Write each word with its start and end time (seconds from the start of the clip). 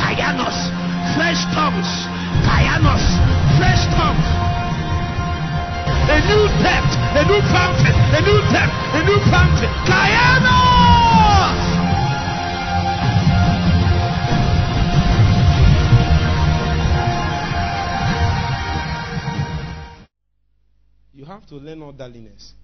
Kayanos, 0.00 0.56
fresh 1.14 1.42
tongues, 1.54 1.90
Kayanos, 2.46 3.04
fresh 3.58 3.84
tongues. 3.96 4.28
A 6.10 6.18
new 6.26 6.44
depth, 6.62 6.94
a 7.14 7.22
new 7.28 7.40
fountain, 7.52 7.94
a 7.94 8.20
new 8.20 8.40
depth, 8.50 8.74
a 8.94 9.02
new 9.04 9.18
fountain. 9.30 9.70
Kayanos! 9.86 10.80
You 21.14 21.24
have 21.26 21.46
to 21.48 21.56
learn 21.56 21.82
orderliness. 21.82 22.54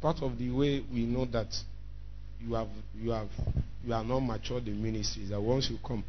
Part 0.00 0.22
of 0.22 0.38
the 0.38 0.50
way 0.50 0.84
we 0.92 1.04
know 1.04 1.24
that 1.26 1.48
you 2.40 2.54
have 2.54 2.68
you 2.94 3.10
have 3.10 3.28
you 3.84 3.92
are 3.92 4.04
not 4.04 4.20
matured 4.20 4.66
in 4.66 4.82
ministry 4.82 5.24
is 5.24 5.30
that 5.30 5.40
once 5.40 5.70
you 5.70 5.78
come, 5.86 6.04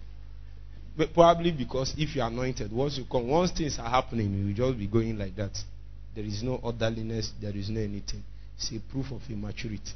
but 0.97 1.13
probably 1.13 1.51
because 1.51 1.93
if 1.97 2.15
you 2.15 2.21
are 2.21 2.29
anointed, 2.29 2.71
once 2.71 2.97
you 2.97 3.05
come, 3.09 3.27
once 3.27 3.51
things 3.51 3.77
are 3.79 3.89
happening, 3.89 4.33
you 4.33 4.45
will 4.47 4.53
just 4.53 4.79
be 4.79 4.87
going 4.87 5.17
like 5.17 5.35
that. 5.35 5.57
There 6.15 6.25
is 6.25 6.41
no 6.41 6.55
orderliness, 6.55 7.31
there 7.39 7.55
is 7.55 7.69
no 7.69 7.79
anything. 7.79 8.23
It's 8.57 8.71
a 8.71 8.79
proof 8.91 9.11
of 9.11 9.21
immaturity. 9.29 9.91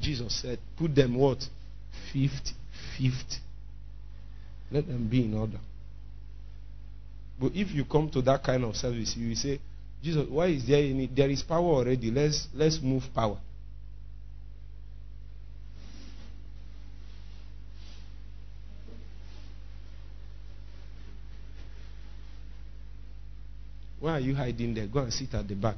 Jesus 0.00 0.40
said, 0.40 0.58
put 0.78 0.94
them 0.94 1.14
what? 1.16 1.46
Fifty, 2.12 2.52
fifty. 2.96 3.36
Let 4.70 4.86
them 4.86 5.08
be 5.08 5.24
in 5.24 5.34
order. 5.34 5.58
But 7.40 7.52
if 7.54 7.70
you 7.70 7.86
come 7.86 8.10
to 8.10 8.20
that 8.22 8.44
kind 8.44 8.64
of 8.64 8.76
service, 8.76 9.16
you 9.16 9.30
will 9.30 9.36
say, 9.36 9.58
Jesus, 10.02 10.28
why 10.28 10.48
is 10.48 10.66
there 10.66 10.82
any? 10.82 11.06
There 11.06 11.30
is 11.30 11.42
power 11.42 11.64
already. 11.64 12.10
Let's 12.10 12.48
let's 12.54 12.78
move 12.82 13.02
power. 13.14 13.38
Why 24.00 24.12
are 24.12 24.20
you 24.20 24.34
hiding 24.34 24.74
there? 24.74 24.86
Go 24.86 25.00
and 25.00 25.12
sit 25.12 25.32
at 25.34 25.46
the 25.48 25.54
back. 25.54 25.76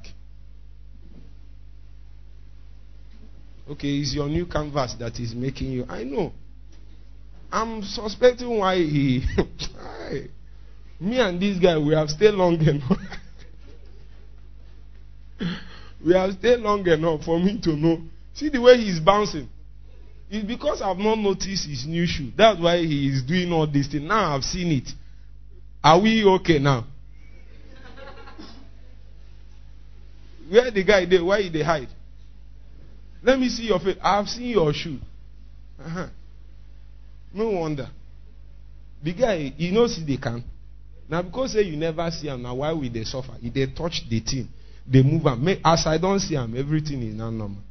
Okay, 3.69 3.99
it's 3.99 4.15
your 4.15 4.29
new 4.29 4.47
canvas 4.47 4.95
that 4.95 5.19
is 5.21 5.35
making 5.35 5.71
you. 5.73 5.85
I 5.89 6.03
know. 6.03 6.33
I'm 7.53 7.83
suspecting 7.83 8.59
why 8.59 8.77
he. 8.77 9.25
me 11.03 11.19
and 11.19 11.41
this 11.41 11.59
guy, 11.59 11.77
we 11.77 11.95
have 11.95 12.09
stayed 12.09 12.35
long 12.35 12.55
enough. 12.55 12.97
we 16.07 16.15
have 16.15 16.33
stayed 16.35 16.61
long 16.61 16.87
enough 16.87 17.25
for 17.25 17.41
me 17.41 17.61
to 17.61 17.77
know. 17.77 18.01
See 18.35 18.49
the 18.49 18.61
way 18.61 18.79
he's 18.79 19.01
bouncing. 19.01 19.49
It's 20.31 20.47
because 20.47 20.81
I've 20.81 20.99
not 20.99 21.19
noticed 21.19 21.69
his 21.69 21.85
new 21.87 22.07
shoe. 22.07 22.31
That's 22.37 22.61
why 22.61 22.79
he 22.79 23.09
is 23.09 23.23
doing 23.23 23.53
all 23.53 23.67
this 23.67 23.89
thing. 23.89 24.07
Now 24.07 24.37
I've 24.37 24.45
seen 24.45 24.71
it. 24.71 24.89
Are 25.83 26.01
we 26.01 26.25
okay 26.25 26.61
now? 26.61 26.87
Where 30.49 30.71
the 30.71 30.85
guy 30.85 31.05
there? 31.05 31.25
Why 31.25 31.49
they 31.53 31.65
hide? 31.65 31.89
Let 33.25 33.41
me 33.41 33.49
see 33.49 33.65
your 33.65 33.81
face. 33.81 33.97
I've 34.01 34.29
seen 34.29 34.51
your 34.51 34.73
shoe. 34.73 34.99
Uh-huh. 35.85 36.07
No 37.35 37.51
wonder. 37.51 37.89
The 39.03 39.13
guy, 39.13 39.53
he 39.57 39.73
knows 39.73 39.99
they 40.07 40.17
can. 40.17 40.45
Now, 41.09 41.23
because 41.23 41.53
say 41.53 41.63
you 41.63 41.77
never 41.77 42.11
see 42.11 42.29
him, 42.29 42.43
now 42.43 42.55
why 42.55 42.73
will 42.73 42.91
they 42.91 43.05
suffer? 43.05 43.33
If 43.43 43.53
they 43.53 43.67
touch 43.67 44.03
the 44.09 44.21
thing, 44.21 44.49
they 44.87 45.03
move 45.03 45.27
on. 45.27 45.47
As 45.65 45.87
I 45.87 45.99
don't 45.99 46.21
see 46.21 46.35
him, 46.35 46.57
everything 46.57 47.03
is 47.03 47.15
now 47.15 47.31
normal. 47.31 47.63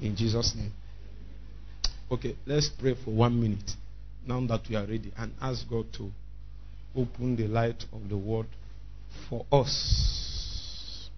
In 0.00 0.16
Jesus' 0.16 0.54
name. 0.56 0.72
Okay, 2.10 2.36
let's 2.44 2.68
pray 2.68 2.94
for 3.04 3.10
one 3.10 3.40
minute 3.40 3.70
now 4.26 4.44
that 4.46 4.60
we 4.68 4.76
are 4.76 4.86
ready 4.86 5.12
and 5.16 5.32
ask 5.40 5.68
God 5.68 5.86
to 5.94 6.10
open 6.94 7.36
the 7.36 7.46
light 7.48 7.84
of 7.92 8.08
the 8.08 8.16
word 8.16 8.46
for 9.28 9.46
us. 9.50 11.08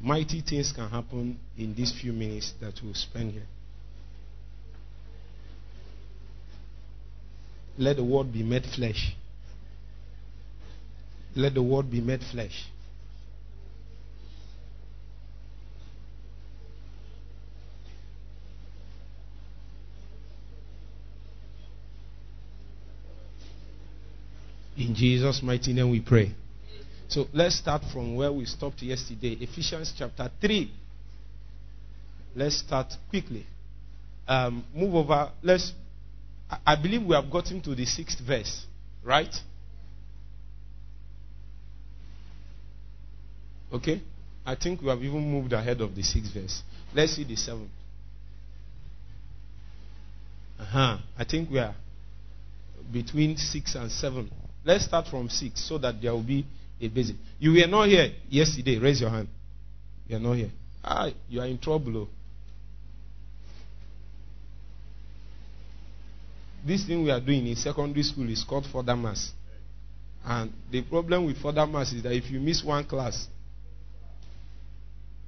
Mighty 0.00 0.42
things 0.42 0.72
can 0.72 0.88
happen 0.88 1.38
in 1.56 1.74
these 1.74 1.92
few 2.00 2.12
minutes 2.12 2.54
that 2.60 2.74
we'll 2.82 2.94
spend 2.94 3.32
here. 3.32 3.46
Let 7.78 7.96
the 7.96 8.04
word 8.04 8.32
be 8.32 8.42
made 8.42 8.66
flesh. 8.66 9.14
Let 11.36 11.54
the 11.54 11.62
word 11.62 11.88
be 11.88 12.00
made 12.00 12.20
flesh. 12.32 12.66
In 24.76 24.94
Jesus' 24.94 25.40
mighty 25.42 25.72
name 25.72 25.90
we 25.90 26.00
pray. 26.00 26.32
So 27.08 27.26
let's 27.32 27.56
start 27.56 27.82
from 27.92 28.16
where 28.16 28.32
we 28.32 28.44
stopped 28.44 28.82
yesterday 28.82 29.36
Ephesians 29.40 29.92
chapter 29.96 30.28
3. 30.40 30.70
Let's 32.34 32.58
start 32.58 32.92
quickly. 33.08 33.46
Um, 34.26 34.64
move 34.74 34.94
over. 34.96 35.30
Let's. 35.42 35.72
I 36.66 36.76
believe 36.76 37.02
we 37.02 37.14
have 37.14 37.30
gotten 37.30 37.60
to 37.62 37.74
the 37.74 37.84
sixth 37.84 38.20
verse, 38.20 38.64
right? 39.04 39.34
Okay? 43.72 44.00
I 44.46 44.54
think 44.54 44.80
we 44.80 44.88
have 44.88 45.02
even 45.02 45.30
moved 45.30 45.52
ahead 45.52 45.80
of 45.80 45.94
the 45.94 46.02
sixth 46.02 46.32
verse. 46.32 46.62
Let's 46.94 47.12
see 47.16 47.24
the 47.24 47.36
seventh. 47.36 47.68
Uh 50.58 50.64
huh. 50.64 50.98
I 51.18 51.24
think 51.24 51.50
we 51.50 51.58
are 51.58 51.74
between 52.92 53.36
six 53.36 53.74
and 53.74 53.90
seven. 53.90 54.30
Let's 54.64 54.84
start 54.84 55.06
from 55.06 55.28
6 55.28 55.60
so 55.60 55.78
that 55.78 56.00
there 56.02 56.12
will 56.12 56.22
be 56.22 56.44
a 56.80 56.88
basic. 56.88 57.16
You 57.38 57.52
were 57.52 57.66
not 57.66 57.88
here 57.88 58.12
yesterday. 58.28 58.78
Raise 58.78 59.00
your 59.00 59.10
hand. 59.10 59.28
You 60.06 60.16
are 60.16 60.20
not 60.20 60.34
here. 60.34 60.50
Ah, 60.84 61.10
you 61.28 61.40
are 61.40 61.46
in 61.46 61.58
trouble. 61.58 62.08
This 66.68 66.84
thing 66.84 67.02
we 67.02 67.10
are 67.10 67.18
doing 67.20 67.46
in 67.46 67.56
secondary 67.56 68.02
school 68.02 68.28
is 68.28 68.44
called 68.44 68.66
further 68.70 68.94
maths. 68.94 69.32
And 70.22 70.52
the 70.70 70.82
problem 70.82 71.24
with 71.24 71.38
further 71.38 71.66
maths 71.66 71.94
is 71.94 72.02
that 72.02 72.12
if 72.12 72.30
you 72.30 72.40
miss 72.40 72.62
one 72.62 72.84
class, 72.84 73.26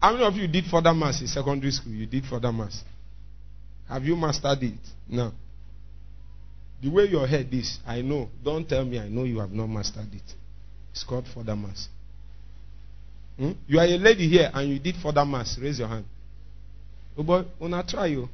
how 0.03 0.13
many 0.13 0.25
of 0.25 0.35
you 0.35 0.47
did 0.47 0.67
further 0.67 0.93
maths 0.93 1.23
in 1.23 1.29
secondary 1.29 1.73
school? 1.73 1.95
You 1.95 2.05
did 2.05 2.27
further 2.27 2.53
maths. 2.53 2.85
Have 3.89 4.05
you 4.05 4.17
mastered 4.17 4.63
it? 4.63 4.81
No. 5.09 5.33
The 6.83 6.91
way 6.91 7.05
your 7.07 7.27
head 7.27 7.49
is, 7.53 7.79
I 7.87 8.03
know. 8.03 8.29
Don't 8.45 8.69
tell 8.69 8.85
me 8.85 8.99
I 8.99 9.09
know 9.09 9.25
you 9.25 9.39
have 9.39 9.51
not 9.51 9.69
mastered 9.69 10.13
it. 10.13 10.35
It's 10.93 11.05
called 11.05 11.27
further 11.35 11.57
maths. 11.57 11.89
Hmm? 13.39 13.53
You 13.67 13.79
are 13.79 13.87
a 13.87 13.97
lady 13.97 14.29
here 14.29 14.51
and 14.53 14.69
you 14.69 14.79
did 14.79 14.97
further 14.97 15.25
maths. 15.25 15.57
Raise 15.59 15.79
your 15.79 15.89
hand. 15.89 16.05
Oh 17.17 17.23
boy, 17.23 17.45
wanna 17.59 17.83
try 17.83 18.07
you. 18.09 18.29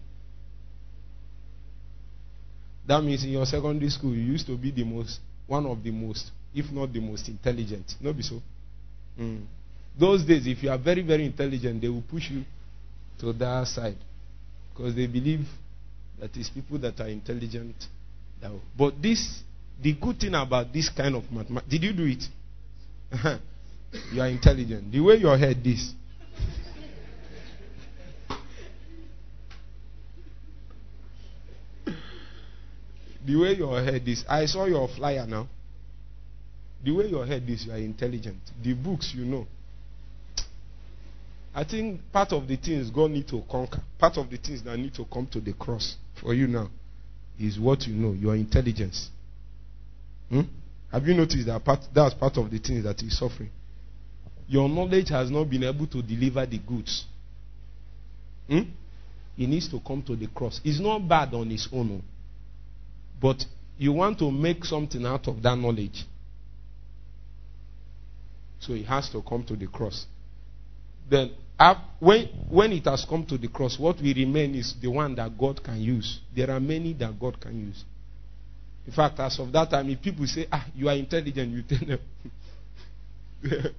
That 2.86 3.02
means 3.02 3.24
in 3.24 3.30
your 3.30 3.46
secondary 3.46 3.90
school 3.90 4.14
you 4.14 4.22
used 4.22 4.46
to 4.46 4.56
be 4.56 4.70
the 4.70 4.84
most, 4.84 5.18
one 5.46 5.66
of 5.66 5.82
the 5.82 5.90
most, 5.90 6.30
if 6.54 6.70
not 6.70 6.92
the 6.92 7.00
most 7.00 7.28
intelligent. 7.28 7.94
No, 8.00 8.12
be 8.12 8.22
so. 8.22 8.40
Hmm. 9.16 9.38
Those 9.98 10.24
days, 10.24 10.46
if 10.46 10.62
you 10.62 10.70
are 10.70 10.78
very, 10.78 11.02
very 11.02 11.24
intelligent, 11.24 11.80
they 11.80 11.88
will 11.88 12.02
push 12.02 12.30
you 12.30 12.44
to 13.20 13.32
that 13.32 13.66
side 13.66 13.96
because 14.70 14.94
they 14.94 15.06
believe 15.06 15.46
that 16.20 16.36
it's 16.36 16.50
people 16.50 16.78
that 16.78 17.00
are 17.00 17.08
intelligent 17.08 17.74
now. 18.42 18.60
but 18.76 19.00
this, 19.00 19.42
the 19.82 19.92
good 19.94 20.20
thing 20.20 20.34
about 20.34 20.72
this 20.72 20.90
kind 20.90 21.14
of 21.14 21.24
mathematics, 21.32 21.70
did 21.70 21.82
you 21.82 21.92
do 21.92 22.04
it? 22.04 22.22
you 24.12 24.20
are 24.20 24.28
intelligent. 24.28 24.92
The 24.92 25.00
way 25.00 25.16
your 25.16 25.36
head 25.36 25.60
is. 25.64 25.92
The 33.26 33.36
way 33.36 33.54
your 33.54 33.82
head 33.82 34.06
is. 34.06 34.24
I 34.28 34.46
saw 34.46 34.66
your 34.66 34.88
flyer 34.88 35.26
now. 35.26 35.48
The 36.84 36.92
way 36.92 37.08
your 37.08 37.26
head 37.26 37.42
is, 37.48 37.66
you 37.66 37.72
are 37.72 37.78
intelligent. 37.78 38.38
The 38.62 38.74
books, 38.74 39.12
you 39.14 39.24
know. 39.24 39.46
I 41.54 41.64
think 41.64 42.00
part 42.12 42.32
of 42.32 42.46
the 42.46 42.56
things 42.56 42.90
God 42.90 43.10
need 43.10 43.26
to 43.28 43.42
conquer, 43.50 43.80
part 43.98 44.18
of 44.18 44.28
the 44.30 44.36
things 44.36 44.62
that 44.62 44.76
need 44.78 44.94
to 44.94 45.04
come 45.06 45.26
to 45.28 45.40
the 45.40 45.54
cross 45.54 45.96
for 46.20 46.34
you 46.34 46.46
now 46.46 46.68
is 47.40 47.58
what 47.58 47.86
you 47.86 47.94
know, 47.94 48.12
your 48.12 48.36
intelligence. 48.36 49.08
Hmm? 50.28 50.42
Have 50.92 51.06
you 51.06 51.14
noticed 51.14 51.46
that 51.46 51.64
part, 51.64 51.80
that's 51.94 52.14
part 52.14 52.36
of 52.36 52.50
the 52.50 52.58
things 52.58 52.84
that 52.84 53.02
is 53.02 53.18
suffering? 53.18 53.50
Your 54.46 54.68
knowledge 54.68 55.08
has 55.08 55.30
not 55.30 55.48
been 55.48 55.64
able 55.64 55.86
to 55.88 56.02
deliver 56.02 56.44
the 56.46 56.58
goods. 56.58 57.06
Hmm? 58.48 58.60
he 59.36 59.46
needs 59.46 59.68
to 59.68 59.80
come 59.80 60.02
to 60.02 60.16
the 60.16 60.26
cross. 60.28 60.60
It's 60.64 60.80
not 60.80 61.06
bad 61.06 61.34
on 61.34 61.50
his 61.50 61.68
own, 61.72 62.02
but 63.20 63.44
you 63.78 63.92
want 63.92 64.18
to 64.18 64.30
make 64.30 64.64
something 64.64 65.04
out 65.04 65.28
of 65.28 65.42
that 65.42 65.56
knowledge. 65.56 66.04
So 68.60 68.72
it 68.72 68.84
has 68.86 69.10
to 69.10 69.22
come 69.22 69.44
to 69.44 69.56
the 69.56 69.66
cross. 69.66 70.06
Then, 71.08 71.30
when, 72.00 72.26
when 72.50 72.72
it 72.72 72.84
has 72.84 73.06
come 73.08 73.24
to 73.26 73.38
the 73.38 73.48
cross, 73.48 73.78
what 73.78 73.96
will 73.96 74.14
remain 74.14 74.54
is 74.54 74.74
the 74.80 74.88
one 74.88 75.14
that 75.16 75.36
God 75.38 75.62
can 75.62 75.80
use. 75.80 76.20
There 76.34 76.50
are 76.50 76.60
many 76.60 76.92
that 76.94 77.18
God 77.18 77.40
can 77.40 77.58
use. 77.66 77.84
In 78.86 78.92
fact, 78.92 79.18
as 79.20 79.38
of 79.38 79.52
that 79.52 79.70
time, 79.70 79.90
if 79.90 80.00
people 80.00 80.26
say, 80.26 80.46
ah, 80.50 80.66
you 80.74 80.88
are 80.88 80.94
intelligent, 80.94 81.52
you 81.52 81.62
tell 81.62 81.86
them, 81.86 81.98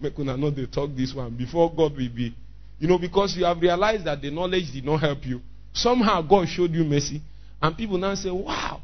make 0.00 0.18
una 0.18 0.36
know 0.36 0.50
they 0.50 0.66
talk 0.66 0.90
this 0.96 1.14
one 1.14 1.36
before 1.36 1.70
God 1.74 1.96
will 1.96 2.08
be. 2.08 2.34
You 2.78 2.88
know, 2.88 2.98
because 2.98 3.36
you 3.36 3.44
have 3.44 3.60
realized 3.60 4.04
that 4.04 4.20
the 4.20 4.30
knowledge 4.30 4.72
did 4.72 4.84
not 4.84 5.00
help 5.00 5.24
you. 5.26 5.40
Somehow 5.72 6.22
God 6.22 6.48
showed 6.48 6.72
you 6.72 6.84
mercy. 6.84 7.20
And 7.62 7.76
people 7.76 7.98
now 7.98 8.14
say, 8.14 8.30
wow, 8.30 8.82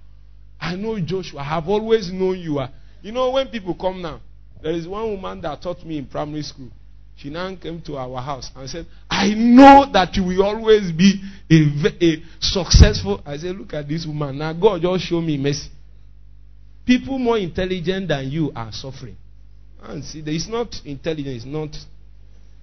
I 0.60 0.74
know 0.76 0.98
Joshua. 1.00 1.40
I 1.40 1.44
have 1.44 1.68
always 1.68 2.10
known 2.12 2.38
you 2.38 2.58
are. 2.58 2.70
You 3.02 3.12
know, 3.12 3.30
when 3.30 3.48
people 3.48 3.74
come 3.74 4.02
now, 4.02 4.20
there 4.62 4.72
is 4.72 4.86
one 4.86 5.10
woman 5.10 5.40
that 5.42 5.62
taught 5.62 5.84
me 5.84 5.98
in 5.98 6.06
primary 6.06 6.42
school. 6.42 6.70
She 7.16 7.28
now 7.28 7.54
came 7.54 7.82
to 7.82 7.98
our 7.98 8.22
house 8.22 8.50
and 8.56 8.68
said, 8.68 8.86
I 9.10 9.34
know 9.34 9.86
that 9.92 10.16
you 10.16 10.24
will 10.24 10.42
always 10.42 10.90
be 10.90 11.20
a, 11.50 12.04
a 12.04 12.22
successful. 12.40 13.22
I 13.26 13.36
said, 13.36 13.56
Look 13.56 13.74
at 13.74 13.86
this 13.86 14.06
woman. 14.06 14.38
Now 14.38 14.54
God 14.54 14.80
just 14.80 15.04
show 15.04 15.20
me 15.20 15.36
mercy. 15.36 15.68
People 16.86 17.18
more 17.18 17.36
intelligent 17.36 18.08
than 18.08 18.30
you 18.30 18.50
are 18.56 18.72
suffering. 18.72 19.16
And 19.82 20.02
see, 20.04 20.22
it's 20.24 20.48
not 20.48 20.74
intelligence, 20.84 21.44
it's 21.44 21.44
not. 21.44 21.76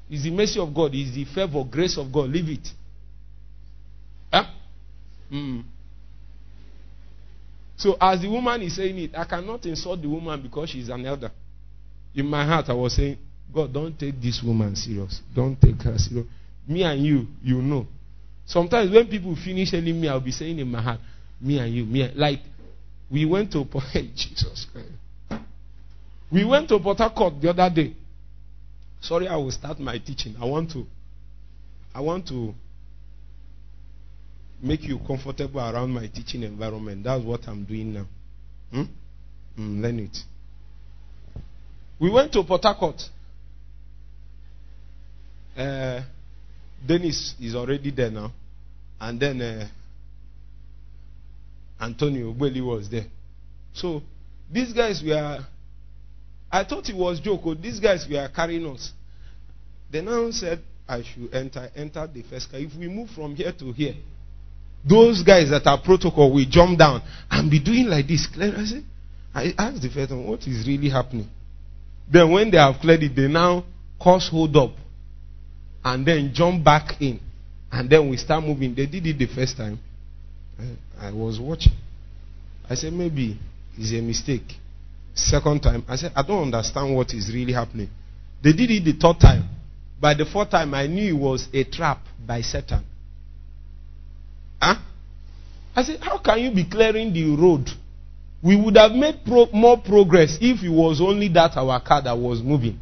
It's 0.10 0.24
the 0.24 0.32
mercy 0.32 0.60
of 0.60 0.74
God, 0.74 0.92
it's 0.94 1.14
the 1.14 1.26
favor, 1.26 1.64
grace 1.64 1.98
of 1.98 2.12
God. 2.12 2.30
Leave 2.30 2.50
it. 2.50 2.68
Huh? 4.32 4.46
Mm. 5.32 5.64
So, 7.78 7.96
as 8.02 8.22
the 8.22 8.28
woman 8.30 8.64
is 8.64 8.76
saying 8.76 8.98
it, 8.98 9.12
I 9.16 9.24
cannot 9.26 9.66
insult 9.66 10.02
the 10.02 10.10
woman 10.10 10.42
because 10.42 10.72
she's 10.72 10.90
an 10.90 11.06
elder. 11.06 11.32
In 12.16 12.26
my 12.26 12.44
heart, 12.44 12.70
I 12.70 12.74
was 12.74 12.96
saying, 12.96 13.18
God, 13.54 13.72
don't 13.72 13.98
take 13.98 14.20
this 14.20 14.42
woman 14.44 14.76
serious. 14.76 15.22
Don't 15.34 15.60
take 15.62 15.82
her 15.84 15.98
serious. 15.98 16.26
Me 16.68 16.84
and 16.84 17.06
you, 17.06 17.28
you 17.44 17.62
know. 17.62 17.88
Sometimes 18.48 18.92
when 18.92 19.08
people 19.08 19.36
finish 19.36 19.72
telling 19.72 20.02
me, 20.02 20.08
I'll 20.08 20.20
be 20.20 20.32
saying 20.32 20.58
in 20.58 20.68
my 20.68 20.82
heart, 20.82 21.00
me 21.40 21.60
and 21.60 21.72
you, 21.72 21.86
me, 21.86 22.12
like, 22.16 22.40
we 23.12 23.26
went 23.26 23.52
to 23.52 23.64
Jesus 23.94 24.66
Christ. 24.72 25.44
We 26.32 26.44
went 26.44 26.70
to 26.70 26.80
Port 26.80 26.98
Harcourt 26.98 27.40
the 27.40 27.50
other 27.52 27.70
day. 27.74 27.94
Sorry, 29.00 29.28
I 29.28 29.36
will 29.36 29.52
start 29.52 29.80
my 29.80 29.98
teaching. 30.00 30.36
I 30.42 30.46
want 30.46 30.72
to, 30.72 30.86
I 31.94 32.02
want 32.02 32.28
to 32.30 32.54
make 34.62 34.84
you 34.84 35.00
comfortable 35.06 35.60
around 35.60 35.92
my 35.92 36.08
teaching 36.08 36.44
environment. 36.44 37.04
That's 37.04 37.24
what 37.24 37.48
I'm 37.48 37.64
doing 37.64 37.94
now. 37.94 38.06
Hmm? 38.72 38.84
Mm, 39.58 39.82
learn 39.82 40.00
it. 40.00 40.18
We 42.00 42.10
went 42.10 42.32
to 42.34 42.44
Port 42.44 42.64
Harcourt. 42.64 43.02
Uh, 45.56 46.02
Dennis 46.86 47.34
is 47.40 47.56
already 47.56 47.92
there 47.92 48.12
now. 48.12 48.32
And 49.00 49.20
then 49.20 49.42
uh, 49.42 49.68
Antonio 51.80 52.34
Belli 52.34 52.62
was 52.62 52.90
there. 52.90 53.06
So 53.74 54.02
these 54.52 54.74
guys 54.74 55.02
were. 55.04 55.40
I 56.52 56.64
thought 56.64 56.88
it 56.90 56.96
was 56.96 57.20
joke. 57.20 57.42
Oh, 57.46 57.54
these 57.54 57.80
guys 57.80 58.08
were 58.10 58.28
carrying 58.34 58.66
us. 58.68 58.92
They 59.92 60.02
now 60.02 60.30
said 60.32 60.62
I 60.88 61.04
should 61.04 61.34
enter 61.34 61.70
enter 61.76 62.08
the 62.08 62.24
first 62.24 62.50
car. 62.50 62.60
If 62.60 62.76
we 62.76 62.88
move 62.88 63.10
from 63.12 63.36
here 63.36 63.52
to 63.52 63.72
here, 63.72 63.96
those 64.88 65.24
guys 65.24 65.50
that 65.50 65.66
are 65.66 65.80
protocol 65.82 66.32
will 66.34 66.46
jump 66.50 66.80
down 66.80 67.02
and 67.30 67.52
be 67.52 67.60
doing 67.60 67.88
like 67.88 68.08
this. 68.08 68.28
I 68.36 68.66
said, 68.66 68.84
I 69.34 69.54
asked 69.58 69.82
the 69.82 69.90
first 69.90 70.12
one, 70.12 70.28
what 70.28 70.42
is 70.48 70.68
really 70.68 70.90
happening? 70.90 71.30
Then 72.12 72.32
when 72.32 72.50
they 72.52 72.58
have 72.58 72.80
cleared 72.80 73.04
it, 73.04 73.16
they 73.16 73.28
now 73.28 73.66
cause 74.02 74.30
hold 74.30 74.56
up 74.56 74.72
and 75.84 76.06
then 76.06 76.32
jump 76.34 76.64
back 76.64 77.02
in. 77.02 77.20
And 77.72 77.90
then 77.90 78.10
we 78.10 78.18
start 78.18 78.44
moving. 78.44 78.74
They 78.74 78.86
did 78.86 79.06
it 79.06 79.18
the 79.18 79.28
first 79.28 79.58
time. 79.58 79.80
I, 80.58 81.08
I 81.08 81.12
was 81.12 81.40
watching. 81.40 81.74
I 82.70 82.76
said, 82.76 82.94
maybe 82.94 83.38
it's 83.78 83.92
a 83.92 84.02
mistake. 84.02 84.54
Second 85.14 85.62
time, 85.62 85.84
I 85.88 85.96
said, 85.96 86.12
I 86.16 86.22
don't 86.22 86.44
understand 86.44 86.96
what 86.96 87.14
is 87.14 87.32
really 87.34 87.54
happening. 87.54 87.90
They 88.44 88.54
did 88.54 88.72
it 88.72 88.86
the 88.86 88.94
third 88.94 89.20
time. 89.20 89.50
By 90.00 90.14
the 90.14 90.26
fourth 90.26 90.52
time, 90.52 90.74
I 90.74 90.88
knew 90.88 91.16
it 91.16 91.20
was 91.20 91.48
a 91.54 91.64
trap 91.64 92.00
by 92.26 92.42
Satan. 92.42 92.86
Huh? 94.62 94.76
I 95.76 95.84
said, 95.84 96.00
How 96.02 96.18
can 96.20 96.40
you 96.40 96.52
be 96.52 96.66
clearing 96.66 97.14
the 97.14 97.36
road? 97.36 97.70
We 98.42 98.56
would 98.56 98.78
have 98.78 98.92
made 98.92 99.22
pro- 99.26 99.50
more 99.52 99.78
progress 99.80 100.38
if 100.40 100.64
it 100.64 100.70
was 100.70 101.02
only 101.02 101.28
that 101.30 101.58
our 101.58 101.82
car 101.82 102.02
that 102.04 102.18
was 102.18 102.42
moving 102.42 102.80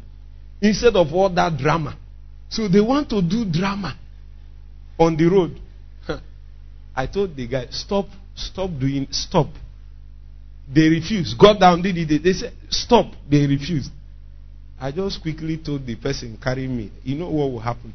instead 0.60 0.96
of 0.96 1.12
all 1.12 1.28
that 1.30 1.56
drama. 1.56 1.96
So 2.48 2.68
they 2.68 2.80
want 2.80 3.10
to 3.10 3.22
do 3.22 3.44
drama 3.44 3.96
on 4.98 5.16
the 5.16 5.26
road. 5.26 5.60
I 6.96 7.06
told 7.06 7.36
the 7.36 7.46
guy, 7.46 7.66
Stop, 7.70 8.06
stop 8.34 8.70
doing, 8.78 9.08
stop. 9.10 9.48
They 10.72 10.88
refused. 10.88 11.38
Got 11.38 11.60
down, 11.60 11.82
did 11.82 11.96
it. 11.96 12.22
They 12.22 12.32
said, 12.32 12.52
Stop. 12.68 13.12
They 13.28 13.46
refused. 13.46 13.90
I 14.80 14.92
just 14.92 15.22
quickly 15.22 15.56
told 15.58 15.86
the 15.86 15.96
person 15.96 16.38
carrying 16.42 16.76
me, 16.76 16.90
You 17.02 17.16
know 17.16 17.30
what 17.30 17.50
will 17.50 17.60
happen? 17.60 17.94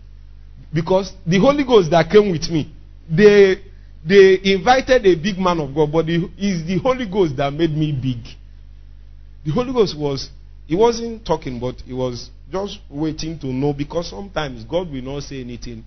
Because 0.74 1.14
the 1.26 1.40
Holy 1.40 1.64
Ghost 1.64 1.92
that 1.92 2.10
came 2.10 2.32
with 2.32 2.50
me, 2.50 2.74
they 3.10 3.71
they 4.04 4.40
invited 4.44 5.06
a 5.06 5.16
big 5.16 5.38
man 5.38 5.60
of 5.60 5.74
God, 5.76 5.92
but 5.92 6.06
it's 6.08 6.66
the 6.66 6.80
Holy 6.82 7.06
Ghost 7.06 7.36
that 7.38 7.54
made 7.54 7.72
me 7.72 7.92
big. 7.92 8.24
The 9.46 9.52
Holy 9.52 9.72
Ghost 9.72 9.98
was, 9.98 10.30
he 10.66 10.76
wasn't 10.76 11.26
talking, 11.26 11.60
but 11.60 11.76
he 11.82 11.94
was 11.94 12.30
just 12.52 12.80
waiting 12.90 13.38
to 13.40 13.48
know 13.48 13.74
because 13.74 14.10
sometimes 14.10 14.64
God 14.66 14.92
will 14.92 15.02
not 15.02 15.24
say 15.24 15.42
anything. 15.42 15.86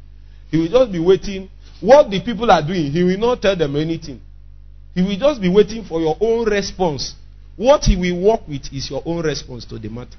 He 0.50 0.58
will 0.58 0.68
just 0.68 0.92
be 0.92 0.98
waiting. 0.98 1.50
What 1.80 2.10
the 2.10 2.20
people 2.20 2.50
are 2.50 2.64
doing, 2.64 2.92
he 2.92 3.02
will 3.02 3.18
not 3.18 3.42
tell 3.42 3.56
them 3.56 3.74
anything. 3.76 4.20
He 4.94 5.02
will 5.02 5.16
just 5.16 5.40
be 5.40 5.48
waiting 5.48 5.84
for 5.84 6.00
your 6.00 6.16
own 6.20 6.48
response. 6.48 7.14
What 7.56 7.82
he 7.84 7.96
will 7.96 8.28
work 8.28 8.46
with 8.46 8.72
is 8.72 8.90
your 8.90 9.02
own 9.04 9.24
response 9.24 9.64
to 9.66 9.78
the 9.78 9.88
matter. 9.88 10.16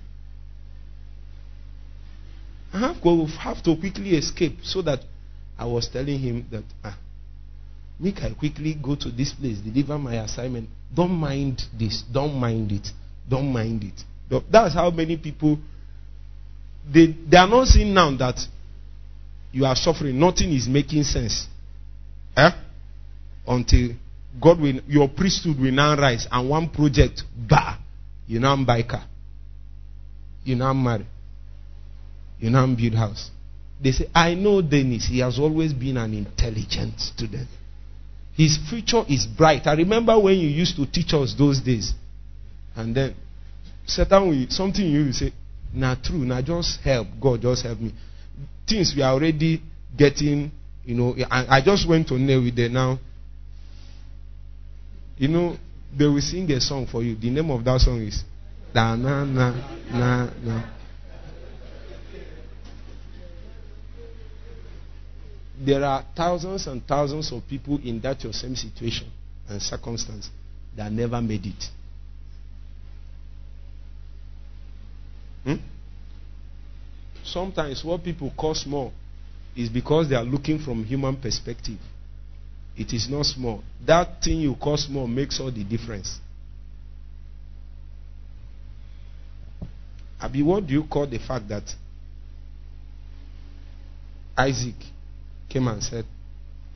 I 2.74 2.80
have 2.80 3.02
to, 3.02 3.26
have 3.40 3.64
to 3.64 3.76
quickly 3.78 4.18
escape 4.18 4.58
so 4.64 4.82
that 4.82 5.00
I 5.58 5.66
was 5.66 5.88
telling 5.88 6.20
him 6.20 6.46
that 6.52 6.64
ah, 6.84 6.98
Make 8.00 8.24
I 8.24 8.34
quickly 8.34 8.74
go 8.82 8.96
to 8.96 9.10
this 9.10 9.34
place, 9.34 9.58
deliver 9.60 9.98
my 9.98 10.16
assignment. 10.16 10.70
Don't 10.94 11.12
mind 11.12 11.62
this. 11.78 12.04
Don't 12.12 12.36
mind 12.36 12.72
it. 12.72 12.88
Don't 13.28 13.52
mind 13.52 13.84
it. 13.84 14.44
That's 14.52 14.74
how 14.74 14.90
many 14.90 15.18
people 15.18 15.58
they, 16.92 17.08
they 17.08 17.38
are 17.38 17.48
not 17.48 17.68
seeing 17.68 17.94
now 17.94 18.16
that 18.18 18.40
you 19.52 19.66
are 19.66 19.76
suffering. 19.76 20.20
Nothing 20.20 20.52
is 20.52 20.68
making 20.68 21.04
sense. 21.04 21.48
Eh? 22.38 22.52
Until 23.48 23.90
God 24.42 24.60
will 24.60 24.82
your 24.88 25.08
priesthood 25.08 25.60
will 25.60 25.72
now 25.72 25.96
rise 25.96 26.28
and 26.32 26.50
one 26.50 26.70
project, 26.70 27.24
bah, 27.36 27.78
you 28.28 28.40
now 28.40 28.62
buy 28.64 28.84
car. 28.84 29.06
You 30.44 30.56
now 30.56 30.74
marry. 30.74 31.08
You 32.40 32.50
now 32.50 32.68
build 32.68 32.94
house. 32.96 33.32
They 33.82 33.92
say, 33.92 34.10
I 34.14 34.36
know 34.36 34.62
Dennis. 34.62 35.08
He 35.08 35.20
has 35.20 35.40
always 35.40 35.74
been 35.74 35.98
an 35.98 36.14
intelligent 36.14 37.00
student. 37.00 37.48
His 38.36 38.58
future 38.70 39.04
is 39.08 39.26
bright. 39.26 39.66
I 39.66 39.74
remember 39.74 40.20
when 40.20 40.38
you 40.38 40.50
used 40.50 40.76
to 40.76 40.86
teach 40.86 41.14
us 41.14 41.34
those 41.38 41.62
days. 41.62 41.94
And 42.76 42.94
then 42.94 43.16
Satan 43.86 44.28
will 44.30 44.50
something 44.50 44.86
you 44.86 45.12
say, 45.14 45.32
Nah 45.74 45.96
true, 45.96 46.26
nah 46.26 46.42
just 46.42 46.80
help. 46.82 47.08
God 47.20 47.42
just 47.42 47.64
help 47.64 47.80
me. 47.80 47.94
Things 48.68 48.94
we 48.96 49.02
are 49.02 49.14
already 49.14 49.62
getting, 49.98 50.52
you 50.86 50.96
know, 50.96 51.16
I, 51.30 51.58
I 51.58 51.62
just 51.62 51.88
went 51.88 52.08
to 52.10 52.14
with 52.16 52.56
them 52.56 52.74
now. 52.74 53.00
You 55.18 55.28
know, 55.30 55.58
they 55.98 56.06
will 56.06 56.22
sing 56.22 56.50
a 56.52 56.60
song 56.60 56.88
for 56.88 57.04
you. 57.04 57.16
The 57.16 57.30
name 57.30 57.50
of 57.52 57.64
that 57.64 57.80
song 57.82 58.02
is 58.02 58.24
Da 58.74 58.96
na 58.96 59.24
na 59.24 59.56
na 59.92 60.28
na. 60.44 60.75
There 65.64 65.84
are 65.84 66.04
thousands 66.16 66.68
and 66.68 66.86
thousands 66.88 67.32
of 67.32 67.48
people 67.48 67.80
in 67.84 68.00
that 68.02 68.24
your 68.24 68.34
same 68.34 68.56
situation 68.56 69.08
and 69.48 69.62
circumstance 69.62 70.30
that 70.76 70.92
never 70.92 71.22
made 71.22 71.46
it. 71.46 71.70
Hmm? 75.44 75.56
Sometimes 77.24 77.84
what 77.84 78.04
people 78.04 78.32
call 78.36 78.56
small 78.56 78.92
is 79.56 79.70
because 79.70 80.10
they 80.10 80.16
are 80.16 80.24
looking 80.24 80.60
from 80.60 80.84
human 80.84 81.16
perspective. 81.16 81.78
It 82.76 82.92
is 82.92 83.08
not 83.10 83.26
small. 83.26 83.64
That 83.86 84.22
thing 84.22 84.40
you 84.40 84.56
call 84.56 84.76
small 84.78 85.08
makes 85.08 85.40
all 85.40 85.52
the 85.52 85.64
difference. 85.64 86.20
Abi, 90.20 90.42
what 90.42 90.66
do 90.68 90.74
you 90.74 90.84
call 90.84 91.08
the 91.08 91.20
fact 91.20 91.48
that 91.50 91.64
Isaac 94.38 94.76
came 95.56 95.70
and 95.70 95.82
said, 95.82 96.06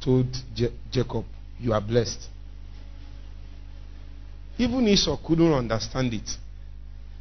told 0.02 0.28
Je- 0.56 0.72
Jacob, 0.90 1.26
You 1.60 1.74
are 1.74 1.82
blessed. 1.82 2.30
Even 4.58 4.88
Esau 4.88 5.18
couldn't 5.26 5.52
understand 5.54 6.14
it. 6.14 6.30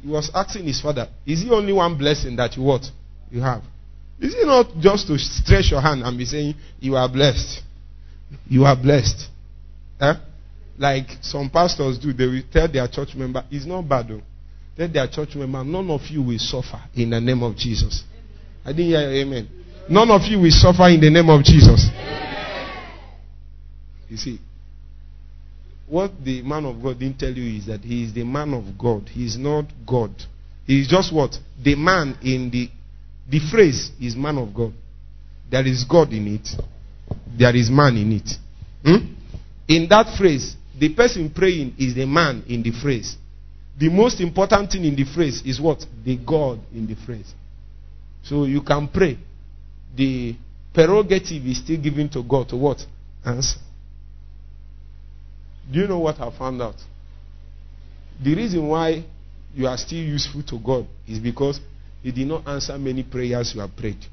He 0.01 0.07
was 0.07 0.31
asking 0.33 0.65
his 0.65 0.79
father, 0.79 1.09
Is 1.25 1.43
it 1.43 1.51
only 1.51 1.73
one 1.73 1.97
blessing 1.97 2.37
that 2.37 2.55
you 2.55 2.63
what? 2.63 2.85
You 3.29 3.41
have? 3.41 3.61
Is 4.21 4.33
it 4.35 4.47
not 4.47 4.67
just 4.79 5.07
to 5.07 5.17
stretch 5.19 5.71
your 5.71 5.81
hand 5.81 6.01
and 6.03 6.17
be 6.17 6.23
saying, 6.23 6.55
You 6.79 6.95
are 6.95 7.09
blessed? 7.09 7.61
You 8.47 8.63
are 8.63 8.75
blessed. 8.77 9.27
Eh? 9.99 10.13
Like 10.77 11.07
some 11.21 11.49
pastors 11.49 11.99
do, 11.99 12.13
they 12.13 12.25
will 12.25 12.43
tell 12.53 12.69
their 12.71 12.87
church 12.87 13.15
member, 13.15 13.43
It's 13.51 13.65
not 13.65 13.81
bad 13.81 14.07
though. 14.07 14.21
Tell 14.77 14.87
their 14.87 15.07
church 15.09 15.35
member, 15.35 15.61
None 15.61 15.91
of 15.91 16.01
you 16.07 16.21
will 16.21 16.39
suffer 16.39 16.81
in 16.95 17.09
the 17.09 17.19
name 17.19 17.43
of 17.43 17.57
Jesus. 17.57 18.05
I 18.63 18.71
didn't 18.71 18.85
hear 18.85 18.99
amen. 18.99 19.49
None 19.89 20.11
of 20.11 20.21
you 20.23 20.39
will 20.39 20.51
suffer 20.51 20.87
in 20.87 21.01
the 21.01 21.09
name 21.09 21.29
of 21.29 21.43
Jesus. 21.43 21.89
You 24.07 24.17
see, 24.17 24.39
what 25.87 26.11
the 26.23 26.43
man 26.43 26.65
of 26.65 26.81
God 26.81 26.99
didn't 26.99 27.19
tell 27.19 27.31
you 27.31 27.57
is 27.57 27.65
that 27.65 27.81
he 27.81 28.03
is 28.03 28.13
the 28.13 28.23
man 28.23 28.53
of 28.53 28.77
God. 28.77 29.09
He 29.09 29.25
is 29.25 29.37
not 29.37 29.65
God. 29.87 30.11
He 30.65 30.81
is 30.81 30.87
just 30.87 31.13
what? 31.13 31.35
The 31.63 31.75
man 31.75 32.17
in 32.21 32.51
the 32.51 32.69
the 33.27 33.39
phrase 33.51 33.91
is 33.99 34.15
man 34.15 34.37
of 34.37 34.53
God. 34.53 34.73
There 35.49 35.65
is 35.65 35.83
God 35.83 36.11
in 36.13 36.35
it. 36.35 36.47
There 37.37 37.55
is 37.55 37.69
man 37.69 37.97
in 37.97 38.11
it. 38.13 38.29
Hmm? 38.83 39.13
In 39.67 39.87
that 39.89 40.17
phrase, 40.17 40.55
the 40.77 40.93
person 40.93 41.29
praying 41.31 41.75
is 41.77 41.95
the 41.95 42.05
man 42.05 42.43
in 42.47 42.63
the 42.63 42.71
phrase. 42.71 43.17
The 43.77 43.89
most 43.89 44.19
important 44.19 44.71
thing 44.71 44.85
in 44.85 44.95
the 44.95 45.05
phrase 45.05 45.41
is 45.45 45.59
what? 45.59 45.85
The 46.03 46.17
God 46.17 46.59
in 46.73 46.87
the 46.87 46.95
phrase. 46.95 47.33
So 48.23 48.45
you 48.45 48.61
can 48.61 48.87
pray. 48.87 49.17
The 49.95 50.35
prerogative 50.73 51.45
is 51.45 51.57
still 51.57 51.81
given 51.81 52.09
to 52.09 52.23
God 52.23 52.49
to 52.49 52.57
what? 52.57 52.85
Answer. 53.25 53.59
Do 55.71 55.79
you 55.79 55.87
know 55.87 55.99
what 55.99 56.19
I 56.19 56.35
found 56.37 56.61
out? 56.61 56.75
The 58.23 58.35
reason 58.35 58.67
why 58.67 59.03
you 59.53 59.67
are 59.67 59.77
still 59.77 59.99
useful 59.99 60.43
to 60.43 60.59
God 60.59 60.87
is 61.07 61.19
because 61.19 61.59
He 62.01 62.11
did 62.11 62.27
not 62.27 62.47
answer 62.47 62.77
many 62.77 63.03
prayers 63.03 63.53
you 63.53 63.61
have 63.61 63.75
prayed. 63.75 64.03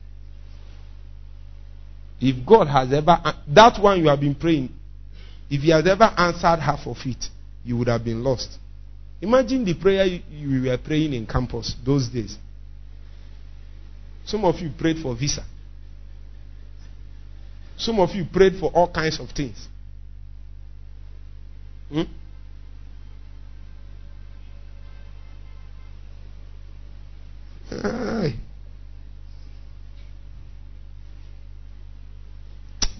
If 2.20 2.46
God 2.46 2.66
has 2.68 2.92
ever, 2.92 3.18
that 3.48 3.80
one 3.80 4.00
you 4.00 4.08
have 4.08 4.20
been 4.20 4.34
praying, 4.34 4.70
if 5.50 5.62
He 5.62 5.70
has 5.70 5.86
ever 5.86 6.04
answered 6.16 6.60
half 6.60 6.86
of 6.86 6.96
it, 7.04 7.28
you 7.64 7.76
would 7.76 7.88
have 7.88 8.04
been 8.04 8.22
lost. 8.22 8.58
Imagine 9.20 9.64
the 9.64 9.74
prayer 9.74 10.04
you 10.04 10.62
were 10.62 10.78
praying 10.78 11.12
in 11.12 11.26
campus 11.26 11.74
those 11.84 12.08
days. 12.08 12.36
Some 14.24 14.44
of 14.44 14.58
you 14.60 14.70
prayed 14.76 14.98
for 15.02 15.14
visa. 15.16 15.44
Some 17.76 18.00
of 18.00 18.14
you 18.14 18.24
prayed 18.24 18.56
for 18.58 18.70
all 18.70 18.90
kinds 18.90 19.20
of 19.20 19.30
things. 19.30 19.68
Hmm? 21.90 22.02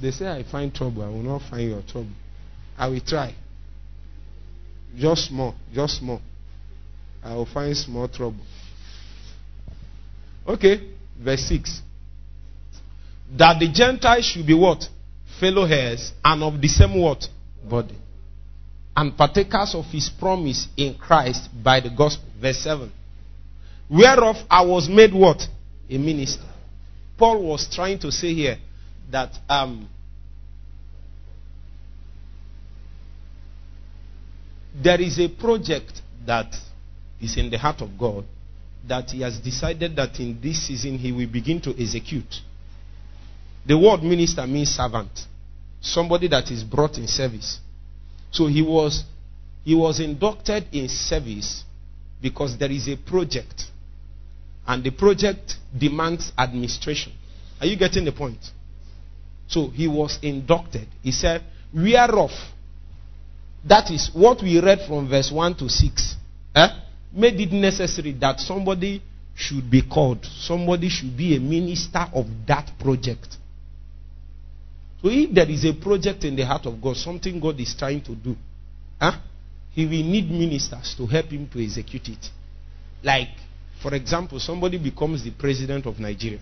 They 0.01 0.11
say 0.11 0.29
I 0.29 0.43
find 0.45 0.75
trouble. 0.75 1.03
I 1.03 1.09
will 1.09 1.23
not 1.23 1.43
find 1.51 1.69
your 1.71 1.83
trouble. 1.83 2.11
I 2.77 2.89
will 2.89 3.01
try. 3.01 3.35
Just 4.97 5.29
small. 5.29 5.55
Just 5.73 5.99
small. 5.99 6.21
I 7.25 7.35
will 7.35 7.47
find 7.47 7.77
small 7.77 8.07
trouble. 8.09 8.45
Okay. 10.47 10.91
Verse 11.19 11.49
6. 11.49 11.83
That 13.37 13.59
the 13.59 13.69
Gentiles 13.73 14.25
should 14.25 14.47
be 14.47 14.55
what? 14.55 14.89
Fellow 15.41 15.65
heirs 15.65 16.13
and 16.25 16.43
of 16.43 16.61
the 16.61 16.69
same 16.69 17.01
what? 17.01 17.29
Body 17.69 17.97
and 18.97 19.17
partakers 19.17 19.75
of 19.75 19.85
his 19.87 20.09
promise 20.09 20.69
in 20.77 20.95
Christ 20.95 21.51
by 21.63 21.81
the 21.81 21.91
gospel. 21.91 22.25
Verse 22.41 22.59
7. 22.59 22.91
Whereof 23.91 24.37
I 24.51 24.65
was 24.65 24.89
made 24.89 25.13
what? 25.13 25.47
A 25.89 25.99
minister. 25.99 26.43
Paul 27.19 27.43
was 27.43 27.69
trying 27.73 27.99
to 28.01 28.11
say 28.11 28.33
here 28.33 28.57
that 29.11 29.31
um, 29.49 29.89
there 34.83 35.01
is 35.01 35.21
a 35.21 35.29
project 35.29 36.01
that 36.27 36.55
is 37.21 37.37
in 37.37 37.51
the 37.51 37.59
heart 37.59 37.83
of 37.83 37.99
God 37.99 38.25
that 38.89 39.11
he 39.11 39.21
has 39.21 39.39
decided 39.39 39.95
that 39.97 40.19
in 40.21 40.41
this 40.41 40.67
season 40.67 40.99
he 40.99 41.13
will 41.13 41.29
begin 41.29 41.61
to 41.61 41.71
execute. 41.81 42.41
The 43.67 43.77
word 43.77 44.03
minister 44.03 44.47
means 44.47 44.71
servant, 44.71 45.11
somebody 45.81 46.29
that 46.29 46.51
is 46.51 46.63
brought 46.63 46.99
in 46.99 47.09
service. 47.09 47.59
So 48.31 48.47
he 48.47 48.63
was 48.63 49.05
he 49.65 49.75
was 49.75 49.99
inducted 49.99 50.67
in 50.73 50.89
service 50.89 51.65
because 52.21 52.57
there 52.57 52.71
is 52.71 52.89
a 52.89 52.97
project 52.97 53.65
and 54.67 54.83
the 54.83 54.91
project 54.91 55.57
demands 55.77 56.33
administration. 56.39 57.13
Are 57.61 57.67
you 57.67 57.77
getting 57.77 58.05
the 58.05 58.13
point? 58.13 58.39
So 59.49 59.69
he 59.69 59.87
was 59.87 60.19
inducted. 60.23 60.89
He 61.03 61.13
said, 61.13 61.43
Whereof, 61.73 62.31
that 63.65 63.91
is 63.91 64.11
what 64.13 64.43
we 64.43 64.61
read 64.61 64.81
from 64.87 65.09
verse 65.09 65.31
1 65.31 65.55
to 65.57 65.69
6, 65.69 66.15
eh, 66.55 66.69
made 67.13 67.41
it 67.41 67.53
necessary 67.53 68.13
that 68.21 68.41
somebody 68.41 69.03
should 69.35 69.71
be 69.71 69.83
called, 69.83 70.25
somebody 70.25 70.89
should 70.89 71.17
be 71.17 71.37
a 71.37 71.41
minister 71.41 72.07
of 72.15 72.27
that 72.47 72.71
project. 72.79 73.37
So 75.03 75.09
if 75.11 75.35
there 75.35 75.49
is 75.49 75.65
a 75.65 75.75
project 75.75 76.25
in 76.25 76.37
the 76.37 76.45
heart 76.47 76.67
of 76.67 76.81
God, 76.81 76.97
something 76.97 77.39
God 77.39 77.61
is 77.61 77.75
trying 77.79 78.03
to 78.03 78.15
do, 78.15 78.35
huh, 79.01 79.19
he 79.73 79.85
will 79.85 80.03
need 80.05 80.31
ministers 80.31 80.95
to 80.97 81.07
help 81.07 81.27
him 81.27 81.49
to 81.49 81.63
execute 81.63 82.09
it. 82.09 82.31
Like, 83.03 83.29
for 83.83 83.95
example, 83.95 84.41
somebody 84.41 84.79
becomes 84.79 85.23
the 85.23 85.31
president 85.33 85.85
of 85.87 85.99
Nigeria. 86.01 86.41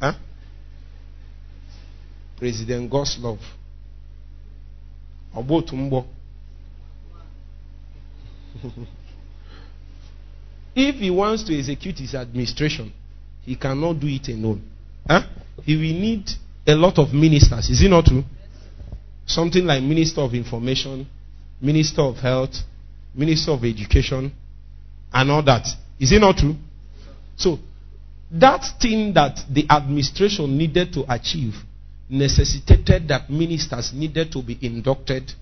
Huh? 0.00 0.12
President 2.36 2.90
God's 2.90 3.16
Goslov. 3.18 3.38
Obotumbo. 5.34 6.04
if 10.76 10.96
he 10.96 11.10
wants 11.10 11.44
to 11.44 11.58
execute 11.58 11.98
his 11.98 12.14
administration, 12.14 12.92
he 13.42 13.56
cannot 13.56 13.94
do 13.98 14.06
it 14.08 14.28
alone. 14.28 14.62
Huh? 15.06 15.22
He 15.64 15.74
will 15.74 15.98
need 16.00 16.28
a 16.66 16.74
lot 16.74 16.98
of 16.98 17.12
ministers. 17.12 17.70
Is 17.70 17.82
it 17.82 17.88
not 17.88 18.06
true? 18.06 18.24
Something 19.26 19.64
like 19.64 19.82
Minister 19.82 20.20
of 20.20 20.34
Information, 20.34 21.06
Minister 21.60 22.02
of 22.02 22.16
Health, 22.16 22.54
Minister 23.14 23.52
of 23.52 23.64
Education, 23.64 24.32
and 25.12 25.30
all 25.30 25.42
that. 25.42 25.66
Is 25.98 26.12
it 26.12 26.20
not 26.20 26.36
true? 26.36 26.56
So, 27.36 27.58
that 28.30 28.64
thing 28.80 29.12
that 29.14 29.40
the 29.50 29.66
administration 29.70 30.56
needed 30.56 30.92
to 30.94 31.04
achieve 31.12 31.54
necessitated 32.08 33.08
that 33.08 33.30
ministers 33.30 33.92
needed 33.92 34.30
to 34.32 34.42
be 34.42 34.58
inducted 34.60 35.32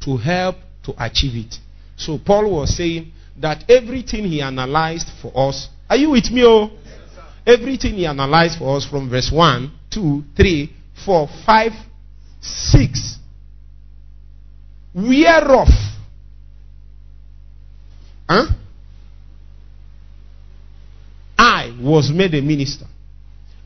to 0.00 0.16
help 0.16 0.56
to 0.84 0.94
achieve 0.98 1.46
it. 1.46 1.58
So, 1.96 2.18
Paul 2.18 2.50
was 2.52 2.76
saying 2.76 3.12
that 3.38 3.64
everything 3.68 4.24
he 4.24 4.40
analyzed 4.40 5.08
for 5.20 5.32
us, 5.48 5.68
are 5.88 5.96
you 5.96 6.10
with 6.10 6.30
me? 6.30 6.44
Oh? 6.44 6.70
Everything 7.50 7.94
he 7.94 8.06
analyzed 8.06 8.58
for 8.58 8.76
us 8.76 8.86
from 8.86 9.10
verse 9.10 9.30
1 9.32 9.72
two, 9.90 10.22
three, 10.36 10.72
four, 11.04 11.28
five, 11.44 11.72
six. 12.40 13.18
Whereof? 14.94 15.68
Huh? 18.28 18.46
I 21.36 21.76
was 21.80 22.10
made 22.10 22.34
a 22.34 22.42
minister. 22.42 22.86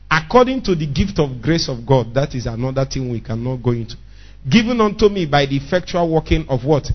According 0.09 0.63
to 0.63 0.75
the 0.75 0.87
gift 0.87 1.19
of 1.19 1.41
grace 1.41 1.67
of 1.69 1.85
God, 1.85 2.13
that 2.13 2.33
is 2.35 2.45
another 2.45 2.85
thing 2.85 3.11
we 3.11 3.21
cannot 3.21 3.57
go 3.57 3.71
into. 3.71 3.95
Given 4.49 4.79
unto 4.79 5.09
me 5.09 5.25
by 5.25 5.45
the 5.45 5.57
effectual 5.57 6.11
working 6.11 6.45
of 6.47 6.63
what? 6.63 6.87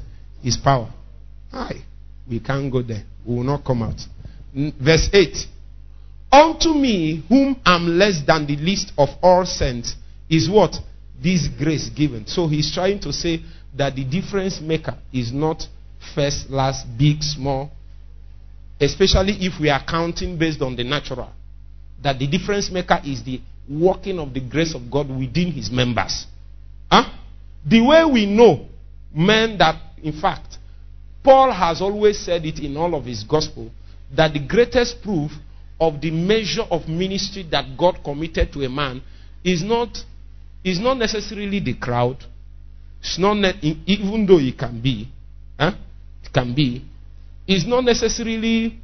His 0.42 0.56
power. 0.56 0.88
Aye. 1.52 1.85
We 2.28 2.40
can't 2.40 2.70
go 2.73 2.82
there. 2.82 3.04
We 3.26 3.37
will 3.37 3.44
not 3.44 3.64
come 3.64 3.82
out. 3.82 4.00
Verse 4.54 5.11
8. 5.12 5.37
Unto 6.33 6.75
me, 6.75 7.25
whom 7.29 7.61
I'm 7.65 7.99
less 7.99 8.23
than 8.23 8.47
the 8.47 8.57
least 8.57 8.93
of 8.97 9.09
all 9.23 9.45
saints, 9.45 9.97
is 10.29 10.49
what? 10.49 10.77
This 11.21 11.49
grace 11.49 11.89
given. 11.89 12.27
So 12.27 12.47
he's 12.47 12.73
trying 12.73 13.01
to 13.01 13.13
say 13.13 13.41
that 13.77 13.97
the 13.97 14.05
difference 14.05 14.61
maker 14.61 14.97
is 15.13 15.33
not 15.33 15.67
first, 16.15 16.49
last, 16.49 16.87
big, 16.97 17.23
small. 17.23 17.71
Especially 18.81 19.33
if 19.41 19.61
we 19.61 19.69
are 19.69 19.85
counting 19.85 20.39
based 20.39 20.63
on 20.63 20.77
the 20.77 20.85
natural. 20.85 21.31
That 22.03 22.19
the 22.19 22.27
difference 22.27 22.71
maker 22.71 23.01
is 23.05 23.23
the 23.23 23.41
working 23.69 24.19
of 24.19 24.33
the 24.33 24.41
grace 24.41 24.75
of 24.75 24.91
God 24.91 25.09
within 25.09 25.53
his 25.53 25.71
members. 25.71 26.27
Huh? 26.91 27.11
The 27.67 27.81
way 27.81 28.05
we 28.05 28.27
know 28.27 28.67
men 29.15 29.59
that, 29.59 29.77
in 30.03 30.19
fact, 30.19 30.59
Paul 31.23 31.53
has 31.53 31.83
always 31.83 32.19
said 32.19 32.47
it 32.47 32.61
in 32.61 32.77
all 32.77 32.95
of 32.95 33.05
his 33.05 33.25
gospel 33.25 33.71
that 34.17 34.33
the 34.33 34.41
greatest 34.41 35.03
proof 35.03 35.31
of 35.81 36.01
the 36.01 36.11
measure 36.11 36.63
of 36.71 36.89
ministry 36.89 37.49
that 37.51 37.77
God 37.77 38.05
committed 38.05 38.53
to 38.53 38.63
a 38.65 38.69
man 38.69 39.03
is 39.43 39.63
not 39.63 39.97
It's 40.63 40.79
not 40.79 40.99
necessarily 40.99 41.61
the 41.61 41.75
crowd. 41.75 42.23
It's 43.01 43.19
not 43.19 43.37
even 43.63 44.27
though 44.27 44.39
it 44.39 44.59
can 44.59 44.81
be, 44.81 45.09
huh? 45.59 45.73
it 46.23 46.33
can 46.33 46.55
be. 46.55 46.85
It's 47.47 47.67
not 47.67 47.85
necessarily 47.85 48.79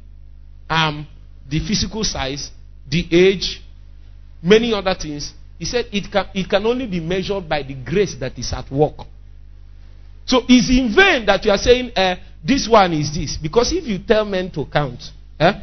um, 0.69 1.07
the 1.47 1.59
physical 1.59 2.03
size, 2.03 2.49
the 2.89 3.05
age, 3.11 3.61
many 4.41 4.73
other 4.73 4.95
things. 4.99 5.33
He 5.59 5.65
said 5.65 5.85
it 5.91 6.11
can, 6.11 6.25
it 6.33 6.49
can 6.49 6.65
only 6.65 6.87
be 6.87 6.99
measured 6.99 7.47
by 7.47 7.61
the 7.61 7.75
grace 7.75 8.15
that 8.19 8.37
is 8.39 8.51
at 8.53 8.71
work. 8.71 8.97
So 10.25 10.41
it's 10.49 10.69
in 10.69 10.93
vain 10.95 11.25
that 11.27 11.45
you 11.45 11.51
are 11.51 11.57
saying 11.57 11.91
uh, 11.95 12.15
this 12.43 12.67
one 12.67 12.93
is 12.93 13.13
this. 13.13 13.37
Because 13.37 13.71
if 13.71 13.85
you 13.85 13.99
tell 13.99 14.25
men 14.25 14.49
to 14.51 14.65
count, 14.65 14.99
eh, 15.39 15.53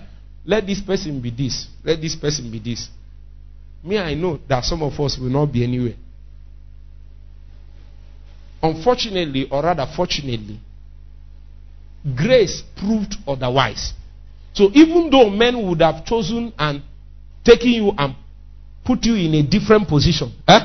let 0.45 0.67
this 0.67 0.81
person 0.81 1.21
be 1.21 1.31
this, 1.31 1.67
let 1.83 2.01
this 2.01 2.15
person 2.15 2.51
be 2.51 2.59
this. 2.59 2.89
Me, 3.83 3.99
I 3.99 4.15
know 4.15 4.39
that 4.49 4.65
some 4.65 4.83
of 4.83 4.99
us 5.01 5.19
will 5.19 5.31
not 5.31 5.47
be 5.47 5.63
anywhere. 5.65 5.95
Unfortunately, 8.63 9.47
or 9.51 9.63
rather 9.63 9.87
fortunately, 9.95 10.59
grace 12.17 12.63
proved 12.77 13.15
otherwise. 13.27 13.93
So 14.55 14.71
even 14.73 15.11
though 15.11 15.29
men 15.29 15.67
would 15.69 15.81
have 15.81 16.05
chosen 16.05 16.53
and 16.59 16.83
taken 17.45 17.69
you 17.69 17.93
and 17.97 18.15
put 18.85 19.05
you 19.05 19.17
in 19.17 19.35
a 19.35 19.43
different 19.43 19.89
position, 19.89 20.33
eh, 20.49 20.61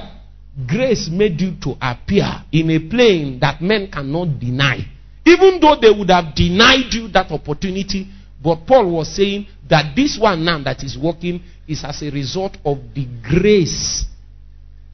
grace 0.68 1.10
made 1.10 1.40
you 1.42 1.56
to 1.62 1.76
appear 1.82 2.44
in 2.52 2.70
a 2.72 2.80
plane 2.80 3.40
that 3.40 3.62
men 3.62 3.90
cannot 3.92 4.40
deny. 4.40 4.86
Even 5.26 5.60
though 5.60 5.76
they 5.82 5.92
would 5.92 6.10
have 6.10 6.34
denied 6.36 6.94
you 6.94 7.08
that 7.10 7.32
opportunity, 7.32 8.08
but 8.42 8.66
Paul 8.66 8.92
was 8.92 9.14
saying 9.14 9.48
that 9.70 9.96
this 9.96 10.18
one 10.20 10.44
now 10.44 10.62
that 10.64 10.84
is 10.84 10.98
working 10.98 11.42
is 11.68 11.84
as 11.84 12.02
a 12.02 12.10
result 12.10 12.58
of 12.66 12.78
the 12.94 13.08
grace. 13.24 14.06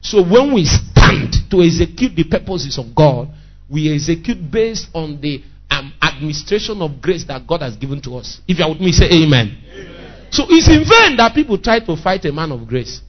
So 0.00 0.22
when 0.22 0.54
we 0.54 0.64
stand 0.64 1.34
to 1.50 1.62
execute 1.62 2.14
the 2.14 2.24
purposes 2.24 2.78
of 2.78 2.94
God, 2.94 3.28
we 3.68 3.92
execute 3.92 4.38
based 4.50 4.88
on 4.94 5.20
the 5.20 5.42
um, 5.70 5.92
administration 6.02 6.80
of 6.82 7.00
grace 7.00 7.24
that 7.24 7.46
God 7.46 7.62
has 7.62 7.76
given 7.76 8.00
to 8.02 8.16
us. 8.16 8.40
If 8.46 8.58
you 8.58 8.64
are 8.64 8.70
with 8.70 8.80
me, 8.80 8.92
say 8.92 9.06
amen. 9.06 9.56
amen. 9.72 10.28
So 10.30 10.44
it's 10.48 10.68
in 10.68 10.84
vain 10.84 11.16
that 11.16 11.32
people 11.34 11.58
try 11.58 11.80
to 11.80 11.96
fight 11.96 12.24
a 12.26 12.32
man 12.32 12.52
of 12.52 12.66
grace. 12.68 13.00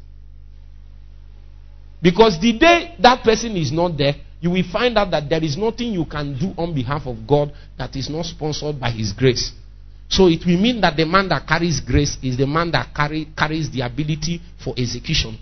Because 2.02 2.40
the 2.40 2.58
day 2.58 2.96
that 3.00 3.24
person 3.24 3.58
is 3.58 3.72
not 3.72 3.98
there, 3.98 4.16
you 4.40 4.52
will 4.52 4.64
find 4.72 4.98
out 4.98 5.12
that 5.12 5.30
there 5.30 5.44
is 5.44 5.58
nothing 5.58 5.94
you 5.94 6.06
can 6.06 6.38
do 6.38 6.54
on 6.58 6.74
behalf 6.74 7.08
of 7.08 7.28
God 7.28 7.52
that 7.78 7.96
is 7.96 8.10
not 8.10 8.26
sponsored 8.26 8.80
by 8.80 8.92
His 8.92 9.12
grace. 9.12 9.52
So 10.10 10.28
it 10.28 10.46
will 10.46 10.58
mean 10.60 10.80
that 10.82 10.96
the 10.96 11.06
man 11.06 11.28
that 11.30 11.46
carries 11.48 11.80
grace 11.82 12.18
is 12.24 12.38
the 12.38 12.48
man 12.48 12.72
that 12.72 12.94
carry, 12.96 13.28
carries 13.38 13.70
the 13.70 13.82
ability 13.82 14.42
for 14.64 14.74
execution. 14.78 15.38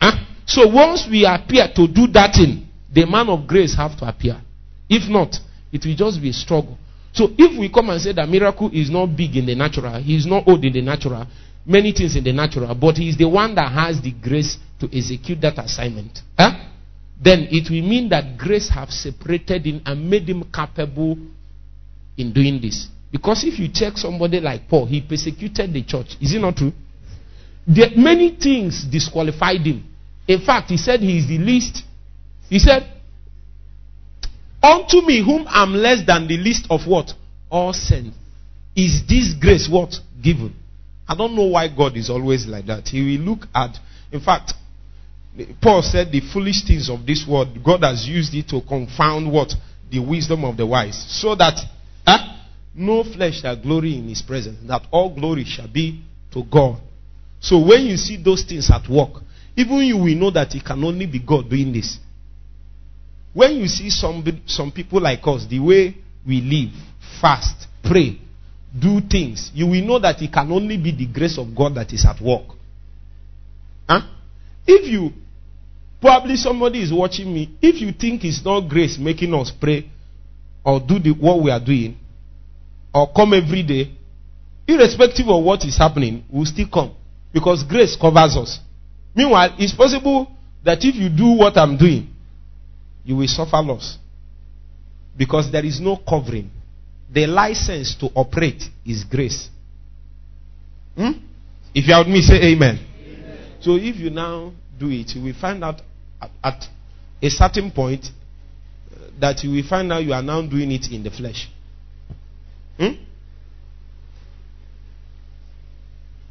Huh? 0.00 0.12
So 0.46 0.68
once 0.68 1.08
we 1.10 1.26
appear 1.26 1.68
to 1.74 1.88
do 1.88 2.06
that 2.08 2.34
thing, 2.34 2.68
the 2.92 3.06
man 3.06 3.28
of 3.28 3.46
grace 3.46 3.74
have 3.74 3.98
to 3.98 4.08
appear. 4.08 4.40
If 4.88 5.08
not, 5.08 5.36
it 5.72 5.84
will 5.84 5.96
just 5.96 6.22
be 6.22 6.30
a 6.30 6.32
struggle. 6.32 6.78
So 7.12 7.28
if 7.36 7.58
we 7.58 7.68
come 7.68 7.90
and 7.90 8.00
say 8.00 8.12
that 8.12 8.28
miracle 8.28 8.70
is 8.72 8.90
not 8.90 9.06
big 9.16 9.36
in 9.36 9.46
the 9.46 9.54
natural, 9.54 10.00
he 10.00 10.16
is 10.16 10.26
not 10.26 10.46
old 10.46 10.64
in 10.64 10.72
the 10.72 10.82
natural, 10.82 11.26
many 11.66 11.92
things 11.92 12.14
in 12.16 12.24
the 12.24 12.32
natural, 12.32 12.74
but 12.74 12.96
he 12.96 13.08
is 13.08 13.16
the 13.16 13.28
one 13.28 13.54
that 13.54 13.70
has 13.72 14.00
the 14.00 14.12
grace 14.12 14.58
to 14.80 14.86
execute 14.96 15.40
that 15.40 15.58
assignment. 15.58 16.20
Huh? 16.38 16.52
Then 17.20 17.48
it 17.50 17.70
will 17.70 17.82
mean 17.88 18.08
that 18.10 18.36
grace 18.36 18.68
have 18.68 18.90
separated 18.90 19.64
him 19.64 19.82
and 19.86 20.10
made 20.10 20.28
him 20.28 20.44
capable 20.52 21.16
in 22.16 22.32
doing 22.32 22.60
this. 22.60 22.88
Because 23.14 23.44
if 23.44 23.60
you 23.60 23.68
check 23.72 23.96
somebody 23.96 24.40
like 24.40 24.66
Paul, 24.68 24.86
he 24.86 25.00
persecuted 25.00 25.72
the 25.72 25.84
church. 25.84 26.16
Is 26.20 26.34
it 26.34 26.40
not 26.40 26.56
true? 26.56 26.72
There, 27.64 27.90
many 27.96 28.36
things 28.36 28.84
disqualified 28.90 29.60
him. 29.60 29.84
In 30.26 30.40
fact, 30.40 30.70
he 30.70 30.76
said 30.76 30.98
he 30.98 31.18
is 31.18 31.28
the 31.28 31.38
least. 31.38 31.84
He 32.48 32.58
said, 32.58 32.82
Unto 34.60 35.00
me, 35.02 35.24
whom 35.24 35.46
I 35.46 35.62
am 35.62 35.74
less 35.74 36.04
than 36.04 36.26
the 36.26 36.36
least 36.36 36.66
of 36.68 36.88
what? 36.88 37.12
All 37.48 37.72
sent. 37.72 38.14
Is 38.74 39.06
this 39.08 39.32
grace 39.40 39.68
what? 39.70 39.94
Given. 40.20 40.52
I 41.06 41.14
don't 41.14 41.36
know 41.36 41.46
why 41.46 41.68
God 41.68 41.96
is 41.96 42.10
always 42.10 42.46
like 42.48 42.66
that. 42.66 42.88
He 42.88 43.00
will 43.00 43.24
look 43.24 43.46
at, 43.54 43.78
in 44.10 44.22
fact, 44.22 44.54
Paul 45.62 45.82
said 45.82 46.10
the 46.10 46.20
foolish 46.32 46.64
things 46.64 46.90
of 46.90 47.06
this 47.06 47.24
world, 47.28 47.62
God 47.64 47.84
has 47.84 48.08
used 48.08 48.34
it 48.34 48.48
to 48.48 48.60
confound 48.60 49.30
what? 49.30 49.54
The 49.88 50.00
wisdom 50.00 50.44
of 50.44 50.56
the 50.56 50.66
wise. 50.66 50.96
So 51.10 51.36
that, 51.36 51.60
huh? 52.04 52.33
No 52.74 53.04
flesh 53.04 53.40
shall 53.40 53.56
glory 53.56 53.96
in 53.96 54.08
his 54.08 54.22
presence, 54.22 54.58
that 54.66 54.82
all 54.90 55.14
glory 55.14 55.44
shall 55.44 55.68
be 55.68 56.02
to 56.32 56.42
God. 56.44 56.80
So 57.40 57.58
when 57.58 57.86
you 57.86 57.96
see 57.96 58.16
those 58.16 58.44
things 58.44 58.70
at 58.70 58.88
work, 58.88 59.22
even 59.56 59.78
you 59.78 59.96
will 59.96 60.16
know 60.16 60.30
that 60.30 60.54
it 60.54 60.64
can 60.64 60.82
only 60.82 61.06
be 61.06 61.20
God 61.20 61.48
doing 61.48 61.72
this. 61.72 61.98
When 63.32 63.56
you 63.56 63.68
see 63.68 63.90
some, 63.90 64.24
some 64.46 64.72
people 64.72 65.00
like 65.00 65.20
us, 65.24 65.46
the 65.46 65.58
way 65.58 65.96
we 66.26 66.40
live, 66.40 66.72
fast, 67.20 67.66
pray, 67.82 68.18
do 68.76 69.00
things, 69.08 69.50
you 69.54 69.66
will 69.66 69.84
know 69.84 69.98
that 69.98 70.20
it 70.22 70.32
can 70.32 70.50
only 70.50 70.76
be 70.76 70.90
the 70.90 71.06
grace 71.06 71.38
of 71.38 71.54
God 71.54 71.74
that 71.76 71.92
is 71.92 72.04
at 72.04 72.20
work. 72.20 72.56
Huh? 73.88 74.00
If 74.66 74.90
you, 74.90 75.10
probably 76.00 76.36
somebody 76.36 76.82
is 76.82 76.92
watching 76.92 77.32
me, 77.32 77.56
if 77.60 77.80
you 77.80 77.92
think 77.92 78.24
it's 78.24 78.44
not 78.44 78.68
grace 78.68 78.98
making 78.98 79.34
us 79.34 79.52
pray 79.60 79.90
or 80.64 80.80
do 80.80 80.98
the, 80.98 81.10
what 81.12 81.42
we 81.42 81.50
are 81.50 81.64
doing, 81.64 81.98
or 82.94 83.12
come 83.12 83.34
every 83.34 83.62
day, 83.64 83.90
irrespective 84.68 85.28
of 85.28 85.42
what 85.42 85.64
is 85.64 85.76
happening, 85.76 86.24
will 86.30 86.46
still 86.46 86.68
come. 86.72 86.94
Because 87.32 87.64
grace 87.64 87.96
covers 88.00 88.36
us. 88.36 88.60
Meanwhile, 89.14 89.56
it's 89.58 89.74
possible 89.74 90.30
that 90.64 90.78
if 90.84 90.94
you 90.94 91.08
do 91.08 91.36
what 91.38 91.56
I'm 91.58 91.76
doing, 91.76 92.08
you 93.04 93.16
will 93.16 93.28
suffer 93.28 93.60
loss. 93.60 93.98
Because 95.16 95.50
there 95.50 95.64
is 95.64 95.80
no 95.80 95.96
covering. 95.96 96.50
The 97.12 97.26
license 97.26 97.94
to 97.96 98.06
operate 98.14 98.62
is 98.86 99.04
grace. 99.04 99.48
Hmm? 100.96 101.12
If 101.74 101.88
you 101.88 101.94
are 101.94 102.00
with 102.04 102.12
me, 102.12 102.22
say 102.22 102.36
amen. 102.52 102.78
amen. 102.78 103.38
So 103.60 103.74
if 103.74 103.96
you 103.96 104.10
now 104.10 104.52
do 104.78 104.88
it, 104.90 105.14
you 105.14 105.22
will 105.22 105.34
find 105.40 105.62
out 105.64 105.82
at, 106.20 106.30
at 106.42 106.64
a 107.20 107.28
certain 107.28 107.70
point 107.70 108.06
that 109.20 109.42
you 109.42 109.50
will 109.50 109.68
find 109.68 109.92
out 109.92 110.04
you 110.04 110.12
are 110.12 110.22
now 110.22 110.42
doing 110.42 110.70
it 110.70 110.90
in 110.90 111.02
the 111.02 111.10
flesh. 111.10 111.48
Hmm? 112.78 113.02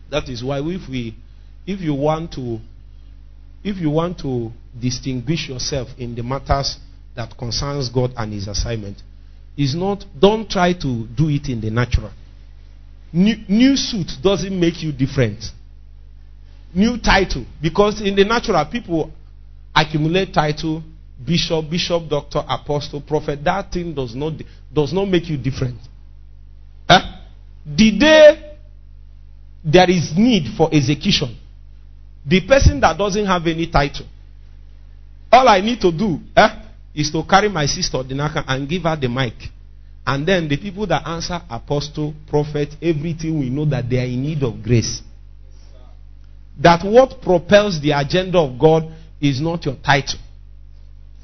That 0.09 0.29
is 0.29 0.43
why 0.43 0.59
if 0.59 0.89
we 0.89 1.15
if 1.65 1.81
you 1.81 1.93
want 1.93 2.33
to 2.33 2.59
if 3.63 3.77
you 3.77 3.89
want 3.89 4.19
to 4.19 4.51
distinguish 4.79 5.47
yourself 5.49 5.87
in 5.97 6.15
the 6.15 6.23
matters 6.23 6.77
that 7.15 7.37
concerns 7.37 7.89
God 7.89 8.13
and 8.17 8.33
his 8.33 8.47
assignment, 8.47 9.01
is 9.57 9.75
not 9.75 10.05
don't 10.19 10.49
try 10.49 10.73
to 10.73 11.07
do 11.07 11.29
it 11.29 11.47
in 11.47 11.61
the 11.61 11.69
natural. 11.69 12.11
New, 13.11 13.35
new 13.47 13.77
suit 13.77 14.11
doesn't 14.21 14.59
make 14.59 14.81
you 14.81 14.91
different. 14.91 15.43
New 16.73 16.97
title. 16.97 17.45
Because 17.61 18.01
in 18.01 18.15
the 18.15 18.25
natural, 18.25 18.65
people 18.65 19.11
accumulate 19.75 20.33
title, 20.33 20.83
bishop, 21.23 21.69
bishop, 21.69 22.09
doctor, 22.09 22.43
apostle, 22.49 23.01
prophet. 23.01 23.43
That 23.43 23.71
thing 23.71 23.93
does 23.93 24.15
not, 24.15 24.33
does 24.73 24.91
not 24.91 25.05
make 25.05 25.29
you 25.29 25.37
different. 25.37 25.77
Eh? 26.93 27.01
The 27.65 27.91
day 27.97 28.57
there 29.63 29.89
is 29.89 30.13
need 30.17 30.55
for 30.57 30.69
execution, 30.73 31.37
the 32.25 32.41
person 32.45 32.79
that 32.81 32.97
doesn't 32.97 33.25
have 33.25 33.45
any 33.47 33.67
title, 33.67 34.05
all 35.31 35.47
I 35.47 35.61
need 35.61 35.81
to 35.81 35.91
do 35.91 36.19
eh, 36.35 36.49
is 36.93 37.11
to 37.11 37.23
carry 37.23 37.49
my 37.49 37.65
sister 37.65 37.97
Dinaka 38.03 38.43
and 38.47 38.67
give 38.67 38.83
her 38.83 38.95
the 38.95 39.07
mic. 39.09 39.33
And 40.05 40.27
then 40.27 40.47
the 40.49 40.57
people 40.57 40.85
that 40.87 41.07
answer 41.07 41.41
apostle, 41.49 42.13
prophet, 42.29 42.75
everything 42.81 43.39
we 43.39 43.49
know 43.49 43.65
that 43.65 43.89
they 43.89 43.99
are 43.99 44.05
in 44.05 44.21
need 44.21 44.43
of 44.43 44.61
grace. 44.61 45.01
That 46.61 46.83
what 46.83 47.21
propels 47.21 47.81
the 47.81 47.91
agenda 47.91 48.37
of 48.37 48.59
God 48.59 48.83
is 49.21 49.39
not 49.39 49.65
your 49.65 49.75
title. 49.75 50.19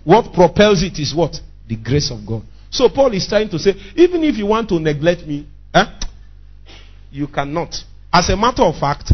What 0.06 0.34
propels 0.34 0.82
it 0.82 0.98
is 0.98 1.14
what? 1.14 1.36
The 1.68 1.76
grace 1.76 2.10
of 2.10 2.26
God. 2.26 2.44
So 2.72 2.88
Paul 2.90 3.14
is 3.14 3.28
trying 3.28 3.50
to 3.50 3.60
say, 3.60 3.74
even 3.96 4.24
if 4.24 4.38
you 4.38 4.46
want 4.46 4.70
to 4.70 4.80
neglect 4.80 5.28
me, 5.28 5.46
you 7.12 7.28
cannot. 7.28 7.76
As 8.12 8.30
a 8.30 8.38
matter 8.38 8.64
of 8.64 8.78
fact, 8.78 9.14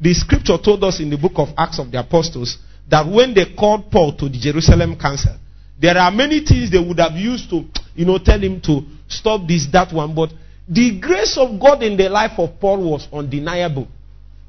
the 0.00 0.12
scripture 0.14 0.58
told 0.58 0.82
us 0.84 1.00
in 1.00 1.10
the 1.10 1.16
book 1.16 1.32
of 1.36 1.48
Acts 1.56 1.78
of 1.78 1.90
the 1.90 2.00
Apostles 2.00 2.58
that 2.88 3.06
when 3.06 3.34
they 3.34 3.54
called 3.56 3.90
Paul 3.90 4.16
to 4.16 4.28
the 4.28 4.38
Jerusalem 4.38 4.98
council, 4.98 5.36
there 5.80 5.96
are 5.96 6.10
many 6.10 6.44
things 6.44 6.70
they 6.70 6.78
would 6.78 6.98
have 6.98 7.12
used 7.12 7.50
to, 7.50 7.64
you 7.94 8.04
know, 8.04 8.18
tell 8.18 8.40
him 8.40 8.60
to 8.62 8.82
stop 9.08 9.46
this, 9.46 9.66
that 9.72 9.92
one. 9.92 10.14
But 10.14 10.30
the 10.68 11.00
grace 11.00 11.36
of 11.38 11.58
God 11.60 11.82
in 11.82 11.96
the 11.96 12.08
life 12.08 12.38
of 12.38 12.58
Paul 12.60 12.90
was 12.90 13.08
undeniable. 13.12 13.88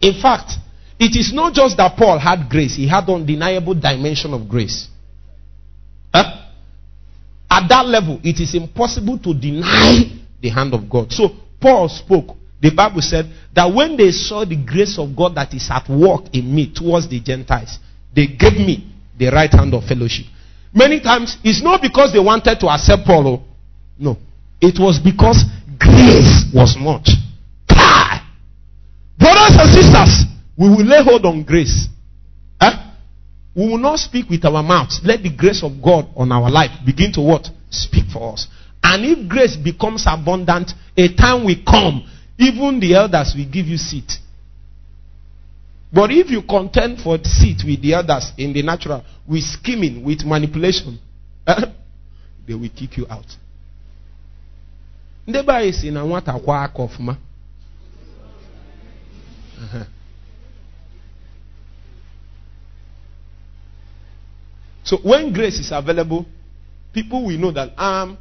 In 0.01 0.19
fact, 0.21 0.53
it 0.99 1.15
is 1.15 1.33
not 1.33 1.53
just 1.53 1.77
that 1.77 1.97
Paul 1.97 2.19
had 2.19 2.49
grace, 2.49 2.75
he 2.75 2.87
had 2.87 3.09
undeniable 3.09 3.73
dimension 3.73 4.33
of 4.33 4.47
grace. 4.47 4.87
Huh? 6.13 6.41
At 7.49 7.67
that 7.69 7.85
level, 7.85 8.19
it 8.23 8.39
is 8.39 8.55
impossible 8.55 9.17
to 9.19 9.33
deny 9.33 10.05
the 10.41 10.49
hand 10.49 10.73
of 10.73 10.89
God. 10.89 11.11
So 11.11 11.29
Paul 11.59 11.89
spoke. 11.89 12.35
The 12.63 12.71
Bible 12.71 13.01
said 13.01 13.29
that 13.53 13.65
when 13.65 13.97
they 13.97 14.11
saw 14.11 14.45
the 14.45 14.55
grace 14.55 14.97
of 14.97 15.13
God 15.13 15.35
that 15.35 15.53
is 15.53 15.67
at 15.69 15.83
work 15.89 16.31
in 16.31 16.47
me 16.55 16.71
towards 16.73 17.09
the 17.09 17.19
Gentiles, 17.19 17.77
they 18.15 18.25
gave 18.27 18.53
me 18.53 18.89
the 19.19 19.27
right 19.27 19.51
hand 19.51 19.73
of 19.73 19.83
fellowship. 19.83 20.27
Many 20.73 21.01
times, 21.01 21.35
it's 21.43 21.61
not 21.61 21.81
because 21.81 22.13
they 22.13 22.23
wanted 22.23 22.57
to 22.61 22.67
accept 22.69 23.03
Paul. 23.05 23.27
oh. 23.27 23.43
No. 23.99 24.17
It 24.61 24.79
was 24.79 24.97
because 24.97 25.43
grace 25.77 26.47
was 26.55 26.77
much. 26.79 27.11
Kai! 27.67 28.23
Brothers 29.19 29.59
and 29.59 29.69
sisters, 29.69 30.23
we 30.57 30.69
will 30.69 30.85
lay 30.85 31.03
hold 31.03 31.25
on 31.25 31.43
grace. 31.43 31.89
Eh? 32.61 32.71
We 33.55 33.67
will 33.67 33.77
not 33.77 33.99
speak 33.99 34.29
with 34.29 34.45
our 34.45 34.63
mouths. 34.63 35.01
Let 35.03 35.21
the 35.21 35.35
grace 35.35 35.63
of 35.63 35.81
God 35.83 36.07
on 36.15 36.31
our 36.31 36.49
life 36.49 36.71
begin 36.85 37.11
to 37.13 37.21
what? 37.21 37.45
Speak 37.69 38.05
for 38.05 38.31
us. 38.31 38.47
And 38.81 39.03
if 39.03 39.27
grace 39.27 39.57
becomes 39.57 40.05
abundant, 40.07 40.71
a 40.95 41.13
time 41.13 41.43
will 41.43 41.59
come. 41.67 42.07
Even 42.37 42.79
the 42.79 42.95
elders 42.95 43.33
will 43.35 43.45
give 43.49 43.67
you 43.67 43.77
seat. 43.77 44.11
But 45.91 46.11
if 46.11 46.31
you 46.31 46.41
contend 46.41 46.99
for 47.01 47.17
seat 47.23 47.63
with 47.63 47.81
the 47.81 47.93
others 47.93 48.31
in 48.37 48.51
the 48.53 48.63
natural, 48.63 49.03
with 49.27 49.43
scheming, 49.43 50.03
with 50.03 50.25
manipulation, 50.25 50.97
eh, 51.47 51.65
they 52.47 52.55
will 52.55 52.69
kick 52.75 52.97
you 52.97 53.05
out. 53.09 53.25
Ndị 55.27 55.39
anyị 55.47 55.73
si 55.73 55.91
na 55.91 56.03
nwata 56.03 56.33
kwa 56.39 56.63
aka 56.63 56.83
ọfụma. 56.83 57.17
So 64.83 64.97
when 64.97 65.31
grace 65.31 65.59
is 65.59 65.71
available, 65.71 66.25
people 66.91 67.23
will 67.25 67.37
know 67.37 67.51
that 67.51 67.69
um, 67.79 68.17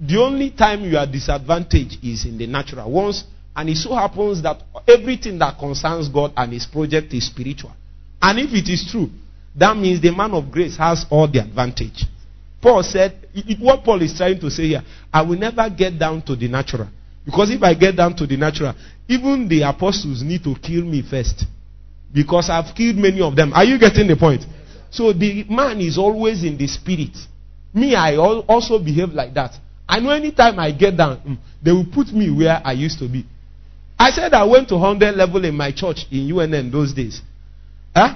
the 0.00 0.16
only 0.20 0.50
time 0.50 0.84
you 0.84 0.96
are 0.96 1.06
disadvantaged 1.06 2.04
is 2.04 2.24
in 2.24 2.38
the 2.38 2.46
natural. 2.46 2.90
Once, 2.90 3.24
and 3.56 3.68
it 3.68 3.76
so 3.76 3.94
happens 3.94 4.40
that 4.42 4.62
everything 4.86 5.38
that 5.38 5.58
concerns 5.58 6.08
God 6.08 6.32
and 6.36 6.52
His 6.52 6.66
project 6.66 7.12
is 7.12 7.26
spiritual. 7.26 7.72
And 8.22 8.38
if 8.38 8.52
it 8.52 8.68
is 8.72 8.88
true, 8.90 9.10
that 9.56 9.76
means 9.76 10.00
the 10.00 10.12
man 10.14 10.32
of 10.32 10.50
grace 10.50 10.76
has 10.76 11.04
all 11.10 11.26
the 11.26 11.40
advantage. 11.40 12.04
Paul 12.60 12.82
said, 12.82 13.28
it- 13.34 13.58
what 13.58 13.82
Paul 13.84 14.02
is 14.02 14.14
trying 14.16 14.38
to 14.40 14.50
say 14.50 14.68
here, 14.68 14.82
I 15.12 15.22
will 15.22 15.38
never 15.38 15.68
get 15.70 15.98
down 15.98 16.22
to 16.22 16.36
the 16.36 16.48
natural. 16.48 16.88
Because 17.24 17.50
if 17.50 17.62
I 17.62 17.74
get 17.74 17.96
down 17.96 18.14
to 18.16 18.26
the 18.26 18.36
natural, 18.36 18.74
even 19.08 19.48
the 19.48 19.62
apostles 19.62 20.22
need 20.22 20.42
to 20.44 20.54
kill 20.54 20.84
me 20.84 21.02
first. 21.02 21.44
Because 22.12 22.48
I've 22.48 22.74
killed 22.74 22.96
many 22.96 23.20
of 23.20 23.36
them. 23.36 23.52
Are 23.52 23.64
you 23.64 23.78
getting 23.78 24.06
the 24.06 24.16
point? 24.16 24.44
So 24.90 25.12
the 25.12 25.44
man 25.50 25.80
is 25.80 25.98
always 25.98 26.42
in 26.42 26.56
the 26.56 26.66
spirit. 26.66 27.16
Me, 27.74 27.94
I 27.94 28.16
also 28.16 28.78
behave 28.78 29.10
like 29.10 29.34
that. 29.34 29.58
I 29.88 30.00
know 30.00 30.10
anytime 30.10 30.58
I 30.58 30.70
get 30.70 30.96
down, 30.96 31.18
mm, 31.20 31.38
they 31.62 31.72
will 31.72 31.86
put 31.86 32.08
me 32.08 32.30
where 32.30 32.60
I 32.62 32.72
used 32.72 32.98
to 32.98 33.08
be. 33.08 33.24
I 33.98 34.10
said 34.10 34.34
I 34.34 34.44
went 34.44 34.68
to 34.68 34.76
100 34.76 35.16
level 35.16 35.44
in 35.44 35.56
my 35.56 35.72
church 35.72 36.06
in 36.10 36.30
UNN 36.30 36.70
those 36.70 36.92
days. 36.92 37.22
Huh? 37.96 38.14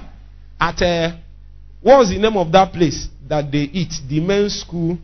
At, 0.59 0.81
uh, 0.81 1.17
what 1.81 1.97
was 1.97 2.09
the 2.09 2.19
name 2.19 2.37
of 2.37 2.51
that 2.51 2.71
place 2.71 3.07
that 3.27 3.51
they 3.51 3.63
eat? 3.73 3.93
The 4.07 4.19
men's 4.19 4.61
school. 4.61 4.97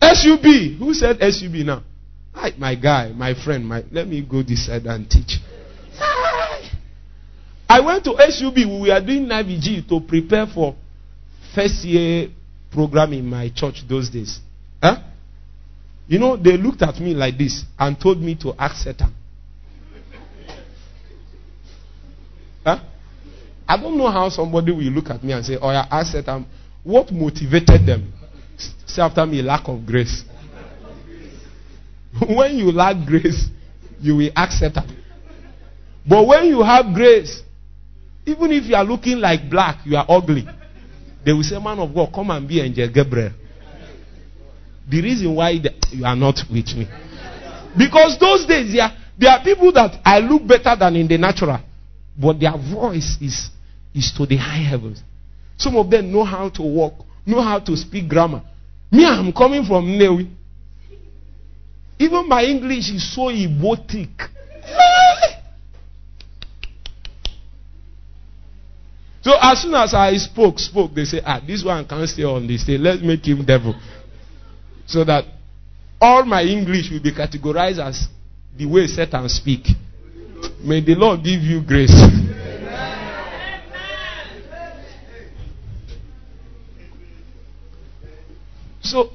SUB. 0.00 0.78
Who 0.78 0.94
said 0.94 1.18
SUB 1.20 1.54
now? 1.66 1.82
Hi, 2.34 2.52
my 2.56 2.76
guy, 2.76 3.10
my 3.12 3.34
friend, 3.34 3.66
my, 3.66 3.82
let 3.90 4.06
me 4.06 4.22
go 4.22 4.42
this 4.42 4.66
side 4.66 4.86
and 4.86 5.10
teach. 5.10 5.38
I 7.68 7.80
went 7.80 8.04
to 8.04 8.14
SUB. 8.30 8.56
We 8.56 8.90
were 8.90 9.00
doing 9.00 9.26
NAVG 9.26 9.88
to 9.88 10.00
prepare 10.00 10.46
for 10.46 10.76
first 11.54 11.84
year 11.84 12.28
program 12.70 13.12
in 13.14 13.26
my 13.26 13.50
church 13.54 13.82
those 13.88 14.08
days. 14.08 14.38
Huh? 14.82 14.96
You 16.06 16.18
know, 16.18 16.36
they 16.36 16.56
looked 16.56 16.82
at 16.82 16.98
me 17.00 17.14
like 17.14 17.36
this 17.36 17.64
and 17.78 17.98
told 18.00 18.20
me 18.20 18.34
to 18.36 18.54
ask 18.58 18.76
Satan. 18.84 19.14
Huh? 22.64 22.80
I 23.68 23.76
don't 23.76 23.96
know 23.98 24.10
how 24.10 24.28
somebody 24.30 24.72
will 24.72 24.82
look 24.84 25.10
at 25.10 25.22
me 25.22 25.32
and 25.32 25.44
say, 25.44 25.58
Oh, 25.60 25.70
yeah, 25.70 25.86
ask 25.90 26.12
Satan. 26.12 26.46
What 26.82 27.12
motivated 27.12 27.84
them? 27.84 28.12
Say 28.86 29.02
after 29.02 29.26
me, 29.26 29.42
lack 29.42 29.68
of 29.68 29.84
grace. 29.84 30.24
when 32.28 32.56
you 32.56 32.72
lack 32.72 33.06
grace, 33.06 33.48
you 34.00 34.16
will 34.16 34.30
ask 34.34 34.58
Satan. 34.58 34.96
But 36.08 36.26
when 36.26 36.46
you 36.46 36.62
have 36.62 36.94
grace, 36.94 37.42
even 38.24 38.52
if 38.52 38.64
you 38.64 38.74
are 38.74 38.84
looking 38.84 39.18
like 39.18 39.50
black, 39.50 39.84
you 39.84 39.96
are 39.96 40.06
ugly. 40.08 40.46
They 41.24 41.32
will 41.32 41.42
say, 41.42 41.58
Man 41.58 41.78
of 41.78 41.94
God, 41.94 42.10
come 42.14 42.30
and 42.30 42.48
be 42.48 42.60
Angel 42.60 42.88
Gabriel. 42.88 43.32
The 44.88 45.02
reason 45.02 45.34
why 45.34 45.50
you 45.50 46.04
are 46.04 46.16
not 46.16 46.40
with 46.50 46.74
me. 46.74 46.88
Because 47.76 48.18
those 48.18 48.46
days, 48.46 48.72
there, 48.72 48.90
there 49.18 49.30
are 49.30 49.42
people 49.44 49.72
that 49.72 50.00
I 50.04 50.20
look 50.20 50.46
better 50.46 50.74
than 50.78 50.96
in 50.96 51.06
the 51.06 51.18
natural, 51.18 51.60
but 52.20 52.40
their 52.40 52.56
voice 52.56 53.18
is, 53.20 53.50
is 53.94 54.12
to 54.16 54.26
the 54.26 54.36
high 54.36 54.62
heavens. 54.62 55.02
Some 55.56 55.76
of 55.76 55.90
them 55.90 56.12
know 56.12 56.24
how 56.24 56.48
to 56.50 56.62
walk, 56.62 56.94
know 57.26 57.42
how 57.42 57.58
to 57.58 57.76
speak 57.76 58.08
grammar. 58.08 58.42
Me, 58.90 59.04
I'm 59.04 59.32
coming 59.32 59.64
from 59.64 59.86
Nnewi. 59.86 60.30
Even 61.98 62.28
my 62.28 62.44
English 62.44 62.90
is 62.90 63.14
so 63.14 63.28
erotic. 63.28 64.08
So 69.20 69.36
as 69.38 69.60
soon 69.60 69.74
as 69.74 69.92
I 69.92 70.16
spoke, 70.16 70.58
spoke, 70.58 70.94
they 70.94 71.04
say, 71.04 71.20
ah, 71.26 71.42
this 71.44 71.62
one 71.62 71.86
can't 71.86 72.08
stay 72.08 72.22
on 72.22 72.46
this 72.46 72.62
stage. 72.62 72.80
Let's 72.80 73.02
make 73.02 73.26
him 73.26 73.44
devil. 73.44 73.74
So 74.88 75.04
that 75.04 75.24
all 76.00 76.24
my 76.24 76.42
English 76.42 76.90
will 76.90 77.02
be 77.02 77.12
categorized 77.12 77.78
as 77.78 78.08
the 78.56 78.64
way 78.64 78.86
Satan 78.86 79.28
speak. 79.28 79.68
May 80.64 80.80
the 80.80 80.94
Lord 80.94 81.22
give 81.22 81.42
you 81.42 81.60
grace. 81.62 81.92
So 88.80 89.10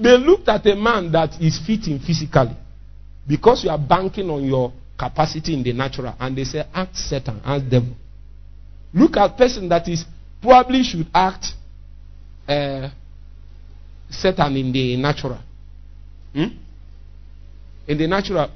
they 0.00 0.16
looked 0.16 0.48
at 0.48 0.66
a 0.66 0.74
man 0.74 1.12
that 1.12 1.38
is 1.40 1.60
fitting 1.66 1.98
physically 1.98 2.56
because 3.26 3.62
you 3.62 3.70
are 3.70 3.78
banking 3.78 4.30
on 4.30 4.42
your 4.42 4.72
capacity 4.98 5.52
in 5.52 5.62
the 5.62 5.72
natural, 5.74 6.14
and 6.18 6.34
they 6.36 6.44
say, 6.44 6.64
act 6.72 6.96
Satan, 6.96 7.42
act 7.44 7.68
devil. 7.68 7.94
Look 8.94 9.18
at 9.18 9.36
person 9.36 9.68
that 9.68 9.86
is 9.88 10.04
probably 10.40 10.82
should 10.82 11.08
act 11.12 11.46
uh, 12.48 12.88
Satan 14.14 14.56
in 14.56 14.72
the 14.72 14.96
natural. 14.96 15.38
Hmm? 16.32 16.48
In 17.86 17.98
the 17.98 18.06
natural, 18.06 18.50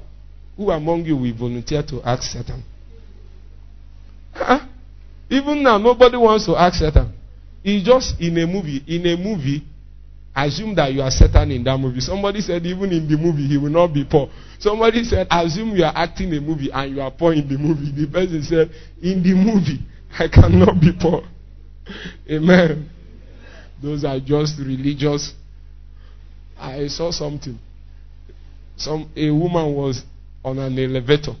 who 0.57 0.71
among 0.71 1.05
you 1.05 1.15
will 1.15 1.33
volunteer 1.33 1.83
to 1.83 2.01
act 2.03 2.23
Satan? 2.23 2.63
Huh? 4.33 4.59
Even 5.29 5.63
now, 5.63 5.77
nobody 5.77 6.17
wants 6.17 6.45
to 6.45 6.55
act 6.55 6.75
Satan. 6.75 7.13
It's 7.63 7.85
just 7.85 8.19
in 8.19 8.37
a 8.37 8.47
movie. 8.47 8.83
In 8.87 9.05
a 9.05 9.15
movie, 9.15 9.63
assume 10.35 10.75
that 10.75 10.93
you 10.93 11.01
are 11.01 11.11
Satan 11.11 11.51
in 11.51 11.63
that 11.63 11.77
movie. 11.77 11.99
Somebody 11.99 12.41
said, 12.41 12.65
even 12.65 12.91
in 12.91 13.07
the 13.07 13.17
movie, 13.17 13.47
he 13.47 13.57
will 13.57 13.69
not 13.69 13.93
be 13.93 14.05
poor. 14.05 14.29
Somebody 14.59 15.03
said, 15.03 15.27
assume 15.29 15.75
you 15.75 15.83
are 15.83 15.93
acting 15.95 16.33
a 16.33 16.41
movie 16.41 16.71
and 16.71 16.95
you 16.95 17.01
are 17.01 17.11
poor 17.11 17.33
in 17.33 17.47
the 17.47 17.57
movie. 17.57 17.91
The 17.91 18.11
person 18.11 18.43
said, 18.43 18.71
in 19.01 19.21
the 19.21 19.33
movie, 19.33 19.79
I 20.17 20.27
cannot 20.27 20.79
be 20.79 20.91
poor. 20.99 21.21
Amen. 22.29 22.89
Those 23.81 24.03
are 24.03 24.19
just 24.19 24.59
religious. 24.59 25.33
I 26.59 26.87
saw 26.87 27.11
something. 27.11 27.57
Some 28.75 29.09
a 29.15 29.29
woman 29.31 29.73
was 29.73 30.03
on 30.43 30.59
an 30.59 30.77
elevator, 30.77 31.33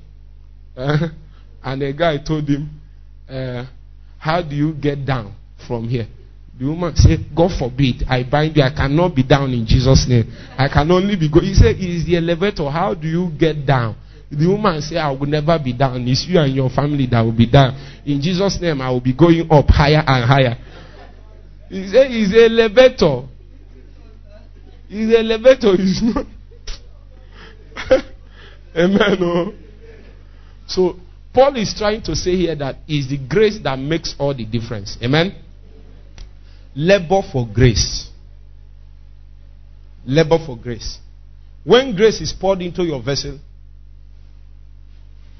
uh, 0.75 1.07
and 1.63 1.81
a 1.83 1.93
guy 1.93 2.17
told 2.17 2.47
him, 2.47 2.69
uh, 3.29 3.65
"How 4.17 4.41
do 4.41 4.55
you 4.55 4.73
get 4.73 5.05
down 5.05 5.33
from 5.67 5.87
here?" 5.87 6.07
The 6.59 6.65
woman 6.65 6.93
said, 6.95 7.25
"God 7.33 7.51
forbid, 7.57 8.03
I 8.09 8.23
bind 8.23 8.57
you. 8.57 8.63
I 8.63 8.71
cannot 8.71 9.15
be 9.15 9.23
down 9.23 9.53
in 9.53 9.65
Jesus' 9.65 10.05
name. 10.07 10.31
I 10.57 10.67
can 10.67 10.91
only 10.91 11.15
be 11.15 11.29
go." 11.29 11.39
He 11.39 11.53
said, 11.53 11.77
"Is 11.79 12.05
the 12.05 12.17
elevator? 12.17 12.69
How 12.69 12.93
do 12.93 13.07
you 13.07 13.31
get 13.37 13.65
down?" 13.65 13.95
The 14.29 14.47
woman 14.47 14.81
said, 14.81 14.97
"I 14.97 15.11
will 15.11 15.27
never 15.27 15.57
be 15.59 15.73
down. 15.73 16.05
It's 16.07 16.25
you 16.27 16.39
and 16.39 16.53
your 16.53 16.69
family 16.69 17.07
that 17.07 17.21
will 17.21 17.31
be 17.31 17.45
down. 17.45 17.75
In 18.05 18.21
Jesus' 18.21 18.59
name, 18.59 18.81
I 18.81 18.89
will 18.89 18.99
be 18.99 19.13
going 19.13 19.47
up 19.49 19.69
higher 19.69 20.03
and 20.05 20.25
higher." 20.25 20.57
He 21.69 21.87
said, 21.87 22.07
"It's 22.11 22.33
elevator. 22.33 23.28
It's 24.89 25.11
the 25.11 25.19
elevator. 25.19 25.75
It's 25.77 26.01
not." 26.01 26.25
Amen. 28.75 29.17
Oh. 29.21 29.53
So 30.67 30.99
Paul 31.33 31.55
is 31.57 31.73
trying 31.77 32.01
to 32.03 32.15
say 32.15 32.35
here 32.35 32.55
that 32.55 32.77
it's 32.87 33.07
the 33.07 33.17
grace 33.17 33.59
that 33.63 33.77
makes 33.77 34.15
all 34.19 34.33
the 34.33 34.45
difference. 34.45 34.97
Amen. 35.03 35.35
Labor 36.75 37.21
for 37.31 37.47
grace. 37.47 38.09
Labor 40.05 40.37
for 40.45 40.57
grace. 40.57 40.97
When 41.63 41.95
grace 41.95 42.21
is 42.21 42.33
poured 42.33 42.61
into 42.61 42.83
your 42.83 43.01
vessel, 43.01 43.39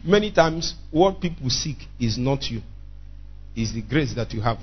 many 0.03 0.31
times 0.31 0.75
what 0.91 1.21
people 1.21 1.49
seek 1.49 1.77
is 1.99 2.17
not 2.17 2.43
you, 2.49 2.61
is 3.55 3.73
the 3.73 3.81
grace 3.81 4.13
that 4.15 4.31
you 4.33 4.41
have. 4.41 4.59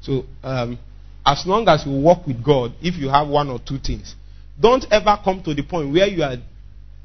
So, 0.00 0.24
um, 0.42 0.78
as 1.24 1.44
long 1.46 1.68
as 1.68 1.84
you 1.86 1.92
walk 1.92 2.26
with 2.26 2.42
God, 2.42 2.72
if 2.80 2.96
you 2.96 3.08
have 3.08 3.28
one 3.28 3.48
or 3.50 3.58
two 3.58 3.78
things, 3.78 4.14
don't 4.58 4.84
ever 4.90 5.18
come 5.22 5.42
to 5.42 5.54
the 5.54 5.62
point 5.62 5.92
where 5.92 6.06
you 6.06 6.22
are 6.22 6.36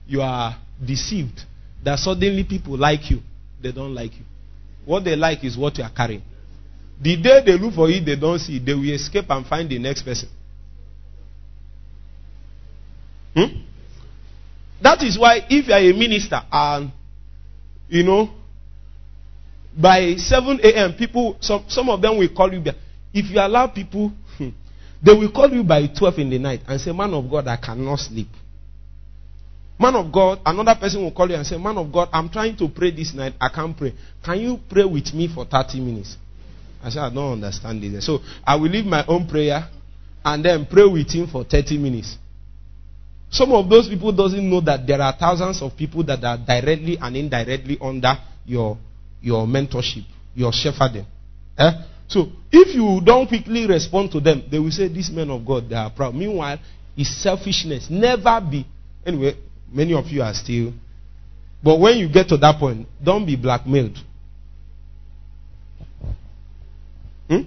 you 0.07 0.21
are 0.21 0.55
deceived 0.83 1.41
that 1.83 1.99
suddenly 1.99 2.43
people 2.43 2.77
like 2.77 3.09
you. 3.09 3.19
They 3.61 3.71
don't 3.71 3.93
like 3.93 4.13
you. 4.13 4.23
What 4.85 5.03
they 5.03 5.15
like 5.15 5.43
is 5.43 5.57
what 5.57 5.77
you 5.77 5.83
are 5.83 5.91
carrying. 5.91 6.21
The 7.01 7.17
day 7.17 7.41
they 7.45 7.57
look 7.57 7.73
for 7.73 7.89
it, 7.89 8.05
they 8.05 8.15
don't 8.15 8.39
see 8.39 8.57
it. 8.57 8.65
They 8.65 8.73
will 8.73 8.93
escape 8.93 9.25
and 9.29 9.45
find 9.45 9.69
the 9.69 9.79
next 9.79 10.03
person. 10.03 10.29
Hmm? 13.35 13.63
That 14.81 15.01
is 15.03 15.17
why 15.17 15.45
if 15.49 15.67
you 15.67 15.73
are 15.73 15.79
a 15.79 15.93
minister 15.93 16.41
and 16.51 16.91
you 17.89 18.03
know 18.03 18.29
by 19.77 20.15
7 20.15 20.59
a.m. 20.63 20.93
people 20.93 21.37
some 21.41 21.65
some 21.67 21.89
of 21.89 22.01
them 22.01 22.17
will 22.17 22.29
call 22.29 22.53
you 22.53 22.61
back. 22.61 22.75
If 23.15 23.31
you 23.31 23.39
allow 23.39 23.67
people 23.67 24.11
hmm, 24.37 24.49
they 25.01 25.13
will 25.13 25.31
call 25.31 25.49
you 25.49 25.63
by 25.63 25.87
12 25.87 26.19
in 26.19 26.29
the 26.31 26.39
night 26.39 26.61
and 26.67 26.79
say, 26.81 26.91
Man 26.91 27.13
of 27.13 27.29
God, 27.29 27.47
I 27.47 27.57
cannot 27.57 27.99
sleep. 27.99 28.27
Man 29.79 29.95
of 29.95 30.11
God, 30.11 30.39
another 30.45 30.75
person 30.79 31.03
will 31.03 31.11
call 31.11 31.29
you 31.29 31.35
and 31.35 31.45
say, 31.45 31.57
Man 31.57 31.77
of 31.77 31.91
God, 31.91 32.09
I'm 32.11 32.29
trying 32.29 32.57
to 32.57 32.67
pray 32.69 32.91
this 32.91 33.13
night. 33.13 33.33
I 33.39 33.49
can't 33.49 33.77
pray. 33.77 33.93
Can 34.23 34.39
you 34.39 34.59
pray 34.69 34.83
with 34.83 35.13
me 35.13 35.29
for 35.33 35.45
30 35.45 35.79
minutes? 35.79 36.17
I 36.83 36.89
said, 36.89 37.01
I 37.03 37.09
don't 37.13 37.33
understand 37.33 37.81
this. 37.81 38.05
So 38.05 38.19
I 38.45 38.55
will 38.55 38.69
leave 38.69 38.85
my 38.85 39.05
own 39.07 39.27
prayer 39.27 39.67
and 40.23 40.43
then 40.43 40.65
pray 40.65 40.85
with 40.85 41.09
him 41.11 41.27
for 41.27 41.43
30 41.43 41.77
minutes. 41.77 42.17
Some 43.29 43.51
of 43.53 43.69
those 43.69 43.87
people 43.89 44.11
doesn't 44.11 44.49
know 44.49 44.61
that 44.61 44.87
there 44.87 45.01
are 45.01 45.15
thousands 45.17 45.61
of 45.61 45.75
people 45.77 46.03
that 46.03 46.23
are 46.23 46.37
directly 46.37 46.97
and 47.01 47.15
indirectly 47.15 47.77
under 47.81 48.13
your 48.45 48.77
your 49.21 49.45
mentorship, 49.45 50.05
your 50.35 50.51
shepherding. 50.51 51.05
Eh? 51.57 51.71
So 52.07 52.27
if 52.51 52.75
you 52.75 53.01
don't 53.03 53.27
quickly 53.27 53.67
respond 53.67 54.11
to 54.11 54.19
them, 54.19 54.43
they 54.49 54.59
will 54.59 54.71
say, 54.71 54.87
These 54.87 55.09
men 55.11 55.29
of 55.29 55.45
God, 55.45 55.69
they 55.69 55.75
are 55.75 55.89
proud. 55.89 56.13
Meanwhile, 56.15 56.59
it's 56.95 57.09
selfishness. 57.09 57.89
Never 57.89 58.41
be. 58.41 58.65
Anyway, 59.05 59.35
many 59.71 59.93
of 59.93 60.07
you 60.07 60.21
are 60.21 60.33
still. 60.33 60.73
But 61.63 61.79
when 61.79 61.97
you 61.97 62.07
get 62.07 62.29
to 62.29 62.37
that 62.37 62.59
point, 62.59 62.87
don't 63.03 63.25
be 63.25 63.35
blackmailed. 63.35 63.97
Hmm? 67.27 67.41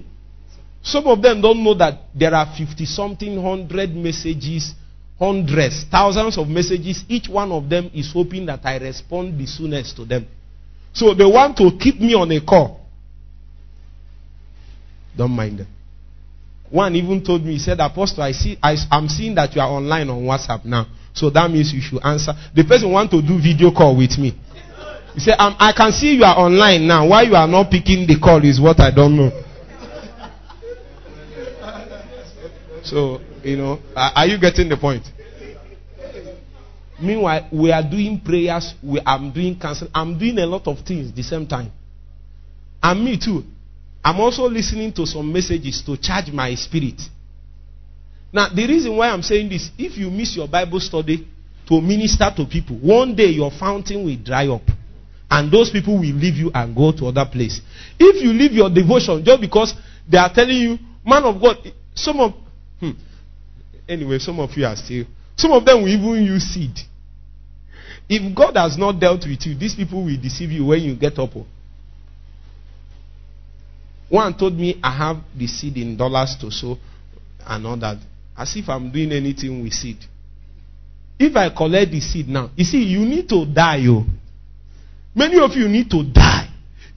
Some 0.83 1.07
of 1.07 1.23
them 1.23 1.41
don't 1.41 1.63
know 1.63 1.75
that 1.75 2.01
there 2.15 2.35
are 2.35 2.47
50 2.57 2.85
something 2.85 3.41
hundred 3.41 3.95
messages, 3.95 4.75
hundreds, 5.19 5.85
thousands 5.85 6.37
of 6.37 6.49
messages. 6.49 7.05
Each 7.09 7.29
one 7.29 7.53
of 7.53 7.69
them 7.69 7.91
is 7.95 8.13
hoping 8.13 8.47
that 8.47 8.61
I 8.65 8.79
respond 8.79 9.39
the 9.39 9.47
soonest 9.47 9.97
to 9.97 10.05
them. 10.05 10.27
So 10.93 11.15
they 11.15 11.25
want 11.25 11.57
to 11.59 11.71
keep 11.79 12.01
me 12.01 12.15
on 12.15 12.33
a 12.33 12.41
call. 12.41 12.78
Don't 15.17 15.31
mind 15.33 15.61
them. 15.61 15.67
One 16.71 16.95
even 16.97 17.25
told 17.25 17.45
me, 17.45 17.55
he 17.55 17.59
said, 17.59 17.81
Apostle, 17.81 18.23
I 18.23 18.33
see, 18.33 18.59
I, 18.63 18.77
I'm 18.91 19.09
seeing 19.09 19.35
that 19.37 19.55
you 19.55 19.61
are 19.61 19.69
online 19.69 20.09
on 20.11 20.23
WhatsApp 20.23 20.65
now. 20.65 20.87
So 21.15 21.31
that 21.31 21.51
means 21.51 21.73
you 21.73 21.81
should 21.81 22.05
answer. 22.05 22.33
The 22.55 22.65
person 22.65 22.93
want 22.93 23.11
to 23.11 23.23
do 23.23 23.41
video 23.41 23.71
call 23.73 23.97
with 23.97 24.19
me. 24.19 24.39
He 25.15 25.21
said, 25.21 25.37
I 25.39 25.73
can 25.77 25.91
see 25.93 26.15
you 26.15 26.25
are 26.25 26.37
online 26.39 26.87
now. 26.87 27.09
Why 27.09 27.23
you 27.23 27.35
are 27.35 27.49
not 27.49 27.71
picking 27.71 28.07
the 28.07 28.19
call 28.21 28.45
is 28.45 28.61
what 28.61 28.79
I 28.81 28.91
don't 28.91 29.17
know. 29.17 29.31
So, 32.85 33.21
you 33.43 33.57
know, 33.57 33.81
are 33.97 34.27
you 34.27 34.39
getting 34.39 34.69
the 34.69 34.77
point? 34.77 35.05
Meanwhile, 37.01 37.49
we 37.53 37.71
are 37.71 37.83
doing 37.83 38.21
prayers, 38.21 38.75
we, 38.83 39.01
I'm 39.07 39.33
doing 39.33 39.59
counsel, 39.59 39.89
I'm 39.95 40.19
doing 40.19 40.39
a 40.39 40.47
lot 40.47 40.67
of 40.67 40.81
things 40.81 41.13
the 41.13 41.23
same 41.23 41.47
time. 41.47 41.71
And 42.83 43.05
me 43.05 43.19
too. 43.19 43.45
I'm 44.05 44.21
also 44.21 44.49
listening 44.49 44.93
to 44.95 45.07
some 45.07 45.33
messages 45.33 45.83
to 45.83 45.97
charge 45.97 46.31
my 46.33 46.55
spirit. 46.55 47.01
Now, 48.33 48.49
the 48.49 48.67
reason 48.67 48.97
why 48.97 49.09
I'm 49.09 49.23
saying 49.23 49.49
this, 49.49 49.71
if 49.79 49.97
you 49.97 50.11
miss 50.11 50.37
your 50.37 50.49
Bible 50.49 50.81
study 50.81 51.27
to 51.67 51.81
minister 51.81 52.31
to 52.37 52.45
people, 52.45 52.77
one 52.77 53.15
day 53.15 53.27
your 53.27 53.51
fountain 53.51 54.05
will 54.05 54.17
dry 54.17 54.47
up. 54.49 54.63
And 55.31 55.53
those 55.53 55.71
people 55.71 55.95
will 55.95 56.15
leave 56.15 56.37
you 56.37 56.51
and 56.55 56.75
go 56.75 56.93
to 56.93 57.07
other 57.07 57.27
place. 57.31 57.61
If 57.99 58.23
you 58.23 58.33
leave 58.33 58.53
your 58.53 58.71
devotion 58.71 59.23
just 59.25 59.41
because 59.41 59.75
they 60.09 60.17
are 60.17 60.33
telling 60.33 60.57
you, 60.57 60.79
man 61.05 61.25
of 61.25 61.41
God, 61.41 61.57
some 61.95 62.21
of, 62.21 62.33
hmm, 62.81 62.93
anyway, 63.87 64.19
some 64.19 64.41
of 64.41 64.51
you 64.57 64.65
are 64.65 64.77
still, 64.77 65.05
some 65.37 65.53
of 65.53 65.65
them 65.65 65.83
will 65.83 65.89
even 65.89 66.25
use 66.25 66.45
seed. 66.45 66.79
If 68.09 68.35
God 68.35 68.57
has 68.57 68.79
not 68.79 68.99
dealt 68.99 69.27
with 69.27 69.45
you, 69.45 69.55
these 69.55 69.75
people 69.75 70.03
will 70.03 70.17
deceive 70.17 70.51
you 70.51 70.65
when 70.67 70.81
you 70.81 70.97
get 70.97 71.19
up. 71.19 71.33
One 74.09 74.35
told 74.37 74.55
me 74.59 74.79
I 74.83 74.91
have 74.91 75.19
the 75.37 75.47
seed 75.47 75.77
in 75.77 75.97
dollars 75.97 76.37
to 76.41 76.51
sow 76.51 76.79
and 77.47 77.67
all 77.67 77.77
that. 77.77 77.99
As 78.37 78.57
if 78.57 78.69
I'm 78.69 78.91
doing 78.91 79.13
anything 79.13 79.63
with 79.63 79.73
seed. 79.73 79.99
If 81.19 81.37
I 81.37 81.51
collect 81.51 81.91
the 81.91 82.01
seed 82.01 82.29
now, 82.29 82.51
you 82.57 82.65
see, 82.65 82.83
you 82.83 83.01
need 83.01 83.29
to 83.29 83.45
die, 83.45 83.77
yo. 83.77 84.05
Many 85.15 85.39
of 85.41 85.53
you 85.57 85.69
need 85.69 85.91
to 85.91 86.05
die. 86.05 86.49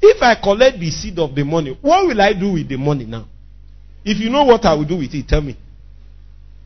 If 0.02 0.22
I 0.22 0.36
collect 0.36 0.80
the 0.80 0.90
seed 0.92 1.18
of 1.20 1.34
the 1.34 1.44
money, 1.44 1.78
what 1.82 2.06
will 2.08 2.22
I 2.22 2.34
do 2.34 2.54
with 2.54 2.70
the 2.70 2.78
money 2.78 3.06
now? 3.06 3.26
If 4.06 4.20
you 4.20 4.30
know 4.30 4.44
what 4.44 4.66
I 4.66 4.74
will 4.74 4.86
do 4.86 4.98
with 4.98 5.14
it, 5.14 5.28
tell 5.28 5.42
me. 5.42 5.58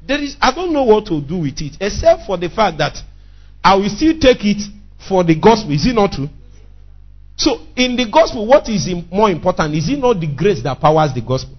There 0.05 0.21
is, 0.21 0.38
I 0.41 0.53
don't 0.53 0.71
know 0.71 0.84
what 0.84 1.05
to 1.08 1.19
do 1.21 1.38
with 1.39 1.60
it, 1.62 1.77
except 1.79 2.25
for 2.25 2.38
the 2.38 2.49
fact 2.49 2.77
that 2.77 2.97
I 3.63 3.75
will 3.75 3.89
still 3.89 4.17
take 4.19 4.43
it 4.45 4.62
for 5.08 5.23
the 5.23 5.36
gospel. 5.36 5.71
Is 5.71 5.86
it 5.86 5.95
not 5.95 6.12
true? 6.12 6.29
So, 7.38 7.60
in 7.76 7.95
the 7.95 8.10
gospel, 8.10 8.45
what 8.48 8.69
is 8.69 8.89
more 9.12 9.30
important? 9.30 9.76
Is 9.76 9.89
it 9.89 10.00
not 10.00 10.19
the 10.19 10.28
grace 10.28 10.62
that 10.63 10.80
powers 10.80 11.13
the 11.13 11.21
gospel? 11.21 11.56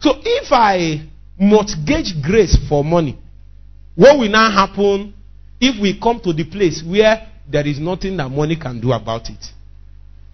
So, 0.00 0.12
if 0.22 0.48
I 0.52 1.08
mortgage 1.38 2.20
grace 2.22 2.56
for 2.68 2.84
money, 2.84 3.18
what 3.94 4.18
will 4.18 4.28
now 4.28 4.50
happen 4.50 5.14
if 5.60 5.80
we 5.80 5.98
come 5.98 6.20
to 6.20 6.32
the 6.32 6.44
place 6.44 6.82
where 6.82 7.28
there 7.50 7.66
is 7.66 7.78
nothing 7.78 8.16
that 8.18 8.28
money 8.28 8.56
can 8.56 8.80
do 8.80 8.92
about 8.92 9.30
it? 9.30 9.44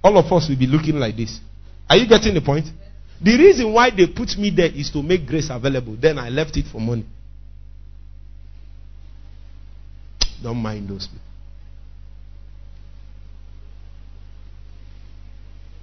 All 0.02 0.16
of 0.16 0.30
us 0.32 0.48
will 0.48 0.58
be 0.58 0.66
looking 0.66 0.96
like 0.96 1.16
this. 1.16 1.38
Are 1.88 1.96
you 1.96 2.08
getting 2.08 2.34
the 2.34 2.40
point? 2.40 2.66
The 3.20 3.36
reason 3.36 3.72
why 3.72 3.90
they 3.90 4.06
put 4.06 4.36
me 4.38 4.50
there 4.50 4.70
is 4.72 4.90
to 4.92 5.02
make 5.02 5.26
grace 5.26 5.48
available. 5.50 5.96
Then 6.00 6.18
I 6.18 6.28
left 6.28 6.56
it 6.56 6.66
for 6.66 6.80
money. 6.80 7.04
Don't 10.42 10.58
mind 10.58 10.88
those 10.88 11.06
people. 11.06 11.27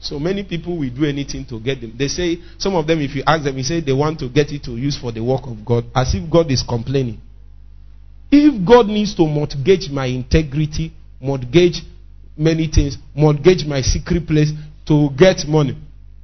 So 0.06 0.20
many 0.20 0.44
people 0.44 0.78
will 0.78 0.90
do 0.92 1.04
anything 1.04 1.46
to 1.46 1.60
get 1.60 1.82
them. 1.82 1.96
They 1.98 2.08
say, 2.08 2.38
some 2.60 2.76
of 2.76 2.86
them, 2.86 3.02
if 3.02 3.16
you 3.16 3.24
ask 3.26 3.44
them, 3.44 3.58
you 3.58 3.64
say 3.64 3.82
they 3.82 3.92
want 3.92 4.20
to 4.20 4.30
get 4.30 4.52
it 4.52 4.64
to 4.66 4.78
use 4.78 4.96
for 4.96 5.12
the 5.12 5.24
work 5.24 5.48
of 5.48 5.66
God, 5.66 5.86
as 5.96 6.14
if 6.14 6.30
God 6.30 6.52
is 6.52 6.62
complaining. 6.62 7.20
If 8.32 8.64
God 8.64 8.86
needs 8.86 9.16
to 9.16 9.26
mortgage 9.26 9.90
my 9.90 10.06
integrity, 10.06 10.94
mortgage 11.20 11.82
many 12.38 12.68
things, 12.68 13.00
mortgage 13.16 13.66
my 13.66 13.82
secret 13.82 14.28
place 14.28 14.52
to 14.86 15.10
get 15.18 15.48
money, 15.48 15.76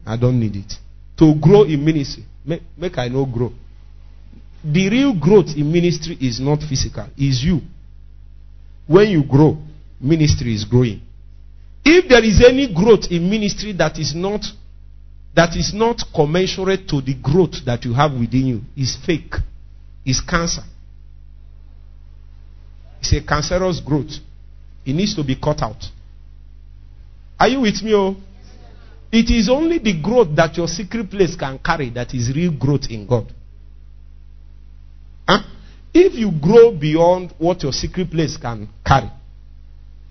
I 0.05 0.15
don't 0.15 0.39
need 0.39 0.57
it. 0.57 0.73
To 1.17 1.33
grow 1.41 1.63
in 1.63 1.83
ministry, 1.83 2.23
make, 2.45 2.61
make 2.77 2.99
I 2.99 3.07
know 3.07 3.25
grow. 3.25 3.51
The 4.63 4.89
real 4.89 5.19
growth 5.19 5.57
in 5.57 5.71
ministry 5.71 6.19
is 6.21 6.39
not 6.39 6.59
physical, 6.59 7.07
is 7.17 7.43
you. 7.43 7.61
When 8.85 9.09
you 9.09 9.23
grow, 9.23 9.57
ministry 9.99 10.53
is 10.53 10.65
growing. 10.65 11.01
If 11.83 12.07
there 12.09 12.23
is 12.23 12.43
any 12.47 12.73
growth 12.73 13.05
in 13.09 13.29
ministry 13.29 13.73
that 13.73 13.97
is 13.97 14.13
not 14.13 14.45
that 15.33 15.55
is 15.55 15.73
not 15.73 16.03
commensurate 16.13 16.87
to 16.89 17.01
the 17.01 17.13
growth 17.13 17.63
that 17.65 17.85
you 17.85 17.93
have 17.93 18.11
within 18.13 18.47
you, 18.47 18.61
is 18.75 18.97
fake. 19.05 19.33
Is 20.05 20.19
cancer. 20.19 20.63
It's 22.99 23.13
a 23.13 23.21
cancerous 23.25 23.79
growth. 23.79 24.11
It 24.85 24.93
needs 24.93 25.15
to 25.15 25.23
be 25.23 25.35
cut 25.35 25.61
out. 25.61 25.83
Are 27.39 27.47
you 27.47 27.61
with 27.61 27.81
me? 27.81 27.93
Oh? 27.95 28.15
It 29.11 29.29
is 29.29 29.49
only 29.49 29.79
the 29.79 29.99
growth 30.01 30.35
that 30.35 30.55
your 30.57 30.67
secret 30.67 31.09
place 31.09 31.35
can 31.35 31.59
carry 31.59 31.89
that 31.91 32.13
is 32.13 32.31
real 32.35 32.51
growth 32.51 32.89
in 32.89 33.05
God. 33.07 33.33
Huh? 35.27 35.43
If 35.93 36.13
you 36.13 36.31
grow 36.31 36.71
beyond 36.71 37.33
what 37.37 37.63
your 37.63 37.73
secret 37.73 38.09
place 38.11 38.37
can 38.37 38.69
carry, 38.85 39.09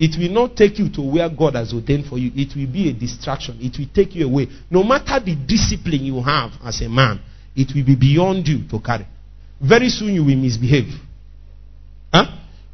it 0.01 0.17
will 0.17 0.33
not 0.33 0.57
take 0.57 0.79
you 0.79 0.89
to 0.89 1.01
where 1.01 1.29
God 1.29 1.53
has 1.53 1.71
ordained 1.71 2.07
for 2.07 2.17
you. 2.17 2.31
It 2.33 2.55
will 2.55 2.65
be 2.65 2.89
a 2.89 2.93
distraction. 2.93 3.59
It 3.61 3.77
will 3.77 3.85
take 3.93 4.15
you 4.15 4.25
away. 4.25 4.47
No 4.71 4.83
matter 4.83 5.23
the 5.23 5.35
discipline 5.35 6.03
you 6.03 6.19
have 6.23 6.53
as 6.65 6.81
a 6.81 6.89
man, 6.89 7.21
it 7.55 7.71
will 7.75 7.85
be 7.85 7.95
beyond 7.95 8.47
you 8.47 8.67
to 8.69 8.79
carry. 8.79 9.05
Very 9.61 9.89
soon 9.89 10.15
you 10.15 10.25
will 10.25 10.35
misbehave. 10.35 10.91
Huh? 12.11 12.25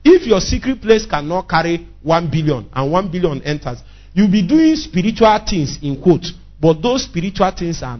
If 0.05 0.25
your 0.25 0.39
secret 0.39 0.81
place 0.81 1.05
cannot 1.05 1.49
carry 1.49 1.85
one 2.01 2.31
billion 2.31 2.69
and 2.71 2.91
one 2.93 3.11
billion 3.11 3.41
enters, 3.43 3.79
you'll 4.13 4.31
be 4.31 4.47
doing 4.47 4.77
spiritual 4.77 5.37
things 5.45 5.79
in 5.81 6.01
quotes, 6.01 6.31
but 6.61 6.81
those 6.81 7.03
spiritual 7.03 7.51
things 7.51 7.83
are 7.83 7.99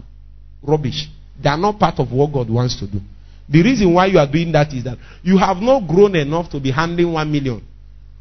rubbish. 0.62 1.06
They 1.38 1.50
are 1.50 1.58
not 1.58 1.78
part 1.78 2.00
of 2.00 2.10
what 2.10 2.32
God 2.32 2.48
wants 2.48 2.78
to 2.80 2.86
do. 2.86 2.98
The 3.46 3.62
reason 3.62 3.92
why 3.92 4.06
you 4.06 4.18
are 4.18 4.30
doing 4.30 4.52
that 4.52 4.72
is 4.72 4.84
that 4.84 4.96
you 5.22 5.36
have 5.36 5.58
not 5.58 5.86
grown 5.86 6.16
enough 6.16 6.48
to 6.52 6.60
be 6.60 6.70
handling 6.70 7.12
one 7.12 7.30
million. 7.30 7.67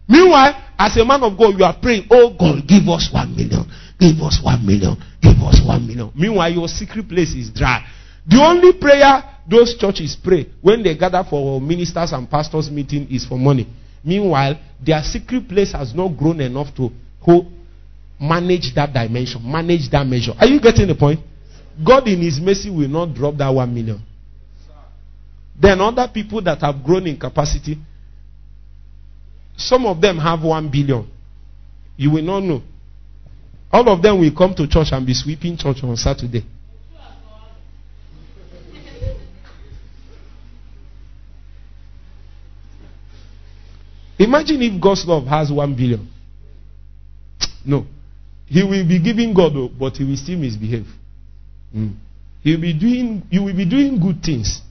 Meanwhile, 0.08 0.56
as 0.80 0.96
a 0.98 1.06
man 1.06 1.24
of 1.24 1.38
God, 1.38 1.58
you 1.58 1.66
are 1.66 1.78
praying, 1.82 2.08
Oh 2.10 2.36
God, 2.38 2.68
give 2.68 2.88
us 2.88 3.10
one 3.12 3.36
million, 3.36 3.66
give 4.00 4.20
us 4.22 4.40
one 4.42 4.66
million, 4.66 4.96
give 5.22 5.38
us 5.42 5.62
one 5.66 5.86
million. 5.86 6.12
Meanwhile, 6.16 6.52
your 6.52 6.68
secret 6.68 7.08
place 7.10 7.34
is 7.34 7.50
dry. 7.50 7.86
The 8.26 8.38
only 8.38 8.74
prayer 8.74 9.24
those 9.50 9.78
churches 9.78 10.16
pray 10.22 10.48
when 10.62 10.84
they 10.84 10.98
gather 10.98 11.24
for 11.30 11.60
ministers 11.62 12.12
and 12.12 12.30
pastors 12.30 12.70
meeting 12.70 13.08
is 13.10 13.26
for 13.26 13.38
money. 13.38 13.68
Meanwhile, 14.04 14.60
their 14.86 15.02
secret 15.04 15.48
place 15.48 15.72
has 15.72 15.94
not 15.94 16.10
grown 16.18 16.42
enough 16.42 16.74
to 16.76 16.90
hold. 17.22 17.52
manage 18.20 18.74
that 18.76 18.94
dimension, 18.94 19.42
manage 19.44 19.90
that 19.92 20.06
measure. 20.06 20.34
Are 20.40 20.48
you 20.48 20.60
getting 20.60 20.88
the 20.88 20.96
point? 20.96 21.20
God, 21.86 22.08
in 22.08 22.22
His 22.22 22.40
mercy, 22.40 22.70
will 22.70 22.88
not 22.88 23.14
drop 23.14 23.38
that 23.38 23.50
one 23.50 23.74
million. 23.74 24.02
Then, 25.60 25.82
other 25.82 26.10
people 26.12 26.42
that 26.44 26.62
have 26.62 26.84
grown 26.84 27.08
in 27.08 27.18
capacity, 27.20 27.78
some 29.58 29.86
of 29.88 30.00
them 30.00 30.18
have 30.20 30.44
one 30.44 30.70
billion. 30.70 31.10
You 31.98 32.12
will 32.12 32.24
not 32.24 32.42
know. 32.42 32.62
All 33.72 33.90
of 33.90 34.02
them 34.02 34.20
will 34.20 34.32
come 34.34 34.54
to 34.56 34.68
church 34.68 34.90
and 34.92 35.06
be 35.06 35.14
sweeping 35.14 35.58
church 35.58 35.78
on 35.84 35.98
Saturday. 35.98 36.46
Imagine 44.20 44.62
if 44.62 44.82
God's 44.82 45.06
love 45.06 45.26
has 45.26 45.52
one 45.52 45.76
billion. 45.76 46.08
No. 47.66 47.86
He 48.46 48.64
will 48.64 48.88
be 48.88 49.00
giving 49.00 49.34
God, 49.34 49.54
but 49.78 49.98
he 49.98 50.04
will 50.04 50.16
still 50.16 50.38
misbehave. 50.40 50.88
Mm. 51.76 51.96
He 52.42 52.52
will 52.52 52.62
be 52.62 52.74
doing, 52.74 53.24
you 53.30 53.44
will 53.44 53.56
be 53.56 53.66
doing 53.66 54.00
good 54.00 54.24
things. 54.24 54.62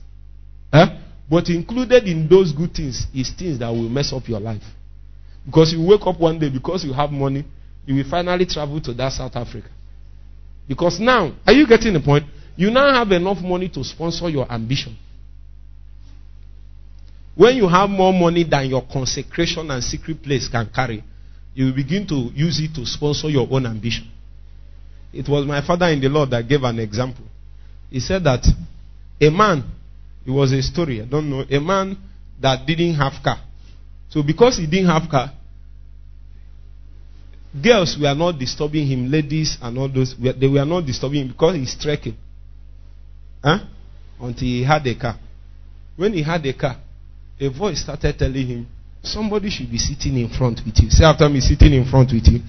Huh? 0.73 0.97
But 1.29 1.49
included 1.49 2.05
in 2.07 2.27
those 2.27 2.51
good 2.51 2.73
things 2.73 3.05
is 3.13 3.31
things 3.37 3.59
that 3.59 3.69
will 3.69 3.89
mess 3.89 4.11
up 4.11 4.27
your 4.27 4.39
life. 4.39 4.63
Because 5.47 5.71
you 5.71 5.81
wake 5.81 6.05
up 6.05 6.19
one 6.19 6.37
day, 6.37 6.49
because 6.49 6.83
you 6.83 6.91
have 6.91 7.09
money, 7.09 7.45
you 7.85 7.95
will 7.95 8.09
finally 8.09 8.45
travel 8.45 8.81
to 8.81 8.93
that 8.93 9.13
South 9.13 9.33
Africa. 9.35 9.69
Because 10.67 10.99
now, 10.99 11.33
are 11.47 11.53
you 11.53 11.65
getting 11.65 11.93
the 11.93 12.01
point? 12.01 12.25
You 12.57 12.69
now 12.69 12.93
have 12.93 13.09
enough 13.13 13.37
money 13.41 13.69
to 13.69 13.83
sponsor 13.83 14.29
your 14.29 14.51
ambition. 14.51 14.97
When 17.33 17.55
you 17.55 17.69
have 17.69 17.89
more 17.89 18.11
money 18.11 18.43
than 18.43 18.69
your 18.69 18.83
consecration 18.91 19.71
and 19.71 19.81
secret 19.81 20.21
place 20.21 20.49
can 20.49 20.69
carry, 20.73 21.01
you 21.53 21.71
begin 21.71 22.05
to 22.07 22.15
use 22.35 22.59
it 22.59 22.75
to 22.75 22.85
sponsor 22.85 23.29
your 23.29 23.47
own 23.49 23.65
ambition. 23.67 24.11
It 25.13 25.29
was 25.29 25.45
my 25.45 25.65
father 25.65 25.87
in 25.87 26.01
the 26.01 26.09
Lord 26.09 26.31
that 26.31 26.47
gave 26.47 26.63
an 26.63 26.79
example. 26.79 27.23
He 27.89 28.01
said 28.01 28.23
that 28.25 28.45
a 29.21 29.29
man, 29.29 29.63
it 30.25 30.31
was 30.31 30.51
a 30.51 30.61
story, 30.61 31.01
I 31.01 31.05
don't 31.05 31.29
know, 31.29 31.45
a 31.49 31.59
man 31.59 31.97
that 32.41 32.65
didn't 32.67 32.95
have 32.95 33.13
car. 33.23 33.39
So 34.09 34.23
because 34.23 34.57
he 34.57 34.65
didn't 34.65 34.87
have 34.87 35.09
car, 35.09 35.31
girls 37.61 37.97
were 37.99 38.13
not 38.13 38.37
disturbing 38.37 38.87
him, 38.87 39.11
ladies 39.11 39.57
and 39.61 39.77
all 39.77 39.89
those, 39.89 40.15
they 40.17 40.47
were 40.47 40.65
not 40.65 40.85
disturbing 40.85 41.21
him 41.21 41.27
because 41.29 41.55
he's 41.55 41.77
trekking. 41.79 42.15
Huh? 43.43 43.59
Until 44.19 44.47
he 44.47 44.63
had 44.63 44.85
a 44.87 44.95
car. 44.95 45.17
When 45.95 46.13
he 46.13 46.23
had 46.23 46.45
a 46.45 46.53
car, 46.53 46.77
a 47.39 47.49
voice 47.49 47.81
started 47.81 48.17
telling 48.17 48.47
him, 48.47 48.67
Somebody 49.03 49.49
should 49.49 49.71
be 49.71 49.77
sitting 49.77 50.17
in 50.17 50.29
front 50.29 50.61
with 50.65 50.77
you. 50.79 50.89
Say 50.89 51.05
after 51.05 51.29
me, 51.29 51.39
sitting 51.39 51.73
in 51.73 51.85
front 51.85 52.11
with 52.11 52.27
you. 52.27 52.41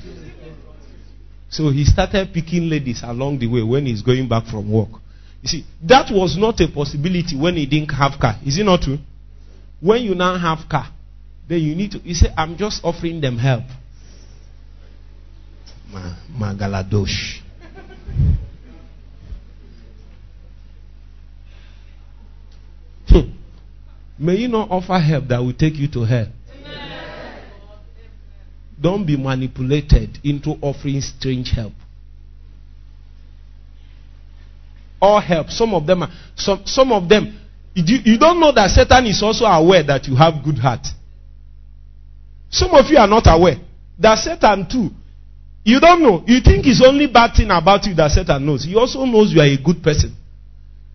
So 1.50 1.70
he 1.70 1.84
started 1.84 2.32
picking 2.32 2.68
ladies 2.68 3.02
along 3.04 3.38
the 3.38 3.46
way 3.46 3.62
when 3.62 3.86
he's 3.86 4.02
going 4.02 4.28
back 4.28 4.46
from 4.46 4.70
work. 4.70 4.90
You 5.42 5.48
see, 5.48 5.64
that 5.84 6.10
was 6.10 6.36
not 6.36 6.60
a 6.60 6.68
possibility 6.68 7.36
when 7.36 7.56
he 7.56 7.64
didn't 7.64 7.90
have 7.90 8.18
car. 8.20 8.36
Is 8.44 8.58
it 8.58 8.64
not 8.64 8.82
true? 8.82 8.98
When 9.80 10.02
you 10.02 10.14
now 10.14 10.36
have 10.36 10.68
car, 10.68 10.88
then 11.48 11.60
you 11.60 11.74
need 11.74 11.92
to. 11.92 11.98
You 12.00 12.14
say, 12.14 12.28
I'm 12.36 12.56
just 12.56 12.84
offering 12.84 13.20
them 13.20 13.38
help. 13.38 13.64
Ma, 15.92 16.14
Magaladosh. 16.38 17.40
Hmm. 23.08 23.30
May 24.18 24.36
you 24.36 24.48
not 24.48 24.70
offer 24.70 24.98
help 24.98 25.28
that 25.28 25.38
will 25.38 25.54
take 25.54 25.76
you 25.76 25.88
to 25.88 26.04
hell. 26.04 26.28
Don't 28.80 29.04
be 29.04 29.16
manipulated 29.16 30.18
into 30.22 30.50
offering 30.60 31.00
strange 31.00 31.50
help. 31.50 31.72
All 35.00 35.20
help. 35.20 35.48
Some 35.50 35.74
of 35.74 35.86
them 35.86 36.02
are, 36.02 36.10
some, 36.36 36.62
some 36.64 36.92
of 36.92 37.08
them, 37.08 37.38
you, 37.74 37.98
you 38.04 38.18
don't 38.18 38.38
know 38.38 38.52
that 38.52 38.70
Satan 38.70 39.06
is 39.06 39.22
also 39.22 39.44
aware 39.46 39.82
that 39.84 40.06
you 40.06 40.14
have 40.16 40.44
good 40.44 40.58
heart. 40.58 40.86
Some 42.50 42.70
of 42.72 42.86
you 42.88 42.98
are 42.98 43.06
not 43.06 43.24
aware 43.26 43.56
that 43.98 44.18
Satan 44.18 44.68
too. 44.70 44.90
You 45.64 45.80
don't 45.80 46.02
know. 46.02 46.24
You 46.26 46.40
think 46.40 46.66
it's 46.66 46.82
only 46.84 47.06
bad 47.06 47.34
thing 47.36 47.50
about 47.50 47.84
you 47.84 47.94
that 47.94 48.10
Satan 48.10 48.44
knows. 48.46 48.64
He 48.64 48.74
also 48.74 49.04
knows 49.04 49.32
you 49.32 49.40
are 49.40 49.46
a 49.46 49.56
good 49.56 49.82
person. 49.82 50.16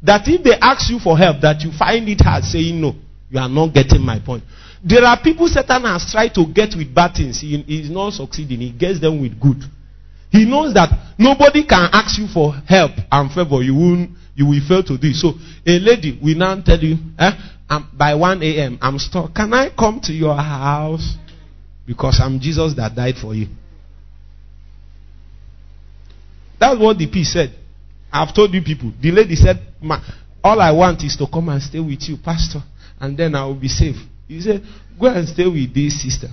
That 0.01 0.27
if 0.27 0.43
they 0.43 0.53
ask 0.59 0.89
you 0.89 0.99
for 0.99 1.17
help, 1.17 1.41
that 1.41 1.61
you 1.61 1.71
find 1.77 2.07
it 2.09 2.21
hard 2.21 2.43
saying 2.43 2.79
no. 2.79 2.95
You 3.29 3.39
are 3.39 3.49
not 3.49 3.73
getting 3.73 4.01
my 4.01 4.19
point. 4.19 4.43
There 4.83 5.03
are 5.03 5.17
people 5.21 5.47
Satan 5.47 5.83
has 5.83 6.11
tried 6.11 6.35
to 6.35 6.45
get 6.45 6.75
with 6.75 6.93
bad 6.93 7.15
things. 7.15 7.39
He 7.39 7.55
is 7.55 7.89
not 7.89 8.13
succeeding. 8.13 8.59
He 8.59 8.71
gets 8.71 8.99
them 8.99 9.21
with 9.21 9.39
good. 9.39 9.63
He 10.29 10.45
knows 10.45 10.73
that 10.73 10.89
nobody 11.17 11.63
can 11.65 11.89
ask 11.93 12.19
you 12.19 12.27
for 12.27 12.53
help 12.67 12.91
and 13.11 13.31
favor. 13.31 13.61
You 13.61 13.75
will, 13.75 14.07
you 14.35 14.47
will 14.47 14.61
fail 14.67 14.83
to 14.83 14.97
do. 14.97 15.13
So 15.13 15.33
a 15.65 15.79
lady 15.79 16.19
will 16.21 16.35
now 16.35 16.59
tell 16.61 16.79
you, 16.79 16.97
eh, 17.17 17.31
by 17.93 18.15
1 18.15 18.43
a.m. 18.43 18.77
I'm 18.81 18.99
stuck. 18.99 19.33
Can 19.33 19.53
I 19.53 19.69
come 19.69 19.99
to 20.03 20.11
your 20.11 20.35
house? 20.35 21.15
Because 21.85 22.19
I'm 22.21 22.39
Jesus 22.39 22.73
that 22.75 22.95
died 22.95 23.15
for 23.21 23.35
you. 23.35 23.47
That's 26.63 26.79
what 26.79 26.97
the 26.97 27.07
P 27.07 27.25
said. 27.25 27.53
I've 28.11 28.33
told 28.33 28.53
you 28.53 28.61
people. 28.61 28.93
The 29.01 29.11
lady 29.11 29.35
said, 29.35 29.59
all 30.43 30.61
I 30.61 30.71
want 30.71 31.03
is 31.03 31.17
to 31.17 31.27
come 31.27 31.49
and 31.49 31.61
stay 31.61 31.79
with 31.79 32.07
you, 32.07 32.15
Pastor 32.23 32.63
and 33.03 33.17
then 33.17 33.35
I 33.35 33.45
will 33.45 33.59
be 33.59 33.67
safe. 33.67 33.97
He 34.29 34.39
said, 34.39 34.63
Go 34.97 35.07
and 35.07 35.27
stay 35.27 35.45
with 35.45 35.73
this 35.73 36.01
sister. 36.01 36.27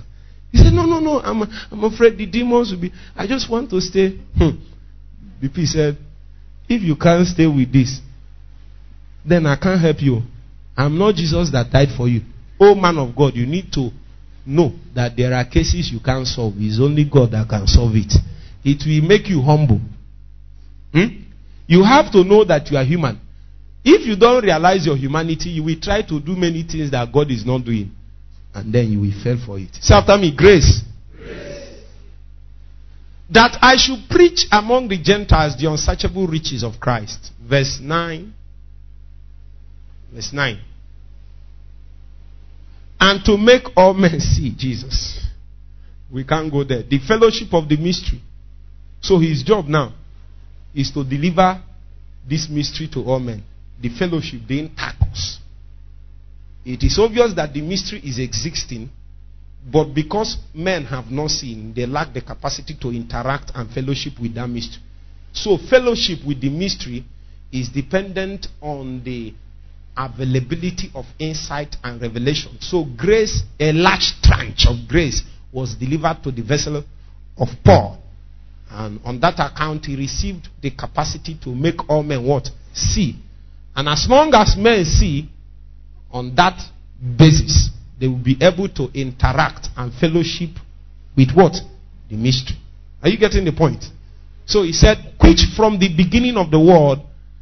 He 0.53 0.57
said, 0.57 0.71
No, 0.71 0.85
no, 0.85 1.01
no, 1.01 1.19
I'm, 1.19 1.41
I'm 1.69 1.83
afraid 1.83 2.17
the 2.17 2.25
demons 2.25 2.71
will 2.71 2.79
be. 2.79 2.93
I 3.13 3.27
just 3.27 3.49
want 3.51 3.69
to 3.71 3.81
stay. 3.81 4.17
Hmm. 4.37 4.51
BP 5.43 5.65
said, 5.67 5.97
If 6.69 6.81
you 6.81 6.95
can't 6.95 7.27
stay 7.27 7.45
with 7.45 7.73
this, 7.73 7.99
then 9.25 9.45
I 9.45 9.57
can't 9.57 9.81
help 9.81 10.01
you. 10.01 10.21
I'm 10.77 10.97
not 10.97 11.15
Jesus 11.15 11.51
that 11.51 11.69
died 11.69 11.89
for 11.97 12.07
you. 12.07 12.21
Oh, 12.57 12.73
man 12.73 12.97
of 12.99 13.13
God, 13.13 13.35
you 13.35 13.45
need 13.45 13.73
to 13.73 13.89
know 14.45 14.71
that 14.95 15.17
there 15.17 15.33
are 15.33 15.43
cases 15.43 15.91
you 15.91 15.99
can't 15.99 16.25
solve. 16.25 16.53
It's 16.57 16.79
only 16.79 17.03
God 17.03 17.31
that 17.31 17.49
can 17.49 17.67
solve 17.67 17.95
it. 17.95 18.13
It 18.63 18.81
will 18.87 19.07
make 19.07 19.27
you 19.27 19.41
humble. 19.41 19.81
Hmm? 20.93 21.23
You 21.67 21.83
have 21.83 22.11
to 22.11 22.23
know 22.23 22.43
that 22.43 22.69
you 22.69 22.77
are 22.77 22.83
human. 22.83 23.19
If 23.83 24.05
you 24.05 24.15
don't 24.15 24.43
realize 24.43 24.85
your 24.85 24.97
humanity, 24.97 25.49
you 25.49 25.63
will 25.63 25.79
try 25.79 26.01
to 26.01 26.19
do 26.19 26.35
many 26.35 26.63
things 26.63 26.91
that 26.91 27.11
God 27.11 27.31
is 27.31 27.45
not 27.45 27.63
doing. 27.63 27.91
And 28.53 28.73
then 28.73 28.91
you 28.91 28.99
will 28.99 29.23
fail 29.23 29.37
for 29.43 29.57
it. 29.57 29.73
Say 29.75 29.93
after 29.93 30.17
me, 30.17 30.35
grace. 30.35 30.81
grace. 31.15 31.79
That 33.29 33.57
I 33.61 33.77
should 33.77 34.09
preach 34.09 34.45
among 34.51 34.89
the 34.89 35.01
Gentiles 35.01 35.55
the 35.57 35.69
unsearchable 35.69 36.27
riches 36.27 36.63
of 36.63 36.79
Christ. 36.79 37.31
Verse 37.41 37.79
9. 37.81 38.33
Verse 40.13 40.33
9. 40.33 40.59
And 42.99 43.25
to 43.25 43.37
make 43.37 43.63
all 43.75 43.93
men 43.93 44.19
see 44.19 44.53
Jesus. 44.55 45.25
We 46.11 46.25
can't 46.25 46.51
go 46.51 46.65
there. 46.65 46.83
The 46.83 46.99
fellowship 46.99 47.53
of 47.53 47.69
the 47.69 47.77
mystery. 47.77 48.21
So 48.99 49.17
his 49.17 49.41
job 49.41 49.67
now 49.67 49.93
is 50.73 50.91
to 50.91 51.03
deliver 51.03 51.61
this 52.27 52.47
mystery 52.49 52.87
to 52.87 53.03
all 53.03 53.19
men 53.19 53.43
the 53.81 53.89
fellowship, 53.89 54.41
the 54.47 54.59
intercourse. 54.59 55.39
It 56.63 56.83
is 56.83 56.99
obvious 56.99 57.33
that 57.33 57.53
the 57.53 57.61
mystery 57.61 57.99
is 58.05 58.19
existing, 58.19 58.89
but 59.71 59.85
because 59.93 60.37
men 60.53 60.85
have 60.85 61.09
not 61.09 61.31
seen, 61.31 61.73
they 61.75 61.85
lack 61.85 62.13
the 62.13 62.21
capacity 62.21 62.75
to 62.79 62.89
interact 62.89 63.51
and 63.55 63.69
fellowship 63.71 64.13
with 64.21 64.35
that 64.35 64.47
mystery. 64.47 64.81
So, 65.33 65.57
fellowship 65.57 66.19
with 66.25 66.41
the 66.41 66.49
mystery 66.49 67.03
is 67.51 67.69
dependent 67.69 68.47
on 68.61 69.03
the 69.03 69.33
availability 69.97 70.91
of 70.93 71.05
insight 71.19 71.75
and 71.83 72.01
revelation. 72.01 72.57
So, 72.59 72.85
grace, 72.85 73.43
a 73.59 73.71
large 73.71 74.21
tranche 74.21 74.67
of 74.67 74.87
grace, 74.87 75.23
was 75.51 75.75
delivered 75.75 76.21
to 76.23 76.31
the 76.31 76.43
vessel 76.43 76.83
of 77.37 77.47
Paul. 77.63 77.97
And 78.71 78.99
on 79.03 79.19
that 79.19 79.39
account, 79.39 79.85
he 79.85 79.95
received 79.95 80.47
the 80.61 80.71
capacity 80.71 81.37
to 81.43 81.49
make 81.49 81.89
all 81.89 82.03
men 82.03 82.25
what? 82.25 82.49
See 82.73 83.15
and 83.75 83.87
as 83.87 84.07
long 84.09 84.33
as 84.33 84.55
men 84.57 84.85
see 84.85 85.29
on 86.11 86.35
that 86.35 86.59
basis, 87.17 87.69
they 87.99 88.07
will 88.07 88.23
be 88.23 88.37
able 88.41 88.67
to 88.69 88.89
interact 88.93 89.69
and 89.77 89.93
fellowship 89.93 90.49
with 91.15 91.31
what? 91.33 91.55
The 92.09 92.17
mystery. 92.17 92.57
Are 93.01 93.09
you 93.09 93.17
getting 93.17 93.45
the 93.45 93.53
point? 93.53 93.83
So 94.45 94.63
he 94.63 94.73
said, 94.73 94.97
which 95.21 95.45
from 95.55 95.79
the 95.79 95.95
beginning 95.95 96.35
of 96.35 96.51
the 96.51 96.59
world 96.59 96.99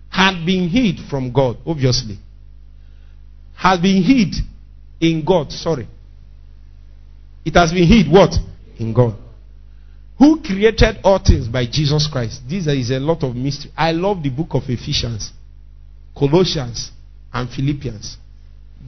had 0.09 0.45
been 0.45 0.69
hid 0.69 0.99
from 1.09 1.31
God, 1.31 1.57
obviously. 1.65 2.19
Has 3.55 3.79
been 3.79 4.03
hid 4.03 4.35
in 4.99 5.23
God, 5.25 5.51
sorry. 5.51 5.87
It 7.43 7.55
has 7.55 7.71
been 7.71 7.87
hid 7.87 8.11
what? 8.11 8.33
In 8.77 8.93
God. 8.93 9.15
Who 10.19 10.41
created 10.41 10.99
all 11.03 11.19
things 11.19 11.47
by 11.47 11.65
Jesus 11.65 12.07
Christ? 12.11 12.41
This 12.47 12.67
is 12.67 12.91
a 12.91 12.99
lot 12.99 13.23
of 13.23 13.35
mystery. 13.35 13.71
I 13.75 13.93
love 13.93 14.21
the 14.21 14.29
book 14.29 14.49
of 14.51 14.63
Ephesians. 14.69 15.31
Colossians, 16.15 16.91
and 17.33 17.49
Philippians. 17.49 18.17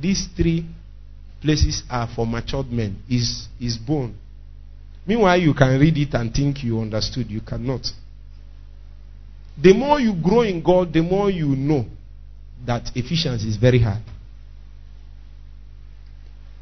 These 0.02 0.28
three 0.36 0.66
places 1.42 1.84
are 1.90 2.10
for 2.14 2.28
matured 2.28 2.70
men. 2.70 3.02
Is 3.10 3.48
is 3.60 3.78
bone. 3.78 4.16
Meanwhile, 5.08 5.40
you 5.40 5.54
can 5.54 5.80
read 5.80 5.98
it 5.98 6.14
and 6.14 6.34
think 6.34 6.64
you 6.64 6.80
understood. 6.82 7.30
You 7.32 7.42
cannot. 7.42 7.88
The 9.62 9.74
more 9.74 10.00
you 10.00 10.14
grow 10.22 10.42
in 10.42 10.62
God, 10.62 10.92
the 10.92 11.02
more 11.02 11.30
you 11.30 11.48
know 11.48 11.86
that 12.66 12.92
Ephesians 12.96 13.46
is 13.46 13.56
very 13.56 13.80
hard. 13.80 14.02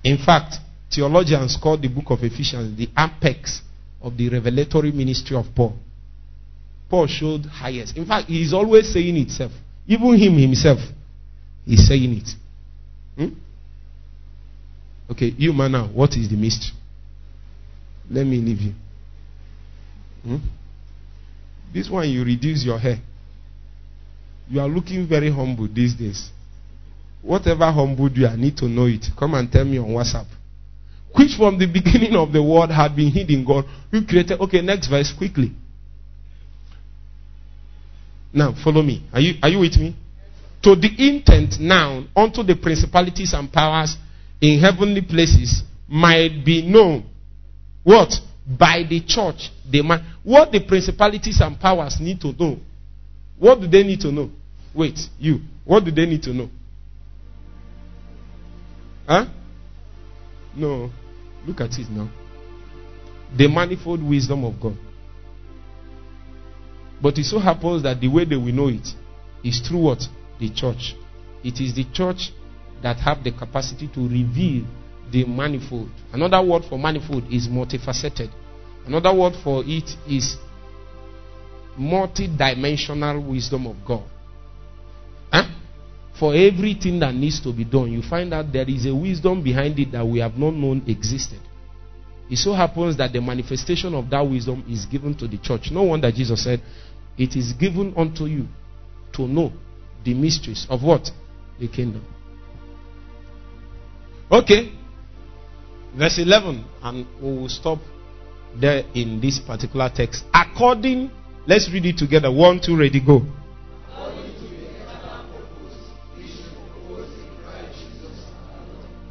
In 0.04 0.18
fact, 0.18 0.56
theologians 0.94 1.58
call 1.62 1.78
the 1.78 1.88
book 1.88 2.06
of 2.10 2.24
Ephesians 2.24 2.78
the 2.78 2.90
apex 2.98 3.62
of 4.02 4.18
the 4.18 4.30
revelatory 4.30 4.92
ministry 4.92 5.36
of 5.36 5.46
Paul. 5.56 5.76
Paul 6.90 7.08
showed 7.08 7.46
highest. 7.46 7.98
In 7.98 8.06
fact, 8.06 8.28
he 8.28 8.42
is 8.42 8.54
always 8.54 8.92
saying 8.92 9.16
itself. 9.18 9.52
Even 9.88 10.16
him 10.18 10.38
himself 10.38 10.80
is 11.68 11.88
saying 11.88 12.14
it. 12.18 12.30
Hmm? 13.16 13.36
Okay, 15.12 15.34
you 15.38 15.54
man 15.54 15.72
now, 15.72 15.88
what 15.88 16.16
is 16.16 16.30
the 16.30 16.36
mystery? 16.36 16.72
Let 18.10 18.26
me 18.26 18.38
leave 18.38 18.62
you. 18.62 18.74
Hmm? 20.24 20.38
This 21.74 21.90
one, 21.90 22.10
you 22.10 22.24
reduce 22.24 22.64
your 22.64 22.80
hair. 22.80 22.98
You 24.50 24.60
are 24.60 24.68
looking 24.68 25.08
very 25.08 25.32
humble 25.32 25.68
these 25.68 25.94
days. 25.94 26.32
Whatever 27.22 27.72
humbled 27.72 28.18
you, 28.18 28.26
I 28.26 28.36
need 28.36 28.58
to 28.58 28.66
know 28.66 28.86
it. 28.86 29.06
Come 29.18 29.36
and 29.36 29.52
tell 29.52 29.66
me 29.66 29.78
on 29.78 29.90
WhatsApp. 29.90 30.26
Which 31.16 31.36
from 31.36 31.58
the 31.58 31.66
beginning 31.66 32.16
of 32.16 32.32
the 32.32 32.42
world 32.42 32.72
had 32.72 32.96
been 32.96 33.12
hidden 33.12 33.44
God, 33.44 33.66
who 33.92 34.06
created. 34.06 34.40
Okay, 34.40 34.62
next 34.62 34.88
verse, 34.88 35.12
quickly. 35.18 35.52
Now, 38.32 38.54
follow 38.64 38.84
me. 38.84 39.04
Are 39.12 39.20
you, 39.20 39.34
are 39.42 39.50
you 39.50 39.60
with 39.60 39.78
me? 39.78 39.96
To 40.64 40.76
the 40.76 40.90
intent 40.98 41.60
now 41.60 42.04
unto 42.16 42.44
the 42.44 42.56
principalities 42.56 43.34
and 43.34 43.52
powers 43.52 43.96
in 44.42 44.60
heavenly 44.60 45.02
places 45.02 45.64
might 45.88 46.44
be 46.46 46.62
known. 46.62 47.10
What? 47.84 48.14
By 48.46 48.84
the 48.88 49.02
church. 49.02 49.50
The 49.70 49.82
man. 49.82 50.06
What 50.24 50.52
the 50.52 50.60
principalities 50.60 51.40
and 51.42 51.60
powers 51.60 51.98
need 52.00 52.22
to 52.22 52.34
know. 52.34 52.58
What 53.38 53.62
do 53.62 53.68
they 53.68 53.84
need 53.84 54.02
to 54.02 54.12
know? 54.12 54.30
Wait, 54.76 55.00
you. 55.18 55.40
What 55.66 55.86
do 55.86 55.92
they 55.92 56.06
need 56.06 56.22
to 56.24 56.34
know? 56.34 56.50
Huh? 59.08 59.26
No. 60.60 60.92
Look 61.48 61.62
at 61.62 61.80
it 61.80 61.90
now. 61.90 62.10
The 63.36 63.48
manifold 63.48 64.04
wisdom 64.04 64.44
of 64.44 64.60
God. 64.60 64.78
But 67.02 67.18
it 67.18 67.24
so 67.24 67.40
happens 67.40 67.84
that 67.84 68.02
the 68.02 68.10
way 68.10 68.26
they 68.26 68.36
will 68.36 68.52
know 68.54 68.68
it 68.68 68.88
is 69.44 69.62
through 69.62 69.80
what? 69.80 70.04
The 70.40 70.50
church. 70.50 70.96
It 71.44 71.62
is 71.62 71.74
the 71.74 71.86
church 71.94 72.34
that 72.84 72.98
have 72.98 73.24
the 73.24 73.32
capacity 73.32 73.88
to 73.94 74.02
reveal 74.02 74.66
the 75.12 75.24
manifold. 75.24 75.90
Another 76.12 76.42
word 76.46 76.66
for 76.66 76.78
manifold 76.78 77.32
is 77.32 77.48
multifaceted. 77.48 78.30
Another 78.86 79.14
word 79.14 79.36
for 79.42 79.64
it 79.66 79.96
is 80.08 80.36
multi-dimensional 81.78 83.22
wisdom 83.22 83.68
of 83.68 83.78
God. 83.86 84.04
For 86.20 86.36
everything 86.36 87.00
that 87.00 87.16
needs 87.16 87.40
to 87.42 87.54
be 87.54 87.64
done, 87.64 87.92
you 87.94 88.02
find 88.02 88.34
out 88.34 88.52
there 88.52 88.70
is 88.70 88.86
a 88.86 88.94
wisdom 88.94 89.42
behind 89.42 89.80
it 89.80 89.94
that 89.94 90.06
we 90.06 90.20
have 90.20 90.38
not 90.38 90.54
known 90.54 90.84
existed. 90.86 91.40
It 92.30 92.38
so 92.38 92.54
happens 92.54 92.98
that 92.98 93.14
the 93.14 93.22
manifestation 93.22 93.96
of 93.96 94.10
that 94.10 94.22
wisdom 94.22 94.66
is 94.70 94.86
given 94.86 95.16
to 95.16 95.28
the 95.28 95.38
church. 95.38 95.72
No 95.72 95.84
wonder 95.84 96.12
Jesus 96.12 96.44
said, 96.44 96.62
It 97.18 97.36
is 97.38 97.54
given 97.54 97.94
unto 97.96 98.26
you 98.26 98.48
to 99.14 99.28
know 99.28 99.54
the 100.04 100.14
mysteries 100.14 100.68
of 100.70 100.84
what? 100.84 101.10
The 101.60 101.68
kingdom. 101.70 102.06
Okay. 104.30 104.74
Verse 105.96 106.20
11, 106.20 106.66
and 106.84 107.08
we 107.22 107.38
will 107.38 107.50
stop 107.50 107.80
there 108.56 108.84
in 108.94 109.20
this 109.22 109.40
particular 109.40 109.90
text. 109.94 110.24
According, 110.34 111.10
let's 111.48 111.70
read 111.72 111.86
it 111.86 111.98
together. 111.98 112.32
One, 112.32 112.60
two, 112.60 112.78
ready, 112.78 113.00
go. 113.00 113.26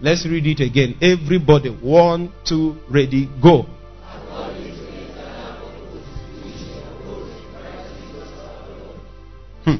Let's 0.01 0.24
read 0.24 0.46
it 0.46 0.61
again. 0.61 0.96
Everybody, 1.03 1.70
one, 1.70 2.32
two, 2.46 2.76
ready, 2.88 3.28
go. 3.42 3.62
Hmm. 9.64 9.76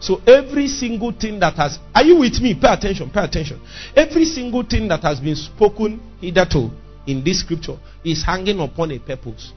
So 0.00 0.22
every 0.26 0.66
single 0.66 1.12
thing 1.12 1.38
that 1.40 1.54
has, 1.56 1.78
are 1.94 2.02
you 2.02 2.18
with 2.20 2.40
me? 2.40 2.54
Pay 2.54 2.72
attention, 2.72 3.10
pay 3.10 3.24
attention. 3.24 3.60
Every 3.94 4.24
single 4.24 4.62
thing 4.62 4.88
that 4.88 5.02
has 5.02 5.20
been 5.20 5.36
spoken 5.36 6.00
hitherto 6.22 6.70
in 7.06 7.22
this 7.22 7.40
scripture 7.40 7.76
is 8.02 8.24
hanging 8.24 8.60
upon 8.60 8.92
a 8.92 8.98
purpose. 8.98 9.52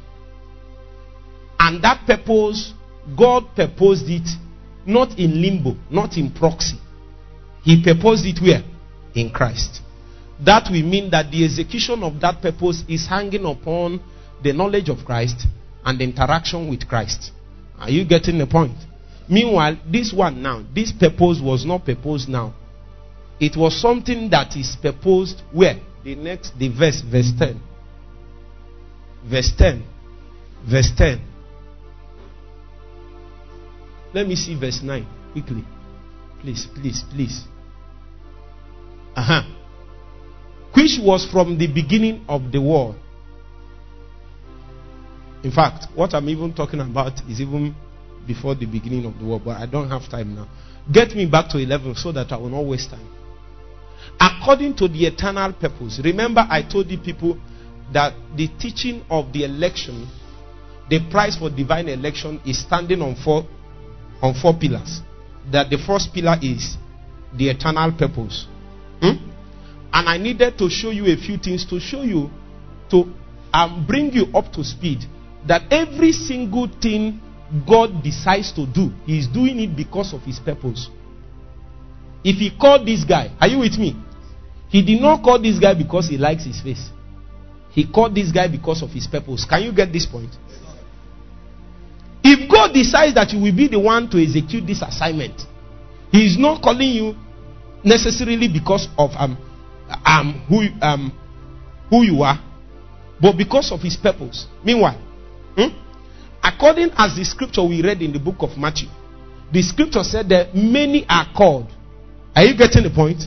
And 1.59 1.81
that 1.81 2.05
purpose, 2.05 2.73
God 3.17 3.45
purposed 3.55 4.09
it 4.09 4.27
not 4.85 5.17
in 5.17 5.41
limbo, 5.41 5.77
not 5.89 6.17
in 6.17 6.29
proxy. 6.29 6.77
He 7.63 7.81
purposed 7.81 8.25
it 8.25 8.41
where? 8.41 8.63
In 9.15 9.29
Christ. 9.29 9.81
That 10.45 10.67
will 10.69 10.83
mean 10.83 11.09
that 11.11 11.31
the 11.31 11.45
execution 11.45 12.03
of 12.03 12.19
that 12.19 12.41
purpose 12.41 12.83
is 12.89 13.07
hanging 13.07 13.45
upon 13.45 14.01
the 14.43 14.51
knowledge 14.51 14.89
of 14.89 15.05
Christ 15.05 15.47
and 15.85 15.99
the 15.99 16.03
interaction 16.03 16.69
with 16.69 16.87
Christ. 16.87 17.31
Are 17.79 17.89
you 17.89 18.05
getting 18.05 18.37
the 18.37 18.47
point? 18.47 18.75
Meanwhile, 19.29 19.77
this 19.89 20.11
one 20.11 20.41
now, 20.41 20.63
this 20.75 20.91
purpose 20.91 21.39
was 21.41 21.65
not 21.65 21.85
proposed 21.85 22.27
now. 22.27 22.53
It 23.39 23.55
was 23.55 23.79
something 23.79 24.29
that 24.31 24.55
is 24.57 24.75
proposed 24.79 25.41
where? 25.53 25.79
The 26.03 26.15
next, 26.15 26.57
the 26.59 26.67
verse, 26.67 27.01
verse 27.01 27.31
10. 27.39 27.61
Verse 29.25 29.51
10. 29.57 29.83
Verse 30.69 30.91
10. 30.97 31.21
Let 34.13 34.27
me 34.27 34.35
see 34.35 34.59
verse 34.59 34.81
9 34.83 35.07
quickly. 35.31 35.63
Please, 36.41 36.67
please, 36.75 37.03
please. 37.09 37.43
Uh 39.15 39.23
huh 39.23 39.62
which 40.75 40.99
was 41.01 41.29
from 41.31 41.57
the 41.57 41.67
beginning 41.67 42.25
of 42.27 42.51
the 42.51 42.61
world. 42.61 42.95
In 45.43 45.51
fact, 45.51 45.87
what 45.93 46.13
I'm 46.13 46.29
even 46.29 46.53
talking 46.53 46.79
about 46.79 47.19
is 47.29 47.41
even 47.41 47.75
before 48.25 48.55
the 48.55 48.65
beginning 48.65 49.05
of 49.05 49.19
the 49.19 49.25
world, 49.25 49.43
but 49.45 49.57
I 49.57 49.65
don't 49.65 49.89
have 49.89 50.09
time 50.09 50.35
now. 50.35 50.47
Get 50.91 51.15
me 51.15 51.25
back 51.25 51.49
to 51.49 51.57
11 51.57 51.95
so 51.95 52.11
that 52.13 52.31
I 52.31 52.37
will 52.37 52.49
not 52.49 52.65
waste 52.65 52.89
time. 52.89 53.07
According 54.19 54.75
to 54.77 54.87
the 54.87 55.05
eternal 55.05 55.53
purpose, 55.53 55.99
remember 56.03 56.45
I 56.49 56.63
told 56.63 56.87
the 56.87 56.97
people 56.97 57.37
that 57.91 58.13
the 58.35 58.47
teaching 58.59 59.03
of 59.09 59.33
the 59.33 59.43
election, 59.43 60.07
the 60.89 60.99
price 61.11 61.37
for 61.37 61.49
divine 61.49 61.89
election 61.89 62.39
is 62.45 62.59
standing 62.59 63.01
on 63.01 63.15
four 63.15 63.45
on 64.21 64.33
four 64.33 64.53
pillars. 64.53 65.01
That 65.51 65.69
the 65.69 65.77
first 65.77 66.13
pillar 66.13 66.37
is 66.41 66.77
the 67.35 67.49
eternal 67.49 67.91
purpose. 67.91 68.47
And 69.93 70.09
I 70.09 70.17
needed 70.17 70.57
to 70.57 70.69
show 70.69 70.89
you 70.89 71.05
a 71.05 71.15
few 71.15 71.37
things 71.37 71.65
to 71.69 71.79
show 71.79 72.01
you, 72.01 72.31
to 72.89 73.13
um, 73.53 73.85
bring 73.87 74.11
you 74.11 74.25
up 74.33 74.51
to 74.53 74.63
speed, 74.63 75.05
that 75.47 75.71
every 75.71 76.11
single 76.11 76.67
thing 76.81 77.21
God 77.67 78.01
decides 78.03 78.51
to 78.53 78.65
do, 78.65 78.91
He 79.05 79.19
is 79.19 79.27
doing 79.27 79.59
it 79.59 79.75
because 79.75 80.13
of 80.13 80.23
His 80.23 80.39
purpose. 80.39 80.89
If 82.23 82.37
He 82.37 82.49
called 82.59 82.87
this 82.87 83.03
guy, 83.03 83.29
are 83.39 83.47
you 83.47 83.59
with 83.59 83.77
me? 83.77 83.95
He 84.69 84.83
did 84.83 84.99
not 84.99 85.21
call 85.21 85.39
this 85.39 85.59
guy 85.59 85.75
because 85.75 86.09
He 86.09 86.17
likes 86.17 86.45
his 86.45 86.59
face. 86.59 86.89
He 87.69 87.85
called 87.85 88.15
this 88.15 88.31
guy 88.31 88.47
because 88.47 88.81
of 88.81 88.89
His 88.89 89.05
purpose. 89.05 89.45
Can 89.45 89.61
you 89.61 89.71
get 89.71 89.93
this 89.93 90.07
point? 90.07 90.31
If 92.23 92.49
God 92.49 92.73
decides 92.73 93.13
that 93.13 93.31
you 93.31 93.39
will 93.39 93.55
be 93.55 93.67
the 93.67 93.79
one 93.79 94.09
to 94.09 94.17
execute 94.17 94.65
this 94.65 94.81
assignment, 94.81 95.39
He 96.11 96.25
is 96.25 96.37
not 96.39 96.63
calling 96.63 96.89
you 96.89 97.15
necessarily 97.83 98.47
because 98.47 98.87
of 98.97 99.11
um, 99.17 99.37
um, 100.05 100.43
who, 100.47 100.67
um, 100.81 101.11
who 101.89 102.03
you 102.03 102.21
are, 102.23 102.39
but 103.21 103.37
because 103.37 103.71
of 103.71 103.81
his 103.81 103.95
purpose. 103.95 104.47
Meanwhile, 104.63 104.99
hmm, 105.55 105.69
according 106.43 106.91
as 106.97 107.15
the 107.15 107.23
scripture 107.23 107.63
we 107.63 107.81
read 107.81 108.01
in 108.01 108.11
the 108.11 108.19
book 108.19 108.37
of 108.39 108.57
Matthew, 108.57 108.89
the 109.51 109.61
scripture 109.61 110.03
said 110.03 110.29
that 110.29 110.55
many 110.55 111.05
are 111.07 111.27
called. 111.35 111.67
Are 112.35 112.43
you 112.43 112.57
getting 112.57 112.83
the 112.83 112.89
point? 112.89 113.23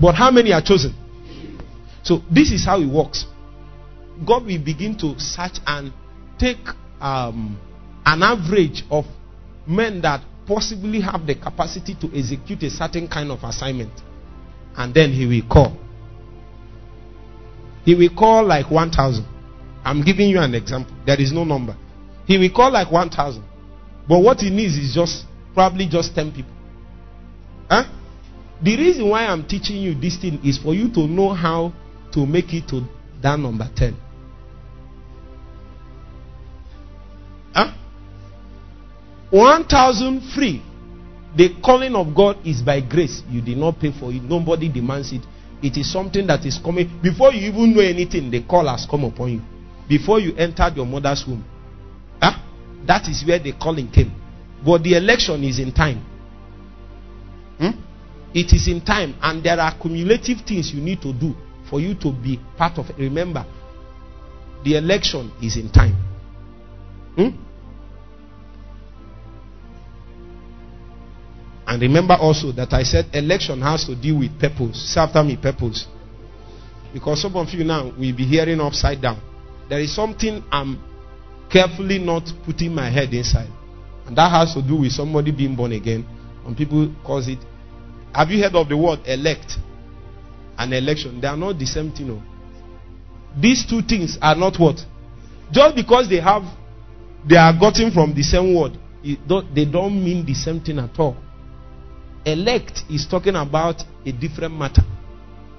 But 0.00 0.14
how 0.14 0.30
many 0.30 0.52
are 0.52 0.62
chosen? 0.62 0.94
So 2.02 2.22
this 2.30 2.52
is 2.52 2.64
how 2.64 2.80
it 2.80 2.86
works. 2.86 3.26
God 4.26 4.44
will 4.44 4.62
begin 4.62 4.96
to 4.98 5.18
search 5.18 5.58
and 5.66 5.92
take 6.38 6.58
um, 7.00 7.58
an 8.04 8.22
average 8.22 8.84
of 8.90 9.04
men 9.66 10.00
that 10.02 10.22
possibly 10.46 11.00
have 11.00 11.26
the 11.26 11.34
capacity 11.34 11.94
to 12.00 12.10
execute 12.14 12.62
a 12.64 12.70
certain 12.70 13.08
kind 13.08 13.30
of 13.30 13.42
assignment 13.44 13.92
and 14.76 14.94
then 14.94 15.12
he 15.12 15.26
will 15.26 15.48
call. 15.48 15.76
He 17.84 17.94
will 17.94 18.14
call 18.14 18.44
like 18.44 18.70
1,000. 18.70 19.26
I'm 19.84 20.02
giving 20.04 20.28
you 20.28 20.38
an 20.40 20.54
example. 20.54 20.94
There 21.06 21.20
is 21.20 21.32
no 21.32 21.44
number. 21.44 21.76
He 22.26 22.38
will 22.38 22.50
call 22.50 22.70
like 22.70 22.90
1,000. 22.90 23.42
But 24.08 24.20
what 24.20 24.40
he 24.40 24.50
needs 24.50 24.76
is 24.76 24.94
just, 24.94 25.24
probably 25.54 25.88
just 25.88 26.14
10 26.14 26.32
people. 26.32 26.52
Huh? 27.68 27.84
The 28.62 28.76
reason 28.76 29.08
why 29.08 29.26
I'm 29.26 29.46
teaching 29.46 29.76
you 29.76 29.94
this 29.94 30.18
thing 30.18 30.40
is 30.44 30.58
for 30.58 30.74
you 30.74 30.92
to 30.94 31.06
know 31.06 31.32
how 31.32 31.72
to 32.12 32.26
make 32.26 32.52
it 32.52 32.68
to 32.68 32.82
that 33.22 33.38
number 33.38 33.68
10. 33.74 33.96
Huh? 37.54 37.72
1,000 39.30 40.20
free 40.34 40.62
the 41.36 41.54
calling 41.62 41.94
of 41.94 42.14
God 42.14 42.44
is 42.44 42.62
by 42.62 42.80
grace. 42.80 43.22
You 43.30 43.40
did 43.40 43.56
not 43.56 43.78
pay 43.78 43.92
for 43.92 44.12
it. 44.12 44.22
Nobody 44.22 44.68
demands 44.68 45.12
it. 45.12 45.22
It 45.62 45.76
is 45.76 45.92
something 45.92 46.26
that 46.26 46.44
is 46.44 46.58
coming. 46.58 47.00
Before 47.02 47.32
you 47.32 47.52
even 47.52 47.74
know 47.74 47.82
anything, 47.82 48.30
the 48.30 48.42
call 48.42 48.66
has 48.66 48.86
come 48.90 49.04
upon 49.04 49.32
you. 49.32 49.40
Before 49.88 50.18
you 50.18 50.34
entered 50.36 50.76
your 50.76 50.86
mother's 50.86 51.24
womb. 51.26 51.44
Huh? 52.20 52.38
That 52.86 53.08
is 53.08 53.24
where 53.26 53.38
the 53.38 53.52
calling 53.52 53.90
came. 53.90 54.12
But 54.64 54.82
the 54.82 54.94
election 54.94 55.44
is 55.44 55.58
in 55.58 55.72
time. 55.72 56.04
Hmm? 57.58 57.78
It 58.34 58.52
is 58.52 58.68
in 58.68 58.80
time. 58.84 59.14
And 59.22 59.44
there 59.44 59.60
are 59.60 59.76
cumulative 59.78 60.38
things 60.46 60.72
you 60.72 60.80
need 60.80 61.00
to 61.02 61.12
do 61.12 61.34
for 61.68 61.80
you 61.80 61.94
to 61.96 62.12
be 62.12 62.40
part 62.56 62.78
of 62.78 62.90
it. 62.90 62.96
Remember, 62.98 63.44
the 64.64 64.76
election 64.76 65.30
is 65.42 65.56
in 65.56 65.70
time. 65.70 65.94
Hmm? 67.16 67.49
And 71.70 71.80
remember 71.82 72.14
also 72.14 72.50
that 72.52 72.72
I 72.72 72.82
said 72.82 73.06
election 73.14 73.62
has 73.62 73.84
to 73.84 73.94
deal 73.94 74.18
with 74.18 74.36
purpose. 74.40 74.92
Say 74.92 75.00
after 75.00 75.22
me, 75.22 75.36
purpose. 75.36 75.86
Because 76.92 77.22
some 77.22 77.36
of 77.36 77.48
you 77.50 77.62
now 77.62 77.84
will 77.84 78.16
be 78.16 78.24
hearing 78.26 78.60
upside 78.60 79.00
down. 79.00 79.22
There 79.68 79.78
is 79.78 79.94
something 79.94 80.42
I'm 80.50 80.82
carefully 81.48 82.00
not 82.00 82.24
putting 82.44 82.74
my 82.74 82.90
head 82.90 83.14
inside. 83.14 83.48
And 84.04 84.18
that 84.18 84.30
has 84.32 84.52
to 84.54 84.62
do 84.62 84.80
with 84.80 84.90
somebody 84.90 85.30
being 85.30 85.54
born 85.54 85.70
again. 85.70 86.04
And 86.44 86.56
people 86.56 86.92
cause 87.06 87.28
it. 87.28 87.38
Have 88.12 88.30
you 88.30 88.42
heard 88.42 88.56
of 88.56 88.68
the 88.68 88.76
word 88.76 88.98
elect 89.06 89.52
and 90.58 90.74
election? 90.74 91.20
They 91.20 91.28
are 91.28 91.36
not 91.36 91.56
the 91.56 91.66
same 91.66 91.92
thing. 91.92 92.08
No. 92.08 92.20
These 93.40 93.66
two 93.70 93.82
things 93.82 94.18
are 94.20 94.34
not 94.34 94.58
what? 94.58 94.84
Just 95.52 95.76
because 95.76 96.08
they 96.08 96.18
have, 96.18 96.42
they 97.28 97.36
are 97.36 97.52
gotten 97.56 97.92
from 97.92 98.12
the 98.12 98.24
same 98.24 98.56
word, 98.56 98.76
don't, 99.28 99.54
they 99.54 99.66
don't 99.66 100.02
mean 100.02 100.26
the 100.26 100.34
same 100.34 100.60
thing 100.60 100.80
at 100.80 100.98
all. 100.98 101.16
Elect 102.24 102.82
is 102.90 103.06
talking 103.06 103.36
about 103.36 103.82
a 104.04 104.12
different 104.12 104.54
matter. 104.54 104.82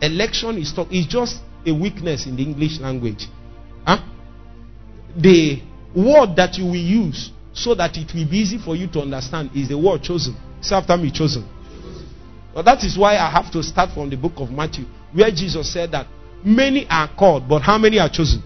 Election 0.01 0.57
is, 0.57 0.74
talk, 0.74 0.91
is 0.91 1.05
just 1.07 1.41
a 1.66 1.72
weakness 1.72 2.26
in 2.26 2.36
the 2.36 2.43
English 2.43 2.80
language. 2.80 3.28
Huh? 3.86 3.97
The 5.16 5.62
word 5.95 6.36
that 6.36 6.57
you 6.57 6.66
will 6.66 6.76
use 6.76 7.32
so 7.53 7.76
that 7.76 7.97
it 7.97 8.14
will 8.14 8.30
be 8.30 8.38
easy 8.38 8.57
for 8.57 8.76
you 8.76 8.88
to 8.88 9.01
understand 9.01 9.51
is 9.55 9.70
the 9.70 9.78
word 9.78 10.03
chosen. 10.03 10.36
Say 10.62 10.76
after 10.76 10.95
me, 10.97 11.12
chosen. 11.12 11.47
Now 12.55 12.62
that 12.62 12.84
is 12.84 12.97
why 12.97 13.18
I 13.18 13.30
have 13.30 13.51
to 13.53 13.64
start 13.64 13.91
from 13.93 14.09
the 14.09 14.18
book 14.18 14.34
of 14.38 14.51
Matthew, 14.51 14.86
where 15.14 15.32
Jesus 15.32 15.72
said 15.72 15.91
that 15.91 16.07
many 16.43 16.88
are 16.89 17.09
called, 17.16 17.47
but 17.47 17.62
how 17.62 17.78
many 17.78 17.99
are 17.99 18.09
chosen? 18.09 18.43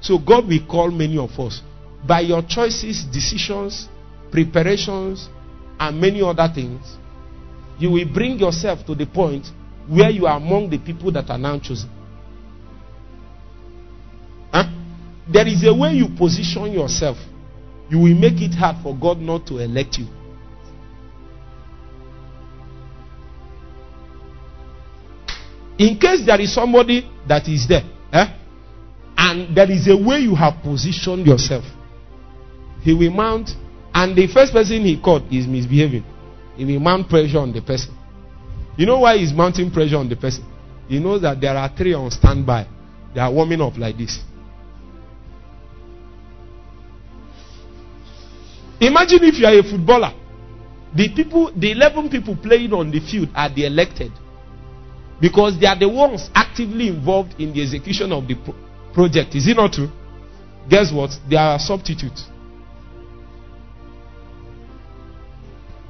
So 0.00 0.18
God 0.18 0.46
will 0.46 0.66
call 0.66 0.90
many 0.90 1.18
of 1.18 1.30
us. 1.38 1.62
By 2.06 2.20
your 2.20 2.42
choices, 2.42 3.04
decisions, 3.04 3.88
preparations, 4.30 5.28
and 5.80 6.00
many 6.00 6.22
other 6.22 6.48
things, 6.52 6.97
you 7.78 7.90
will 7.90 8.06
bring 8.12 8.38
yourself 8.38 8.84
to 8.86 8.94
the 8.94 9.06
point 9.06 9.46
where 9.88 10.10
you 10.10 10.26
are 10.26 10.36
among 10.36 10.68
the 10.70 10.78
people 10.78 11.10
that 11.12 11.30
are 11.30 11.38
now 11.38 11.58
chosen. 11.58 11.88
Huh? 14.52 14.64
There 15.32 15.46
is 15.46 15.64
a 15.64 15.72
way 15.74 15.92
you 15.92 16.08
position 16.16 16.72
yourself. 16.72 17.16
You 17.88 17.98
will 18.00 18.14
make 18.14 18.40
it 18.42 18.54
hard 18.54 18.76
for 18.82 18.94
God 18.96 19.18
not 19.18 19.46
to 19.46 19.58
elect 19.58 19.98
you. 19.98 20.06
In 25.78 25.96
case 25.98 26.26
there 26.26 26.40
is 26.40 26.52
somebody 26.52 27.08
that 27.28 27.46
is 27.46 27.68
there, 27.68 27.84
eh? 28.12 28.26
and 29.16 29.56
there 29.56 29.70
is 29.70 29.86
a 29.88 29.96
way 29.96 30.18
you 30.18 30.34
have 30.34 30.60
positioned 30.62 31.24
yourself, 31.24 31.64
he 32.82 32.92
will 32.92 33.12
mount 33.12 33.50
and 33.94 34.16
the 34.16 34.26
first 34.26 34.52
person 34.52 34.84
he 34.84 35.00
caught 35.00 35.22
is 35.32 35.46
misbehaving. 35.46 36.04
He 36.58 36.64
will 36.64 36.80
mount 36.80 37.08
pressure 37.08 37.38
on 37.38 37.52
the 37.52 37.62
person. 37.62 37.96
You 38.76 38.84
know 38.84 38.98
why 38.98 39.16
he's 39.16 39.32
mounting 39.32 39.70
pressure 39.70 39.96
on 39.96 40.08
the 40.08 40.16
person? 40.16 40.44
He 40.88 40.98
knows 40.98 41.22
that 41.22 41.40
there 41.40 41.56
are 41.56 41.68
three 41.74 41.94
on 41.94 42.10
standby. 42.10 42.66
They 43.14 43.20
are 43.20 43.32
warming 43.32 43.60
up 43.60 43.78
like 43.78 43.96
this. 43.96 44.18
Imagine 48.80 49.20
if 49.22 49.38
you 49.38 49.46
are 49.46 49.56
a 49.58 49.62
footballer. 49.62 50.12
The 50.96 51.08
people, 51.14 51.52
the 51.54 51.70
11 51.72 52.10
people 52.10 52.36
playing 52.36 52.72
on 52.72 52.90
the 52.90 53.00
field 53.00 53.28
are 53.36 53.48
the 53.48 53.66
elected. 53.66 54.10
Because 55.20 55.58
they 55.60 55.66
are 55.66 55.78
the 55.78 55.88
ones 55.88 56.28
actively 56.34 56.88
involved 56.88 57.40
in 57.40 57.52
the 57.52 57.62
execution 57.62 58.10
of 58.12 58.26
the 58.26 58.34
pro- 58.34 58.54
project. 58.94 59.34
Is 59.36 59.46
it 59.46 59.56
not 59.56 59.72
true? 59.72 59.90
Guess 60.68 60.92
what? 60.92 61.10
They 61.28 61.36
are 61.36 61.58
substitutes. 61.58 62.24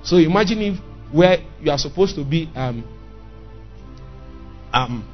So 0.09 0.17
imagine 0.17 0.63
if 0.63 0.79
where 1.13 1.37
you 1.61 1.71
are 1.71 1.77
supposed 1.77 2.15
to 2.17 2.25
be 2.25 2.51
um, 2.55 2.83
um, 4.73 5.05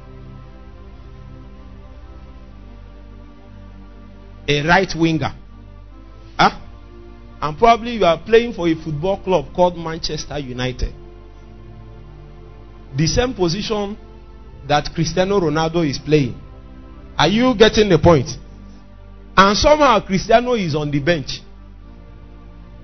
a 4.47 4.65
right 4.65 4.87
winger. 4.95 5.35
Huh? 6.39 6.61
And 7.41 7.57
probably 7.57 7.95
you 7.95 8.05
are 8.05 8.17
playing 8.23 8.53
for 8.53 8.69
a 8.69 8.75
football 8.75 9.21
club 9.21 9.53
called 9.53 9.77
Manchester 9.77 10.39
United. 10.39 10.93
The 12.95 13.07
same 13.07 13.33
position 13.33 13.97
that 14.65 14.89
Cristiano 14.95 15.41
Ronaldo 15.41 15.85
is 15.85 15.99
playing. 15.99 16.39
Are 17.17 17.27
you 17.27 17.53
getting 17.57 17.89
the 17.89 17.99
point? 17.99 18.29
And 19.35 19.57
somehow 19.57 19.99
Cristiano 19.99 20.53
is 20.53 20.73
on 20.73 20.89
the 20.89 20.99
bench. 20.99 21.41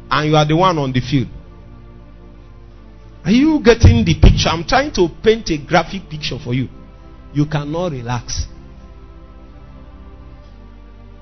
And 0.10 0.30
you 0.30 0.36
are 0.36 0.46
the 0.46 0.58
one 0.58 0.78
on 0.78 0.92
the 0.92 1.00
field. 1.00 1.30
Are 3.24 3.32
you 3.32 3.62
getting 3.64 4.04
the 4.04 4.16
picture? 4.20 4.50
I'm 4.50 4.64
trying 4.64 4.92
to 4.94 5.08
paint 5.24 5.50
a 5.52 5.58
graphic 5.58 6.10
picture 6.10 6.40
for 6.40 6.54
you. 6.54 6.68
You 7.34 7.46
cannot 7.46 7.92
relax. 7.92 8.48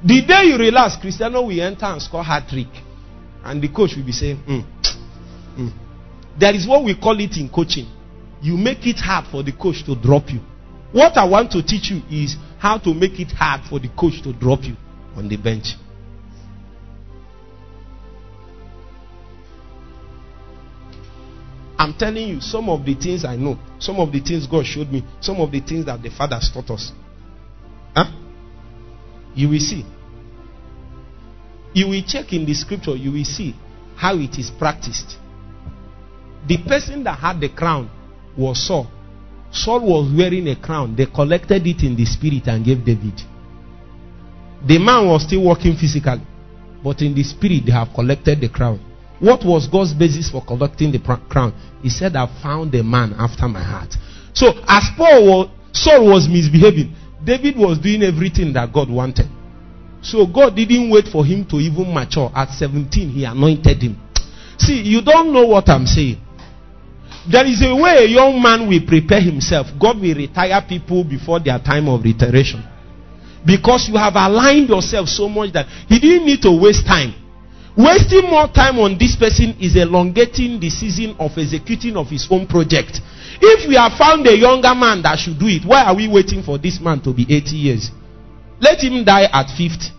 The 0.03 0.25
day 0.25 0.43
you 0.45 0.57
relax, 0.57 0.95
Cristiano 0.95 1.41
will 1.41 1.61
enter 1.61 1.85
and 1.85 2.01
score 2.01 2.23
hat 2.23 2.47
trick. 2.49 2.67
And 3.43 3.61
the 3.61 3.67
coach 3.67 3.95
will 3.97 4.05
be 4.05 4.13
saying, 4.13 4.37
mm, 4.47 4.63
mm. 5.57 5.71
There 6.39 6.55
is 6.55 6.65
what 6.65 6.85
we 6.85 6.95
call 6.95 7.19
it 7.19 7.35
in 7.37 7.49
coaching. 7.49 7.87
You 8.41 8.55
make 8.55 8.87
it 8.87 8.97
hard 8.97 9.25
for 9.27 9.43
the 9.43 9.51
coach 9.51 9.83
to 9.85 9.95
drop 9.95 10.29
you. 10.29 10.39
What 10.93 11.17
I 11.17 11.25
want 11.25 11.51
to 11.51 11.61
teach 11.61 11.91
you 11.91 12.01
is 12.09 12.37
how 12.57 12.77
to 12.79 12.93
make 12.93 13.19
it 13.19 13.31
hard 13.31 13.61
for 13.69 13.79
the 13.79 13.89
coach 13.89 14.23
to 14.23 14.31
drop 14.31 14.63
you 14.63 14.75
on 15.15 15.27
the 15.27 15.35
bench. 15.35 15.75
I'm 21.79 21.93
telling 21.93 22.27
you, 22.27 22.41
some 22.41 22.67
of 22.67 22.85
the 22.85 22.93
things 22.93 23.23
I 23.23 23.37
know, 23.37 23.57
some 23.79 24.01
of 24.01 24.11
the 24.11 24.19
things 24.19 24.45
God 24.45 24.65
showed 24.65 24.91
me, 24.91 25.01
some 25.21 25.37
of 25.37 25.49
the 25.49 25.61
things 25.61 25.85
that 25.85 26.03
the 26.03 26.09
fathers 26.09 26.51
taught 26.53 26.69
us. 26.71 26.91
Huh? 27.95 28.11
You 29.33 29.47
will 29.47 29.59
see. 29.59 29.85
You 31.73 31.87
will 31.87 32.03
check 32.05 32.33
in 32.33 32.45
the 32.45 32.53
scripture, 32.53 32.97
you 32.97 33.13
will 33.13 33.23
see 33.23 33.55
how 33.95 34.17
it 34.17 34.37
is 34.37 34.51
practiced. 34.51 35.17
The 36.49 36.57
person 36.67 37.01
that 37.05 37.17
had 37.17 37.39
the 37.39 37.47
crown 37.47 37.89
was 38.37 38.67
Saul. 38.67 38.91
Saul 39.49 39.79
was 39.79 40.13
wearing 40.13 40.49
a 40.49 40.57
crown. 40.57 40.97
They 40.97 41.05
collected 41.05 41.65
it 41.65 41.81
in 41.83 41.95
the 41.95 42.05
spirit 42.05 42.47
and 42.47 42.65
gave 42.65 42.83
David. 42.83 43.21
The 44.67 44.79
man 44.79 45.07
was 45.07 45.23
still 45.23 45.45
working 45.45 45.77
physically, 45.77 46.21
but 46.83 47.01
in 47.01 47.15
the 47.15 47.23
spirit, 47.23 47.63
they 47.65 47.71
have 47.71 47.93
collected 47.95 48.41
the 48.41 48.49
crown. 48.49 48.88
What 49.19 49.43
was 49.43 49.67
God's 49.67 49.93
basis 49.93 50.29
for 50.29 50.43
collecting 50.43 50.91
the 50.91 50.99
crown? 50.99 51.53
He 51.81 51.89
said, 51.89 52.15
I 52.15 52.27
found 52.41 52.73
a 52.75 52.83
man 52.83 53.13
after 53.17 53.47
my 53.47 53.61
heart. 53.63 53.95
So, 54.33 54.47
as 54.67 54.85
Paul 54.97 55.25
was, 55.25 55.49
Saul 55.73 56.07
was 56.07 56.27
misbehaving, 56.27 56.95
David 57.23 57.57
was 57.57 57.79
doing 57.79 58.03
everything 58.03 58.53
that 58.53 58.71
God 58.71 58.89
wanted. 58.89 59.27
So, 60.01 60.25
God 60.25 60.55
didn't 60.55 60.89
wait 60.89 61.07
for 61.07 61.25
him 61.25 61.45
to 61.47 61.57
even 61.57 61.93
mature. 61.93 62.31
At 62.33 62.49
17, 62.51 63.09
he 63.09 63.25
anointed 63.25 63.81
him. 63.81 63.99
See, 64.57 64.81
you 64.81 65.01
don't 65.01 65.33
know 65.33 65.45
what 65.45 65.67
I'm 65.69 65.85
saying. 65.85 66.17
There 67.29 67.45
is 67.45 67.61
a 67.61 67.75
way 67.75 68.05
a 68.05 68.07
young 68.07 68.41
man 68.41 68.67
will 68.67 68.85
prepare 68.87 69.21
himself. 69.21 69.67
God 69.79 69.99
will 69.99 70.15
retire 70.15 70.63
people 70.67 71.03
before 71.03 71.39
their 71.39 71.59
time 71.59 71.89
of 71.89 72.03
retiration. 72.03 72.63
Because 73.45 73.87
you 73.89 73.97
have 73.97 74.15
aligned 74.15 74.69
yourself 74.69 75.07
so 75.09 75.27
much 75.27 75.51
that 75.53 75.67
he 75.87 75.99
didn't 75.99 76.25
need 76.25 76.41
to 76.43 76.51
waste 76.51 76.85
time. 76.85 77.13
Wasting 77.79 78.27
more 78.29 78.51
time 78.51 78.77
on 78.79 78.97
this 78.99 79.15
person 79.15 79.55
is 79.55 79.77
elongating 79.77 80.59
the 80.59 80.69
season 80.69 81.15
of 81.17 81.31
executing 81.37 81.95
of 81.95 82.07
his 82.11 82.27
own 82.29 82.45
project. 82.45 82.99
If 83.39 83.69
we 83.69 83.75
have 83.79 83.93
found 83.95 84.27
a 84.27 84.35
younger 84.35 84.75
man 84.75 84.99
that 85.03 85.15
should 85.17 85.39
do 85.39 85.47
it, 85.47 85.63
why 85.63 85.85
are 85.87 85.95
we 85.95 86.11
waiting 86.11 86.43
for 86.43 86.57
this 86.57 86.81
man 86.83 86.99
to 87.07 87.13
be 87.15 87.23
80 87.23 87.55
years? 87.55 87.89
Let 88.59 88.83
him 88.83 89.05
die 89.05 89.31
at 89.31 89.47
50. 89.55 89.95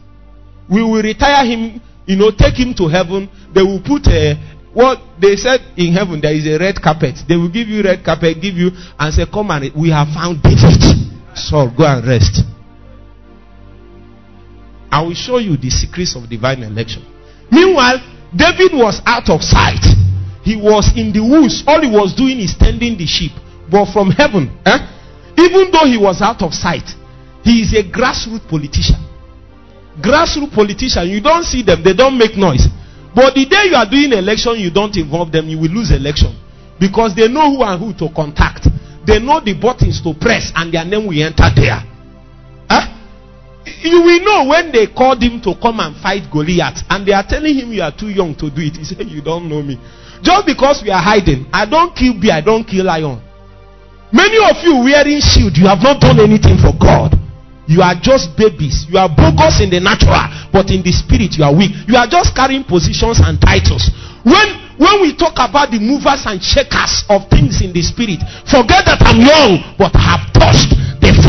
We 0.68 0.82
will 0.84 1.00
retire 1.00 1.40
him, 1.48 1.80
you 2.04 2.16
know, 2.20 2.28
take 2.30 2.60
him 2.60 2.74
to 2.76 2.84
heaven. 2.86 3.30
They 3.54 3.62
will 3.64 3.80
put 3.80 4.04
a, 4.12 4.36
what 4.76 5.00
they 5.18 5.36
said 5.40 5.64
in 5.80 5.94
heaven, 5.96 6.20
there 6.20 6.36
is 6.36 6.44
a 6.44 6.60
red 6.60 6.76
carpet. 6.84 7.16
They 7.26 7.36
will 7.40 7.48
give 7.48 7.66
you 7.66 7.80
red 7.80 8.04
carpet, 8.04 8.44
give 8.44 8.60
you, 8.60 8.76
and 8.98 9.08
say, 9.08 9.24
come 9.24 9.50
and 9.56 9.72
we 9.72 9.88
have 9.88 10.12
found 10.12 10.42
David. 10.44 10.84
So 11.32 11.72
go 11.72 11.88
and 11.88 12.04
rest. 12.06 12.44
I 14.92 15.00
will 15.00 15.16
show 15.16 15.38
you 15.38 15.56
the 15.56 15.70
secrets 15.70 16.14
of 16.14 16.28
divine 16.28 16.62
election. 16.62 17.09
Meanwhile, 17.50 18.00
David 18.34 18.72
was 18.72 19.02
out 19.06 19.28
of 19.28 19.42
sight. 19.42 19.82
He 20.42 20.56
was 20.56 20.92
in 20.96 21.12
the 21.12 21.20
woods. 21.20 21.62
All 21.66 21.82
he 21.82 21.90
was 21.90 22.14
doing 22.14 22.40
is 22.40 22.56
tending 22.56 22.96
the 22.96 23.06
sheep. 23.06 23.32
But 23.70 23.92
from 23.92 24.10
heaven, 24.10 24.50
eh, 24.66 24.78
even 25.38 25.70
though 25.70 25.86
he 25.86 25.98
was 25.98 26.22
out 26.22 26.42
of 26.42 26.54
sight, 26.54 26.88
he 27.42 27.62
is 27.62 27.72
a 27.74 27.82
grassroots 27.82 28.48
politician. 28.48 28.98
Grassroots 30.00 30.54
politician, 30.54 31.08
you 31.08 31.20
don't 31.20 31.44
see 31.44 31.62
them, 31.62 31.82
they 31.82 31.94
don't 31.94 32.16
make 32.16 32.36
noise. 32.36 32.66
But 33.14 33.34
the 33.34 33.46
day 33.46 33.70
you 33.70 33.74
are 33.74 33.88
doing 33.88 34.12
election, 34.12 34.58
you 34.58 34.70
don't 34.70 34.94
involve 34.96 35.32
them, 35.32 35.48
you 35.48 35.58
will 35.58 35.70
lose 35.70 35.90
election. 35.90 36.36
Because 36.78 37.14
they 37.14 37.28
know 37.28 37.50
who 37.50 37.62
and 37.62 37.78
who 37.78 37.92
to 37.98 38.12
contact. 38.14 38.66
They 39.06 39.18
know 39.18 39.40
the 39.40 39.54
buttons 39.54 40.00
to 40.02 40.14
press 40.14 40.52
and 40.54 40.72
their 40.72 40.84
name 40.84 41.06
will 41.06 41.22
enter 41.22 41.50
there. 41.54 41.82
You 43.66 44.02
will 44.02 44.20
know 44.20 44.48
when 44.48 44.72
they 44.72 44.86
called 44.86 45.22
him 45.22 45.40
to 45.42 45.54
come 45.60 45.80
and 45.80 45.96
fight 45.96 46.30
Goliath 46.30 46.82
and 46.88 47.06
they 47.06 47.12
are 47.12 47.24
telling 47.26 47.54
him 47.54 47.72
you 47.72 47.82
are 47.82 47.92
too 47.92 48.08
young 48.08 48.34
to 48.36 48.50
do 48.50 48.62
it. 48.62 48.76
He 48.76 48.84
said, 48.88 49.08
You 49.08 49.22
don't 49.22 49.48
know 49.48 49.62
me. 49.62 49.78
Just 50.22 50.46
because 50.46 50.82
we 50.82 50.90
are 50.90 51.02
hiding, 51.02 51.46
I 51.52 51.64
don't 51.64 51.94
kill 51.96 52.20
bear, 52.20 52.34
I 52.34 52.40
don't 52.40 52.64
kill 52.64 52.84
lion. 52.84 53.20
Many 54.12 54.38
of 54.42 54.58
you 54.64 54.82
wearing 54.84 55.20
shield, 55.20 55.56
you 55.56 55.66
have 55.66 55.82
not 55.82 56.00
done 56.00 56.18
anything 56.20 56.58
for 56.58 56.74
God. 56.76 57.14
You 57.70 57.80
are 57.82 57.94
just 57.94 58.34
babies. 58.36 58.90
You 58.90 58.98
are 58.98 59.08
bogus 59.08 59.62
in 59.62 59.70
the 59.70 59.78
natural, 59.78 60.26
but 60.50 60.74
in 60.74 60.82
the 60.82 60.90
spirit 60.90 61.38
you 61.38 61.46
are 61.46 61.54
weak. 61.54 61.70
You 61.86 61.94
are 61.94 62.10
just 62.10 62.34
carrying 62.34 62.66
positions 62.66 63.22
and 63.22 63.38
titles. 63.38 63.86
When 64.26 64.74
when 64.74 65.04
we 65.04 65.14
talk 65.14 65.38
about 65.38 65.70
the 65.70 65.78
movers 65.78 66.26
and 66.26 66.42
shakers 66.42 67.04
of 67.06 67.28
things 67.30 67.62
in 67.62 67.70
the 67.70 67.84
spirit, 67.84 68.18
forget 68.50 68.88
that 68.90 68.98
I'm 69.06 69.22
young, 69.22 69.76
but 69.78 69.94
have 69.94 70.26
touched 70.34 70.79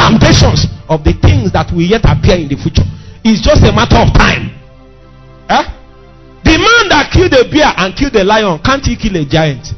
foundations 0.02 0.66
of 0.90 1.06
the 1.06 1.14
things 1.22 1.54
that 1.54 1.70
will 1.70 1.86
yet 1.86 2.02
appear 2.10 2.42
in 2.42 2.50
the 2.50 2.58
future. 2.58 2.86
It's 3.22 3.46
just 3.46 3.62
a 3.62 3.70
matter 3.70 4.02
of 4.02 4.10
time. 4.18 4.50
Huh? 5.46 5.70
The 6.42 6.58
man 6.58 6.90
that 6.90 7.14
killed 7.14 7.38
a 7.38 7.46
bear 7.46 7.70
and 7.78 7.94
killed 7.94 8.18
a 8.18 8.26
lion, 8.26 8.58
can't 8.66 8.82
he 8.82 8.98
kill 8.98 9.14
a 9.14 9.26
giant? 9.30 9.70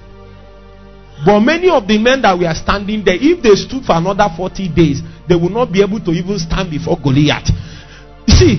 But 1.27 1.39
many 1.43 1.69
of 1.69 1.87
the 1.87 1.99
men 1.99 2.23
that 2.23 2.39
we 2.39 2.47
are 2.47 2.55
standing 2.55 3.03
there, 3.03 3.19
if 3.19 3.43
they 3.43 3.55
stood 3.59 3.83
for 3.83 3.95
another 3.99 4.27
40 4.31 4.71
days, 4.71 5.03
they 5.27 5.35
will 5.35 5.51
not 5.51 5.71
be 5.71 5.83
able 5.83 5.99
to 5.99 6.11
even 6.11 6.39
stand 6.39 6.71
before 6.71 6.95
Goliath. 6.99 7.51
You 8.27 8.33
see, 8.33 8.53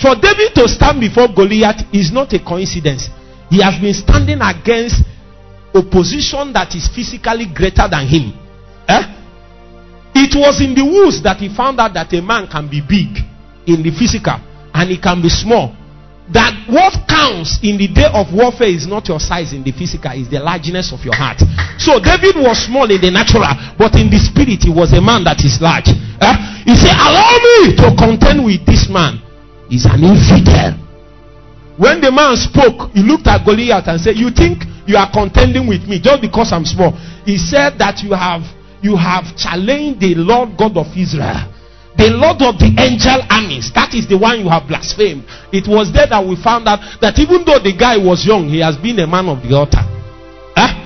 for 0.00 0.12
David 0.14 0.54
to 0.60 0.68
stand 0.68 1.00
before 1.00 1.28
Goliath 1.32 1.88
is 1.92 2.12
not 2.12 2.32
a 2.36 2.40
coincidence. 2.40 3.08
He 3.48 3.60
has 3.64 3.80
been 3.80 3.96
standing 3.96 4.40
against 4.44 5.04
opposition 5.72 6.52
that 6.52 6.72
is 6.76 6.88
physically 6.92 7.48
greater 7.48 7.88
than 7.88 8.04
him. 8.08 8.32
Eh? 8.88 9.17
It 10.18 10.34
was 10.34 10.60
in 10.60 10.74
the 10.74 10.84
woods 10.84 11.22
that 11.22 11.38
he 11.38 11.48
found 11.48 11.78
out 11.78 11.94
that 11.94 12.12
a 12.12 12.20
man 12.20 12.48
can 12.50 12.66
be 12.68 12.82
big 12.82 13.22
in 13.66 13.82
the 13.86 13.94
physical 13.94 14.34
and 14.74 14.90
he 14.90 14.98
can 14.98 15.22
be 15.22 15.28
small 15.28 15.78
that 16.32 16.52
what 16.68 16.92
counts 17.08 17.56
in 17.64 17.80
the 17.80 17.88
day 17.88 18.08
of 18.12 18.28
warfare 18.34 18.68
is 18.68 18.84
not 18.84 19.08
your 19.08 19.20
size 19.20 19.56
in 19.56 19.64
the 19.64 19.72
physical, 19.72 20.12
is 20.12 20.28
the 20.28 20.40
largeness 20.40 20.92
of 20.92 21.00
your 21.00 21.16
heart. 21.16 21.40
So 21.80 21.96
David 21.96 22.36
was 22.36 22.68
small 22.68 22.84
in 22.84 23.00
the 23.00 23.08
natural, 23.08 23.48
but 23.80 23.96
in 23.96 24.12
the 24.12 24.20
spirit, 24.20 24.60
he 24.60 24.68
was 24.68 24.92
a 24.92 25.00
man 25.00 25.24
that 25.24 25.40
is 25.40 25.56
large. 25.56 25.88
Uh, 26.20 26.36
he 26.68 26.76
said, 26.76 26.92
Allow 26.92 27.32
me 27.40 27.72
to 27.80 27.88
contend 27.96 28.44
with 28.44 28.60
this 28.68 28.92
man. 28.92 29.24
He's 29.72 29.88
an 29.88 30.04
infidel. 30.04 30.76
When 31.80 32.04
the 32.04 32.12
man 32.12 32.36
spoke, 32.36 32.92
he 32.92 33.00
looked 33.00 33.24
at 33.24 33.46
Goliath 33.48 33.88
and 33.88 33.96
said, 33.96 34.20
You 34.20 34.28
think 34.28 34.68
you 34.84 35.00
are 35.00 35.08
contending 35.08 35.64
with 35.64 35.88
me 35.88 35.96
just 35.96 36.20
because 36.20 36.52
I'm 36.52 36.68
small? 36.68 36.92
He 37.24 37.40
said 37.40 37.80
that 37.80 38.04
you 38.04 38.12
have 38.12 38.44
you 38.82 38.96
have 38.96 39.36
challenged 39.36 40.00
the 40.00 40.14
Lord 40.14 40.56
God 40.56 40.76
of 40.76 40.86
Israel 40.96 41.54
the 41.98 42.14
Lord 42.14 42.38
of 42.46 42.62
the 42.62 42.70
angel 42.78 43.18
armies. 43.26 43.74
That 43.74 43.90
is 43.90 44.06
the 44.06 44.14
one 44.14 44.38
you 44.38 44.46
have 44.46 44.70
blasphemed. 44.70 45.26
It 45.50 45.66
was 45.66 45.90
there 45.90 46.06
that 46.06 46.22
we 46.22 46.38
found 46.38 46.70
out 46.70 46.78
that 47.02 47.18
even 47.18 47.42
though 47.42 47.58
the 47.58 47.74
guy 47.74 47.98
was 47.98 48.22
young, 48.22 48.46
he 48.46 48.62
has 48.62 48.78
been 48.78 49.02
a 49.02 49.06
man 49.10 49.26
of 49.26 49.42
the 49.42 49.50
altar. 49.50 49.82
Huh? 50.54 50.78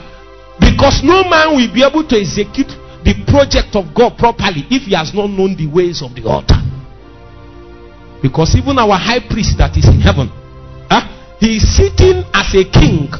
Because 0.56 1.04
no 1.04 1.20
man 1.28 1.52
will 1.52 1.68
be 1.68 1.84
able 1.84 2.00
to 2.08 2.16
execute 2.16 2.72
the 3.04 3.12
project 3.28 3.76
of 3.76 3.92
God 3.92 4.16
properly 4.16 4.64
if 4.72 4.88
he 4.88 4.96
has 4.96 5.12
not 5.12 5.28
known 5.28 5.52
the 5.52 5.68
ways 5.68 6.00
of 6.00 6.16
the 6.16 6.24
altar. 6.24 6.56
Because 8.24 8.56
even 8.56 8.80
our 8.80 8.96
high 8.96 9.20
priest 9.20 9.60
that 9.60 9.76
is 9.76 9.84
in 9.92 10.00
heaven, 10.00 10.32
huh? 10.88 11.04
he 11.36 11.60
is 11.60 11.68
sitting 11.68 12.24
as 12.32 12.48
a 12.56 12.64
king, 12.64 13.12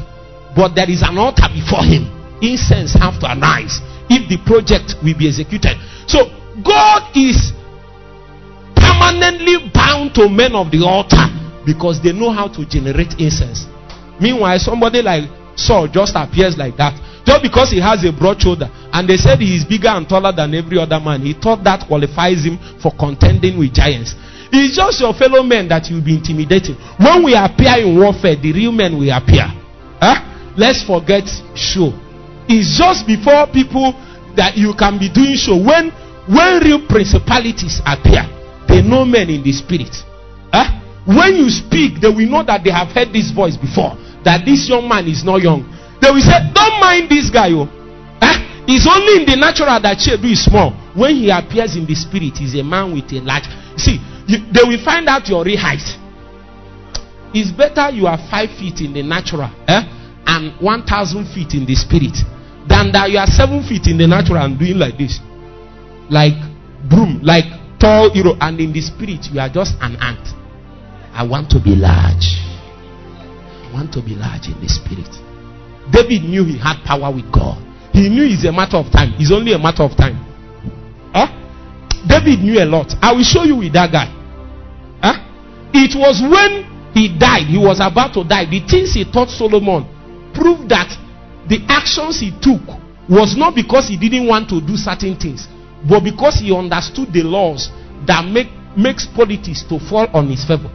but 0.57 0.73
there 0.73 0.89
is 0.89 1.05
an 1.05 1.21
altar 1.21 1.45
before 1.53 1.85
him. 1.85 2.09
Incense 2.41 2.97
have 2.97 3.21
to 3.21 3.29
arise 3.29 3.85
if 4.13 4.29
the 4.29 4.37
project 4.45 4.93
will 5.01 5.17
be 5.17 5.25
executed. 5.25 5.73
So 6.05 6.29
God 6.61 7.09
is 7.17 7.49
permanently 8.77 9.73
bound 9.73 10.13
to 10.21 10.29
men 10.29 10.53
of 10.53 10.69
the 10.69 10.85
altar 10.85 11.25
because 11.65 11.97
they 12.03 12.13
know 12.13 12.29
how 12.29 12.47
to 12.53 12.61
generate 12.65 13.17
incense. 13.17 13.65
Meanwhile, 14.21 14.59
somebody 14.61 15.01
like 15.01 15.25
Saul 15.57 15.87
just 15.89 16.13
appears 16.15 16.57
like 16.57 16.77
that. 16.77 16.93
Just 17.25 17.41
because 17.41 17.71
he 17.71 17.79
has 17.79 18.03
a 18.03 18.11
broad 18.11 18.41
shoulder 18.41 18.67
and 18.91 19.07
they 19.07 19.15
said 19.17 19.39
he 19.39 19.55
is 19.55 19.63
bigger 19.63 19.87
and 19.87 20.07
taller 20.07 20.35
than 20.35 20.53
every 20.53 20.77
other 20.77 20.99
man, 20.99 21.21
he 21.21 21.33
thought 21.33 21.63
that 21.63 21.87
qualifies 21.87 22.43
him 22.43 22.59
for 22.83 22.91
contending 22.99 23.57
with 23.57 23.73
giants. 23.73 24.13
It's 24.51 24.75
just 24.75 25.01
your 25.01 25.15
fellow 25.15 25.41
men 25.41 25.67
that 25.69 25.89
you'll 25.89 26.03
be 26.05 26.19
intimidating. 26.19 26.75
When 27.01 27.23
we 27.23 27.33
appear 27.33 27.79
in 27.81 27.97
warfare, 27.97 28.35
the 28.35 28.53
real 28.53 28.71
men 28.75 28.99
will 28.99 29.09
appear. 29.09 29.49
Huh? 29.97 30.53
Let's 30.53 30.83
forget 30.83 31.25
show. 31.55 31.95
It's 32.47 32.77
just 32.77 33.07
before 33.07 33.47
people 33.47 33.93
that 34.35 34.57
you 34.57 34.73
can 34.75 34.99
be 34.99 35.09
doing 35.09 35.35
so. 35.35 35.55
When 35.55 35.91
when 36.27 36.63
real 36.63 36.87
principalities 36.87 37.81
appear, 37.85 38.23
they 38.67 38.81
know 38.81 39.03
men 39.05 39.29
in 39.29 39.43
the 39.43 39.51
spirit. 39.51 39.91
Huh? 40.51 40.79
When 41.05 41.35
you 41.35 41.49
speak, 41.49 41.99
they 41.99 42.07
will 42.07 42.29
know 42.29 42.43
that 42.43 42.63
they 42.63 42.71
have 42.71 42.87
heard 42.95 43.11
this 43.11 43.31
voice 43.31 43.57
before. 43.57 43.99
That 44.23 44.47
this 44.47 44.69
young 44.69 44.87
man 44.87 45.07
is 45.07 45.23
not 45.23 45.43
young. 45.43 45.67
They 45.99 46.07
will 46.11 46.23
say, 46.23 46.39
Don't 46.55 46.79
mind 46.79 47.11
this 47.11 47.29
guy. 47.29 47.51
Oh. 47.51 47.67
Huh? 48.23 48.39
It's 48.67 48.87
only 48.87 49.23
in 49.23 49.25
the 49.27 49.35
natural 49.35 49.75
that 49.83 49.99
Chedu 49.99 50.31
is 50.31 50.45
small. 50.47 50.71
When 50.95 51.15
he 51.15 51.29
appears 51.29 51.75
in 51.75 51.85
the 51.85 51.95
spirit, 51.95 52.39
he's 52.39 52.55
a 52.55 52.63
man 52.63 52.93
with 52.95 53.11
a 53.11 53.19
large. 53.19 53.43
See, 53.75 53.99
you, 54.27 54.39
they 54.47 54.63
will 54.63 54.79
find 54.85 55.09
out 55.09 55.27
your 55.27 55.43
real 55.43 55.59
height. 55.59 55.83
It's 57.33 57.51
better 57.51 57.89
you 57.91 58.07
are 58.07 58.17
five 58.29 58.49
feet 58.55 58.79
in 58.79 58.93
the 58.93 59.01
natural 59.01 59.49
eh? 59.67 59.81
And 60.25 60.53
one 60.61 60.83
thousand 60.83 61.25
feet 61.33 61.53
in 61.53 61.65
the 61.65 61.75
spirit 61.75 62.15
than 62.67 62.91
that 62.91 63.11
you 63.11 63.17
are 63.17 63.27
seven 63.27 63.63
feet 63.63 63.87
in 63.87 63.97
the 63.97 64.07
natural 64.07 64.39
and 64.39 64.57
doing 64.57 64.77
like 64.77 64.97
this, 64.97 65.19
like 66.09 66.35
broom, 66.89 67.19
like 67.21 67.45
tall 67.79 68.09
hero, 68.11 68.35
and 68.39 68.59
in 68.59 68.71
the 68.71 68.81
spirit 68.81 69.27
you 69.31 69.39
are 69.39 69.49
just 69.49 69.75
an 69.81 69.95
ant. 69.99 70.23
I 71.13 71.23
want 71.27 71.51
to 71.51 71.59
be 71.59 71.75
large. 71.75 72.39
I 72.39 73.69
want 73.73 73.93
to 73.93 74.01
be 74.01 74.15
large 74.15 74.47
in 74.47 74.59
the 74.61 74.69
spirit. 74.69 75.11
David 75.91 76.23
knew 76.23 76.45
he 76.45 76.57
had 76.57 76.79
power 76.85 77.13
with 77.13 77.29
God. 77.31 77.59
He 77.91 78.09
knew 78.09 78.23
it's 78.23 78.45
a 78.45 78.51
matter 78.51 78.77
of 78.77 78.89
time. 78.91 79.13
It's 79.19 79.31
only 79.31 79.53
a 79.53 79.59
matter 79.59 79.83
of 79.83 79.95
time. 79.95 80.17
Huh? 81.13 81.29
David 82.07 82.41
knew 82.41 82.57
a 82.57 82.65
lot. 82.65 82.95
I 83.01 83.11
will 83.13 83.23
show 83.23 83.43
you 83.43 83.57
with 83.57 83.73
that 83.73 83.91
guy. 83.91 84.09
Huh? 85.03 85.19
It 85.73 85.93
was 85.93 86.23
when 86.23 86.65
he 86.93 87.13
died, 87.13 87.45
he 87.45 87.57
was 87.57 87.77
about 87.77 88.13
to 88.13 88.23
die. 88.23 88.45
The 88.45 88.65
things 88.65 88.93
he 88.93 89.05
taught 89.05 89.29
Solomon 89.29 89.85
proved 90.33 90.69
that 90.69 90.89
the 91.47 91.63
actions 91.69 92.19
he 92.19 92.31
took 92.41 92.61
was 93.09 93.35
not 93.35 93.55
because 93.55 93.87
he 93.87 93.97
didn't 93.97 94.27
want 94.27 94.49
to 94.49 94.61
do 94.61 94.75
certain 94.77 95.15
things 95.15 95.47
but 95.87 96.03
because 96.03 96.39
he 96.39 96.55
understood 96.55 97.11
the 97.11 97.23
laws 97.23 97.69
that 98.07 98.23
make 98.25 98.47
makes 98.75 99.05
politics 99.05 99.63
to 99.69 99.77
fall 99.79 100.07
on 100.13 100.29
his 100.29 100.43
favor. 100.45 100.71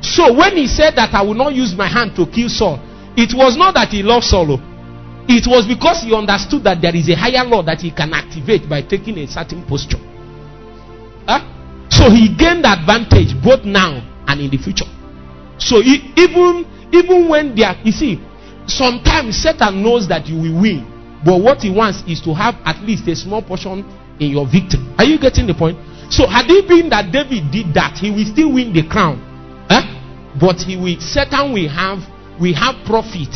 So 0.00 0.32
when 0.32 0.56
he 0.56 0.66
said 0.66 0.96
that 0.96 1.12
I 1.12 1.22
will 1.22 1.34
not 1.34 1.54
use 1.54 1.74
my 1.76 1.86
hand 1.88 2.16
to 2.16 2.26
kill 2.26 2.48
Saul, 2.48 2.80
it 3.16 3.34
was 3.34 3.56
not 3.56 3.74
that 3.74 3.88
he 3.88 4.02
loved 4.02 4.24
Saul. 4.24 4.60
It 5.28 5.46
was 5.48 5.66
because 5.66 6.02
he 6.02 6.14
understood 6.14 6.64
that 6.64 6.80
there 6.80 6.94
is 6.94 7.08
a 7.08 7.16
higher 7.16 7.44
law 7.44 7.62
that 7.62 7.80
he 7.80 7.90
can 7.90 8.12
activate 8.12 8.68
by 8.68 8.82
taking 8.82 9.18
a 9.18 9.26
certain 9.26 9.64
posture. 9.64 10.00
Huh? 11.26 11.40
So 11.90 12.10
he 12.10 12.32
gained 12.36 12.64
advantage 12.64 13.32
both 13.42 13.64
now 13.64 14.00
and 14.28 14.40
in 14.40 14.50
the 14.50 14.58
future. 14.58 14.88
So 15.58 15.80
he, 15.80 16.12
even 16.16 16.64
even 16.92 17.28
when 17.28 17.56
they 17.56 17.64
are, 17.64 17.76
you 17.82 17.92
see, 17.92 18.20
sometimes 18.66 19.36
Satan 19.36 19.82
knows 19.82 20.08
that 20.08 20.26
you 20.26 20.36
will 20.36 20.60
win, 20.60 20.84
but 21.24 21.40
what 21.40 21.62
he 21.62 21.70
wants 21.70 22.02
is 22.06 22.20
to 22.22 22.34
have 22.34 22.54
at 22.64 22.82
least 22.82 23.08
a 23.08 23.16
small 23.16 23.42
portion 23.42 23.84
in 24.20 24.30
your 24.30 24.46
victory. 24.46 24.82
Are 24.98 25.04
you 25.04 25.18
getting 25.18 25.46
the 25.46 25.54
point? 25.54 25.78
So 26.12 26.26
had 26.26 26.46
it 26.48 26.68
been 26.68 26.88
that 26.90 27.10
David 27.10 27.50
did 27.50 27.74
that, 27.74 27.98
he 27.98 28.10
will 28.10 28.26
still 28.26 28.52
win 28.52 28.72
the 28.72 28.86
crown. 28.86 29.18
Eh? 29.70 29.82
But 30.38 30.60
he 30.60 30.76
will 30.76 31.00
Satan 31.00 31.52
will 31.52 31.68
have 31.68 32.04
we 32.40 32.52
have 32.52 32.74
profit 32.84 33.32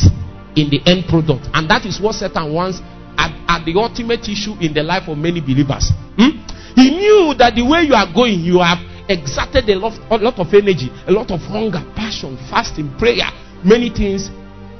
in 0.55 0.69
the 0.69 0.81
end 0.85 1.07
product. 1.07 1.47
And 1.53 1.69
that 1.69 1.85
is 1.85 1.99
what 1.99 2.15
Satan 2.15 2.53
wants 2.53 2.81
at, 3.17 3.31
at 3.47 3.65
the 3.65 3.73
ultimate 3.75 4.27
issue 4.27 4.55
in 4.59 4.73
the 4.73 4.83
life 4.83 5.07
of 5.07 5.17
many 5.17 5.41
believers. 5.41 5.91
Hmm? 6.17 6.35
He 6.75 6.91
knew 6.91 7.33
that 7.37 7.55
the 7.55 7.63
way 7.65 7.83
you 7.83 7.93
are 7.93 8.07
going, 8.11 8.39
you 8.39 8.59
have 8.59 8.79
exerted 9.09 9.67
a 9.69 9.75
lot, 9.75 9.97
a 10.11 10.17
lot 10.17 10.37
of 10.39 10.53
energy, 10.53 10.91
a 11.07 11.11
lot 11.11 11.31
of 11.31 11.41
hunger, 11.41 11.81
passion, 11.95 12.37
fasting, 12.49 12.93
prayer, 12.97 13.27
many 13.63 13.89
things. 13.89 14.29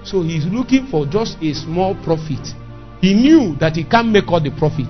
So 0.09 0.23
he's 0.23 0.45
looking 0.47 0.87
for 0.87 1.05
just 1.05 1.37
a 1.39 1.53
small 1.53 1.93
profit. 2.03 2.41
He 2.99 3.13
knew 3.13 3.55
that 3.59 3.75
he 3.75 3.83
can't 3.83 4.09
make 4.09 4.27
all 4.27 4.41
the 4.41 4.49
profit. 4.57 4.89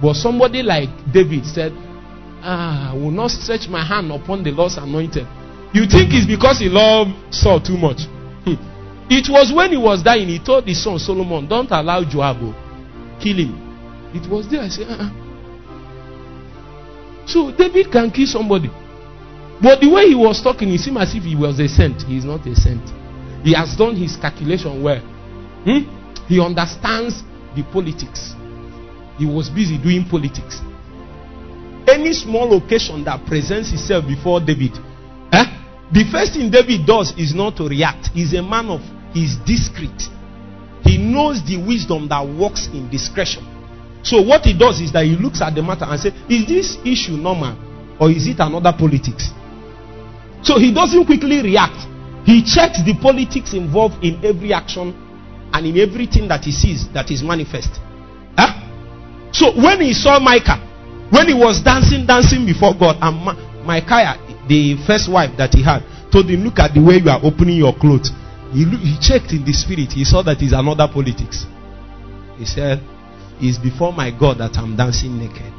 But 0.00 0.14
somebody 0.14 0.62
like 0.62 0.88
David 1.12 1.44
said, 1.44 1.72
Ah, 2.42 2.92
I 2.92 2.94
will 2.94 3.10
not 3.10 3.32
stretch 3.32 3.68
my 3.68 3.84
hand 3.84 4.12
upon 4.12 4.44
the 4.44 4.52
Lord's 4.52 4.76
anointed. 4.78 5.26
You 5.74 5.86
think 5.90 6.14
it's 6.14 6.26
because 6.26 6.60
he 6.60 6.68
loved 6.68 7.10
Saul 7.34 7.60
too 7.60 7.76
much? 7.76 8.06
Hmm. 8.46 8.54
It 9.10 9.28
was 9.28 9.52
when 9.52 9.70
he 9.72 9.76
was 9.76 10.04
dying, 10.04 10.28
he 10.28 10.38
told 10.38 10.66
his 10.66 10.82
son 10.82 11.00
Solomon, 11.00 11.48
Don't 11.48 11.70
allow 11.72 12.04
Joab, 12.04 12.38
kill 13.20 13.36
him. 13.42 13.58
It 14.14 14.30
was 14.30 14.48
there. 14.48 14.62
I 14.62 14.68
said, 14.68 14.86
uh-uh. 14.86 15.10
So 17.26 17.50
David 17.50 17.90
can 17.90 18.10
kill 18.12 18.26
somebody. 18.26 18.70
But 19.60 19.80
the 19.80 19.90
way 19.90 20.06
he 20.06 20.14
was 20.14 20.40
talking, 20.40 20.70
it 20.72 20.78
seemed 20.78 20.98
as 20.98 21.12
if 21.14 21.24
he 21.24 21.34
was 21.34 21.58
a 21.58 21.68
saint. 21.68 22.02
He 22.02 22.16
is 22.18 22.24
not 22.24 22.46
a 22.46 22.54
saint. 22.54 22.99
He 23.42 23.54
has 23.54 23.76
done 23.76 23.96
his 23.96 24.16
calculation 24.16 24.82
well. 24.82 25.00
Hmm? 25.64 25.88
He 26.28 26.40
understands 26.40 27.22
the 27.56 27.62
politics. 27.72 28.34
He 29.18 29.26
was 29.26 29.50
busy 29.50 29.78
doing 29.78 30.04
politics. 30.08 30.60
Any 31.88 32.12
small 32.12 32.56
occasion 32.56 33.04
that 33.04 33.26
presents 33.26 33.72
itself 33.72 34.06
before 34.06 34.40
David, 34.40 34.72
eh? 35.32 35.44
the 35.92 36.04
first 36.12 36.34
thing 36.34 36.50
David 36.50 36.86
does 36.86 37.12
is 37.18 37.34
not 37.34 37.56
to 37.56 37.68
react. 37.68 38.08
He's 38.14 38.32
a 38.34 38.42
man 38.42 38.68
of, 38.68 38.80
he's 39.12 39.36
discreet. 39.44 40.08
He 40.84 40.98
knows 40.98 41.42
the 41.44 41.56
wisdom 41.56 42.08
that 42.08 42.22
works 42.26 42.68
in 42.72 42.88
discretion. 42.90 43.44
So 44.02 44.22
what 44.22 44.44
he 44.44 44.56
does 44.56 44.80
is 44.80 44.92
that 44.92 45.04
he 45.04 45.16
looks 45.16 45.42
at 45.42 45.54
the 45.54 45.62
matter 45.62 45.84
and 45.84 46.00
says, 46.00 46.12
Is 46.28 46.46
this 46.46 46.78
issue 46.84 47.18
normal 47.18 47.58
or 48.00 48.10
is 48.10 48.26
it 48.26 48.40
another 48.40 48.72
politics? 48.72 49.30
So 50.42 50.58
he 50.58 50.72
doesn't 50.72 51.04
quickly 51.04 51.42
react. 51.42 51.89
He 52.30 52.46
checks 52.46 52.78
the 52.86 52.94
politics 52.94 53.54
involved 53.54 54.04
in 54.04 54.24
every 54.24 54.52
action 54.52 54.94
and 55.52 55.66
in 55.66 55.74
everything 55.82 56.28
that 56.28 56.44
he 56.46 56.52
sees 56.52 56.86
that 56.94 57.10
is 57.10 57.24
manifest. 57.26 57.82
Huh? 58.38 58.54
So 59.34 59.50
when 59.58 59.80
he 59.80 59.92
saw 59.92 60.20
Micah, 60.22 60.62
when 61.10 61.26
he 61.26 61.34
was 61.34 61.58
dancing, 61.60 62.06
dancing 62.06 62.46
before 62.46 62.78
God, 62.78 63.02
and 63.02 63.18
Ma- 63.18 63.34
Micaiah, 63.66 64.14
the 64.46 64.78
first 64.86 65.10
wife 65.10 65.34
that 65.38 65.50
he 65.58 65.66
had, 65.66 65.82
told 66.14 66.30
him, 66.30 66.46
Look 66.46 66.60
at 66.62 66.70
the 66.70 66.78
way 66.78 67.02
you 67.02 67.10
are 67.10 67.18
opening 67.18 67.58
your 67.58 67.74
clothes. 67.74 68.14
He, 68.54 68.62
he 68.62 68.94
checked 69.02 69.34
in 69.34 69.42
the 69.42 69.52
spirit, 69.52 69.90
he 69.90 70.04
saw 70.06 70.22
that 70.22 70.38
is 70.38 70.52
another 70.54 70.86
politics. 70.86 71.50
He 72.38 72.46
said, 72.46 72.78
It's 73.42 73.58
before 73.58 73.92
my 73.92 74.14
God 74.14 74.38
that 74.38 74.54
I'm 74.54 74.76
dancing 74.78 75.18
naked. 75.18 75.50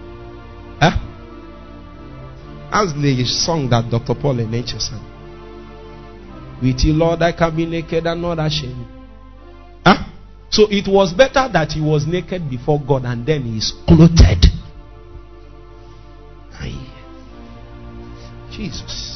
Huh? 0.80 0.95
As 2.72 2.95
the 2.95 3.26
song 3.28 3.67
that 3.76 3.91
Dr. 3.91 4.15
Paul 4.15 4.39
and 4.39 4.49
Nature 4.49 4.80
sang. 4.80 5.11
With 6.62 6.84
you, 6.84 6.93
Lord, 6.93 7.22
I 7.22 7.32
can 7.32 7.55
be 7.55 7.66
naked 7.66 8.05
and 8.05 8.22
not 8.22 8.39
ashamed. 8.39 8.86
Huh? 9.86 10.03
So 10.49 10.68
it 10.70 10.88
was 10.88 11.14
better 11.14 11.49
that 11.51 11.72
he 11.72 11.82
was 11.82 12.05
naked 12.05 12.49
before 12.49 12.80
God 12.86 13.05
and 13.05 13.26
then 13.26 13.43
he 13.43 13.57
is 13.57 13.74
clothed. 13.88 14.51
Jesus. 18.62 19.11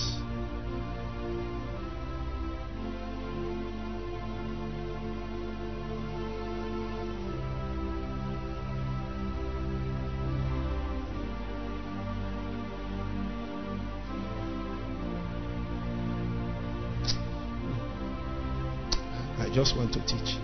Just 19.55 19.77
want 19.77 19.93
to 19.93 19.99
teach. 20.01 20.35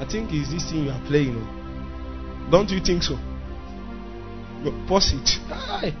I 0.00 0.06
think 0.10 0.30
it's 0.32 0.50
this 0.50 0.70
thing 0.70 0.84
you 0.84 0.90
are 0.90 1.06
playing. 1.06 1.36
Don't 2.50 2.70
you 2.70 2.80
think 2.80 3.02
so? 3.02 3.16
No, 4.64 4.72
pause 4.88 5.12
it. 5.12 5.28
Aye. 5.52 5.94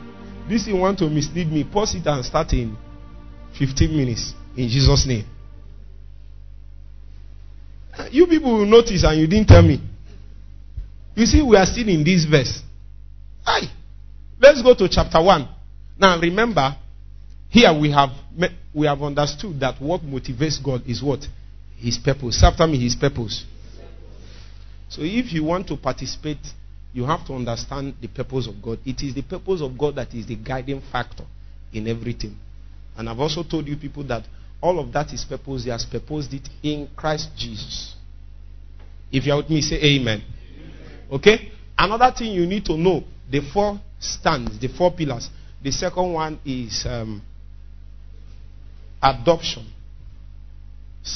This 0.48 0.64
thing 0.64 0.80
want 0.80 0.98
to 1.00 1.10
mislead 1.10 1.52
me. 1.52 1.64
Pause 1.64 1.96
it 1.96 2.06
and 2.06 2.24
start 2.24 2.54
in 2.54 2.74
15 3.58 3.94
minutes. 3.94 4.32
In 4.56 4.68
Jesus' 4.68 5.06
name. 5.06 5.26
You 8.10 8.26
people 8.26 8.54
will 8.54 8.66
notice 8.66 9.04
and 9.04 9.20
you 9.20 9.26
didn't 9.26 9.48
tell 9.48 9.62
me. 9.62 9.80
You 11.14 11.26
see, 11.26 11.42
we 11.42 11.56
are 11.56 11.66
still 11.66 11.88
in 11.88 12.02
this 12.02 12.24
verse. 12.24 12.62
Aye. 13.44 13.70
Let's 14.40 14.62
go 14.62 14.74
to 14.74 14.88
chapter 14.88 15.22
1. 15.22 15.48
Now 15.98 16.18
remember, 16.18 16.76
here 17.48 17.78
we 17.78 17.90
have 17.90 18.10
we 18.76 18.86
have 18.86 19.02
understood 19.02 19.58
that 19.58 19.80
what 19.80 20.02
motivates 20.02 20.62
God 20.62 20.82
is 20.86 21.02
what? 21.02 21.26
His 21.78 21.96
purpose. 21.96 22.42
After 22.42 22.66
me, 22.66 22.78
his 22.78 22.94
purpose. 22.94 23.46
So 24.90 25.00
if 25.02 25.32
you 25.32 25.44
want 25.44 25.66
to 25.68 25.78
participate, 25.78 26.46
you 26.92 27.04
have 27.04 27.26
to 27.26 27.32
understand 27.32 27.94
the 28.02 28.08
purpose 28.08 28.46
of 28.46 28.62
God. 28.62 28.78
It 28.84 29.02
is 29.02 29.14
the 29.14 29.22
purpose 29.22 29.62
of 29.62 29.78
God 29.78 29.96
that 29.96 30.12
is 30.12 30.26
the 30.26 30.36
guiding 30.36 30.82
factor 30.92 31.24
in 31.72 31.88
everything. 31.88 32.36
And 32.98 33.08
I've 33.08 33.18
also 33.18 33.42
told 33.42 33.66
you 33.66 33.78
people 33.78 34.04
that 34.08 34.24
all 34.60 34.78
of 34.78 34.92
that 34.92 35.10
is 35.14 35.24
purpose. 35.24 35.64
He 35.64 35.70
has 35.70 35.86
purposed 35.86 36.34
it 36.34 36.46
in 36.62 36.90
Christ 36.94 37.30
Jesus. 37.34 37.94
If 39.10 39.24
you 39.24 39.32
are 39.32 39.38
with 39.38 39.48
me, 39.48 39.62
say 39.62 39.76
amen. 39.76 40.22
Okay? 41.10 41.50
Another 41.78 42.12
thing 42.16 42.32
you 42.32 42.44
need 42.46 42.66
to 42.66 42.76
know 42.76 43.02
the 43.30 43.40
four 43.52 43.80
stands, 43.98 44.58
the 44.60 44.68
four 44.68 44.92
pillars. 44.92 45.30
The 45.62 45.72
second 45.72 46.12
one 46.12 46.38
is 46.44 46.84
um, 46.86 47.22
adoption. 49.02 49.66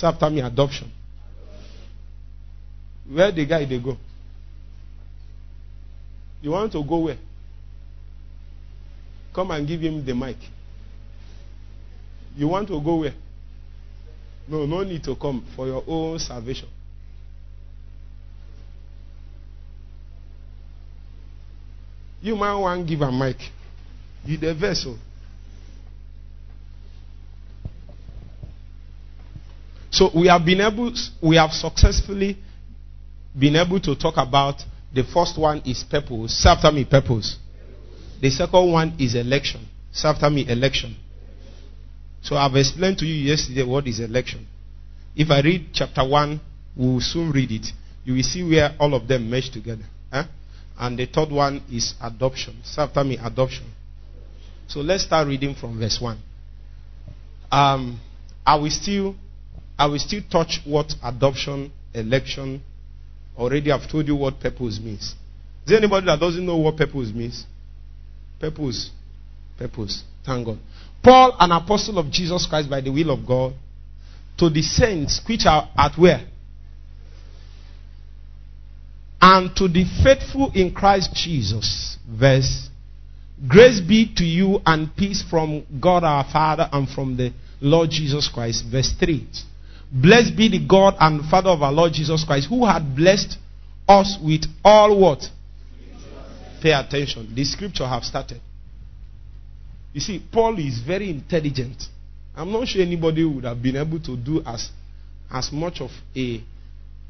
After 0.03 0.31
me, 0.31 0.41
adoption. 0.41 0.91
Where 3.11 3.33
the 3.33 3.45
guy 3.45 3.64
they 3.64 3.78
go? 3.78 3.97
You 6.41 6.53
want 6.53 6.72
to 6.72 6.85
go 6.85 6.99
where? 7.01 7.18
Come 9.35 9.51
and 9.51 9.66
give 9.66 9.81
him 9.81 10.05
the 10.05 10.14
mic. 10.14 10.37
You 12.37 12.49
want 12.49 12.68
to 12.68 12.81
go 12.81 12.97
where? 12.97 13.14
No, 14.49 14.64
no 14.66 14.83
need 14.83 15.05
to 15.05 15.14
come 15.16 15.45
for 15.55 15.66
your 15.66 15.83
own 15.87 16.18
salvation. 16.18 16.68
You 22.22 22.37
man 22.37 22.61
want 22.61 22.87
give 22.87 23.01
a 23.01 23.11
mic. 23.11 23.37
You 24.24 24.37
the 24.37 24.55
vessel. 24.55 24.99
So 30.01 30.11
we 30.14 30.28
have 30.28 30.46
been 30.46 30.62
able, 30.62 30.94
we 31.22 31.36
have 31.36 31.53
successfully 31.53 32.38
been 33.38 33.55
able 33.55 33.78
to 33.80 33.94
talk 33.94 34.14
about 34.16 34.64
the 34.94 35.05
first 35.05 35.36
one 35.38 35.61
is 35.66 35.84
purpose. 35.84 36.42
Say 36.42 36.48
after 36.48 36.72
me, 36.72 36.86
purpose. 36.86 37.36
The 38.22 38.30
second 38.30 38.72
one 38.72 38.94
is 38.98 39.14
election. 39.14 39.61
Say 39.92 40.09
after 40.09 40.30
me, 40.30 40.48
election. 40.48 40.96
So 42.22 42.34
I've 42.34 42.57
explained 42.57 42.96
to 43.01 43.05
you 43.05 43.28
yesterday 43.28 43.62
what 43.62 43.86
is 43.86 44.01
election. 44.01 44.46
If 45.14 45.30
I 45.30 45.42
read 45.42 45.66
chapter 45.74 46.09
1, 46.09 46.40
we 46.78 46.86
will 46.86 47.01
soon 47.03 47.30
read 47.30 47.51
it. 47.53 47.66
You 48.03 48.14
will 48.14 48.22
see 48.22 48.42
where 48.42 48.74
all 48.80 48.94
of 48.94 49.07
them 49.07 49.28
mesh 49.28 49.51
together. 49.51 49.84
Huh? 50.11 50.24
And 50.78 50.98
the 50.98 51.05
third 51.05 51.30
one 51.30 51.62
is 51.70 51.92
adoption. 52.03 52.57
Say 52.64 52.80
after 52.80 53.05
me, 53.05 53.18
adoption. 53.22 53.66
So 54.66 54.80
let's 54.80 55.05
start 55.05 55.28
reading 55.28 55.55
from 55.55 55.78
verse 55.78 55.98
1. 56.01 56.18
Um, 57.53 58.01
I 58.46 58.55
will 58.57 58.70
still 58.70 59.14
I 59.81 59.87
will 59.87 59.99
still 59.99 60.20
touch 60.31 60.61
what 60.66 60.93
adoption, 61.03 61.72
election, 61.95 62.62
already 63.35 63.72
I've 63.72 63.91
told 63.91 64.07
you 64.09 64.14
what 64.14 64.39
purpose 64.39 64.78
means. 64.78 65.01
Is 65.01 65.14
there 65.68 65.78
anybody 65.78 66.05
that 66.05 66.20
doesn't 66.20 66.45
know 66.45 66.59
what 66.59 66.76
purpose 66.76 67.11
means? 67.14 67.47
Purpose. 68.39 68.91
Purpose. 69.57 70.05
Thank 70.22 70.45
God. 70.45 70.59
Paul, 71.03 71.35
an 71.41 71.51
apostle 71.53 71.99
of 71.99 72.11
Jesus 72.11 72.47
Christ 72.47 72.68
by 72.68 72.83
the 72.83 72.91
will 72.91 73.11
of 73.11 73.26
God, 73.26 73.55
to 74.37 74.51
the 74.51 74.61
saints 74.61 75.18
which 75.26 75.47
are 75.47 75.70
at 75.74 75.97
where? 75.97 76.26
And 79.18 79.57
to 79.57 79.66
the 79.66 79.87
faithful 80.05 80.53
in 80.55 80.74
Christ 80.74 81.14
Jesus. 81.14 81.97
Verse. 82.07 82.68
Grace 83.49 83.81
be 83.81 84.12
to 84.16 84.24
you 84.24 84.61
and 84.66 84.95
peace 84.95 85.22
from 85.22 85.64
God 85.81 86.05
our 86.05 86.31
Father 86.31 86.68
and 86.70 86.87
from 86.87 87.16
the 87.16 87.33
Lord 87.62 87.89
Jesus 87.89 88.28
Christ. 88.28 88.66
Verse 88.70 88.93
3. 89.01 89.26
Blessed 89.93 90.36
be 90.36 90.49
the 90.49 90.64
God 90.66 90.95
and 91.01 91.28
Father 91.28 91.51
of 91.51 91.62
our 91.62 91.72
Lord 91.72 91.93
Jesus 91.93 92.24
Christ, 92.24 92.49
who 92.49 92.64
had 92.64 92.95
blessed 92.95 93.36
us 93.88 94.18
with 94.22 94.45
all 94.64 94.99
what? 95.01 95.24
Pay 96.62 96.72
attention. 96.72 97.32
The 97.34 97.45
scripture 97.45 97.86
have 97.86 98.05
started. 98.05 98.41
You 99.93 100.01
see, 100.01 100.22
Paul 100.30 100.59
is 100.59 100.80
very 100.80 101.11
intelligent. 101.11 101.82
I'm 102.36 102.53
not 102.53 102.68
sure 102.68 102.82
anybody 102.82 103.24
would 103.24 103.45
have 103.45 103.61
been 103.61 103.76
able 103.76 103.99
to 104.01 104.16
do 104.16 104.43
as, 104.47 104.70
as 105.30 105.51
much 105.51 105.80
of 105.80 105.91
a, 106.14 106.43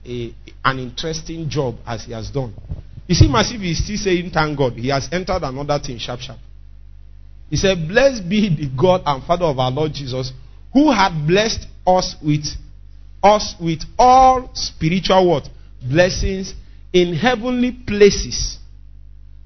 a 0.07 0.35
an 0.65 0.79
interesting 0.79 1.49
job 1.51 1.77
as 1.87 2.05
he 2.05 2.13
has 2.13 2.31
done. 2.31 2.55
You 3.07 3.15
see, 3.15 3.29
Massive 3.29 3.63
is 3.63 3.85
still 3.85 3.99
saying, 3.99 4.31
Thank 4.31 4.57
God. 4.57 4.73
He 4.75 4.89
has 4.89 5.09
entered 5.13 5.43
another 5.43 5.79
thing, 5.85 5.99
sharp, 5.99 6.21
sharp. 6.21 6.39
He 7.51 7.57
said, 7.57 7.87
Blessed 7.89 8.27
be 8.29 8.49
the 8.49 8.71
God 8.81 9.03
and 9.05 9.23
Father 9.25 9.45
of 9.45 9.59
our 9.59 9.71
Lord 9.71 9.93
Jesus, 9.93 10.33
who 10.73 10.91
had 10.91 11.27
blessed 11.27 11.67
us 11.87 12.17
with 12.25 12.47
us 13.23 13.55
with 13.61 13.81
all 13.99 14.51
spiritual 14.55 15.29
what? 15.29 15.49
Blessings 15.83 16.55
in 16.93 17.15
heavenly 17.15 17.73
places. 17.73 18.59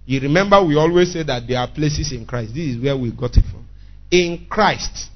You 0.07 0.21
remember 0.21 0.63
we 0.65 0.77
always 0.77 1.13
say 1.13 1.23
that 1.23 1.47
there 1.47 1.59
are 1.59 1.69
places 1.69 2.13
in 2.13 2.27
Christ. 2.27 2.55
This 2.55 2.77
is 2.77 2.83
where 2.83 2.97
we 2.97 3.11
got 3.11 3.37
it 3.37 3.45
from. 3.45 3.67
In 4.11 4.47
Christ. 4.49 5.11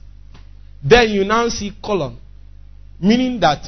Then 0.82 1.10
you 1.10 1.24
now 1.24 1.48
see 1.48 1.72
colon 1.82 2.18
Meaning 3.00 3.38
that 3.40 3.64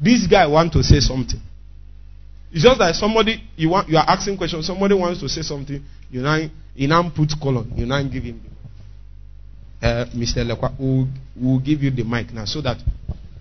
this 0.00 0.26
guy 0.26 0.46
want 0.46 0.72
to 0.72 0.82
say 0.82 1.00
something. 1.00 1.40
It's 2.52 2.62
just 2.64 2.78
that 2.78 2.94
somebody 2.96 3.42
you 3.56 3.68
want 3.70 3.88
you 3.88 3.96
are 3.96 4.04
asking 4.06 4.36
questions. 4.36 4.66
Somebody 4.66 4.94
wants 4.94 5.20
to 5.20 5.28
say 5.28 5.42
something. 5.42 5.82
You 6.10 6.20
now 6.20 6.38
you 6.74 6.88
now 6.88 7.08
put 7.14 7.32
colon. 7.40 7.72
You 7.76 7.86
now 7.86 8.02
give 8.02 8.24
him. 8.24 8.40
Uh, 9.80 10.06
Mr. 10.14 10.38
Lekwa 10.44 10.76
will 10.78 11.06
will 11.40 11.60
give 11.60 11.82
you 11.82 11.90
the 11.90 12.02
mic 12.02 12.32
now 12.32 12.44
so 12.44 12.60
that 12.62 12.78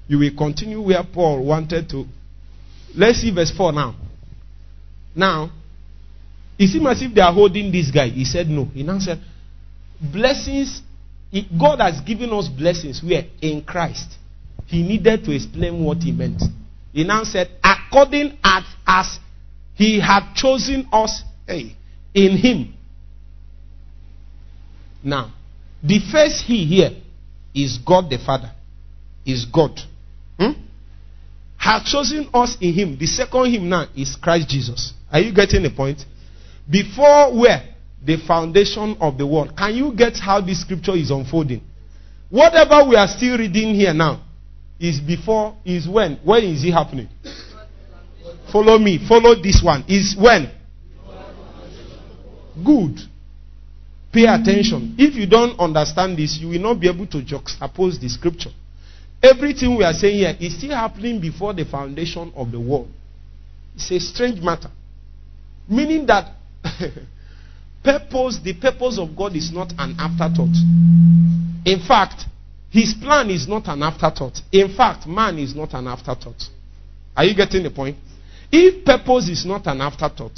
you 0.08 0.20
will 0.20 0.36
continue 0.38 0.82
where 0.82 1.04
Paul 1.04 1.46
wanted 1.46 1.90
to. 1.90 2.06
Let's 2.96 3.22
see 3.22 3.32
verse 3.34 3.52
four 3.56 3.72
now. 3.72 3.96
Now, 5.16 5.52
it 6.58 6.68
seems 6.68 6.88
as 6.88 7.02
if 7.02 7.14
they 7.14 7.22
are 7.22 7.34
holding 7.34 7.72
this 7.72 7.92
guy. 7.92 8.08
He 8.10 8.26
said 8.26 8.48
no. 8.48 8.66
He 8.66 8.84
now 8.84 9.00
said, 9.00 9.22
blessings. 10.00 10.82
God 11.60 11.80
has 11.80 12.00
given 12.02 12.32
us 12.32 12.48
blessings. 12.48 13.02
We 13.04 13.16
are 13.16 13.24
in 13.42 13.64
Christ. 13.64 14.18
He 14.68 14.84
needed 14.84 15.26
to 15.26 15.32
explain 15.32 15.84
what 15.84 15.98
he 15.98 16.12
meant. 16.12 16.42
He 16.94 17.04
now 17.04 17.24
said, 17.24 17.50
according 17.64 18.38
as, 18.44 18.64
as 18.88 19.20
he 19.74 20.00
had 20.00 20.34
chosen 20.34 20.88
us 20.92 21.24
hey, 21.46 21.76
in 22.14 22.38
him. 22.38 22.74
Now, 25.04 25.34
the 25.84 26.00
first 26.12 26.46
he 26.46 26.66
here 26.66 26.92
is 27.54 27.78
God 27.78 28.10
the 28.10 28.18
Father. 28.18 28.52
Is 29.26 29.46
God. 29.46 29.80
Has 31.66 31.82
chosen 31.82 32.30
us 32.32 32.58
in 32.62 32.74
him. 32.74 32.96
The 32.96 33.08
second 33.08 33.52
him 33.52 33.68
now 33.68 33.88
is 33.98 34.16
Christ 34.16 34.50
Jesus. 34.50 34.94
Are 35.12 35.20
you 35.20 35.34
getting 35.34 35.64
the 35.64 35.72
point? 35.72 36.06
Before 36.70 37.36
where? 37.36 37.74
The 38.06 38.18
foundation 38.18 38.96
of 39.02 39.18
the 39.18 39.26
world. 39.26 39.58
Can 39.58 39.74
you 39.74 39.92
get 39.96 40.16
how 40.20 40.42
this 40.42 40.62
scripture 40.62 40.96
is 40.96 41.10
unfolding? 41.10 41.64
Whatever 42.30 42.88
we 42.88 42.96
are 42.96 43.08
still 43.08 43.40
reading 43.40 43.74
here 43.74 43.96
now 43.96 44.22
is 44.80 45.00
before, 45.00 45.58
is 45.66 45.90
when? 45.90 46.18
When 46.24 46.44
is 46.44 46.64
it 46.64 46.72
happening? 46.72 47.10
Follow 48.52 48.78
me. 48.78 49.00
Follow 49.08 49.34
this 49.34 49.64
one. 49.64 49.86
Is 49.88 50.16
when? 50.16 50.52
Good. 52.64 53.00
Pay 54.14 54.28
attention. 54.28 54.94
If 55.00 55.16
you 55.16 55.26
don't 55.26 55.60
understand 55.60 56.16
this, 56.16 56.38
you 56.38 56.50
will 56.50 56.62
not 56.62 56.80
be 56.80 56.88
able 56.88 57.08
to 57.08 57.24
juxtapose 57.24 58.00
the 58.00 58.08
scripture. 58.08 58.52
Everything 59.26 59.76
we 59.76 59.84
are 59.84 59.94
saying 59.94 60.18
here 60.18 60.38
is 60.40 60.56
still 60.56 60.76
happening 60.76 61.20
before 61.20 61.52
the 61.54 61.66
foundation 61.66 62.32
of 62.36 62.52
the 62.52 62.60
world. 62.60 62.90
It's 63.76 63.90
a 63.90 64.00
strange 64.00 64.40
matter. 64.40 64.70
Meaning 65.68 66.06
that 66.06 66.32
purpose, 67.84 68.40
the 68.44 68.54
purpose 68.54 69.00
of 69.00 69.16
God 69.16 69.36
is 69.36 69.52
not 69.52 69.74
an 69.80 69.96
afterthought. 69.98 70.56
In 71.66 71.80
fact, 71.88 72.26
his 72.70 72.94
plan 72.94 73.32
is 73.32 73.48
not 73.48 73.68
an 73.68 73.82
afterthought. 73.82 74.40
In 74.52 74.76
fact, 74.76 75.08
man 75.08 75.40
is 75.40 75.56
not 75.56 75.74
an 75.74 75.88
afterthought. 75.88 76.44
Are 77.18 77.26
you 77.26 77.36
getting 77.36 77.64
the 77.64 77.72
point? 77.72 77.98
If 78.52 78.86
purpose 78.86 79.28
is 79.30 79.44
not 79.44 79.66
an 79.66 79.82
afterthought, 79.82 80.38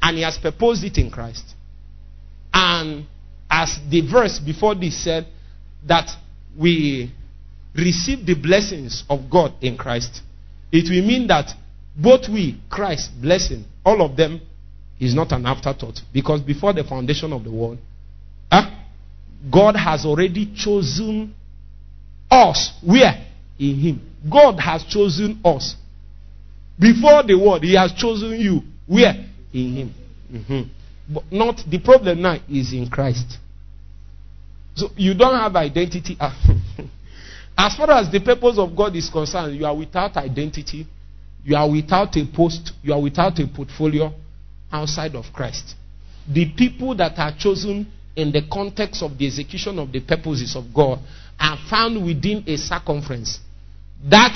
and 0.00 0.16
he 0.16 0.22
has 0.22 0.38
proposed 0.38 0.84
it 0.84 0.96
in 0.96 1.10
Christ, 1.10 1.44
and 2.52 3.06
as 3.50 3.78
the 3.90 4.00
verse 4.10 4.38
before 4.38 4.74
this 4.74 5.04
said, 5.04 5.26
that 5.86 6.08
we 6.58 7.12
receive 7.74 8.24
the 8.24 8.34
blessings 8.34 9.04
of 9.08 9.30
God 9.30 9.52
in 9.60 9.76
Christ, 9.76 10.22
it 10.72 10.90
will 10.90 11.06
mean 11.06 11.26
that 11.28 11.50
both 11.96 12.28
we, 12.28 12.60
Christ, 12.70 13.10
blessing, 13.20 13.64
all 13.84 14.02
of 14.02 14.16
them 14.16 14.40
is 14.98 15.14
not 15.14 15.32
an 15.32 15.46
afterthought. 15.46 16.00
Because 16.12 16.40
before 16.40 16.72
the 16.72 16.84
foundation 16.84 17.32
of 17.32 17.44
the 17.44 17.50
world, 17.50 17.78
huh, 18.50 18.70
God 19.52 19.76
has 19.76 20.04
already 20.04 20.52
chosen 20.54 21.34
us. 22.30 22.72
Where? 22.84 23.26
In 23.58 23.78
Him. 23.78 24.10
God 24.30 24.58
has 24.58 24.84
chosen 24.84 25.40
us. 25.44 25.76
Before 26.78 27.22
the 27.22 27.34
world, 27.34 27.62
He 27.62 27.74
has 27.76 27.92
chosen 27.92 28.32
you. 28.40 28.62
Where? 28.86 29.14
In 29.52 29.74
Him. 29.74 29.94
Mm-hmm. 30.32 31.14
But 31.14 31.24
not 31.30 31.60
the 31.68 31.78
problem 31.78 32.22
now 32.22 32.38
is 32.48 32.72
in 32.72 32.88
Christ. 32.88 33.38
So 34.74 34.88
you 34.96 35.14
don't 35.14 35.38
have 35.38 35.54
identity. 35.54 36.16
as 37.56 37.76
far 37.76 37.90
as 37.92 38.10
the 38.10 38.20
purpose 38.20 38.58
of 38.58 38.74
God 38.76 38.96
is 38.96 39.08
concerned, 39.08 39.56
you 39.56 39.64
are 39.64 39.76
without 39.76 40.16
identity 40.16 40.86
you 41.44 41.56
are 41.56 41.70
without 41.70 42.16
a 42.16 42.26
post, 42.34 42.72
you 42.82 42.92
are 42.92 43.00
without 43.00 43.38
a 43.38 43.46
portfolio 43.46 44.10
outside 44.72 45.14
of 45.14 45.26
Christ. 45.32 45.74
The 46.26 46.50
people 46.56 46.94
that 46.96 47.18
are 47.18 47.32
chosen 47.38 47.86
in 48.16 48.32
the 48.32 48.42
context 48.50 49.02
of 49.02 49.18
the 49.18 49.26
execution 49.26 49.78
of 49.78 49.92
the 49.92 50.00
purposes 50.00 50.56
of 50.56 50.72
God 50.72 51.00
are 51.38 51.58
found 51.68 52.04
within 52.04 52.44
a 52.46 52.56
circumference. 52.56 53.40
That 54.08 54.34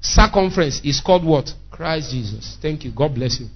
circumference 0.00 0.80
is 0.84 1.00
called 1.00 1.24
what? 1.24 1.48
Christ 1.70 2.10
Jesus. 2.10 2.58
Thank 2.60 2.84
you. 2.84 2.90
God 2.90 3.14
bless 3.14 3.38
you. 3.38 3.46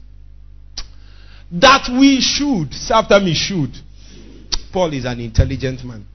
That 1.50 1.88
we 1.90 2.20
should, 2.20 2.72
say 2.72 2.94
after 2.94 3.18
me, 3.18 3.34
should. 3.34 3.72
Paul 4.72 4.92
is 4.94 5.04
an 5.04 5.18
intelligent 5.20 5.84
man. 5.84 6.06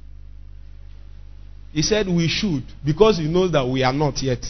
He 1.72 1.82
said 1.82 2.08
we 2.08 2.28
should 2.28 2.64
because 2.86 3.18
he 3.18 3.26
knows 3.28 3.52
that 3.52 3.68
we 3.68 3.84
are 3.84 3.94
not 3.94 4.22
yet. 4.22 4.46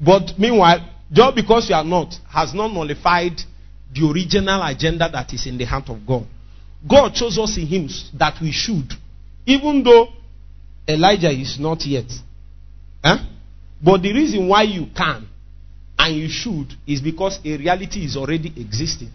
But 0.00 0.38
meanwhile, 0.38 0.88
just 1.12 1.34
because 1.34 1.68
you 1.68 1.74
are 1.74 1.84
not, 1.84 2.14
has 2.28 2.54
not 2.54 2.68
nullified 2.72 3.40
the 3.92 4.08
original 4.08 4.62
agenda 4.62 5.08
that 5.12 5.32
is 5.32 5.46
in 5.46 5.58
the 5.58 5.64
hand 5.64 5.84
of 5.88 6.06
God. 6.06 6.26
God 6.88 7.14
chose 7.14 7.38
us 7.38 7.56
in 7.58 7.66
Him 7.66 7.88
that 8.18 8.40
we 8.40 8.52
should, 8.52 8.92
even 9.46 9.82
though 9.82 10.08
Elijah 10.88 11.30
is 11.30 11.58
not 11.58 11.84
yet. 11.84 12.10
Eh? 13.04 13.16
But 13.82 14.02
the 14.02 14.12
reason 14.12 14.48
why 14.48 14.62
you 14.62 14.86
can 14.96 15.26
and 15.98 16.16
you 16.16 16.28
should 16.28 16.72
is 16.86 17.00
because 17.00 17.38
a 17.44 17.56
reality 17.56 18.04
is 18.04 18.16
already 18.16 18.52
existing. 18.56 19.10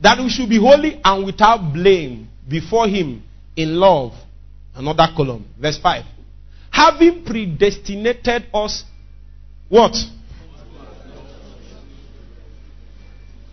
That 0.00 0.18
we 0.18 0.28
should 0.28 0.48
be 0.48 0.58
holy 0.58 1.00
and 1.02 1.24
without 1.24 1.72
blame 1.72 2.28
before 2.48 2.86
Him 2.88 3.22
in 3.56 3.74
love. 3.76 4.12
Another 4.74 5.08
colon, 5.16 5.44
verse 5.60 5.78
5. 5.78 6.04
Having 6.70 7.24
predestinated 7.24 8.46
us, 8.54 8.84
what? 9.68 9.94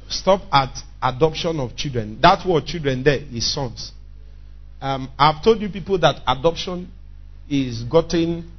Stop 0.08 0.42
at 0.52 0.78
adoption 1.02 1.60
of 1.60 1.76
children. 1.76 2.20
That 2.22 2.46
word 2.48 2.66
children 2.66 3.04
there 3.04 3.20
is 3.34 3.54
sons. 3.54 3.92
Um, 4.82 5.10
I've 5.18 5.44
told 5.44 5.62
you 5.62 5.70
people 5.70 5.98
that 6.00 6.22
adoption 6.26 6.92
is 7.50 7.84
gotten 7.84 8.50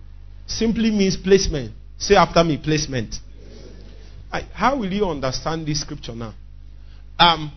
simply 0.47 0.91
means 0.91 1.17
placement. 1.17 1.73
Say 1.99 2.15
after 2.17 2.43
me, 2.45 2.59
placement. 2.63 3.17
I, 4.33 4.43
how 4.53 4.79
will 4.79 4.93
you 4.93 5.07
understand 5.07 5.67
this 5.67 5.81
scripture 5.81 6.15
now? 6.15 6.35
Um, 7.19 7.53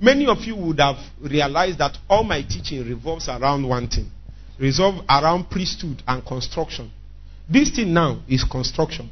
many 0.00 0.26
of 0.26 0.38
you 0.40 0.56
would 0.56 0.80
have 0.80 0.96
realized 1.20 1.78
that 1.78 1.96
all 2.08 2.24
my 2.24 2.42
teaching 2.42 2.84
revolves 2.86 3.28
around 3.28 3.66
one 3.66 3.88
thing, 3.88 4.10
revolve 4.58 5.04
around 5.08 5.50
priesthood 5.50 6.02
and 6.06 6.24
construction. 6.24 6.90
This 7.48 7.70
thing 7.70 7.92
now 7.92 8.20
is 8.28 8.44
construction. 8.44 9.10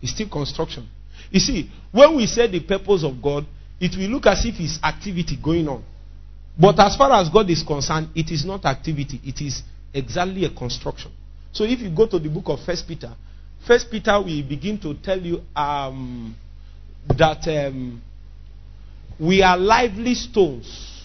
It's 0.00 0.12
still 0.12 0.28
construction. 0.28 0.88
You 1.30 1.40
see, 1.40 1.70
when 1.90 2.16
we 2.16 2.26
say 2.26 2.46
the 2.46 2.60
purpose 2.60 3.02
of 3.04 3.20
God, 3.20 3.46
it 3.80 3.96
will 3.96 4.08
look 4.08 4.26
as 4.26 4.44
if 4.44 4.54
it's 4.58 4.78
activity 4.82 5.36
going 5.42 5.68
on. 5.68 5.82
But 6.58 6.78
as 6.80 6.96
far 6.96 7.12
as 7.12 7.28
God 7.28 7.50
is 7.50 7.62
concerned, 7.62 8.08
it 8.14 8.30
is 8.30 8.44
not 8.44 8.64
activity, 8.64 9.20
it 9.24 9.40
is 9.40 9.62
exactly 9.92 10.44
a 10.44 10.50
construction. 10.50 11.10
So 11.52 11.64
if 11.64 11.80
you 11.80 11.90
go 11.90 12.06
to 12.06 12.18
the 12.18 12.28
book 12.28 12.44
of 12.46 12.60
First 12.64 12.86
Peter, 12.88 13.14
First 13.66 13.90
Peter 13.90 14.18
will 14.18 14.42
begin 14.48 14.78
to 14.80 14.94
tell 14.94 15.18
you 15.18 15.42
um, 15.54 16.34
that 17.08 17.46
um, 17.48 18.00
we 19.18 19.42
are 19.42 19.56
lively 19.58 20.14
stones 20.14 20.95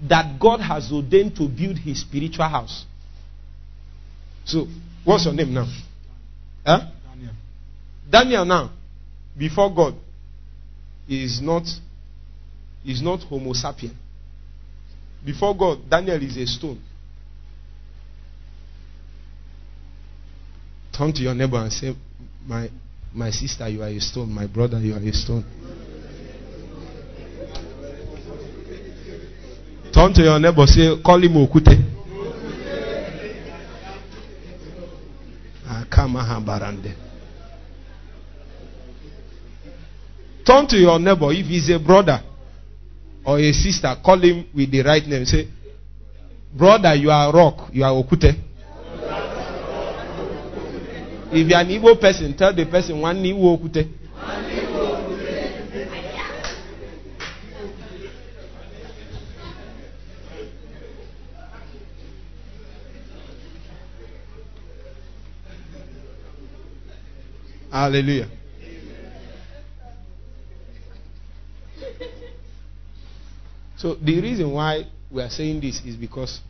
that 0.00 0.38
God 0.38 0.60
has 0.60 0.92
ordained 0.92 1.36
to 1.36 1.48
build 1.48 1.78
his 1.78 2.00
spiritual 2.00 2.48
house. 2.48 2.84
So, 4.44 4.66
what's 5.04 5.24
your 5.24 5.34
name 5.34 5.54
now? 5.54 5.66
Huh? 6.64 6.80
Daniel 7.04 7.32
Daniel 8.10 8.44
now, 8.44 8.70
before 9.36 9.74
God, 9.74 9.94
is 11.08 11.40
not 11.40 11.64
is 12.84 13.02
not 13.02 13.20
Homo 13.20 13.52
sapien. 13.52 13.94
Before 15.24 15.56
God, 15.56 15.90
Daniel 15.90 16.22
is 16.22 16.36
a 16.36 16.46
stone. 16.46 16.80
Turn 20.96 21.12
to 21.12 21.20
your 21.22 21.34
neighbor 21.34 21.58
and 21.58 21.72
say, 21.72 21.94
My 22.46 22.70
my 23.12 23.30
sister, 23.30 23.68
you 23.68 23.82
are 23.82 23.88
a 23.88 23.98
stone. 23.98 24.30
My 24.32 24.46
brother, 24.46 24.78
you 24.78 24.94
are 24.94 25.00
a 25.00 25.12
stone. 25.12 25.44
Turn 29.96 30.12
to 30.12 30.22
your 30.22 30.38
neighbor, 30.38 30.66
say, 30.66 31.00
call 31.02 31.22
him 31.22 31.32
Okute. 31.32 31.72
Barande. 36.44 36.92
Turn 40.44 40.66
to 40.68 40.76
your 40.76 40.98
neighbor. 40.98 41.32
If 41.32 41.46
he's 41.46 41.70
a 41.70 41.78
brother 41.78 42.20
or 43.24 43.38
a 43.38 43.52
sister, 43.54 43.96
call 44.04 44.20
him 44.20 44.44
with 44.54 44.70
the 44.70 44.82
right 44.82 45.02
name. 45.06 45.24
Say, 45.24 45.48
Brother, 46.54 46.94
you 46.94 47.10
are 47.10 47.32
rock. 47.32 47.70
You 47.72 47.84
are 47.84 47.92
okute. 47.92 48.34
If 51.32 51.48
you're 51.48 51.58
an 51.58 51.68
Igbo 51.68 51.98
person, 51.98 52.36
tell 52.36 52.54
the 52.54 52.66
person 52.66 53.00
one 53.00 53.16
okute. 53.24 53.88
Hallelujah. 67.76 68.30
So 73.76 73.96
the 73.96 74.18
reason 74.18 74.50
why 74.50 74.84
we 75.10 75.20
are 75.20 75.28
saying 75.28 75.60
this 75.60 75.82
is 75.84 75.94
because 75.94 76.40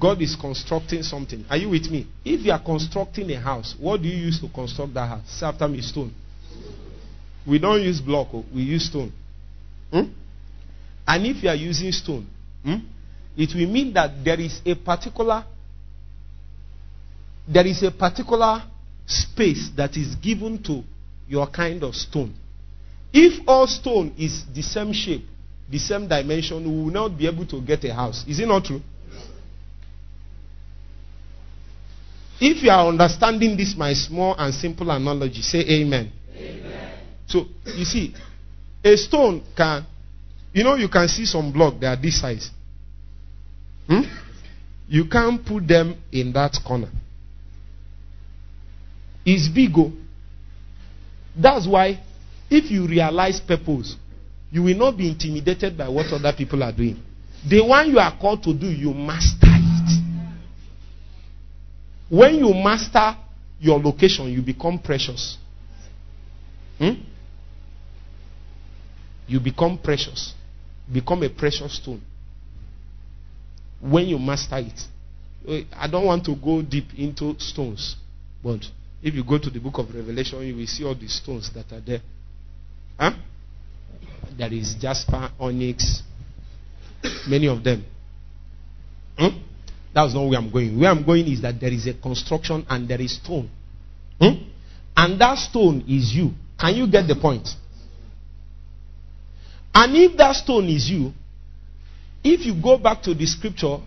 God 0.00 0.22
is 0.22 0.34
constructing 0.34 1.02
something. 1.02 1.44
Are 1.50 1.58
you 1.58 1.68
with 1.68 1.90
me? 1.90 2.06
If 2.24 2.40
you 2.40 2.52
are 2.52 2.62
constructing 2.64 3.30
a 3.32 3.38
house, 3.38 3.74
what 3.78 4.00
do 4.00 4.08
you 4.08 4.16
use 4.16 4.40
to 4.40 4.48
construct 4.48 4.94
that 4.94 5.06
house? 5.06 5.28
Say 5.28 5.44
after 5.44 5.68
me, 5.68 5.82
stone. 5.82 6.14
We 7.46 7.58
don't 7.58 7.82
use 7.82 8.00
block, 8.00 8.28
oh, 8.32 8.44
we 8.54 8.62
use 8.62 8.86
stone. 8.86 9.12
Hmm? 9.90 10.04
And 11.06 11.26
if 11.26 11.42
you 11.42 11.50
are 11.50 11.54
using 11.54 11.92
stone, 11.92 12.26
hmm, 12.64 12.76
it 13.36 13.54
will 13.54 13.70
mean 13.70 13.92
that 13.92 14.24
there 14.24 14.40
is 14.40 14.62
a 14.64 14.74
particular 14.74 15.44
there 17.46 17.66
is 17.66 17.82
a 17.82 17.90
particular 17.90 18.62
space 19.06 19.70
that 19.76 19.96
is 19.96 20.14
given 20.16 20.62
to 20.64 20.82
your 21.28 21.46
kind 21.46 21.82
of 21.82 21.94
stone. 21.94 22.34
If 23.12 23.40
all 23.46 23.66
stone 23.66 24.14
is 24.18 24.44
the 24.54 24.62
same 24.62 24.92
shape, 24.92 25.24
the 25.70 25.78
same 25.78 26.06
dimension, 26.08 26.62
we 26.64 26.84
will 26.84 26.92
not 26.92 27.16
be 27.16 27.26
able 27.26 27.46
to 27.46 27.60
get 27.60 27.84
a 27.84 27.94
house. 27.94 28.24
Is 28.28 28.38
it 28.38 28.46
not 28.46 28.64
true? 28.64 28.80
If 32.38 32.62
you 32.62 32.70
are 32.70 32.86
understanding 32.86 33.56
this, 33.56 33.74
my 33.76 33.94
small 33.94 34.34
and 34.38 34.52
simple 34.52 34.90
analogy, 34.90 35.40
say 35.40 35.60
amen. 35.60 36.12
amen. 36.36 36.98
So, 37.26 37.46
you 37.64 37.84
see, 37.84 38.14
a 38.84 38.96
stone 38.96 39.42
can, 39.56 39.86
you 40.52 40.62
know, 40.62 40.74
you 40.74 40.88
can 40.88 41.08
see 41.08 41.24
some 41.24 41.50
block, 41.50 41.80
they 41.80 41.86
are 41.86 41.96
this 41.96 42.20
size. 42.20 42.50
Hmm? 43.88 44.02
You 44.88 45.06
can't 45.08 45.44
put 45.44 45.66
them 45.66 45.96
in 46.12 46.32
that 46.34 46.58
corner. 46.64 46.90
It's 49.26 49.48
big. 49.48 49.74
That's 51.36 51.66
why, 51.66 52.00
if 52.48 52.70
you 52.70 52.86
realize 52.86 53.40
purpose, 53.40 53.96
you 54.52 54.62
will 54.62 54.76
not 54.76 54.96
be 54.96 55.08
intimidated 55.08 55.76
by 55.76 55.88
what 55.88 56.06
other 56.12 56.32
people 56.32 56.62
are 56.62 56.72
doing. 56.72 57.02
The 57.46 57.60
one 57.60 57.90
you 57.90 57.98
are 57.98 58.16
called 58.18 58.44
to 58.44 58.54
do, 58.54 58.68
you 58.68 58.94
master 58.94 59.48
it. 59.48 60.02
When 62.08 62.36
you 62.36 62.54
master 62.54 63.16
your 63.58 63.80
location, 63.80 64.26
you 64.26 64.42
become 64.42 64.78
precious. 64.78 65.36
Hmm? 66.78 66.92
You 69.26 69.40
become 69.40 69.76
precious. 69.78 70.34
Become 70.90 71.24
a 71.24 71.30
precious 71.30 71.74
stone. 71.74 72.00
When 73.80 74.06
you 74.06 74.20
master 74.20 74.58
it. 74.58 75.68
I 75.76 75.88
don't 75.88 76.06
want 76.06 76.24
to 76.26 76.36
go 76.36 76.62
deep 76.62 76.94
into 76.96 77.38
stones, 77.40 77.96
but 78.42 78.60
if 79.02 79.14
you 79.14 79.24
go 79.24 79.38
to 79.38 79.50
the 79.50 79.60
book 79.60 79.78
of 79.78 79.94
Revelation, 79.94 80.40
you 80.42 80.56
will 80.56 80.66
see 80.66 80.84
all 80.84 80.94
the 80.94 81.08
stones 81.08 81.50
that 81.52 81.70
are 81.72 81.80
there. 81.80 82.00
Huh? 82.98 83.12
There 84.36 84.52
is 84.52 84.74
jasper, 84.74 85.30
onyx, 85.38 86.02
many 87.28 87.48
of 87.48 87.62
them. 87.62 87.84
Hmm? 89.18 89.38
That's 89.94 90.12
not 90.14 90.28
where 90.28 90.38
I'm 90.38 90.50
going. 90.50 90.78
Where 90.78 90.90
I'm 90.90 91.04
going 91.04 91.26
is 91.26 91.40
that 91.42 91.58
there 91.60 91.72
is 91.72 91.86
a 91.86 91.94
construction 91.94 92.66
and 92.68 92.88
there 92.88 93.00
is 93.00 93.16
stone. 93.16 93.48
Hmm? 94.20 94.50
And 94.96 95.20
that 95.20 95.38
stone 95.38 95.84
is 95.88 96.14
you. 96.14 96.32
Can 96.58 96.74
you 96.74 96.90
get 96.90 97.06
the 97.06 97.16
point? 97.16 97.48
And 99.74 99.94
if 99.94 100.16
that 100.16 100.34
stone 100.36 100.68
is 100.68 100.88
you, 100.88 101.12
if 102.24 102.44
you 102.46 102.60
go 102.60 102.78
back 102.78 103.02
to 103.02 103.14
the 103.14 103.26
scripture, 103.26 103.78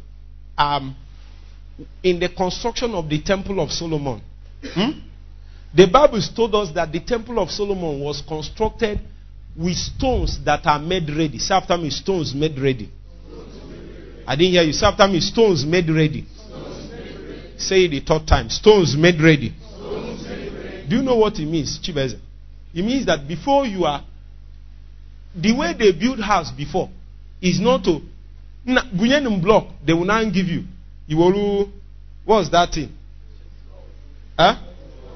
um, 0.58 0.96
in 2.04 2.20
the 2.20 2.30
construction 2.30 2.94
of 2.94 3.10
the 3.10 3.22
temple 3.22 3.60
of 3.60 3.72
Solomon, 3.72 4.22
hmm? 4.64 5.00
The 5.74 5.88
Bible 5.88 6.22
told 6.36 6.56
us 6.56 6.72
that 6.74 6.92
the 6.92 7.00
temple 7.00 7.40
of 7.40 7.52
Solomon 7.52 8.00
was 8.00 8.22
constructed 8.28 9.00
with 9.56 9.76
stones 9.76 10.44
that 10.46 10.66
are 10.66 10.80
made 10.80 11.10
ready. 11.10 11.38
Say 11.38 11.54
after 11.54 11.78
me, 11.78 11.90
stones 11.90 12.34
made 12.34 12.58
ready. 12.58 12.90
I 14.26 14.36
didn't 14.36 14.54
hear 14.54 14.64
you. 14.64 14.74
Say 14.74 14.86
after 14.86 15.08
me, 15.08 15.20
stones 15.20 15.66
made 15.66 15.90
ready. 15.90 16.26
Say 17.58 17.86
it 17.86 17.90
the 17.90 18.00
third 18.00 18.28
time. 18.28 18.50
Stones 18.50 18.96
made 18.96 19.22
ready. 19.22 19.54
Do 20.88 20.96
you 20.96 21.02
know 21.04 21.18
what 21.18 21.38
it 21.40 21.46
means, 21.46 21.80
Chibueze? 21.80 22.18
It 22.74 22.84
means 22.84 23.06
that 23.06 23.28
before 23.28 23.66
you 23.66 23.86
are, 23.86 24.04
the 25.36 25.56
way 25.56 25.74
they 25.78 25.92
build 25.92 26.20
house 26.20 26.52
before 26.52 26.90
is 27.42 27.60
not 27.60 27.84
to, 27.84 28.02
bunyenim 28.66 29.42
block, 29.42 29.68
they 29.86 29.94
will 29.94 30.06
not 30.06 30.34
give 30.34 30.48
you. 30.48 30.64
Iworu, 31.10 31.72
what's 32.26 32.50
that 32.50 32.72
thing? 32.74 32.92
Huh? 34.40 34.56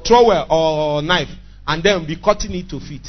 trowel 0.03 0.45
or 0.49 1.01
knife 1.01 1.30
and 1.65 1.82
then 1.82 2.05
be 2.05 2.17
cutting 2.17 2.53
it 2.55 2.69
to 2.69 2.80
fit. 2.82 3.07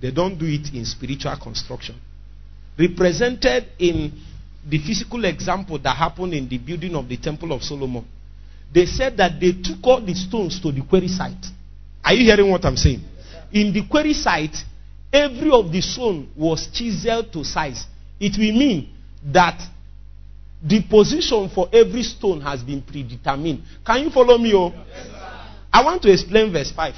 They 0.00 0.12
don't 0.12 0.38
do 0.38 0.46
it 0.46 0.72
in 0.72 0.84
spiritual 0.84 1.36
construction. 1.42 1.96
Represented 2.78 3.66
in 3.78 4.12
the 4.64 4.78
physical 4.78 5.24
example 5.24 5.76
that 5.80 5.96
happened 5.96 6.34
in 6.34 6.48
the 6.48 6.56
building 6.58 6.94
of 6.94 7.08
the 7.08 7.16
Temple 7.16 7.52
of 7.52 7.62
Solomon, 7.62 8.06
they 8.72 8.86
said 8.86 9.16
that 9.16 9.40
they 9.40 9.52
took 9.52 9.78
all 9.82 10.00
the 10.00 10.14
stones 10.14 10.60
to 10.60 10.70
the 10.70 10.82
quarry 10.82 11.08
site. 11.08 11.44
Are 12.04 12.14
you 12.14 12.24
hearing 12.24 12.48
what 12.48 12.64
I'm 12.64 12.76
saying? 12.76 13.00
In 13.52 13.72
the 13.72 13.82
quarry 13.90 14.14
site, 14.14 14.56
every 15.12 15.50
of 15.50 15.72
the 15.72 15.80
stone 15.80 16.30
was 16.36 16.68
chiseled 16.72 17.32
to 17.32 17.42
size. 17.44 17.84
It 18.20 18.38
will 18.38 18.56
mean 18.56 18.88
that 19.32 19.60
the 20.62 20.82
position 20.82 21.48
for 21.52 21.68
every 21.72 22.04
stone 22.04 22.40
has 22.42 22.62
been 22.62 22.82
predetermined. 22.82 23.62
Can 23.84 24.04
you 24.04 24.10
follow 24.10 24.38
me? 24.38 24.54
Oh? 24.54 24.72
Yes, 24.72 25.19
I 25.72 25.84
want 25.84 26.02
to 26.02 26.12
explain 26.12 26.52
verse 26.52 26.72
5. 26.72 26.94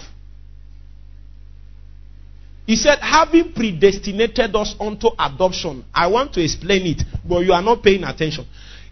He 2.66 2.76
said, 2.76 2.98
having 3.00 3.52
predestinated 3.52 4.54
us 4.54 4.74
unto 4.78 5.08
adoption. 5.18 5.84
I 5.92 6.06
want 6.06 6.32
to 6.34 6.42
explain 6.42 6.86
it, 6.86 7.02
but 7.28 7.40
you 7.40 7.52
are 7.52 7.62
not 7.62 7.82
paying 7.82 8.04
attention. 8.04 8.46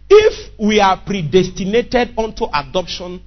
If 0.08 0.50
we 0.58 0.80
are 0.80 1.00
predestinated 1.06 2.18
unto 2.18 2.46
adoption, 2.52 3.22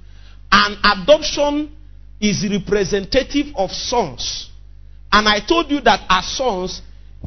and 0.52 0.76
adoption 0.84 1.74
is 2.20 2.46
representative 2.48 3.46
of 3.56 3.70
sons, 3.70 4.50
and 5.10 5.26
I 5.28 5.40
told 5.40 5.70
you 5.70 5.80
that 5.80 6.04
as 6.08 6.36
sons, 6.36 6.82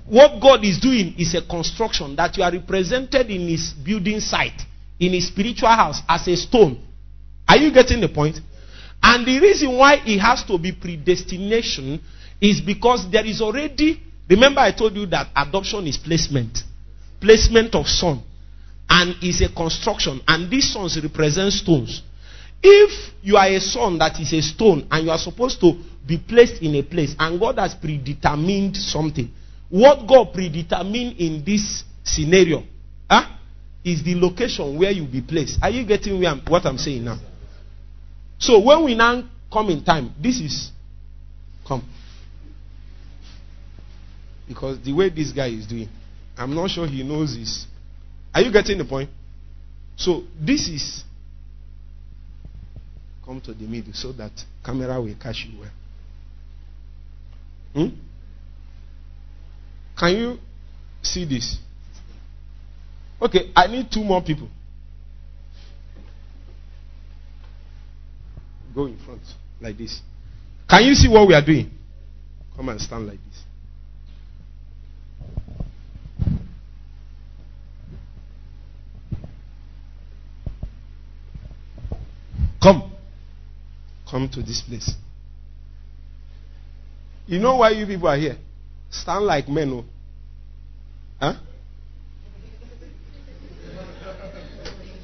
what 0.05 0.39
God 0.39 0.63
is 0.63 0.79
doing 0.79 1.15
is 1.17 1.33
a 1.33 1.41
construction 1.41 2.15
that 2.17 2.37
you 2.37 2.43
are 2.43 2.51
represented 2.51 3.31
in 3.31 3.47
his 3.47 3.73
building 3.73 4.19
site, 4.19 4.61
in 4.99 5.13
his 5.13 5.27
spiritual 5.27 5.69
house 5.69 6.01
as 6.07 6.27
a 6.27 6.35
stone. 6.37 6.81
Are 7.47 7.57
you 7.57 7.73
getting 7.73 7.99
the 7.99 8.09
point? 8.09 8.39
And 9.01 9.25
the 9.25 9.39
reason 9.39 9.77
why 9.77 10.01
it 10.05 10.19
has 10.19 10.43
to 10.45 10.57
be 10.57 10.71
predestination 10.71 12.01
is 12.41 12.61
because 12.61 13.09
there 13.11 13.25
is 13.25 13.41
already, 13.41 14.01
remember 14.29 14.61
I 14.61 14.71
told 14.71 14.95
you 14.95 15.05
that 15.07 15.27
adoption 15.35 15.87
is 15.87 15.97
placement. 15.97 16.59
Placement 17.19 17.73
of 17.75 17.87
son. 17.87 18.23
And 18.89 19.15
is 19.23 19.41
a 19.41 19.53
construction. 19.53 20.21
And 20.27 20.49
these 20.49 20.71
sons 20.71 20.99
represent 21.01 21.53
stones. 21.53 22.01
If 22.61 23.13
you 23.21 23.37
are 23.37 23.47
a 23.47 23.59
son 23.59 23.97
that 23.99 24.19
is 24.19 24.33
a 24.33 24.41
stone 24.41 24.87
and 24.89 25.05
you 25.05 25.11
are 25.11 25.17
supposed 25.17 25.59
to 25.61 25.73
be 26.05 26.17
placed 26.17 26.61
in 26.61 26.75
a 26.75 26.83
place 26.83 27.15
and 27.19 27.39
God 27.39 27.59
has 27.59 27.75
predetermined 27.75 28.75
something, 28.75 29.31
what 29.69 30.07
God 30.07 30.33
predetermined 30.33 31.17
in 31.19 31.43
this 31.45 31.83
scenario 32.03 32.63
huh, 33.09 33.27
is 33.83 34.03
the 34.03 34.15
location 34.15 34.77
where 34.77 34.91
you 34.91 35.05
be 35.05 35.21
placed. 35.21 35.59
Are 35.61 35.69
you 35.69 35.85
getting 35.85 36.21
what 36.47 36.65
I'm 36.65 36.77
saying 36.77 37.03
now? 37.03 37.19
So 38.39 38.59
when 38.59 38.83
we 38.85 38.95
now 38.95 39.23
come 39.51 39.69
in 39.69 39.83
time, 39.83 40.13
this 40.21 40.39
is 40.39 40.71
come. 41.67 41.87
Because 44.47 44.79
the 44.83 44.93
way 44.93 45.09
this 45.09 45.31
guy 45.31 45.47
is 45.47 45.67
doing, 45.67 45.89
I'm 46.37 46.53
not 46.55 46.69
sure 46.69 46.87
he 46.87 47.03
knows 47.03 47.35
this. 47.35 47.65
Are 48.33 48.41
you 48.41 48.51
getting 48.51 48.77
the 48.77 48.85
point? 48.85 49.09
So 49.95 50.23
this 50.39 50.67
is 50.67 51.03
come 53.25 53.41
to 53.41 53.53
the 53.53 53.65
middle 53.65 53.93
so 53.93 54.13
that 54.13 54.31
camera 54.63 55.01
will 55.01 55.15
catch 55.21 55.45
you 55.45 55.59
well. 55.59 55.71
Hmm? 57.73 57.95
Can 59.97 60.15
you 60.15 60.39
see 61.01 61.25
this? 61.25 61.57
Okay, 63.21 63.51
I 63.55 63.67
need 63.67 63.91
two 63.91 64.03
more 64.03 64.21
people. 64.21 64.47
Go 68.77 68.85
in 68.85 68.99
front 68.99 69.23
like 69.59 69.75
this. 69.75 70.01
Can 70.69 70.83
you 70.85 70.93
see 70.93 71.09
what 71.09 71.27
we 71.27 71.33
are 71.33 71.43
doing? 71.43 71.71
Come 72.55 72.69
and 72.69 72.79
stand 72.79 73.07
like 73.07 73.17
this. 73.27 73.43
Come. 82.61 82.91
Come 84.07 84.29
to 84.29 84.43
this 84.43 84.61
place. 84.61 84.91
You 87.25 87.39
know 87.39 87.55
why 87.55 87.71
you 87.71 87.87
people 87.87 88.07
are 88.09 88.17
here? 88.17 88.37
Stand 88.91 89.25
like 89.25 89.49
men. 89.49 89.73
Oh. 89.73 89.85
Huh? 91.19 91.33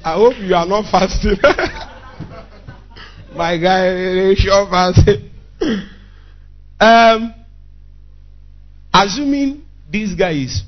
I 0.04 0.14
hope 0.14 0.34
you 0.38 0.54
are 0.54 0.64
not 0.64 0.88
fasting. 0.92 1.38
My 3.36 3.58
guy, 3.58 4.34
sure 4.34 4.68
fasting. 4.70 5.30
um, 6.80 7.34
assuming 8.92 9.64
this 9.90 10.14
guy 10.14 10.32
is, 10.32 10.62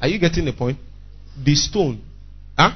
are 0.00 0.08
you 0.08 0.20
getting 0.20 0.44
the 0.44 0.52
point? 0.52 0.78
The 1.42 1.54
stone, 1.56 2.00
huh? 2.56 2.70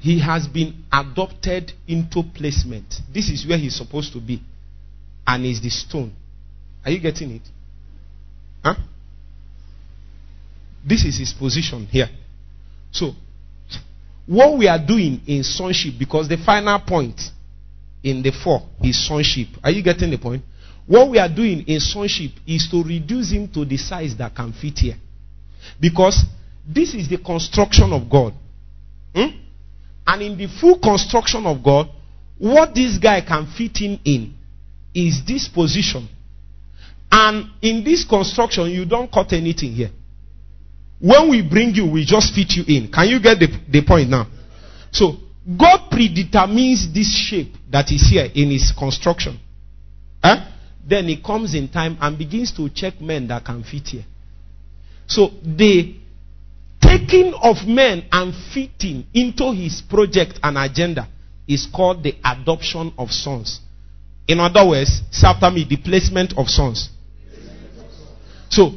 He 0.00 0.20
has 0.20 0.48
been 0.48 0.84
adopted 0.92 1.72
into 1.86 2.22
placement. 2.34 2.94
This 3.12 3.28
is 3.28 3.46
where 3.46 3.58
he's 3.58 3.76
supposed 3.76 4.12
to 4.14 4.20
be, 4.20 4.42
and 5.26 5.46
is 5.46 5.60
the 5.62 5.70
stone. 5.70 6.12
Are 6.84 6.90
you 6.90 7.00
getting 7.00 7.32
it? 7.36 7.42
Huh? 8.64 8.74
This 10.84 11.04
is 11.04 11.18
his 11.18 11.32
position 11.32 11.86
here. 11.86 12.08
So, 12.90 13.12
what 14.26 14.58
we 14.58 14.68
are 14.68 14.84
doing 14.84 15.22
in 15.26 15.42
sonship, 15.42 15.94
because 15.98 16.28
the 16.28 16.36
final 16.36 16.78
point 16.80 17.20
in 18.02 18.22
the 18.22 18.32
four 18.32 18.62
is 18.82 19.06
sonship. 19.06 19.48
Are 19.62 19.70
you 19.70 19.82
getting 19.82 20.10
the 20.10 20.18
point? 20.18 20.42
What 20.86 21.10
we 21.10 21.18
are 21.18 21.28
doing 21.28 21.62
in 21.66 21.80
sonship 21.80 22.32
is 22.46 22.68
to 22.70 22.82
reduce 22.82 23.32
him 23.32 23.48
to 23.52 23.64
the 23.64 23.76
size 23.76 24.16
that 24.18 24.34
can 24.34 24.52
fit 24.52 24.78
here. 24.78 24.96
Because 25.80 26.24
this 26.66 26.94
is 26.94 27.08
the 27.08 27.18
construction 27.18 27.92
of 27.92 28.08
God. 28.08 28.32
Hmm? 29.14 29.36
And 30.06 30.22
in 30.22 30.38
the 30.38 30.46
full 30.60 30.78
construction 30.78 31.44
of 31.46 31.62
God, 31.62 31.88
what 32.38 32.74
this 32.74 32.98
guy 32.98 33.22
can 33.22 33.46
fit 33.56 33.80
in 33.80 33.98
in 34.04 34.34
is 34.94 35.22
this 35.26 35.48
position. 35.48 36.08
And 37.10 37.50
in 37.62 37.82
this 37.82 38.04
construction, 38.04 38.70
you 38.70 38.84
don't 38.84 39.10
cut 39.10 39.32
anything 39.32 39.72
here. 39.72 39.90
When 40.98 41.30
we 41.30 41.42
bring 41.42 41.74
you, 41.74 41.90
we 41.90 42.04
just 42.04 42.34
fit 42.34 42.52
you 42.52 42.64
in. 42.66 42.90
Can 42.90 43.08
you 43.08 43.20
get 43.20 43.38
the, 43.38 43.48
the 43.68 43.84
point 43.84 44.08
now? 44.08 44.26
So, 44.90 45.16
God 45.58 45.90
predetermines 45.90 46.92
this 46.92 47.14
shape 47.14 47.54
that 47.70 47.90
is 47.92 48.08
here 48.08 48.28
in 48.34 48.50
his 48.50 48.72
construction. 48.76 49.38
Huh? 50.22 50.48
Then 50.88 51.06
he 51.06 51.20
comes 51.20 51.54
in 51.54 51.68
time 51.68 51.98
and 52.00 52.16
begins 52.18 52.52
to 52.52 52.68
check 52.70 53.00
men 53.00 53.28
that 53.28 53.44
can 53.44 53.62
fit 53.62 53.88
here. 53.88 54.04
So, 55.06 55.30
the 55.42 55.94
taking 56.80 57.34
of 57.34 57.66
men 57.66 58.06
and 58.10 58.34
fitting 58.52 59.06
into 59.12 59.52
his 59.52 59.82
project 59.82 60.40
and 60.42 60.56
agenda 60.56 61.08
is 61.46 61.66
called 61.66 62.02
the 62.02 62.14
adoption 62.24 62.92
of 62.98 63.10
sons. 63.10 63.60
In 64.26 64.40
other 64.40 64.66
words, 64.66 65.02
say 65.10 65.28
me, 65.52 65.64
the 65.68 65.76
placement 65.76 66.36
of 66.36 66.48
sons. 66.48 66.90
So, 68.48 68.72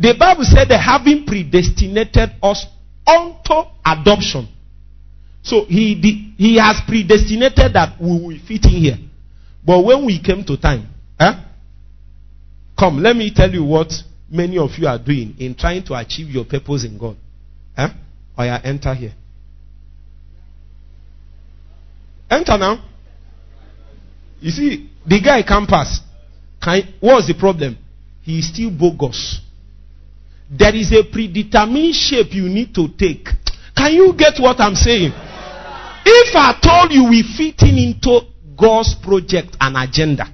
the 0.00 0.16
Bible 0.18 0.44
said 0.44 0.68
that 0.70 0.80
having 0.80 1.26
predestinated 1.26 2.30
us 2.42 2.66
unto 3.06 3.68
adoption. 3.84 4.48
So 5.42 5.66
he 5.66 6.34
he 6.38 6.56
has 6.56 6.80
predestinated 6.88 7.74
that 7.74 8.00
we 8.00 8.08
will 8.08 8.38
fit 8.48 8.64
in 8.64 8.70
here. 8.70 8.98
But 9.62 9.84
when 9.84 10.06
we 10.06 10.18
came 10.22 10.42
to 10.44 10.56
time, 10.56 10.88
eh? 11.18 11.32
Come, 12.78 13.02
let 13.02 13.14
me 13.14 13.30
tell 13.34 13.50
you 13.50 13.62
what 13.62 13.92
many 14.30 14.56
of 14.56 14.70
you 14.78 14.88
are 14.88 14.98
doing 14.98 15.34
in 15.38 15.54
trying 15.54 15.84
to 15.84 15.94
achieve 15.94 16.28
your 16.28 16.46
purpose 16.46 16.86
in 16.86 16.96
God. 16.96 17.16
Eh? 17.76 17.88
Or 18.38 18.44
you 18.46 18.56
enter 18.64 18.94
here. 18.94 19.12
Enter 22.30 22.56
now. 22.56 22.82
You 24.40 24.50
see, 24.50 24.90
the 25.06 25.20
guy 25.20 25.42
can't 25.42 25.68
pass. 25.68 26.00
Can, 26.62 26.94
what's 27.00 27.26
the 27.26 27.34
problem? 27.34 27.76
He 28.22 28.38
is 28.38 28.48
still 28.48 28.70
bogus. 28.70 29.42
There 30.50 30.74
is 30.74 30.92
a 30.92 31.04
predetermined 31.04 31.94
shape 31.94 32.34
you 32.34 32.48
need 32.48 32.74
to 32.74 32.88
take. 32.98 33.28
Can 33.76 33.94
you 33.94 34.12
get 34.16 34.40
what 34.40 34.60
I'm 34.60 34.74
saying? 34.74 35.12
If 36.04 36.34
I 36.34 36.58
told 36.60 36.92
you 36.92 37.08
we 37.08 37.22
fit 37.22 37.62
in 37.62 37.78
into 37.78 38.20
God's 38.56 38.94
project 38.96 39.56
and 39.60 39.76
agenda, 39.76 40.26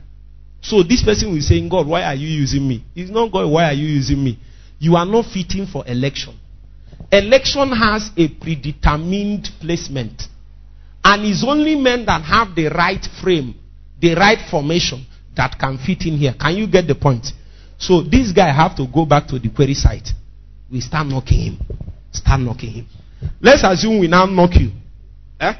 so 0.62 0.83
this 0.83 1.03
person 1.03 1.33
will 1.33 1.41
say, 1.41 1.61
God, 1.69 1.87
why 1.87 2.03
are 2.03 2.14
you 2.14 2.29
using 2.29 2.67
me? 2.67 2.85
It's 2.95 3.11
not 3.11 3.31
God, 3.31 3.51
why 3.51 3.64
are 3.64 3.75
you 3.75 3.87
using 3.87 4.23
me? 4.23 4.39
You 4.79 4.97
are 4.97 5.07
not 5.07 5.27
fitting 5.27 5.67
for 5.67 5.87
election. 5.87 6.39
Election 7.12 7.71
has 7.71 8.11
a 8.17 8.29
predetermined 8.29 9.49
placement. 9.61 10.23
And 11.05 11.25
it's 11.25 11.45
only 11.47 11.77
men 11.77 12.05
that 12.07 12.23
have 12.23 12.55
the 12.57 12.69
right 12.69 13.05
frame, 13.23 13.55
the 14.01 14.14
right 14.14 14.39
formation 14.51 15.07
that 15.37 15.57
can 15.59 15.79
fit 15.79 16.07
in 16.07 16.17
here. 16.17 16.35
Can 16.39 16.57
you 16.57 16.67
get 16.67 16.89
the 16.89 16.95
point? 16.95 17.27
So 17.79 18.03
this 18.03 18.33
guy 18.33 18.51
have 18.53 18.77
to 18.77 18.87
go 18.87 19.05
back 19.05 19.27
to 19.29 19.39
the 19.39 19.49
quarry 19.51 19.74
site. 19.74 20.09
We 20.70 20.81
start 20.81 21.07
knocking 21.07 21.39
him. 21.39 21.59
Start 22.12 22.41
knocking 22.41 22.70
him. 22.72 22.87
Let's 23.41 23.62
assume 23.64 24.01
we 24.01 24.09
now 24.09 24.27
knock 24.27 24.55
you. 24.55 24.70
Eh? 25.41 25.55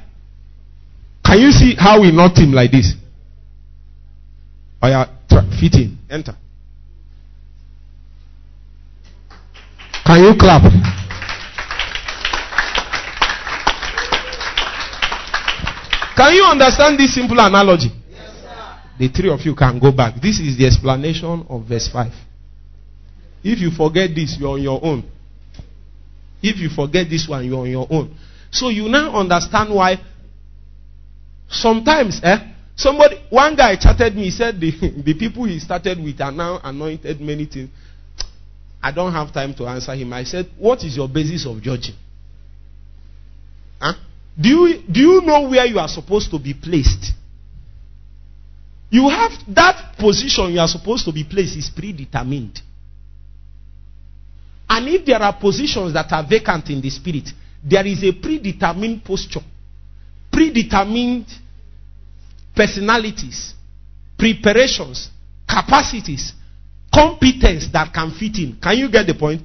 Can 1.25 1.41
you 1.41 1.51
see 1.51 1.75
how 1.79 2.01
we 2.01 2.11
knocked 2.13 2.39
him 2.39 2.53
like 2.53 2.71
this? 2.71 2.95
Oh 4.83 4.89
yeah, 4.89 5.07
fit 5.59 5.75
in. 5.75 5.99
Enter. 6.09 6.37
Can 10.05 10.23
you 10.23 10.35
clap? 10.39 10.63
Can 16.17 16.35
you 16.35 16.45
understand 16.45 16.99
this 16.99 17.15
simple 17.15 17.39
analogy? 17.39 17.91
The 18.99 19.09
three 19.09 19.31
of 19.31 19.41
you 19.41 19.55
can 19.55 19.79
go 19.79 19.93
back. 19.93 20.15
This 20.21 20.41
is 20.41 20.57
the 20.57 20.67
explanation 20.67 21.47
of 21.49 21.65
verse 21.65 21.89
5. 21.89 22.13
If 23.45 23.61
you 23.61 23.71
forget 23.71 24.11
this, 24.15 24.37
you're 24.39 24.51
on 24.51 24.63
your 24.63 24.81
own. 24.83 25.05
If 26.43 26.59
you 26.59 26.69
forget 26.69 27.09
this 27.09 27.29
one, 27.29 27.45
you're 27.45 27.61
on 27.61 27.71
your 27.71 27.87
own. 27.91 28.17
So 28.51 28.69
you 28.69 28.89
now 28.89 29.15
understand 29.15 29.75
why 29.75 29.97
sometimes, 31.49 32.21
eh? 32.23 32.39
Somebody, 32.77 33.17
one 33.31 33.57
guy 33.57 33.77
chatted 33.77 34.15
me, 34.15 34.25
he 34.25 34.31
said 34.31 34.61
the, 34.61 34.71
the 35.05 35.15
people 35.15 35.45
he 35.45 35.59
started 35.59 36.03
with 36.03 36.21
are 36.21 36.33
now 36.33 36.61
anointed 36.63 37.21
many 37.21 37.47
things. 37.47 37.71
I 38.83 38.93
don't 38.93 39.13
have 39.13 39.33
time 39.33 39.55
to 39.55 39.67
answer 39.67 39.95
him. 39.95 40.13
I 40.13 40.25
said, 40.25 40.51
What 40.59 40.85
is 40.85 40.97
your 40.97 41.09
basis 41.09 41.47
of 41.47 41.61
judging? 41.63 41.97
Huh? 43.81 43.95
Do 44.41 44.49
you, 44.49 44.83
do 44.91 45.01
you 45.01 45.21
know 45.23 45.49
where 45.49 45.65
you 45.67 45.79
are 45.79 45.89
supposed 45.89 46.31
to 46.31 46.39
be 46.39 46.55
placed? 46.55 47.13
You 48.91 49.09
have 49.09 49.33
that 49.49 49.97
position 49.99 50.53
you 50.53 50.61
are 50.61 50.69
supposed 50.69 51.05
to 51.07 51.13
be 51.13 51.25
placed 51.25 51.57
is 51.57 51.71
predetermined. 51.71 52.61
And 54.69 54.89
if 54.89 55.05
there 55.05 55.21
are 55.21 55.33
positions 55.39 55.93
that 55.95 56.11
are 56.13 56.25
vacant 56.29 56.71
in 56.71 56.81
the 56.81 56.91
spirit, 56.91 57.29
there 57.65 57.87
is 57.87 58.03
a 58.05 58.13
predetermined 58.13 59.05
posture, 59.05 59.41
predetermined 60.31 61.27
personalities, 62.55 63.55
preparations, 64.19 65.11
capacities, 65.49 66.33
competence 66.93 67.69
that 67.73 67.93
can 67.93 68.11
fit 68.13 68.37
in. 68.39 68.59
Can 68.63 68.77
you 68.79 68.91
get 68.91 69.07
the 69.07 69.15
point? 69.15 69.43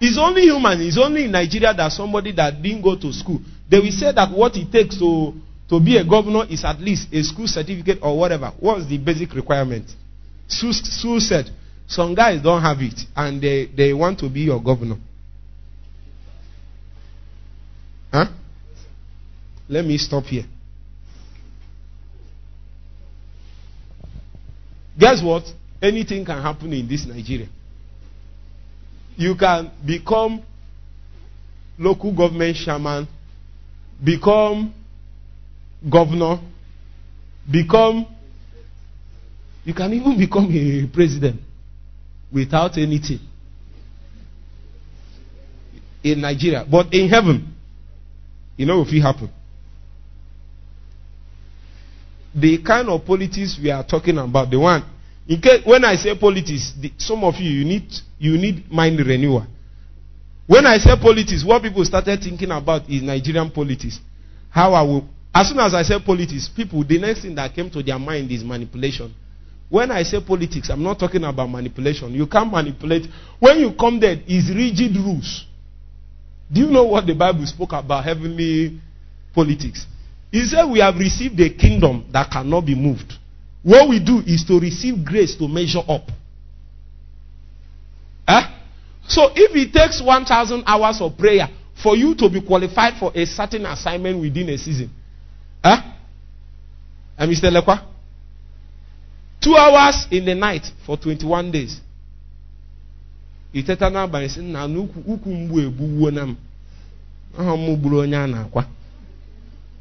It's 0.00 0.18
only 0.18 0.42
human. 0.42 0.80
It's 0.82 0.98
only 0.98 1.24
in 1.24 1.30
Nigeria 1.32 1.72
that 1.74 1.92
somebody 1.92 2.32
that 2.32 2.60
didn't 2.60 2.82
go 2.82 2.96
to 2.96 3.12
school. 3.12 3.40
They 3.68 3.78
will 3.78 3.90
say 3.92 4.12
that 4.12 4.30
what 4.30 4.56
it 4.56 4.70
takes 4.70 4.98
to 4.98 5.32
to 5.68 5.80
be 5.80 5.96
a 5.96 6.04
governor 6.04 6.44
is 6.48 6.64
at 6.64 6.80
least 6.80 7.08
a 7.12 7.22
school 7.22 7.46
certificate 7.46 7.98
or 8.02 8.18
whatever. 8.18 8.52
What's 8.60 8.86
the 8.86 8.98
basic 8.98 9.32
requirement? 9.34 9.90
Sue 10.46 11.20
said, 11.20 11.50
some 11.86 12.14
guys 12.14 12.42
don't 12.42 12.62
have 12.62 12.78
it 12.80 13.00
and 13.16 13.40
they, 13.40 13.66
they 13.66 13.92
want 13.92 14.18
to 14.20 14.28
be 14.28 14.40
your 14.40 14.62
governor. 14.62 14.96
Huh? 18.12 18.26
Let 19.68 19.84
me 19.84 19.96
stop 19.98 20.24
here. 20.24 20.44
Guess 24.98 25.22
what? 25.22 25.42
Anything 25.82 26.24
can 26.24 26.40
happen 26.40 26.72
in 26.72 26.86
this 26.86 27.04
Nigeria. 27.06 27.48
You 29.16 29.34
can 29.34 29.70
become 29.84 30.42
local 31.78 32.14
government 32.14 32.56
chairman, 32.56 33.08
become 34.02 34.72
governor, 35.88 36.40
become, 37.50 38.06
you 39.64 39.74
can 39.74 39.92
even 39.92 40.18
become 40.18 40.48
a 40.50 40.86
president 40.94 41.40
without 42.32 42.76
anything 42.78 43.20
in 46.02 46.20
Nigeria. 46.20 46.64
But 46.70 46.92
in 46.92 47.08
heaven, 47.08 47.54
you 48.56 48.66
know 48.66 48.82
if 48.82 48.88
it 48.92 49.00
happen. 49.00 49.30
The 52.34 52.58
kind 52.62 52.88
of 52.88 53.04
politics 53.04 53.58
we 53.62 53.70
are 53.70 53.84
talking 53.84 54.18
about, 54.18 54.50
the 54.50 54.58
one, 54.58 54.84
in 55.26 55.40
case, 55.40 55.62
when 55.64 55.84
I 55.84 55.96
say 55.96 56.16
politics, 56.18 56.72
the, 56.78 56.92
some 56.98 57.24
of 57.24 57.34
you, 57.36 57.50
you 57.50 57.64
need, 57.64 57.88
you 58.18 58.36
need 58.36 58.70
mind 58.70 58.98
renewal. 58.98 59.46
When 60.46 60.66
I 60.66 60.76
say 60.78 60.90
politics, 61.00 61.42
what 61.44 61.62
people 61.62 61.84
started 61.84 62.20
thinking 62.20 62.50
about 62.50 62.88
is 62.90 63.02
Nigerian 63.02 63.50
politics. 63.50 63.98
How 64.50 64.74
I 64.74 64.82
will 64.82 65.08
As 65.34 65.48
soon 65.48 65.58
as 65.58 65.74
I 65.74 65.82
say 65.82 65.98
politics, 65.98 66.48
people, 66.48 66.84
the 66.84 66.98
next 66.98 67.22
thing 67.22 67.34
that 67.34 67.52
came 67.52 67.68
to 67.70 67.82
their 67.82 67.98
mind 67.98 68.30
is 68.30 68.44
manipulation. 68.44 69.12
When 69.68 69.90
I 69.90 70.04
say 70.04 70.20
politics, 70.24 70.70
I'm 70.70 70.82
not 70.82 71.00
talking 71.00 71.24
about 71.24 71.50
manipulation. 71.50 72.14
You 72.14 72.28
can't 72.28 72.52
manipulate. 72.52 73.08
When 73.40 73.58
you 73.58 73.72
come 73.72 73.98
there, 73.98 74.16
it's 74.26 74.48
rigid 74.48 74.94
rules. 74.96 75.44
Do 76.52 76.60
you 76.60 76.66
know 76.68 76.84
what 76.84 77.06
the 77.06 77.14
Bible 77.14 77.44
spoke 77.46 77.72
about 77.72 78.04
heavenly 78.04 78.78
politics? 79.34 79.86
He 80.30 80.44
said 80.44 80.66
we 80.66 80.78
have 80.78 80.96
received 80.96 81.40
a 81.40 81.50
kingdom 81.50 82.06
that 82.12 82.30
cannot 82.30 82.66
be 82.66 82.76
moved. 82.76 83.14
What 83.64 83.88
we 83.88 83.98
do 83.98 84.22
is 84.24 84.44
to 84.44 84.60
receive 84.60 85.04
grace 85.04 85.34
to 85.36 85.48
measure 85.48 85.82
up. 85.88 86.08
Eh? 88.28 88.42
So 89.08 89.30
if 89.34 89.56
it 89.56 89.72
takes 89.72 90.00
1,000 90.00 90.62
hours 90.66 91.00
of 91.00 91.18
prayer 91.18 91.48
for 91.82 91.96
you 91.96 92.14
to 92.14 92.28
be 92.28 92.40
qualified 92.40 92.94
for 93.00 93.10
a 93.14 93.24
certain 93.26 93.66
assignment 93.66 94.20
within 94.20 94.50
a 94.50 94.58
season, 94.58 94.90
eh? 95.64 95.78
And 97.18 97.30
Mr. 97.32 97.50
Lekwa, 97.50 97.80
two 99.40 99.56
hours 99.56 100.06
in 100.10 100.24
the 100.24 100.34
night 100.34 100.66
for 100.86 100.96
21 100.96 101.50
days. 101.50 101.80
iteta 103.54 103.90
n'abalị 103.90 104.28
sị 104.28 104.40
na 104.42 104.66
ukwu 104.66 105.34
mgbu 105.34 105.60
egbuwo 105.60 106.10
na 106.10 106.22
m 106.26 106.36
aha 107.38 107.54
m 107.56 107.76
gburu 107.76 107.98
onye 107.98 108.16
a 108.16 108.26
na-akwa 108.26 108.64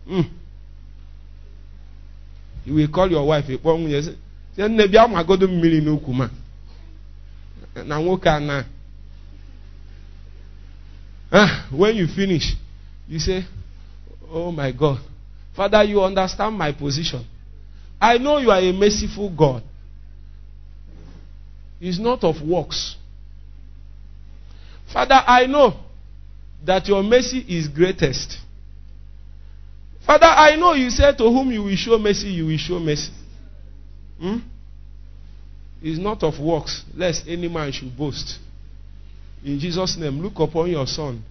Mm. 0.07 0.26
you 2.65 2.76
will 2.76 2.88
call 2.88 3.11
your 3.11 3.27
wife 3.27 3.53
ịkpọ 3.55 3.77
nwunye 3.77 4.01
sị 4.01 4.11
nne 4.69 4.88
bịa 4.88 5.07
magodo 5.07 5.47
mmiri 5.47 5.81
n'ukwu 5.81 6.14
ma 6.14 6.30
na 7.88 7.99
nwoke 7.99 8.30
a 8.30 8.39
na 8.39 8.65
ah 11.31 11.65
when 11.72 11.97
you 11.97 12.07
finish 12.07 12.55
you 13.10 13.19
say 13.19 13.43
oh 14.34 14.51
my 14.51 14.72
god 14.72 14.99
father 15.55 15.84
you 15.84 16.01
understand 16.01 16.57
my 16.57 16.71
position 16.71 17.25
i 17.99 18.17
know 18.17 18.38
you 18.38 18.51
are 18.51 18.59
a 18.59 18.71
merciful 18.73 19.30
god 19.30 19.63
it's 21.80 21.99
not 21.99 22.23
of 22.23 22.41
works 22.41 22.95
father 24.91 25.21
i 25.27 25.45
know 25.45 25.73
that 26.65 26.88
your 26.88 27.03
mercy 27.03 27.45
is 27.47 27.67
greatest 27.67 28.38
father 30.05 30.25
i 30.25 30.55
know 30.55 30.73
you 30.73 30.89
said 30.89 31.17
to 31.17 31.23
whom 31.23 31.51
you 31.51 31.63
will 31.63 31.75
show 31.75 31.97
mercy 31.97 32.27
you 32.27 32.45
will 32.45 32.57
show 32.57 32.80
mercy 32.80 33.11
hmm? 34.19 34.38
is 35.84 35.99
not 35.99 36.23
of 36.23 36.39
works, 36.39 36.84
lest 36.95 37.27
any 37.27 37.49
man 37.49 37.71
should 37.71 37.95
boast. 37.95 38.39
In 39.43 39.59
Jesus' 39.59 39.97
name, 39.97 40.21
look 40.21 40.39
upon 40.39 40.71
your 40.71 40.88
son 40.88 41.21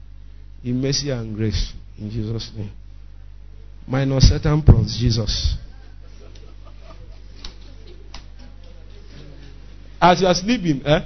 in 0.63 0.81
mercy 0.81 1.09
and 1.09 1.35
grace. 1.35 1.73
In 1.99 2.11
Jesus' 2.11 2.53
name. 2.55 2.71
Minus 3.87 4.29
Satan 4.29 4.63
plus 4.63 4.97
Jesus. 4.99 5.57
As 10.01 10.21
you 10.21 10.27
are 10.27 10.35
sleeping, 10.35 10.83
eh, 10.85 11.01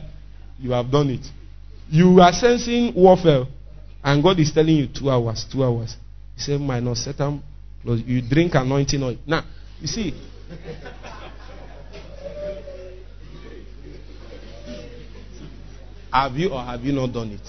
you 0.59 0.71
have 0.73 0.91
done 0.91 1.11
it. 1.11 1.27
You 1.91 2.21
are 2.21 2.33
sensing 2.33 2.95
warfare, 2.95 3.45
and 4.03 4.23
God 4.23 4.41
is 4.41 4.53
telling 4.53 4.77
you 4.77 4.89
two 4.89 5.11
hours, 5.11 5.45
two 5.51 5.63
hours. 5.63 5.97
He 6.35 6.41
said, 6.41 6.61
minus 6.61 7.05
Satan 7.05 7.43
plus 7.83 8.01
you 8.07 8.23
drink 8.23 8.55
anointing 8.55 9.03
oil. 9.03 9.17
Now, 9.27 9.45
you 9.81 9.87
see, 9.87 10.15
Have 16.17 16.33
you 16.33 16.49
or 16.49 16.63
have 16.63 16.81
you 16.83 16.93
not 16.93 17.13
done 17.13 17.33
it? 17.33 17.41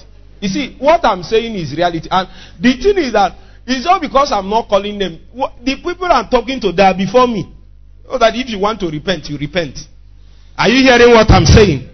You 0.42 0.50
see, 0.50 0.76
what 0.78 1.04
I'm 1.06 1.24
saying 1.24 1.56
is 1.56 1.74
reality. 1.76 2.10
And 2.12 2.28
the 2.60 2.74
thing 2.76 2.98
is 2.98 3.14
that 3.14 3.32
it's 3.68 3.86
not 3.86 4.02
because 4.02 4.32
I'm 4.32 4.50
not 4.50 4.70
calling 4.70 4.98
them. 4.98 5.20
The 5.62 5.76
people 5.76 6.06
I'm 6.06 6.30
talking 6.30 6.60
to, 6.62 6.72
they 6.72 6.84
are 6.84 6.96
before 6.96 7.28
me. 7.28 7.54
So 8.10 8.18
that 8.18 8.34
if 8.34 8.50
you 8.50 8.60
want 8.60 8.80
to 8.80 8.90
repent, 8.90 9.28
you 9.28 9.38
repent. 9.38 9.78
Are 10.58 10.70
you 10.70 10.82
hearing 10.84 11.14
what 11.14 11.30
I'm 11.30 11.46
saying? 11.46 11.90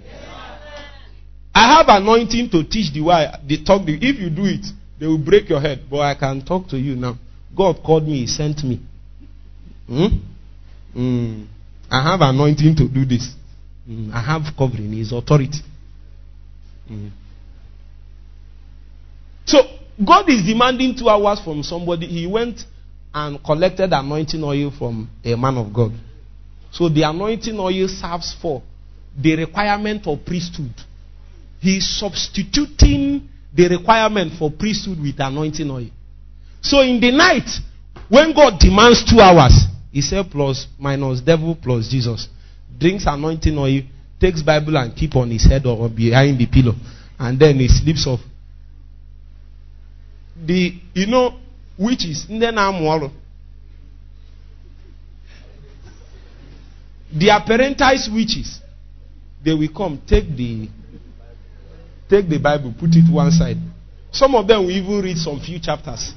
I 1.55 1.77
have 1.77 1.85
anointing 1.89 2.51
to 2.51 2.63
teach 2.63 2.93
the 2.93 3.01
way 3.01 3.27
they 3.47 3.57
talk. 3.63 3.85
The, 3.85 3.93
if 3.99 4.19
you 4.19 4.29
do 4.29 4.45
it, 4.45 4.65
they 4.99 5.07
will 5.07 5.17
break 5.17 5.49
your 5.49 5.59
head. 5.59 5.83
But 5.89 6.01
I 6.01 6.15
can 6.15 6.45
talk 6.45 6.67
to 6.69 6.77
you 6.77 6.95
now. 6.95 7.17
God 7.55 7.77
called 7.83 8.07
me, 8.07 8.21
He 8.21 8.27
sent 8.27 8.63
me. 8.63 8.79
Hmm? 9.87 10.07
Mm. 10.95 11.47
I 11.89 12.11
have 12.11 12.21
anointing 12.21 12.75
to 12.77 12.87
do 12.87 13.03
this. 13.05 13.33
Mm. 13.89 14.13
I 14.13 14.21
have 14.21 14.41
covering, 14.55 14.93
His 14.93 15.11
authority. 15.11 15.59
Mm. 16.89 17.09
So 19.45 19.59
God 20.03 20.29
is 20.29 20.43
demanding 20.43 20.95
two 20.95 21.09
hours 21.09 21.39
from 21.43 21.61
somebody. 21.63 22.07
He 22.07 22.25
went 22.25 22.61
and 23.13 23.43
collected 23.43 23.93
anointing 23.93 24.43
oil 24.43 24.71
from 24.71 25.09
a 25.23 25.35
man 25.35 25.57
of 25.57 25.71
God. 25.73 25.91
So 26.71 26.89
the 26.89 27.03
anointing 27.03 27.59
oil 27.59 27.87
serves 27.87 28.35
for 28.41 28.63
the 29.15 29.35
requirement 29.35 30.07
of 30.07 30.25
priesthood. 30.25 30.73
He 31.59 31.77
is 31.77 31.99
substituting 31.99 33.29
the 33.53 33.67
requirement 33.69 34.33
for 34.39 34.49
priesthood 34.51 34.99
with 34.99 35.19
anointing 35.19 35.69
oil. 35.69 35.89
So 36.61 36.81
in 36.81 36.99
the 36.99 37.11
night, 37.11 37.47
when 38.09 38.33
God 38.33 38.59
demands 38.59 39.05
two 39.05 39.19
hours, 39.19 39.53
he 39.91 40.01
said 40.01 40.25
plus 40.31 40.65
minus 40.79 41.21
devil 41.21 41.55
plus 41.61 41.87
Jesus. 41.87 42.27
Drinks 42.79 43.05
anointing 43.05 43.55
oil, 43.55 43.81
takes 44.19 44.41
Bible 44.41 44.77
and 44.77 44.95
keep 44.95 45.15
on 45.15 45.29
his 45.29 45.45
head 45.45 45.65
or 45.67 45.87
behind 45.89 46.39
the 46.39 46.47
pillow, 46.47 46.73
and 47.19 47.39
then 47.39 47.57
he 47.57 47.67
sleeps 47.67 48.07
off. 48.07 48.19
The 50.45 50.75
you 50.93 51.05
know 51.07 51.33
witches 51.77 52.25
ndị 52.29 52.51
na-amụ 52.51 52.83
ọrụ 52.93 53.09
the 57.19 57.29
apparentized 57.29 58.11
witches 58.13 58.59
they 59.43 59.53
will 59.53 59.69
come 59.73 59.97
take 60.07 60.35
the 60.35 60.67
take 62.09 62.27
the 62.29 62.37
Bible 62.39 62.73
put 62.79 62.95
it 62.95 63.09
one 63.11 63.31
side. 63.31 63.57
Some 64.11 64.35
of 64.35 64.47
them 64.47 64.63
will 64.65 64.71
even 64.71 65.01
read 65.01 65.17
some 65.17 65.39
few 65.39 65.59
chapters. 65.59 66.13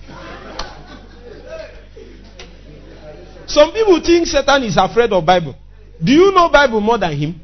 Some 3.47 3.73
people 3.73 4.01
think 4.01 4.27
Satan 4.27 4.65
is 4.65 4.77
afraid 4.77 5.13
of 5.13 5.25
Bible. 5.25 5.55
Do 6.03 6.13
you 6.13 6.33
know 6.33 6.49
Bible 6.51 6.81
more 6.81 6.99
than 6.99 7.17
him? 7.17 7.41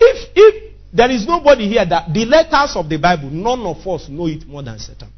If 0.00 0.30
if 0.34 0.72
there 0.92 1.10
is 1.10 1.26
nobody 1.26 1.68
here 1.68 1.84
that 1.84 2.12
the 2.12 2.24
letters 2.24 2.74
of 2.74 2.88
the 2.88 2.96
Bible, 2.96 3.30
none 3.30 3.60
of 3.64 3.86
us 3.86 4.08
know 4.08 4.26
it 4.26 4.46
more 4.46 4.62
than 4.62 4.78
Satan. 4.78 5.08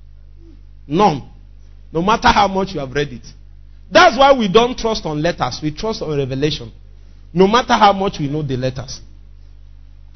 None. 0.87 1.29
No 1.93 2.03
matter 2.03 2.29
how 2.29 2.49
much 2.49 2.73
you 2.73 2.81
have 2.81 2.93
read 2.93 3.13
it. 3.13 3.27
That's 3.91 4.17
why 4.19 4.33
we 4.33 4.49
don't 4.49 4.77
trust 4.77 5.05
on 5.05 5.23
letters. 5.23 5.61
We 5.63 5.75
trust 5.75 6.03
on 6.03 6.17
revelation. 6.17 6.73
No 7.33 7.47
matter 7.47 7.75
how 7.75 7.93
much 7.93 8.19
we 8.19 8.29
know 8.29 8.43
the 8.43 8.57
letters. 8.57 9.01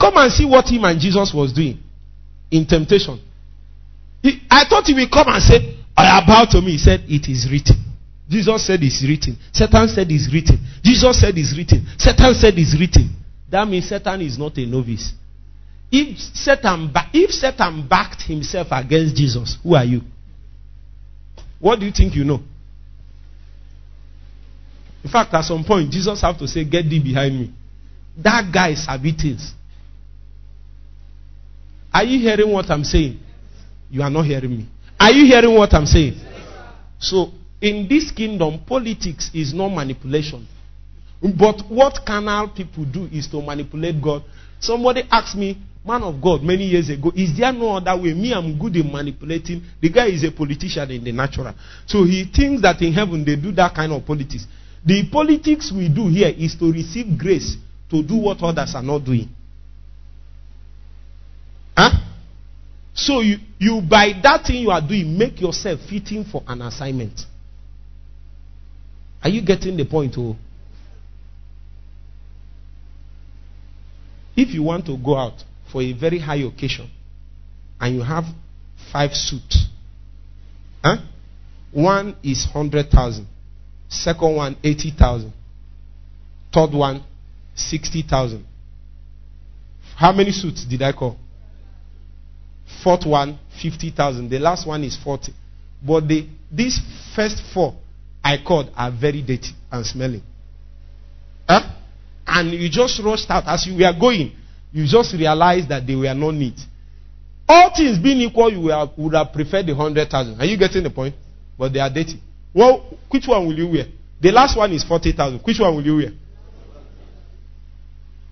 Come 0.00 0.16
and 0.16 0.32
see 0.32 0.44
what 0.44 0.66
him 0.68 0.84
and 0.84 1.00
Jesus 1.00 1.32
was 1.34 1.52
doing 1.52 1.78
in 2.50 2.66
temptation. 2.66 3.20
He, 4.22 4.40
I 4.50 4.64
thought 4.68 4.84
he 4.86 4.94
would 4.94 5.10
come 5.10 5.28
and 5.28 5.42
say, 5.42 5.78
I 5.96 6.22
about 6.22 6.50
to 6.50 6.60
me. 6.60 6.72
He 6.72 6.78
said, 6.78 7.04
It 7.08 7.28
is 7.28 7.48
written. 7.50 7.86
Jesus 8.28 8.66
said 8.66 8.82
it's 8.82 9.04
written. 9.06 9.38
Satan 9.52 9.88
said 9.88 10.10
it's 10.10 10.32
written. 10.32 10.58
Jesus 10.82 11.20
said 11.20 11.38
it's 11.38 11.56
written. 11.56 11.86
Satan 11.96 12.34
said 12.34 12.54
it's 12.56 12.76
written. 12.78 13.14
That 13.48 13.68
means 13.68 13.88
Satan 13.88 14.20
is 14.20 14.36
not 14.36 14.58
a 14.58 14.66
novice. 14.66 15.12
If 15.92 16.18
Satan, 16.18 16.90
if 17.12 17.30
Satan 17.30 17.86
backed 17.86 18.22
himself 18.22 18.68
against 18.72 19.14
Jesus, 19.14 19.56
who 19.62 19.76
are 19.76 19.84
you? 19.84 20.00
What 21.58 21.80
do 21.80 21.86
you 21.86 21.92
think 21.92 22.14
you 22.14 22.24
know? 22.24 22.40
In 25.04 25.10
fact, 25.10 25.32
at 25.34 25.44
some 25.44 25.64
point, 25.64 25.90
Jesus 25.90 26.20
have 26.22 26.38
to 26.38 26.48
say, 26.48 26.64
Get 26.64 26.88
thee 26.88 27.00
behind 27.00 27.38
me. 27.38 27.54
That 28.16 28.50
guy 28.52 28.70
is 28.70 28.86
things. 29.20 29.52
Are 31.92 32.04
you 32.04 32.18
hearing 32.20 32.52
what 32.52 32.70
I'm 32.70 32.84
saying? 32.84 33.20
You 33.90 34.02
are 34.02 34.10
not 34.10 34.26
hearing 34.26 34.50
me. 34.50 34.68
Are 34.98 35.12
you 35.12 35.26
hearing 35.26 35.54
what 35.54 35.72
I'm 35.74 35.86
saying? 35.86 36.20
So, 36.98 37.30
in 37.60 37.86
this 37.88 38.10
kingdom, 38.10 38.64
politics 38.66 39.30
is 39.32 39.54
not 39.54 39.68
manipulation. 39.68 40.46
But 41.22 41.62
what 41.68 42.00
carnal 42.06 42.48
people 42.48 42.84
do 42.84 43.08
is 43.12 43.26
to 43.28 43.40
manipulate 43.40 44.02
God. 44.02 44.24
Somebody 44.60 45.02
asked 45.10 45.36
me, 45.36 45.58
man 45.86 46.02
of 46.02 46.20
God, 46.20 46.42
many 46.42 46.64
years 46.64 46.90
ago, 46.90 47.12
is 47.14 47.36
there 47.36 47.52
no 47.52 47.76
other 47.76 47.96
way? 47.96 48.12
Me, 48.12 48.32
I'm 48.32 48.58
good 48.58 48.76
in 48.76 48.90
manipulating. 48.90 49.62
The 49.80 49.88
guy 49.88 50.06
is 50.06 50.24
a 50.24 50.32
politician 50.32 50.90
in 50.90 51.04
the 51.04 51.12
natural. 51.12 51.54
So 51.86 52.04
he 52.04 52.24
thinks 52.24 52.62
that 52.62 52.82
in 52.82 52.92
heaven 52.92 53.24
they 53.24 53.36
do 53.36 53.52
that 53.52 53.74
kind 53.74 53.92
of 53.92 54.04
politics. 54.04 54.46
The 54.84 55.08
politics 55.10 55.72
we 55.74 55.88
do 55.88 56.08
here 56.08 56.32
is 56.36 56.56
to 56.56 56.72
receive 56.72 57.18
grace 57.18 57.56
to 57.90 58.02
do 58.02 58.16
what 58.16 58.42
others 58.42 58.74
are 58.74 58.82
not 58.82 59.04
doing. 59.04 59.28
Huh? 61.76 61.90
So 62.94 63.20
you, 63.20 63.38
you 63.58 63.80
by 63.80 64.12
that 64.22 64.46
thing 64.46 64.62
you 64.62 64.70
are 64.70 64.80
doing, 64.80 65.16
make 65.16 65.40
yourself 65.40 65.80
fitting 65.88 66.24
for 66.24 66.42
an 66.46 66.62
assignment. 66.62 67.20
Are 69.22 69.28
you 69.28 69.44
getting 69.44 69.76
the 69.76 69.84
point? 69.84 70.14
Oh? 70.18 70.36
If 74.36 74.50
you 74.50 74.62
want 74.62 74.86
to 74.86 74.96
go 74.96 75.16
out 75.16 75.42
for 75.70 75.82
a 75.82 75.92
very 75.92 76.18
high 76.18 76.36
occasion 76.36 76.90
and 77.80 77.94
you 77.94 78.02
have 78.02 78.24
five 78.92 79.12
suits, 79.12 79.66
huh? 80.82 80.96
one 81.72 82.16
is 82.22 82.46
100,000, 82.52 83.26
Second 83.88 84.36
one, 84.36 84.56
80,000. 84.62 85.32
Third 86.52 86.72
one, 86.72 87.04
60,000. 87.54 88.44
How 89.96 90.12
many 90.12 90.32
suits 90.32 90.64
did 90.64 90.82
I 90.82 90.92
call? 90.92 91.16
Fourth 92.82 93.06
one, 93.06 93.38
50,000. 93.60 94.28
The 94.28 94.38
last 94.38 94.66
one 94.66 94.82
is 94.84 94.96
40. 94.96 95.32
But 95.86 96.08
the, 96.08 96.26
these 96.50 96.80
first 97.14 97.40
four 97.54 97.74
I 98.24 98.38
called 98.44 98.70
are 98.76 98.90
very 98.90 99.22
dirty 99.22 99.50
and 99.70 99.86
smelling. 99.86 100.22
Huh? 101.48 101.62
And 102.26 102.50
you 102.52 102.68
just 102.68 103.00
rushed 103.04 103.30
out 103.30 103.44
as 103.46 103.66
you 103.66 103.74
were 103.74 103.92
going. 103.98 104.32
You 104.76 104.86
just 104.86 105.14
realized 105.14 105.70
that 105.70 105.86
they 105.86 105.96
were 105.96 106.12
not 106.12 106.34
neat. 106.34 106.60
All 107.48 107.72
things 107.74 107.98
being 107.98 108.20
equal, 108.20 108.52
you 108.52 108.60
would 108.60 109.14
have 109.14 109.32
preferred 109.32 109.64
the 109.64 109.72
100,000. 109.72 110.38
Are 110.38 110.44
you 110.44 110.58
getting 110.58 110.82
the 110.82 110.90
point? 110.90 111.14
But 111.56 111.72
they 111.72 111.80
are 111.80 111.88
dirty. 111.88 112.20
Well, 112.52 112.84
which 113.08 113.26
one 113.26 113.46
will 113.46 113.54
you 113.56 113.68
wear? 113.68 113.86
The 114.20 114.30
last 114.32 114.54
one 114.54 114.70
is 114.72 114.84
40,000. 114.84 115.40
Which 115.44 115.58
one 115.60 115.74
will 115.74 115.82
you 115.82 115.96
wear? 115.96 116.10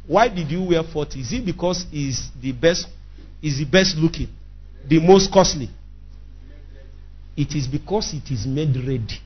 Why 0.06 0.28
did 0.28 0.50
you 0.50 0.64
wear 0.64 0.82
40? 0.82 1.18
Is 1.18 1.32
it 1.32 1.46
because 1.46 1.86
is 1.90 2.28
the 2.42 2.52
best 2.52 2.88
is 3.42 3.56
the 3.56 3.64
best 3.64 3.96
looking, 3.96 4.28
the 4.86 5.00
most 5.00 5.32
costly? 5.32 5.70
It 7.38 7.54
is 7.54 7.66
because 7.66 8.12
it 8.12 8.30
is 8.30 8.44
made 8.46 8.76
ready. 8.76 9.18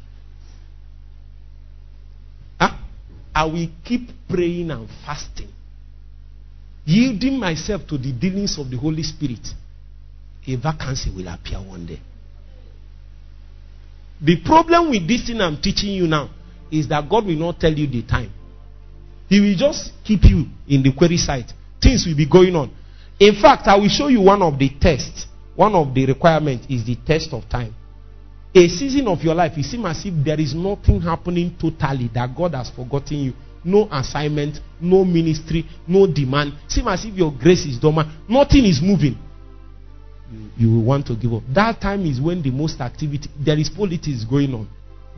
Huh? 2.61 2.77
I 3.35 3.45
will 3.45 3.69
keep 3.85 4.09
praying 4.29 4.71
and 4.71 4.89
fasting, 5.05 5.49
yielding 6.89 7.39
myself 7.39 7.87
to 7.87 7.99
the 7.99 8.13
dealings 8.13 8.59
of 8.59 8.71
the 8.71 8.77
Holy 8.79 9.03
Spirit. 9.03 9.47
A 10.47 10.57
vacancy 10.57 11.11
will 11.11 11.29
appear 11.29 11.59
one 11.59 11.85
day. 11.85 12.01
The 14.23 14.41
problem 14.41 14.91
with 14.91 15.07
this 15.07 15.27
thing 15.27 15.41
I'm 15.43 15.61
teaching 15.61 15.91
you 15.91 16.07
now 16.07 16.31
is 16.73 16.89
that 16.89 17.07
God 17.09 17.27
will 17.27 17.37
not 17.37 17.61
tell 17.61 17.73
you 17.73 17.87
the 17.87 18.03
time. 18.03 18.33
He 19.29 19.39
will 19.39 19.55
just 19.55 19.93
keep 20.03 20.25
you 20.25 20.47
in 20.67 20.83
the 20.83 20.93
quarry 20.97 21.19
site. 21.19 21.53
Things 21.81 22.07
will 22.07 22.17
be 22.17 22.27
going 22.27 22.57
on. 22.57 22.75
In 23.21 23.35
fact, 23.35 23.69
I 23.69 23.77
will 23.77 23.89
show 23.89 24.09
you 24.09 24.23
one 24.23 24.41
of 24.41 24.59
the 24.59 24.71
tests. 24.81 25.27
One 25.55 25.75
of 25.75 25.93
the 25.93 26.07
requirements 26.07 26.67
is 26.71 26.87
the 26.87 26.97
test 27.07 27.35
of 27.35 27.47
time. 27.51 27.75
A 28.55 28.67
season 28.67 29.07
of 29.09 29.23
your 29.23 29.35
life, 29.35 29.53
it 29.59 29.65
seems 29.65 29.85
as 29.85 30.07
if 30.07 30.15
there 30.25 30.41
is 30.41 30.55
nothing 30.55 31.03
happening 31.03 31.55
totally 31.61 32.09
that 32.15 32.35
God 32.35 32.55
has 32.55 32.71
forgotten 32.71 33.19
you. 33.19 33.33
No 33.65 33.89
assignment, 33.91 34.61
no 34.81 35.05
ministry, 35.05 35.67
no 35.87 36.07
demand. 36.07 36.55
Seems 36.69 36.89
as 36.89 37.05
if 37.05 37.15
your 37.15 37.33
grace 37.33 37.67
is 37.67 37.79
dormant. 37.79 38.09
Nothing 38.29 38.65
is 38.65 38.81
moving. 38.83 39.17
You, 40.31 40.51
you 40.57 40.75
will 40.75 40.85
want 40.85 41.07
to 41.07 41.17
give 41.17 41.33
up. 41.33 41.43
That 41.53 41.81
time 41.81 42.07
is 42.07 42.21
when 42.21 42.43
the 42.43 42.51
most 42.51 42.81
activity, 42.81 43.29
there 43.39 43.59
is 43.59 43.69
politics 43.69 44.25
going 44.25 44.55
on. 44.55 44.69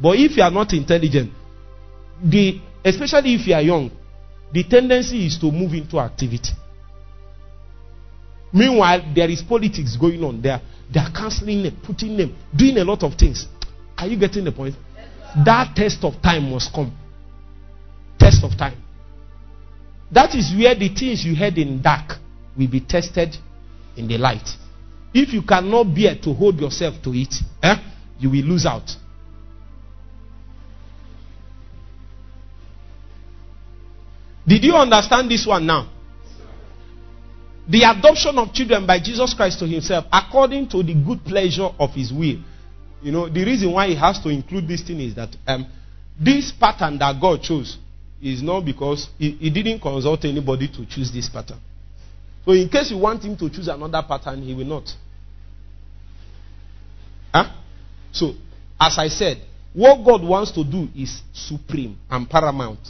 But 0.01 0.17
if 0.17 0.37
you 0.37 0.43
are 0.43 0.51
not 0.51 0.73
intelligent, 0.73 1.33
the 2.23 2.61
especially 2.85 3.35
if 3.35 3.47
you 3.47 3.55
are 3.55 3.63
young, 3.63 3.91
the 4.53 4.65
tendency 4.65 5.27
is 5.27 5.39
to 5.39 5.51
move 5.51 5.75
into 5.75 5.99
activity. 5.99 6.51
Meanwhile, 8.53 9.13
there 9.15 9.31
is 9.31 9.43
politics 9.43 9.97
going 9.97 10.25
on 10.25 10.43
there. 10.43 10.61
They 10.93 10.99
are 10.99 11.13
canceling 11.13 11.63
them, 11.63 11.77
putting 11.85 12.17
them, 12.17 12.37
doing 12.55 12.79
a 12.79 12.85
lot 12.85 13.03
of 13.05 13.15
things. 13.15 13.47
Are 13.97 14.07
you 14.07 14.19
getting 14.19 14.45
the 14.45 14.53
point? 14.53 14.75
That 15.45 15.77
test 15.77 16.03
of 16.03 16.21
time 16.21 16.51
must 16.51 16.73
come. 16.75 16.93
Test 18.21 18.45
of 18.45 18.57
time. 18.57 18.77
That 20.13 20.35
is 20.35 20.53
where 20.57 20.75
the 20.75 20.89
things 20.89 21.25
you 21.25 21.35
had 21.35 21.57
in 21.57 21.81
dark 21.81 22.19
will 22.57 22.69
be 22.69 22.81
tested 22.81 23.37
in 23.97 24.07
the 24.07 24.19
light. 24.19 24.49
If 25.15 25.33
you 25.33 25.43
cannot 25.43 25.95
bear 25.95 26.17
to 26.23 26.35
hold 26.35 26.61
yourself 26.61 27.03
to 27.03 27.11
it, 27.15 27.35
eh, 27.63 27.77
you 28.19 28.31
will 28.31 28.45
lose 28.45 28.67
out. 28.67 28.89
Did 34.47 34.65
you 34.65 34.75
understand 34.75 35.31
this 35.31 35.47
one 35.47 35.67
now? 35.67 35.89
The 37.69 37.85
adoption 37.85 38.37
of 38.39 38.53
children 38.53 38.87
by 38.87 38.99
Jesus 38.99 39.33
Christ 39.33 39.61
to 39.61 39.67
himself 39.67 40.07
according 40.13 40.69
to 40.71 40.83
the 40.83 40.95
good 40.95 41.25
pleasure 41.25 41.69
of 41.79 41.95
his 41.95 42.13
will. 42.13 42.39
You 43.01 43.13
know, 43.13 43.29
the 43.29 43.45
reason 43.45 43.71
why 43.73 43.89
he 43.89 43.95
has 43.95 44.21
to 44.21 44.29
include 44.29 44.67
this 44.67 44.83
thing 44.83 45.01
is 45.01 45.15
that 45.15 45.35
um, 45.47 45.67
this 46.21 46.53
pattern 46.53 46.99
that 46.99 47.21
God 47.21 47.43
chose 47.43 47.79
is 48.23 48.43
not 48.43 48.65
because 48.65 49.09
he, 49.19 49.33
he 49.33 49.51
didn't 49.51 49.81
consult 49.81 50.25
anybody 50.25 50.69
to 50.69 50.87
choose 50.87 51.11
this 51.13 51.29
pattern. 51.29 51.59
So, 52.45 52.53
in 52.53 52.69
case 52.69 52.91
you 52.91 52.99
want 52.99 53.23
him 53.23 53.37
to 53.37 53.51
choose 53.51 53.69
another 53.69 54.03
pattern, 54.07 54.43
he 54.43 54.55
will 54.55 54.65
not. 54.65 54.89
Huh? 57.33 57.53
So, 58.13 58.33
as 58.81 58.99
I 58.99 59.09
said, 59.09 59.43
what 59.73 60.05
God 60.05 60.25
wants 60.25 60.51
to 60.53 60.65
do 60.65 60.89
is 60.97 61.23
supreme 61.33 61.99
and 62.11 62.29
paramount. 62.29 62.81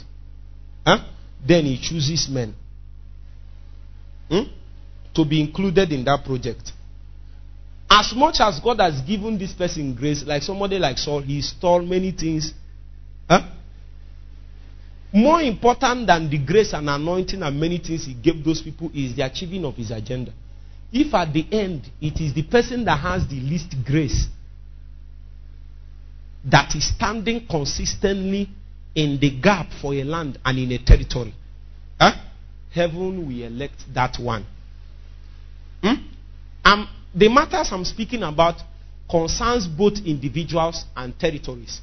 Huh? 0.85 0.97
Then 1.45 1.65
he 1.65 1.79
chooses 1.79 2.27
men 2.29 2.55
hmm, 4.29 4.43
to 5.13 5.25
be 5.25 5.41
included 5.41 5.91
in 5.91 6.03
that 6.05 6.23
project. 6.25 6.71
As 7.89 8.13
much 8.15 8.37
as 8.39 8.59
God 8.59 8.79
has 8.79 9.01
given 9.01 9.37
this 9.37 9.53
person 9.53 9.93
grace, 9.93 10.23
like 10.25 10.43
somebody 10.43 10.79
like 10.79 10.97
Saul, 10.97 11.21
he 11.21 11.41
stole 11.41 11.81
many 11.81 12.11
things. 12.11 12.53
Huh? 13.29 13.41
More 15.13 15.41
important 15.41 16.07
than 16.07 16.29
the 16.29 16.37
grace 16.37 16.73
and 16.73 16.89
anointing 16.89 17.43
and 17.43 17.59
many 17.59 17.79
things 17.79 18.05
he 18.05 18.13
gave 18.13 18.43
those 18.43 18.61
people 18.61 18.89
is 18.93 19.15
the 19.15 19.23
achieving 19.23 19.65
of 19.65 19.75
his 19.75 19.91
agenda. 19.91 20.31
If 20.91 21.13
at 21.13 21.33
the 21.33 21.45
end 21.51 21.89
it 21.99 22.19
is 22.21 22.33
the 22.33 22.43
person 22.43 22.85
that 22.85 22.99
has 22.99 23.27
the 23.27 23.39
least 23.39 23.75
grace 23.85 24.27
that 26.45 26.75
is 26.75 26.87
standing 26.95 27.45
consistently 27.47 28.49
in 28.95 29.19
the 29.19 29.29
gap 29.39 29.67
for 29.81 29.93
a 29.93 30.03
land 30.03 30.39
and 30.43 30.57
in 30.57 30.71
a 30.71 30.77
territory. 30.83 31.33
Huh? 31.99 32.13
Heaven 32.71 33.27
will 33.27 33.43
elect 33.43 33.83
that 33.93 34.17
one. 34.19 34.45
Hmm? 35.83 35.95
Um, 36.63 36.89
the 37.13 37.29
matters 37.29 37.69
I'm 37.71 37.85
speaking 37.85 38.23
about 38.23 38.55
concerns 39.09 39.67
both 39.67 39.97
individuals 40.05 40.85
and 40.95 41.17
territories. 41.19 41.81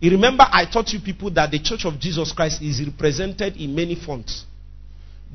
You 0.00 0.10
remember, 0.12 0.46
I 0.50 0.64
taught 0.64 0.92
you 0.92 1.00
people 1.00 1.30
that 1.32 1.50
the 1.50 1.58
Church 1.60 1.84
of 1.84 2.00
Jesus 2.00 2.32
Christ 2.32 2.62
is 2.62 2.82
represented 2.84 3.56
in 3.56 3.74
many 3.74 3.94
fonts. 3.94 4.46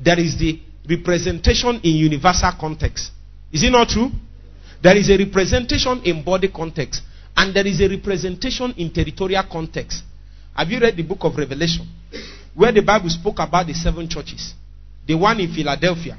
There 0.02 0.18
is 0.18 0.36
the 0.36 0.60
representation 0.88 1.80
in 1.84 1.94
universal 1.94 2.50
context. 2.58 3.12
Is 3.52 3.62
it 3.62 3.70
not 3.70 3.88
true? 3.88 4.10
There 4.82 4.96
is 4.96 5.08
a 5.08 5.16
representation 5.16 6.02
in 6.04 6.24
body 6.24 6.48
context, 6.48 7.02
and 7.36 7.54
there 7.54 7.66
is 7.66 7.80
a 7.80 7.88
representation 7.88 8.74
in 8.76 8.92
territorial 8.92 9.44
context. 9.50 10.02
Have 10.54 10.68
you 10.68 10.80
read 10.80 10.96
the 10.96 11.02
book 11.02 11.18
of 11.22 11.36
Revelation? 11.36 11.86
Where 12.54 12.72
the 12.72 12.82
Bible 12.82 13.08
spoke 13.08 13.38
about 13.38 13.66
the 13.66 13.74
seven 13.74 14.08
churches. 14.08 14.54
The 15.06 15.14
one 15.14 15.38
in 15.38 15.52
Philadelphia, 15.52 16.18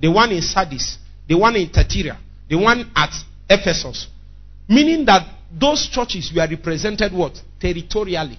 the 0.00 0.08
one 0.08 0.32
in 0.32 0.42
Sardis, 0.42 0.98
the 1.26 1.34
one 1.34 1.56
in 1.56 1.70
Thyatira, 1.70 2.18
the 2.48 2.56
one 2.56 2.90
at 2.94 3.12
Ephesus. 3.48 4.08
Meaning 4.68 5.06
that 5.06 5.35
those 5.50 5.88
churches 5.88 6.32
were 6.34 6.46
represented 6.48 7.12
what? 7.12 7.40
Territorially. 7.60 8.38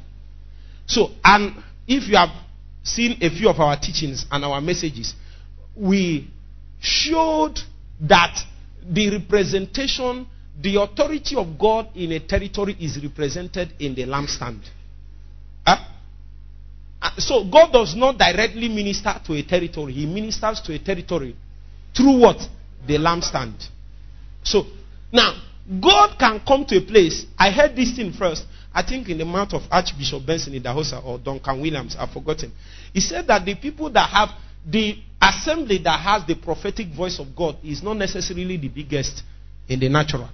So, 0.86 1.10
and 1.24 1.56
if 1.88 2.08
you 2.08 2.18
have 2.18 2.30
seen 2.84 3.18
a 3.22 3.30
few 3.30 3.50
of 3.50 3.60
our 3.60 3.78
teachings 3.80 4.26
and 4.32 4.44
our 4.44 4.62
messages, 4.62 5.14
we 5.76 6.30
showed 6.80 7.60
that 8.02 8.38
the 8.90 9.10
representation, 9.10 10.28
the 10.60 10.82
authority 10.82 11.36
of 11.36 11.58
God 11.58 11.90
in 11.96 12.12
a 12.14 12.20
territory 12.20 12.76
is 12.80 13.02
represented 13.02 13.74
in 13.80 13.96
the 13.96 14.04
lampstand. 14.04 14.62
Huh? 15.66 15.78
Uh, 17.02 17.12
so 17.18 17.44
God 17.50 17.72
does 17.72 17.96
not 17.96 18.18
directly 18.18 18.70
minister 18.70 19.20
to 19.26 19.34
a 19.34 19.44
territory. 19.44 19.94
He 19.94 20.06
ministers 20.06 20.62
to 20.62 20.74
a 20.74 20.80
territory 20.80 21.36
through 21.96 22.20
what? 22.20 22.38
The 22.88 22.96
lampstand. 22.96 23.68
So 24.44 24.66
now 25.12 25.36
God 25.82 26.18
can 26.18 26.42
come 26.48 26.66
to 26.66 26.78
a 26.78 26.82
place. 26.82 27.26
I 27.38 27.52
heard 27.52 27.76
this 27.76 27.96
thing 27.96 28.14
first. 28.14 28.46
I 28.74 28.84
think 28.84 29.10
in 29.10 29.18
the 29.18 29.26
mouth 29.26 29.54
of 29.54 29.64
Archbishop 29.72 30.26
Benson 30.26 30.54
Idahosa 30.54 31.04
or 31.04 31.18
Duncan 31.18 31.62
Williams. 31.62 31.96
I've 32.00 32.12
forgotten. 32.12 32.52
He 32.94 33.02
said 33.02 33.28
that 33.28 33.44
the 33.46 33.56
people 33.56 33.90
that 33.92 34.10
have 34.10 34.30
the 34.66 34.96
assembly 35.22 35.80
that 35.84 36.00
has 36.00 36.26
the 36.28 36.36
prophetic 36.36 36.88
voice 36.96 37.20
of 37.20 37.36
God 37.36 37.58
is 37.64 37.82
not 37.82 37.98
necessarily 37.98 38.58
the 38.58 38.68
biggest 38.68 39.24
in 39.68 39.80
the 39.80 39.90
natural. 39.90 40.30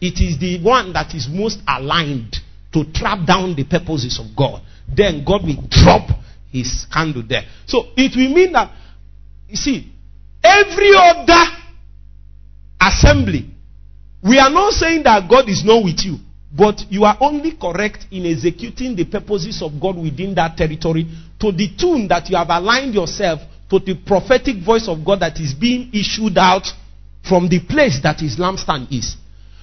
It 0.00 0.20
is 0.20 0.38
the 0.38 0.62
one 0.62 0.92
that 0.92 1.14
is 1.14 1.28
most 1.28 1.60
aligned 1.66 2.36
to 2.72 2.84
trap 2.92 3.26
down 3.26 3.54
the 3.54 3.64
purposes 3.64 4.18
of 4.18 4.36
God. 4.36 4.62
Then 4.88 5.24
God 5.24 5.42
will 5.44 5.62
drop 5.68 6.08
his 6.50 6.86
candle 6.92 7.22
there. 7.26 7.42
So 7.66 7.88
it 7.96 8.14
will 8.16 8.34
mean 8.34 8.52
that, 8.52 8.70
you 9.48 9.56
see, 9.56 9.92
every 10.42 10.92
other 10.94 11.44
assembly, 12.80 13.53
we 14.24 14.38
are 14.38 14.50
not 14.50 14.72
saying 14.72 15.02
that 15.02 15.28
God 15.28 15.48
is 15.50 15.64
not 15.64 15.84
with 15.84 16.00
you, 16.02 16.16
but 16.56 16.80
you 16.88 17.04
are 17.04 17.16
only 17.20 17.52
correct 17.52 18.06
in 18.10 18.24
executing 18.24 18.96
the 18.96 19.04
purposes 19.04 19.60
of 19.60 19.78
God 19.78 19.96
within 19.96 20.34
that 20.36 20.56
territory 20.56 21.06
to 21.40 21.52
the 21.52 21.68
tune 21.76 22.08
that 22.08 22.30
you 22.30 22.36
have 22.36 22.48
aligned 22.48 22.94
yourself 22.94 23.40
to 23.68 23.78
the 23.78 23.94
prophetic 24.06 24.64
voice 24.64 24.88
of 24.88 25.04
God 25.04 25.20
that 25.20 25.38
is 25.40 25.52
being 25.52 25.90
issued 25.92 26.38
out 26.38 26.66
from 27.28 27.48
the 27.48 27.60
place 27.60 28.00
that 28.02 28.20
his 28.20 28.36
lampstand 28.36 28.90
is. 28.92 29.16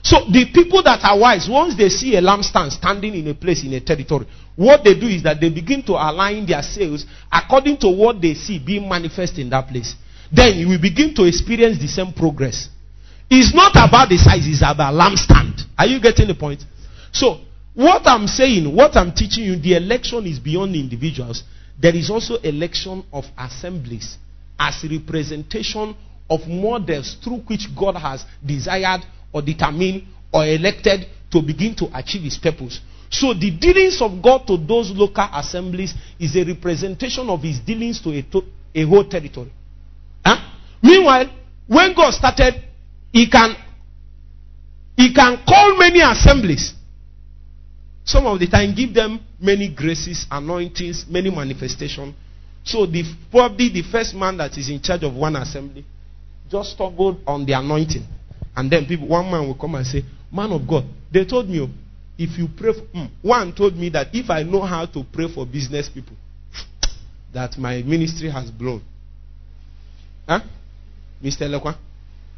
So 0.03 0.25
the 0.29 0.45
people 0.53 0.83
that 0.83 1.03
are 1.03 1.17
wise, 1.17 1.47
once 1.49 1.75
they 1.75 1.89
see 1.89 2.15
a 2.15 2.21
lampstand 2.21 2.71
standing 2.71 3.15
in 3.15 3.27
a 3.27 3.33
place 3.33 3.63
in 3.63 3.73
a 3.73 3.79
territory, 3.79 4.27
what 4.55 4.83
they 4.83 4.99
do 4.99 5.07
is 5.07 5.23
that 5.23 5.39
they 5.39 5.49
begin 5.49 5.81
to 5.83 5.93
align 5.93 6.45
their 6.45 6.61
sails 6.61 7.05
according 7.31 7.77
to 7.77 7.89
what 7.89 8.21
they 8.21 8.33
see 8.33 8.59
being 8.59 8.89
manifest 8.89 9.37
in 9.37 9.49
that 9.49 9.67
place. 9.67 9.95
Then 10.31 10.57
you 10.57 10.67
will 10.69 10.81
begin 10.81 11.15
to 11.15 11.25
experience 11.25 11.79
the 11.79 11.87
same 11.87 12.13
progress. 12.13 12.69
It's 13.33 13.53
not 13.53 13.71
about 13.77 14.09
the 14.09 14.17
size, 14.17 14.45
it's 14.45 14.59
about 14.59 14.93
lampstand. 14.93 15.63
Are 15.79 15.85
you 15.87 16.01
getting 16.01 16.27
the 16.27 16.35
point? 16.35 16.65
So, 17.13 17.39
what 17.73 18.05
I'm 18.05 18.27
saying, 18.27 18.75
what 18.75 18.97
I'm 18.97 19.13
teaching 19.13 19.45
you, 19.45 19.55
the 19.55 19.75
election 19.75 20.25
is 20.27 20.37
beyond 20.37 20.75
individuals. 20.75 21.43
There 21.79 21.95
is 21.95 22.09
also 22.09 22.35
election 22.41 23.05
of 23.13 23.23
assemblies 23.37 24.17
as 24.59 24.83
representation 24.83 25.95
of 26.29 26.45
models 26.45 27.15
through 27.23 27.37
which 27.47 27.67
God 27.73 27.95
has 27.95 28.25
desired 28.45 29.05
or 29.31 29.41
determined 29.41 30.03
or 30.33 30.45
elected 30.45 31.07
to 31.31 31.41
begin 31.41 31.73
to 31.75 31.89
achieve 31.97 32.23
his 32.23 32.37
purpose. 32.37 32.81
So 33.09 33.33
the 33.33 33.51
dealings 33.51 34.01
of 34.01 34.21
God 34.21 34.45
to 34.47 34.57
those 34.57 34.91
local 34.91 35.27
assemblies 35.33 35.93
is 36.19 36.35
a 36.35 36.43
representation 36.43 37.29
of 37.29 37.41
his 37.41 37.59
dealings 37.59 38.01
to 38.01 38.09
a, 38.11 38.21
to 38.23 38.43
a 38.75 38.83
whole 38.83 39.05
territory. 39.05 39.53
Huh? 40.25 40.35
Meanwhile, 40.83 41.31
when 41.67 41.95
God 41.95 42.11
started, 42.13 42.61
he 43.11 43.29
can 43.29 43.55
he 44.97 45.13
can 45.13 45.43
call 45.47 45.77
many 45.77 46.01
assemblies. 46.01 46.73
Some 48.03 48.25
of 48.25 48.39
the 48.39 48.47
time, 48.47 48.75
give 48.75 48.93
them 48.93 49.19
many 49.39 49.69
graces, 49.73 50.25
anointings, 50.29 51.05
many 51.09 51.29
manifestations. 51.29 52.13
So 52.63 52.85
the 52.85 53.03
probably 53.31 53.69
the 53.69 53.83
first 53.83 54.13
man 54.13 54.37
that 54.37 54.57
is 54.57 54.69
in 54.69 54.81
charge 54.81 55.03
of 55.03 55.15
one 55.15 55.35
assembly 55.35 55.85
just 56.49 56.71
stumbled 56.71 57.21
on 57.25 57.45
the 57.45 57.53
anointing. 57.53 58.05
And 58.55 58.69
then 58.69 58.85
people, 58.85 59.07
one 59.07 59.31
man 59.31 59.47
will 59.47 59.55
come 59.55 59.75
and 59.75 59.87
say, 59.87 60.03
Man 60.31 60.51
of 60.51 60.67
God, 60.67 60.85
they 61.11 61.25
told 61.25 61.49
me, 61.49 61.61
oh, 61.61 61.69
if 62.17 62.37
you 62.37 62.47
pray 62.55 62.73
for, 62.73 62.81
mm, 62.81 63.09
one 63.21 63.53
told 63.53 63.75
me 63.75 63.89
that 63.89 64.07
if 64.13 64.29
I 64.29 64.43
know 64.43 64.61
how 64.61 64.85
to 64.85 65.03
pray 65.11 65.27
for 65.33 65.45
business 65.45 65.89
people, 65.89 66.15
that 67.33 67.57
my 67.57 67.81
ministry 67.81 68.29
has 68.29 68.51
blown. 68.51 68.81
Huh? 70.27 70.41
Mr. 71.23 71.49
Lekwa, 71.49 71.77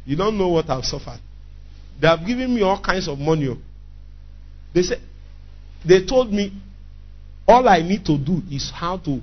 you 0.04 0.16
don't 0.16 0.36
know 0.36 0.48
what 0.48 0.68
I've 0.68 0.84
suffered. 0.84 1.20
They 2.00 2.06
have 2.06 2.26
given 2.26 2.54
me 2.54 2.62
all 2.62 2.80
kinds 2.80 3.08
of 3.08 3.18
money. 3.18 3.56
They 4.74 4.82
said, 4.82 5.00
they 5.86 6.04
told 6.04 6.32
me 6.32 6.52
all 7.46 7.68
I 7.68 7.80
need 7.82 8.04
to 8.06 8.18
do 8.18 8.42
is 8.50 8.70
how 8.74 8.98
to 8.98 9.20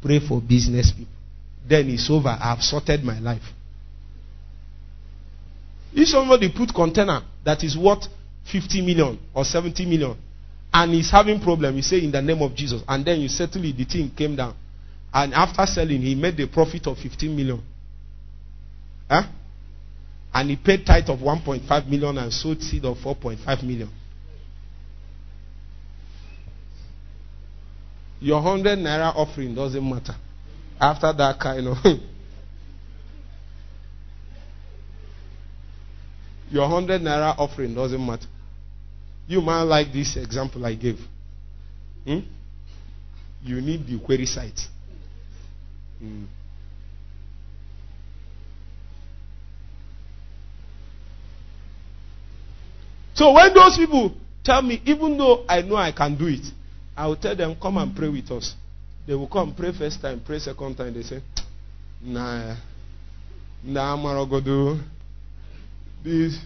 pray 0.00 0.20
for 0.20 0.40
business 0.40 0.92
people. 0.92 1.12
Then 1.68 1.88
it's 1.90 2.08
over. 2.10 2.36
I've 2.40 2.62
sorted 2.62 3.02
my 3.02 3.18
life. 3.18 3.42
If 5.92 6.08
somebody 6.08 6.52
put 6.54 6.74
container 6.74 7.22
that 7.44 7.62
is 7.62 7.76
worth 7.76 8.06
50 8.50 8.82
million 8.82 9.18
or 9.32 9.44
70 9.44 9.86
million 9.86 10.16
and 10.72 10.92
he's 10.92 11.10
having 11.10 11.40
problem, 11.40 11.76
you 11.76 11.82
say 11.82 12.02
in 12.02 12.10
the 12.10 12.20
name 12.20 12.42
of 12.42 12.54
Jesus, 12.54 12.82
and 12.88 13.04
then 13.04 13.20
you 13.20 13.28
settle 13.28 13.64
it, 13.64 13.76
the 13.76 13.84
thing 13.84 14.10
came 14.16 14.34
down. 14.34 14.56
And 15.12 15.32
after 15.32 15.64
selling, 15.66 16.02
he 16.02 16.16
made 16.16 16.36
the 16.36 16.48
profit 16.48 16.88
of 16.88 16.98
15 16.98 17.36
million. 17.36 17.62
Huh? 19.08 19.22
And 20.34 20.50
he 20.50 20.56
paid 20.56 20.84
tithe 20.84 21.08
of 21.08 21.20
1.5 21.20 21.88
million 21.88 22.18
and 22.18 22.32
sold 22.32 22.60
seed 22.60 22.84
of 22.84 22.98
4.5 22.98 23.62
million. 23.62 23.88
Your 28.20 28.42
100 28.42 28.78
naira 28.78 29.14
offering 29.14 29.54
doesn't 29.54 29.88
matter. 29.88 30.16
After 30.80 31.12
that 31.12 31.38
kind 31.38 31.68
of. 31.68 31.76
Your 36.50 36.68
100 36.68 37.00
naira 37.02 37.38
offering 37.38 37.74
doesn't 37.74 38.04
matter. 38.04 38.26
You 39.26 39.40
might 39.40 39.62
like 39.62 39.92
this 39.92 40.16
example 40.16 40.66
I 40.66 40.74
gave. 40.74 40.98
Hmm? 42.04 42.20
You 43.42 43.60
need 43.60 43.86
the 43.86 43.98
quarry 43.98 44.26
site. 44.26 44.60
Hmm. 45.98 46.24
So 53.14 53.32
when 53.32 53.54
those 53.54 53.76
people 53.76 54.12
tell 54.44 54.62
me, 54.62 54.82
even 54.84 55.16
though 55.16 55.44
I 55.48 55.62
know 55.62 55.76
I 55.76 55.92
can 55.92 56.16
do 56.16 56.26
it, 56.26 56.44
I 56.96 57.06
will 57.06 57.16
tell 57.16 57.34
them, 57.34 57.56
come 57.60 57.78
and 57.78 57.94
pray 57.94 58.08
with 58.08 58.30
us. 58.30 58.54
They 59.06 59.14
will 59.14 59.28
come, 59.28 59.54
pray 59.54 59.72
first 59.72 60.00
time, 60.00 60.22
pray 60.24 60.38
second 60.38 60.76
time. 60.76 60.94
They 60.94 61.02
say, 61.02 61.20
nah, 62.02 62.56
nah, 63.62 63.96
Maragodo. 63.96 64.80
This 66.02 66.38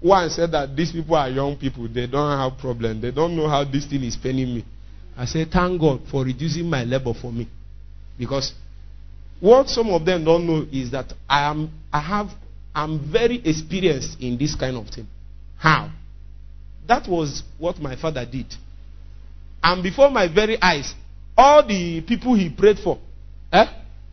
one 0.00 0.28
said 0.30 0.52
that 0.52 0.74
these 0.74 0.92
people 0.92 1.14
are 1.14 1.28
young 1.28 1.56
people, 1.56 1.86
they 1.88 2.06
don't 2.06 2.38
have 2.38 2.58
problem. 2.58 3.00
They 3.00 3.10
don't 3.10 3.36
know 3.36 3.48
how 3.48 3.64
this 3.64 3.86
thing 3.86 4.02
is 4.02 4.16
paining 4.16 4.54
me. 4.54 4.64
I 5.16 5.26
say, 5.26 5.44
thank 5.44 5.80
God 5.80 6.00
for 6.10 6.24
reducing 6.24 6.68
my 6.68 6.84
labor 6.84 7.12
for 7.14 7.30
me. 7.30 7.48
Because 8.18 8.54
what 9.40 9.68
some 9.68 9.90
of 9.90 10.04
them 10.04 10.24
don't 10.24 10.46
know 10.46 10.66
is 10.72 10.90
that 10.92 11.12
I 11.28 11.50
am 11.50 11.70
I 11.92 12.00
have 12.00 12.28
I'm 12.74 13.10
very 13.10 13.40
experienced 13.44 14.20
in 14.20 14.38
this 14.38 14.54
kind 14.54 14.76
of 14.76 14.88
thing. 14.88 15.06
How? 15.60 15.90
That 16.88 17.06
was 17.06 17.42
what 17.58 17.78
my 17.78 17.94
father 17.94 18.24
did. 18.24 18.46
And 19.62 19.82
before 19.82 20.10
my 20.10 20.26
very 20.26 20.60
eyes, 20.60 20.94
all 21.36 21.66
the 21.66 22.00
people 22.00 22.34
he 22.34 22.48
prayed 22.48 22.78
for, 22.78 22.98
eh, 23.52 23.66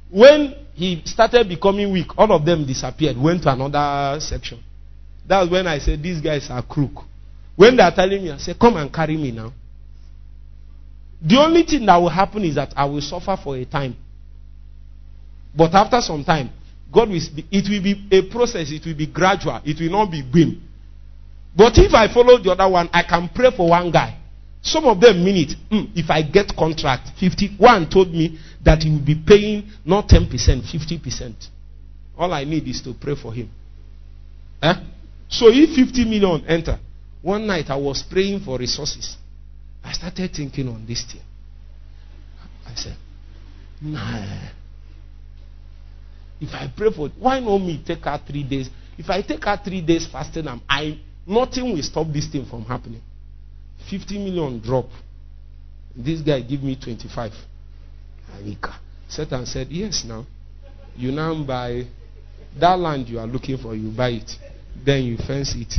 when 0.10 0.54
he 0.74 1.02
started 1.06 1.48
becoming 1.48 1.94
weak, 1.94 2.08
all 2.18 2.34
of 2.34 2.46
them 2.46 2.68
disappeared, 2.68 3.18
went 3.18 3.44
to 3.44 3.54
another 3.54 4.20
section. 4.20 4.62
That's 5.26 5.50
when 5.50 5.68
I 5.68 5.80
said, 5.80 6.04
These 6.04 6.20
guys 6.20 6.50
are 6.50 6.62
crook. 6.62 7.06
When 7.56 7.78
they 7.78 7.84
are 7.84 7.96
telling 7.96 8.24
me, 8.24 8.32
I 8.32 8.38
say, 8.40 8.54
Come 8.60 8.76
and 8.76 8.94
carry 8.94 9.16
me 9.16 9.32
now. 9.32 9.54
The 11.22 11.38
only 11.38 11.64
thing 11.64 11.86
that 11.86 11.96
will 11.96 12.10
happen 12.10 12.44
is 12.44 12.56
that 12.56 12.74
I 12.76 12.84
will 12.86 13.02
suffer 13.02 13.38
for 13.42 13.56
a 13.56 13.64
time. 13.64 13.96
But 15.56 15.74
after 15.74 16.02
some 16.02 16.26
time, 16.26 16.50
God 16.92 17.08
will, 17.10 17.22
it 17.52 17.70
will 17.70 17.82
be 17.82 18.08
a 18.12 18.30
process, 18.30 18.70
it 18.70 18.86
will 18.86 18.98
be 18.98 19.08
gradual, 19.08 19.62
it 19.64 19.80
will 19.80 19.92
not 19.92 20.12
be 20.12 20.22
boom. 20.22 20.67
But 21.58 21.74
if 21.80 21.92
I 21.96 22.14
follow 22.14 22.38
the 22.38 22.52
other 22.52 22.70
one, 22.70 22.88
I 22.94 23.02
can 23.02 23.30
pray 23.34 23.50
for 23.56 23.70
one 23.70 23.90
guy. 23.90 24.16
Some 24.62 24.86
of 24.86 25.02
them 25.02 25.24
mean 25.26 25.38
it. 25.50 25.56
Mm, 25.72 25.90
if 25.96 26.10
I 26.10 26.22
get 26.22 26.56
contract, 26.56 27.10
51 27.20 27.90
told 27.90 28.12
me 28.12 28.38
that 28.64 28.84
he 28.84 28.92
will 28.92 29.04
be 29.04 29.16
paying 29.16 29.68
not 29.84 30.08
10%, 30.08 30.30
50%. 30.30 31.48
All 32.16 32.32
I 32.32 32.44
need 32.44 32.68
is 32.68 32.82
to 32.84 32.94
pray 32.94 33.16
for 33.16 33.34
him. 33.34 33.50
Eh? 34.62 34.74
So 35.30 35.48
if 35.50 35.76
50 35.76 36.06
million 36.06 36.46
enter, 36.48 36.80
one 37.24 37.48
night 37.48 37.70
I 37.70 37.76
was 37.76 38.04
praying 38.04 38.42
for 38.42 38.60
resources. 38.60 39.18
I 39.84 39.94
started 39.94 40.32
thinking 40.34 40.68
on 40.68 40.86
this 40.86 41.04
thing. 41.12 41.22
I 42.68 42.76
said, 42.76 42.98
nah. 43.82 44.50
If 46.40 46.54
I 46.54 46.72
pray 46.76 46.92
for, 46.92 47.10
why 47.18 47.40
not 47.40 47.58
me 47.60 47.82
take 47.86 48.06
out 48.06 48.28
three 48.28 48.44
days? 48.44 48.70
If 48.98 49.10
I 49.10 49.22
take 49.22 49.46
out 49.48 49.64
three 49.64 49.82
days 49.82 50.08
fasting, 50.08 50.48
I'm 50.48 50.62
I 50.70 51.00
nothing 51.28 51.74
will 51.74 51.84
stop 51.84 52.08
this 52.12 52.28
thing 52.28 52.46
from 52.46 52.64
happening. 52.66 53.02
50 53.90 54.18
million 54.18 54.60
drop. 54.60 54.86
This 55.96 56.22
guy 56.22 56.42
give 56.42 56.64
me 56.64 56.76
25. 56.76 57.32
Anika. 58.36 58.76
Satan 59.08 59.46
said, 59.46 59.68
Yes, 59.70 60.04
now. 60.06 60.26
You 60.96 61.12
now 61.12 61.44
buy 61.44 61.86
that 62.60 62.80
land 62.80 63.08
you 63.08 63.20
are 63.20 63.28
looking 63.28 63.58
for, 63.58 63.76
you 63.76 63.90
buy 63.90 64.10
it. 64.10 64.32
Then 64.84 65.04
you 65.04 65.18
fence 65.18 65.54
it. 65.56 65.74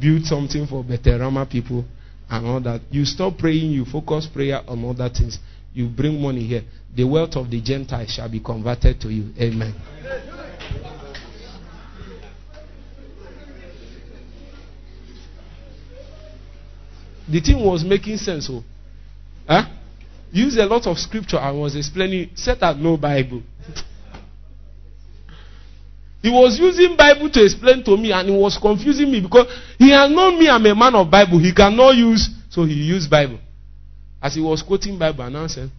Build 0.00 0.24
something 0.24 0.66
for 0.66 0.82
Beterama 0.82 1.48
people 1.48 1.84
and 2.30 2.46
all 2.46 2.60
that. 2.60 2.80
You 2.90 3.04
stop 3.04 3.36
praying, 3.38 3.72
you 3.72 3.84
focus 3.84 4.26
prayer 4.32 4.62
on 4.66 4.84
other 4.84 5.10
things. 5.10 5.38
You 5.74 5.88
bring 5.88 6.20
money 6.20 6.46
here. 6.46 6.62
The 6.94 7.04
wealth 7.04 7.36
of 7.36 7.50
the 7.50 7.60
Gentiles 7.60 8.10
shall 8.10 8.28
be 8.30 8.40
converted 8.40 9.00
to 9.02 9.08
you. 9.10 9.32
Amen. 9.40 9.74
The 17.28 17.40
thing 17.40 17.64
was 17.64 17.84
making 17.84 18.16
sense. 18.18 18.48
Oh. 18.50 18.64
Huh? 19.46 19.64
Use 20.32 20.56
a 20.56 20.64
lot 20.64 20.86
of 20.86 20.98
scripture 20.98 21.36
and 21.36 21.60
was 21.60 21.76
explaining. 21.76 22.30
Said 22.34 22.60
that 22.60 22.78
no 22.78 22.96
Bible. 22.96 23.42
he 26.22 26.30
was 26.30 26.58
using 26.58 26.96
Bible 26.96 27.30
to 27.30 27.44
explain 27.44 27.84
to 27.84 27.96
me 27.96 28.12
and 28.12 28.28
it 28.28 28.32
was 28.32 28.58
confusing 28.60 29.10
me 29.10 29.20
because 29.20 29.46
he 29.78 29.90
has 29.90 30.10
known 30.10 30.38
me 30.38 30.48
I'm 30.48 30.64
a 30.64 30.74
man 30.74 30.94
of 30.94 31.10
Bible. 31.10 31.38
He 31.38 31.52
cannot 31.52 31.94
use, 31.94 32.30
so 32.48 32.64
he 32.64 32.74
used 32.74 33.10
Bible. 33.10 33.38
As 34.22 34.34
he 34.34 34.40
was 34.40 34.62
quoting 34.62 34.98
Bible 34.98 35.24
and 35.24 35.36
I 35.36 35.46
said, 35.48 35.70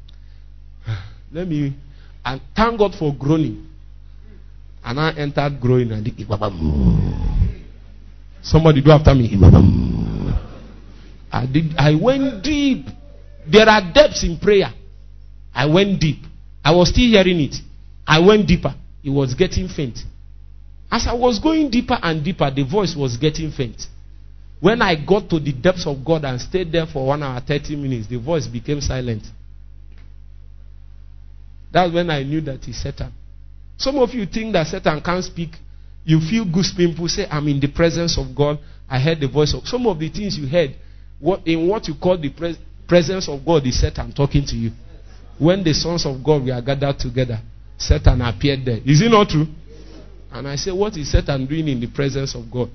let 1.31 1.47
me, 1.47 1.75
and 2.23 2.41
thank 2.55 2.77
God 2.77 2.93
for 2.97 3.13
groaning. 3.13 3.69
And 4.83 4.99
I 4.99 5.13
entered 5.17 5.59
growing 5.61 5.91
and 5.91 6.05
somebody 8.41 8.81
do 8.81 8.91
after 8.91 9.15
me. 9.15 9.29
I 11.33 11.47
did. 11.47 11.75
I 11.77 11.95
went 11.95 12.43
deep. 12.43 12.85
There 13.47 13.67
are 13.67 13.81
depths 13.91 14.23
in 14.23 14.37
prayer. 14.37 14.71
I 15.53 15.65
went 15.65 15.99
deep. 15.99 16.19
I 16.63 16.71
was 16.71 16.89
still 16.89 17.09
hearing 17.09 17.41
it. 17.41 17.55
I 18.05 18.19
went 18.19 18.47
deeper. 18.47 18.73
It 19.03 19.09
was 19.09 19.33
getting 19.33 19.67
faint. 19.67 19.99
As 20.91 21.07
I 21.07 21.13
was 21.13 21.39
going 21.39 21.71
deeper 21.71 21.97
and 22.01 22.23
deeper, 22.23 22.49
the 22.51 22.63
voice 22.63 22.95
was 22.95 23.17
getting 23.17 23.51
faint. 23.51 23.87
When 24.59 24.81
I 24.81 24.95
got 24.95 25.27
to 25.31 25.39
the 25.39 25.51
depths 25.51 25.87
of 25.87 26.05
God 26.05 26.23
and 26.23 26.39
stayed 26.39 26.71
there 26.71 26.85
for 26.85 27.07
one 27.07 27.23
hour, 27.23 27.41
30 27.41 27.75
minutes, 27.75 28.07
the 28.07 28.17
voice 28.19 28.47
became 28.47 28.79
silent. 28.79 29.23
That's 31.71 31.91
when 31.91 32.11
I 32.11 32.21
knew 32.23 32.41
that 32.41 32.65
it's 32.67 32.81
Satan. 32.81 33.11
Some 33.77 33.97
of 33.97 34.13
you 34.13 34.27
think 34.27 34.53
that 34.53 34.67
Satan 34.67 35.01
can't 35.01 35.23
speak. 35.23 35.49
You 36.05 36.19
feel 36.19 36.45
goose 36.45 36.71
people 36.77 37.07
say, 37.07 37.27
I'm 37.29 37.47
in 37.47 37.59
the 37.59 37.67
presence 37.67 38.17
of 38.19 38.35
God. 38.35 38.59
I 38.87 38.99
heard 38.99 39.19
the 39.19 39.27
voice 39.27 39.53
of 39.55 39.67
some 39.67 39.87
of 39.87 39.97
the 39.97 40.09
things 40.09 40.37
you 40.37 40.47
heard. 40.47 40.75
What 41.19 41.47
in 41.47 41.67
what 41.67 41.87
you 41.87 41.95
call 41.95 42.17
the 42.17 42.29
pres- 42.29 42.57
presence 42.87 43.27
of 43.29 43.45
God 43.45 43.65
is 43.65 43.79
Satan 43.79 44.11
talking 44.11 44.45
to 44.45 44.55
you. 44.55 44.71
When 45.39 45.63
the 45.63 45.73
sons 45.73 46.05
of 46.05 46.23
God 46.23 46.45
were 46.45 46.61
gathered 46.61 46.99
together, 46.99 47.41
Satan 47.77 48.21
appeared 48.21 48.65
there. 48.65 48.79
Is 48.85 49.01
it 49.01 49.09
not 49.09 49.29
true? 49.29 49.47
And 50.31 50.47
I 50.47 50.55
say, 50.55 50.71
What 50.71 50.95
is 50.97 51.11
Satan 51.11 51.45
doing 51.45 51.67
in 51.67 51.79
the 51.79 51.87
presence 51.87 52.35
of 52.35 52.49
God? 52.51 52.69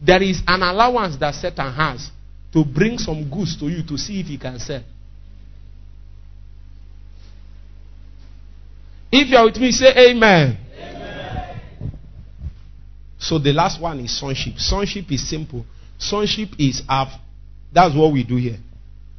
There 0.00 0.22
is 0.22 0.42
an 0.46 0.62
allowance 0.62 1.16
that 1.16 1.34
Satan 1.34 1.72
has 1.72 2.10
to 2.52 2.64
bring 2.64 2.98
some 2.98 3.28
goods 3.28 3.58
to 3.58 3.68
you 3.68 3.82
to 3.82 3.98
see 3.98 4.20
if 4.20 4.26
he 4.26 4.38
can 4.38 4.58
sell. 4.58 4.82
If 9.10 9.28
you 9.28 9.36
are 9.36 9.44
with 9.44 9.56
me, 9.56 9.72
say 9.72 10.10
amen. 10.10 10.58
amen. 10.78 11.60
So 13.18 13.38
the 13.38 13.52
last 13.52 13.80
one 13.80 14.00
is 14.00 14.16
sonship. 14.18 14.58
Sonship 14.58 15.10
is 15.10 15.28
simple. 15.28 15.64
Sonship 15.98 16.50
is 16.58 16.82
up. 16.88 17.08
That's 17.72 17.94
what 17.94 18.12
we 18.12 18.24
do 18.24 18.36
here. 18.36 18.58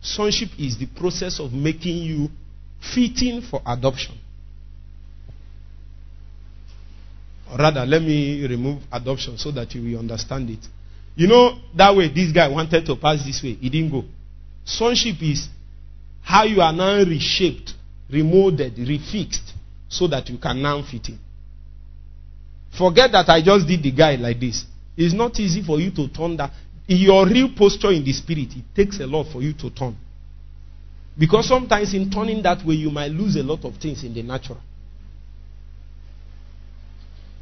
Sonship 0.01 0.49
is 0.57 0.77
the 0.77 0.87
process 0.87 1.39
of 1.39 1.53
making 1.53 1.97
you 1.97 2.29
fitting 2.93 3.41
for 3.41 3.61
adoption. 3.65 4.17
Or 7.51 7.57
rather, 7.57 7.85
let 7.85 8.01
me 8.01 8.45
remove 8.47 8.81
adoption 8.91 9.37
so 9.37 9.51
that 9.51 9.73
you 9.73 9.81
will 9.81 9.99
understand 9.99 10.49
it. 10.49 10.65
You 11.15 11.27
know, 11.27 11.59
that 11.75 11.95
way 11.95 12.07
this 12.07 12.31
guy 12.31 12.47
wanted 12.47 12.85
to 12.85 12.95
pass 12.95 13.25
this 13.25 13.43
way, 13.43 13.53
he 13.55 13.69
didn't 13.69 13.91
go. 13.91 14.03
Sonship 14.63 15.21
is 15.21 15.47
how 16.21 16.43
you 16.43 16.61
are 16.61 16.71
now 16.71 17.03
reshaped, 17.03 17.73
remolded, 18.11 18.75
refixed, 18.77 19.51
so 19.89 20.07
that 20.07 20.29
you 20.29 20.37
can 20.37 20.61
now 20.61 20.81
fit 20.83 21.09
in. 21.09 21.19
Forget 22.77 23.11
that 23.11 23.27
I 23.29 23.41
just 23.41 23.67
did 23.67 23.81
the 23.81 23.91
guy 23.91 24.15
like 24.15 24.39
this. 24.39 24.63
It's 24.95 25.13
not 25.13 25.39
easy 25.39 25.63
for 25.63 25.79
you 25.79 25.91
to 25.91 26.07
turn 26.09 26.37
that. 26.37 26.51
In 26.89 26.97
your 26.97 27.27
real 27.27 27.49
posture 27.55 27.91
in 27.91 28.03
the 28.03 28.11
spirit, 28.11 28.49
it 28.55 28.63
takes 28.75 28.99
a 28.99 29.05
lot 29.05 29.27
for 29.31 29.43
you 29.43 29.53
to 29.53 29.69
turn. 29.69 29.95
Because 31.15 31.47
sometimes 31.47 31.93
in 31.93 32.09
turning 32.09 32.41
that 32.41 32.65
way, 32.65 32.75
you 32.75 32.89
might 32.89 33.11
lose 33.11 33.35
a 33.35 33.43
lot 33.43 33.63
of 33.63 33.75
things 33.75 34.03
in 34.03 34.11
the 34.11 34.23
natural. 34.23 34.57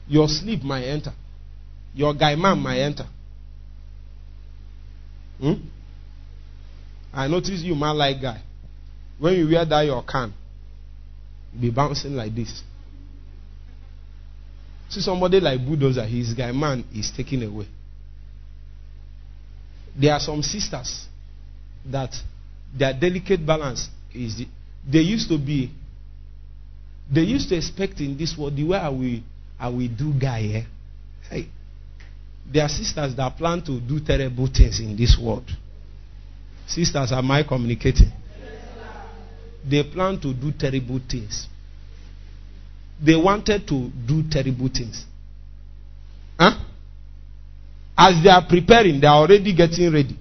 Your 0.09 0.27
sleep 0.27 0.63
might 0.63 0.83
enter. 0.83 1.13
Your 1.95 2.13
guy 2.13 2.35
man 2.35 2.59
might 2.59 2.79
enter. 2.79 3.05
Hmm? 5.39 5.53
I 7.13 7.27
notice 7.27 7.61
you 7.61 7.73
man 7.73 7.97
like 7.97 8.21
guy. 8.21 8.41
When 9.17 9.33
you 9.33 9.47
wear 9.47 9.63
that 9.63 9.81
your 9.85 10.03
can, 10.03 10.33
be 11.57 11.69
bouncing 11.69 12.15
like 12.17 12.35
this. 12.35 12.63
See 14.89 14.99
somebody 14.99 15.39
like 15.39 15.65
bulldozer, 15.65 16.05
his 16.05 16.33
guy 16.33 16.51
man 16.51 16.83
is 16.93 17.11
taken 17.15 17.43
away. 17.43 17.67
There 19.99 20.13
are 20.13 20.19
some 20.19 20.43
sisters 20.43 21.07
that 21.85 22.15
their 22.77 22.93
delicate 22.93 23.43
balance 23.45 23.89
is 24.13 24.37
the, 24.37 24.47
they 24.89 24.99
used 24.99 25.27
to 25.29 25.37
be 25.37 25.71
they 27.09 27.21
used 27.21 27.47
to 27.49 27.55
expect 27.55 27.99
in 28.01 28.17
this 28.17 28.37
world 28.37 28.55
the 28.55 28.63
way 28.63 29.23
I 29.59 29.69
will 29.69 29.87
do 29.87 30.13
guy 30.13 30.41
eh? 30.53 30.63
hey 31.29 31.47
there 32.51 32.63
are 32.63 32.69
sisters 32.69 33.15
that 33.15 33.37
plan 33.37 33.61
to 33.63 33.79
do 33.79 33.99
terrible 33.99 34.47
things 34.47 34.79
in 34.79 34.95
this 34.95 35.17
world. 35.21 35.49
Sisters 36.65 37.11
am 37.11 37.29
I 37.31 37.43
communicating? 37.43 38.11
They 39.69 39.83
plan 39.83 40.19
to 40.21 40.33
do 40.33 40.51
terrible 40.53 40.99
things. 41.09 41.47
They 43.03 43.15
wanted 43.15 43.67
to 43.67 43.89
do 44.05 44.23
terrible 44.29 44.69
things 44.69 45.05
as 48.07 48.23
they 48.23 48.29
are 48.29 48.45
preparing 48.47 48.99
they 48.99 49.07
are 49.07 49.21
already 49.23 49.53
getting 49.53 49.91
ready 49.91 50.17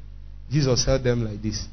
Jesus 0.51 0.85
held 0.85 1.03
them 1.03 1.25
like 1.25 1.43
this 1.43 1.67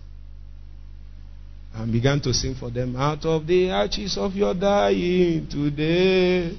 and 1.75 1.91
began 1.91 2.21
to 2.21 2.33
sing 2.33 2.55
for 2.55 2.69
them 2.69 2.95
out 2.95 3.25
of 3.25 3.45
the 3.47 3.71
arches 3.71 4.17
of 4.17 4.35
your 4.35 4.53
dying 4.53 5.47
today. 5.49 6.55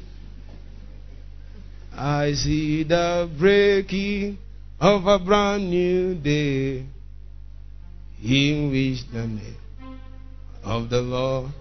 I 1.96 2.32
see 2.32 2.82
the 2.82 3.30
breaking 3.38 4.38
of 4.80 5.06
a 5.06 5.20
brand 5.20 5.70
new 5.70 6.16
day 6.16 6.84
in 8.22 8.70
which 8.70 9.06
the 9.12 9.26
name 9.28 9.56
of 10.64 10.90
the 10.90 11.00
Lord 11.00 11.52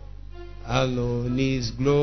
alone 0.65 1.38
is 1.38 1.70
glorified. 1.72 2.02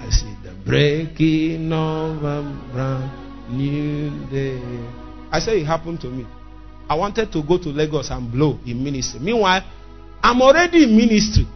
I 0.00 0.08
see 0.10 0.34
the 0.42 0.52
breaking 0.64 1.70
of 1.72 2.24
a 2.24 2.70
brand 2.72 3.10
new 3.50 4.10
day. 4.30 4.58
I 5.30 5.38
say 5.40 5.60
it 5.60 5.66
happened 5.66 6.00
to 6.00 6.08
me. 6.08 6.26
I 6.88 6.94
wanted 6.94 7.30
to 7.32 7.42
go 7.42 7.58
to 7.58 7.68
Lagos 7.68 8.10
and 8.10 8.32
blow 8.32 8.58
in 8.66 8.82
ministry. 8.82 9.20
Meanwhile, 9.20 9.62
I'm 10.22 10.40
already 10.42 10.84
in 10.84 10.96
ministry. 10.96 11.46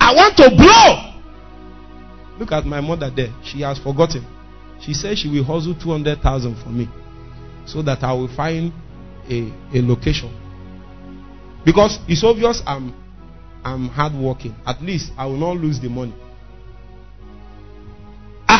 I 0.00 0.14
want 0.14 0.36
to 0.38 0.50
blow. 0.56 2.38
Look 2.38 2.52
at 2.52 2.64
my 2.64 2.80
mother 2.80 3.10
there. 3.14 3.32
She 3.44 3.60
has 3.60 3.78
forgotten. 3.78 4.26
She 4.80 4.94
said 4.94 5.18
she 5.18 5.28
will 5.28 5.44
hustle 5.44 5.74
200,000 5.74 6.56
for 6.62 6.70
me 6.70 6.88
so 7.66 7.82
that 7.82 8.02
I 8.02 8.12
will 8.14 8.34
find 8.34 8.72
a, 9.28 9.52
a 9.76 9.82
location. 9.82 10.34
Because 11.64 11.98
it's 12.08 12.24
obvious 12.24 12.62
I'm, 12.66 12.94
I'm 13.62 13.88
hardworking. 13.88 14.56
At 14.66 14.80
least 14.82 15.12
I 15.18 15.26
will 15.26 15.36
not 15.36 15.58
lose 15.58 15.78
the 15.80 15.90
money. 15.90 16.14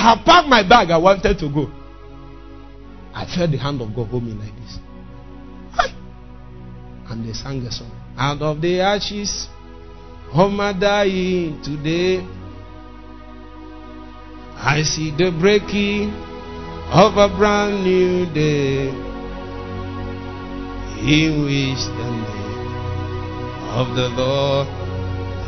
Have 0.00 0.24
packed 0.24 0.48
my 0.48 0.62
bag. 0.66 0.90
I 0.90 0.96
wanted 0.96 1.38
to 1.40 1.48
go. 1.52 1.70
I 3.12 3.26
felt 3.26 3.50
the 3.50 3.58
hand 3.58 3.82
of 3.82 3.94
God 3.94 4.08
hold 4.08 4.22
me 4.24 4.32
like 4.32 4.56
this. 4.56 4.78
And 7.10 7.28
they 7.28 7.34
sang 7.34 7.66
a 7.66 7.70
song. 7.70 7.90
Out 8.16 8.40
of 8.40 8.62
the 8.62 8.80
ashes 8.80 9.48
of 10.32 10.52
my 10.52 10.72
dying 10.72 11.60
today, 11.62 12.26
I 14.56 14.82
see 14.84 15.10
the 15.10 15.30
breaking 15.38 16.14
of 16.92 17.18
a 17.18 17.28
brand 17.36 17.84
new 17.84 18.24
day. 18.32 18.88
In 21.00 21.44
which 21.44 21.84
the 21.98 22.10
name 22.24 22.68
of 23.74 23.94
the 23.96 24.08
Lord 24.16 24.66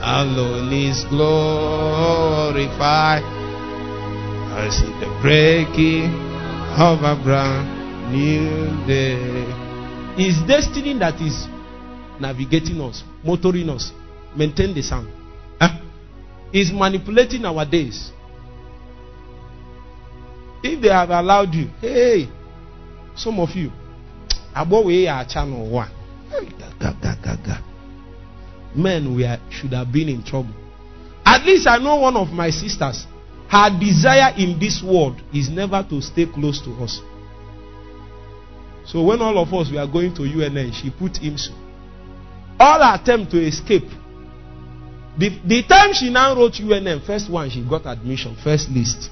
alone 0.03 0.73
is 0.73 1.05
glorified. 1.05 1.83
I 4.55 4.69
see 4.69 4.87
the 5.01 5.09
breaking 5.23 6.13
of 6.77 7.01
a 7.03 7.17
brand 7.25 8.13
new 8.13 8.87
day. 8.87 9.17
It's 10.19 10.47
destiny 10.47 10.99
that 10.99 11.19
is 11.23 11.49
navigating 12.21 12.79
us, 12.83 13.03
motoring 13.25 13.71
us, 13.71 13.93
maintain 14.37 14.75
the 14.75 14.83
sound. 14.83 15.09
Huh? 15.59 15.81
Is 16.53 16.71
manipulating 16.71 17.47
our 17.47 17.65
days. 17.65 18.13
If 20.63 20.83
they 20.83 20.91
have 20.91 21.09
allowed 21.09 21.55
you, 21.55 21.71
hey, 21.81 22.29
some 23.17 23.41
of 23.41 23.51
you, 23.57 23.73
we 24.85 25.09
are 25.09 25.25
channel 25.25 25.71
one. 25.71 25.91
Men 28.77 29.15
we 29.15 29.25
are, 29.25 29.41
should 29.51 29.73
have 29.73 29.91
been 29.91 30.11
in 30.11 30.23
trouble. 30.23 30.55
At 31.25 31.43
least 31.47 31.67
I 31.67 31.79
know 31.79 31.97
one 31.97 32.17
of 32.19 32.29
my 32.29 32.51
sisters. 32.51 33.07
Her 33.53 33.69
desire 33.79 34.33
in 34.39 34.59
this 34.59 34.83
world 34.83 35.21
is 35.31 35.51
never 35.51 35.85
to 35.91 36.01
stay 36.01 36.25
close 36.25 36.59
to 36.63 36.71
us. 36.83 37.03
So 38.87 39.03
when 39.03 39.21
all 39.21 39.37
of 39.37 39.53
us 39.53 39.71
we 39.71 39.77
are 39.77 39.87
going 39.87 40.15
to 40.15 40.23
UNN, 40.23 40.73
she 40.73 40.89
put 40.89 41.19
him 41.19 41.37
so. 41.37 41.53
All 42.59 42.81
attempt 42.95 43.31
to 43.33 43.47
escape. 43.47 43.85
The, 45.19 45.39
the 45.45 45.63
time 45.65 45.93
she 45.93 46.09
now 46.09 46.35
wrote 46.35 46.59
UNN, 46.63 47.03
first 47.07 47.31
one, 47.31 47.51
she 47.51 47.61
got 47.61 47.85
admission, 47.85 48.39
first 48.43 48.71
list. 48.71 49.11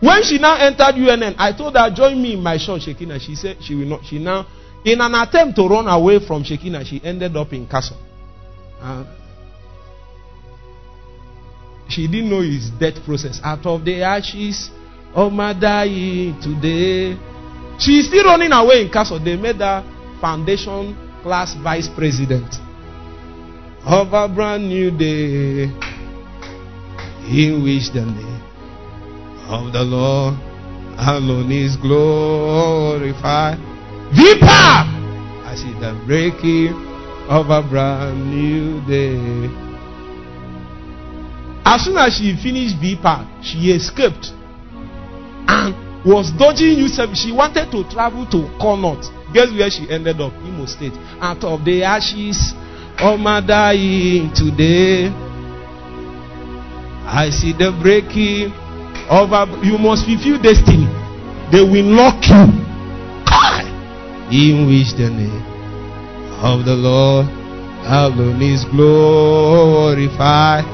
When 0.00 0.24
she 0.24 0.38
now 0.38 0.56
entered 0.56 0.96
UNN, 0.96 1.36
I 1.38 1.52
told 1.56 1.76
her, 1.76 1.88
join 1.94 2.20
me 2.20 2.32
in 2.32 2.42
my 2.42 2.58
church, 2.58 2.86
Shekina. 2.86 3.20
She 3.20 3.36
said 3.36 3.58
she 3.62 3.76
will 3.76 3.86
not. 3.86 4.04
She 4.04 4.18
now, 4.18 4.44
in 4.84 5.00
an 5.00 5.14
attempt 5.14 5.54
to 5.54 5.68
run 5.68 5.86
away 5.86 6.18
from 6.18 6.42
Shekina, 6.42 6.84
she 6.84 7.00
ended 7.04 7.36
up 7.36 7.52
in 7.52 7.68
castle. 7.68 7.96
Uh, 8.80 9.04
she 11.90 12.06
didn't 12.06 12.30
know 12.30 12.40
his 12.40 12.70
death 12.70 13.04
process. 13.04 13.40
Out 13.42 13.66
of 13.66 13.84
the 13.84 14.02
ashes 14.02 14.70
of 15.14 15.32
my 15.32 15.52
dying 15.52 16.40
today. 16.40 17.18
She's 17.78 18.06
still 18.06 18.24
running 18.24 18.52
away 18.52 18.82
in 18.82 18.90
castle. 18.90 19.18
They 19.18 19.36
made 19.36 19.56
her 19.56 19.84
foundation 20.20 20.96
class 21.22 21.54
vice 21.54 21.88
president 21.88 22.54
of 23.84 24.12
a 24.12 24.28
brand 24.28 24.68
new 24.68 24.90
day. 24.90 25.72
in 27.30 27.62
which 27.62 27.92
the 27.92 28.04
name 28.04 28.42
of 29.48 29.72
the 29.72 29.82
Lord 29.82 30.34
alone 30.98 31.52
is 31.52 31.76
glorified. 31.76 33.58
Vipa! 34.10 34.84
I 35.46 35.54
see 35.54 35.72
the 35.78 36.00
breaking 36.06 36.74
of 37.28 37.50
a 37.50 37.62
brand 37.62 38.30
new 38.30 38.80
day. 38.86 39.69
As 41.64 41.84
soon 41.84 41.96
as 41.98 42.16
she 42.16 42.34
finished 42.42 42.76
Vipa, 42.80 43.26
she 43.42 43.70
escaped 43.72 44.32
and 45.48 45.74
was 46.04 46.30
dodging 46.32 46.78
Yusuf. 46.78 47.14
She 47.14 47.32
wanted 47.32 47.70
to 47.70 47.84
travel 47.90 48.26
to 48.30 48.48
Connaught. 48.60 49.04
Guess 49.32 49.50
where 49.52 49.70
she 49.70 49.88
ended 49.90 50.20
up? 50.20 50.32
Imo 50.42 50.66
State. 50.66 50.92
Out 51.20 51.44
of 51.44 51.64
the 51.64 51.82
ashes 51.82 52.54
of 52.98 53.20
my 53.20 53.40
dying 53.40 54.32
today, 54.34 55.08
I 57.06 57.30
see 57.30 57.52
the 57.52 57.72
breaking 57.82 58.52
of 59.10 59.32
a. 59.32 59.46
You 59.64 59.78
must 59.78 60.06
fulfill 60.06 60.40
destiny. 60.40 60.88
They 61.52 61.62
will 61.62 61.84
knock 61.84 62.26
you. 62.28 62.66
In 64.30 64.66
which 64.68 64.92
the 64.94 65.10
name 65.10 65.42
of 66.40 66.64
the 66.64 66.74
Lord 66.74 67.26
alone 67.84 68.40
is 68.40 68.64
glorified. 68.64 70.64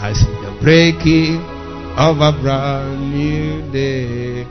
I 0.00 0.12
see 0.12 0.26
the 0.26 0.58
breaking 0.62 1.40
of 1.96 2.18
a 2.18 2.32
brand 2.40 3.12
new 3.12 3.72
day. 3.72 4.46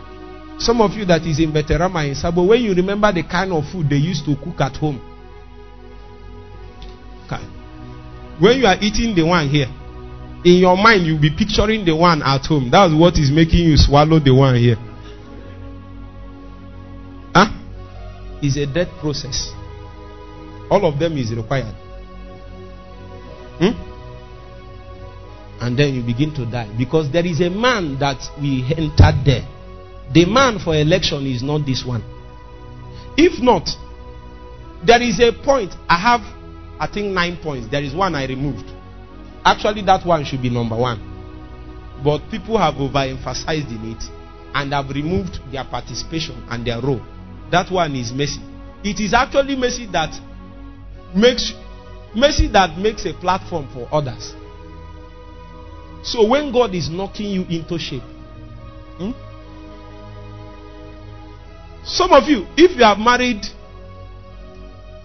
Some 0.59 0.81
of 0.81 0.93
you 0.93 1.05
that 1.05 1.25
is 1.25 1.39
in 1.39 1.51
Veterama 1.51 2.07
in 2.07 2.15
Sabo, 2.15 2.43
when 2.43 2.61
you 2.61 2.73
remember 2.73 3.11
the 3.11 3.23
kind 3.23 3.51
of 3.53 3.63
food 3.71 3.89
they 3.89 3.97
used 3.97 4.25
to 4.25 4.35
cook 4.35 4.59
at 4.59 4.75
home, 4.75 4.99
when 8.39 8.59
you 8.59 8.67
are 8.67 8.77
eating 8.81 9.15
the 9.15 9.23
one 9.23 9.49
here, 9.49 9.67
in 10.45 10.61
your 10.61 10.77
mind 10.77 11.05
you'll 11.05 11.19
be 11.19 11.31
picturing 11.35 11.83
the 11.85 11.95
one 11.95 12.21
at 12.21 12.45
home. 12.45 12.69
That's 12.69 12.93
what 12.93 13.17
is 13.17 13.31
making 13.31 13.65
you 13.65 13.77
swallow 13.77 14.19
the 14.19 14.33
one 14.33 14.55
here. 14.55 14.77
Huh? 17.33 17.49
It's 18.41 18.57
a 18.57 18.65
death 18.71 18.89
process. 18.99 19.51
All 20.69 20.85
of 20.85 20.99
them 20.99 21.17
is 21.17 21.33
required. 21.33 21.73
Hmm? 23.59 23.86
And 25.59 25.77
then 25.77 25.93
you 25.93 26.03
begin 26.03 26.33
to 26.35 26.45
die. 26.45 26.69
Because 26.77 27.11
there 27.11 27.25
is 27.25 27.41
a 27.41 27.49
man 27.49 27.97
that 27.99 28.21
we 28.39 28.63
entered 28.77 29.25
there. 29.25 29.47
The 30.13 30.25
man 30.25 30.59
for 30.59 30.75
election 30.75 31.25
is 31.25 31.41
not 31.43 31.65
this 31.65 31.83
one. 31.85 32.03
If 33.17 33.41
not, 33.41 33.67
there 34.85 35.01
is 35.01 35.19
a 35.19 35.33
point. 35.43 35.73
I 35.89 35.97
have, 35.97 36.21
I 36.79 36.87
think, 36.87 37.13
nine 37.13 37.37
points. 37.41 37.67
There 37.69 37.83
is 37.83 37.95
one 37.95 38.15
I 38.15 38.27
removed. 38.27 38.69
Actually, 39.43 39.81
that 39.83 40.05
one 40.05 40.23
should 40.23 40.41
be 40.41 40.49
number 40.49 40.75
one. 40.77 41.01
But 42.03 42.29
people 42.29 42.57
have 42.57 42.75
overemphasized 42.75 43.69
in 43.69 43.91
it 43.91 44.03
and 44.53 44.71
have 44.73 44.89
removed 44.89 45.39
their 45.51 45.65
participation 45.65 46.45
and 46.49 46.65
their 46.65 46.79
role. 46.81 47.01
That 47.51 47.71
one 47.71 47.95
is 47.95 48.11
mercy. 48.11 48.41
It 48.83 48.99
is 48.99 49.13
actually 49.13 49.55
mercy 49.55 49.87
that 49.91 50.13
makes 51.15 51.53
mercy 52.15 52.47
that 52.49 52.77
makes 52.77 53.05
a 53.05 53.13
platform 53.13 53.67
for 53.73 53.87
others. 53.91 54.33
So 56.03 56.25
when 56.27 56.51
God 56.51 56.73
is 56.73 56.89
knocking 56.89 57.27
you 57.29 57.43
into 57.43 57.77
shape, 57.77 58.03
hmm? 58.97 59.11
some 61.83 62.11
of 62.11 62.27
you, 62.27 62.45
if 62.55 62.77
you 62.77 62.83
have 62.83 62.97
married, 62.97 63.45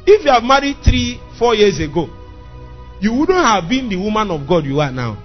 if 0.06 0.24
you 0.24 0.30
have 0.30 0.42
married 0.42 0.76
three, 0.84 1.20
four 1.38 1.54
years 1.54 1.80
ago, 1.80 2.08
you 3.00 3.12
wouldn't 3.12 3.44
have 3.44 3.68
been 3.68 3.88
the 3.88 3.96
woman 3.96 4.30
of 4.30 4.46
God 4.46 4.64
you 4.64 4.80
are 4.80 4.92
now. 4.92 5.16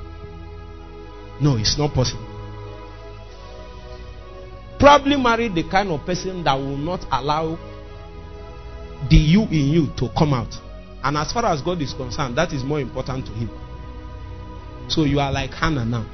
No, 1.39 1.57
it's 1.57 1.77
not 1.77 1.93
possible. 1.93 2.25
Probably 4.79 5.15
married 5.15 5.55
the 5.55 5.63
kind 5.69 5.89
of 5.89 6.05
person 6.05 6.43
that 6.43 6.55
will 6.55 6.77
not 6.77 7.05
allow 7.11 7.57
the 9.09 9.15
you 9.15 9.43
in 9.43 9.69
you 9.69 9.87
to 9.97 10.09
come 10.17 10.33
out. 10.33 10.53
And 11.03 11.17
as 11.17 11.31
far 11.31 11.45
as 11.45 11.61
God 11.61 11.81
is 11.81 11.93
concerned, 11.93 12.37
that 12.37 12.53
is 12.53 12.63
more 12.63 12.79
important 12.79 13.25
to 13.27 13.31
Him. 13.33 13.49
So 14.87 15.03
you 15.03 15.19
are 15.19 15.31
like 15.31 15.51
Hannah 15.51 15.85
now. 15.85 16.05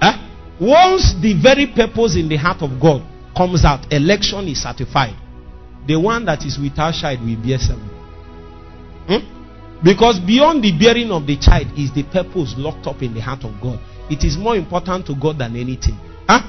Eh? 0.00 0.16
Once 0.60 1.14
the 1.20 1.34
very 1.40 1.66
purpose 1.66 2.16
in 2.16 2.28
the 2.28 2.36
heart 2.36 2.62
of 2.62 2.80
God 2.80 3.02
comes 3.36 3.64
out, 3.64 3.92
election 3.92 4.46
is 4.48 4.62
certified. 4.62 5.16
The 5.86 5.98
one 5.98 6.24
that 6.26 6.44
is 6.44 6.58
without 6.58 6.94
child 6.94 7.20
will 7.20 7.36
bear 7.36 7.58
seven. 7.58 7.88
Hmm? 9.06 9.82
Because 9.84 10.18
beyond 10.20 10.62
the 10.64 10.72
bearing 10.78 11.10
of 11.10 11.26
the 11.26 11.36
child 11.36 11.66
is 11.76 11.92
the 11.92 12.04
purpose 12.04 12.54
locked 12.56 12.86
up 12.86 13.02
in 13.02 13.12
the 13.12 13.20
heart 13.20 13.44
of 13.44 13.60
God. 13.60 13.78
It 14.08 14.24
is 14.24 14.36
more 14.38 14.56
important 14.56 15.06
to 15.06 15.14
God 15.14 15.38
than 15.38 15.56
anything. 15.56 15.98
Huh? 16.28 16.40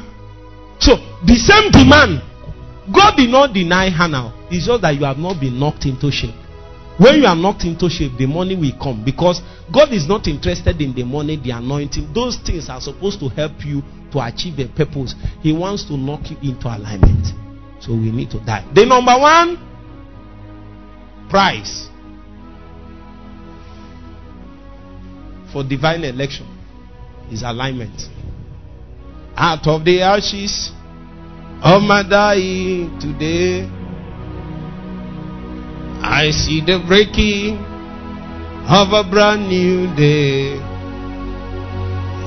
So, 0.80 0.95
the 1.26 1.35
same 1.35 1.72
demand, 1.72 2.22
God 2.93 3.15
did 3.18 3.30
not 3.30 3.53
deny 3.53 3.89
Hannah. 3.89 4.31
It's 4.52 4.68
just 4.68 4.81
that 4.84 4.95
you 4.95 5.03
have 5.03 5.18
not 5.18 5.39
been 5.39 5.60
knocked 5.60 5.85
into 5.85 6.11
shape. 6.11 6.35
When 6.97 7.15
you 7.19 7.26
are 7.26 7.35
knocked 7.35 7.65
into 7.65 7.89
shape, 7.89 8.13
the 8.17 8.26
money 8.26 8.55
will 8.55 8.72
come 8.81 9.03
because 9.03 9.41
God 9.73 9.91
is 9.91 10.07
not 10.07 10.27
interested 10.27 10.80
in 10.80 10.95
the 10.95 11.03
money, 11.03 11.35
the 11.35 11.51
anointing. 11.51 12.13
Those 12.13 12.38
things 12.38 12.69
are 12.69 12.80
supposed 12.80 13.19
to 13.19 13.27
help 13.27 13.65
you 13.65 13.84
to 14.13 14.26
achieve 14.26 14.59
a 14.59 14.67
purpose. 14.67 15.13
He 15.41 15.51
wants 15.51 15.84
to 15.85 15.97
knock 15.97 16.22
you 16.31 16.38
into 16.41 16.67
alignment. 16.67 17.27
So 17.81 17.91
we 17.91 18.11
need 18.11 18.31
to 18.31 18.39
die. 18.39 18.65
The 18.73 18.85
number 18.85 19.11
one 19.19 19.57
prize 21.30 21.89
for 25.51 25.63
divine 25.63 26.03
election 26.05 26.47
is 27.30 27.43
alignment. 27.43 28.09
Out 29.35 29.67
of 29.67 29.84
the 29.84 30.01
ashes 30.01 30.72
of 31.61 31.81
my 31.81 32.03
dying 32.07 32.97
today, 33.01 33.69
I 36.01 36.31
see 36.31 36.61
the 36.61 36.84
breaking 36.88 37.57
of 38.67 38.93
a 38.93 39.03
brand 39.09 39.47
new 39.47 39.88
day 39.95 40.55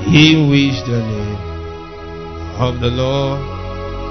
in 0.07 0.49
which 0.49 0.79
the 0.87 0.99
name 1.03 1.37
of 2.57 2.79
the 2.79 2.87
Lord 2.87 3.41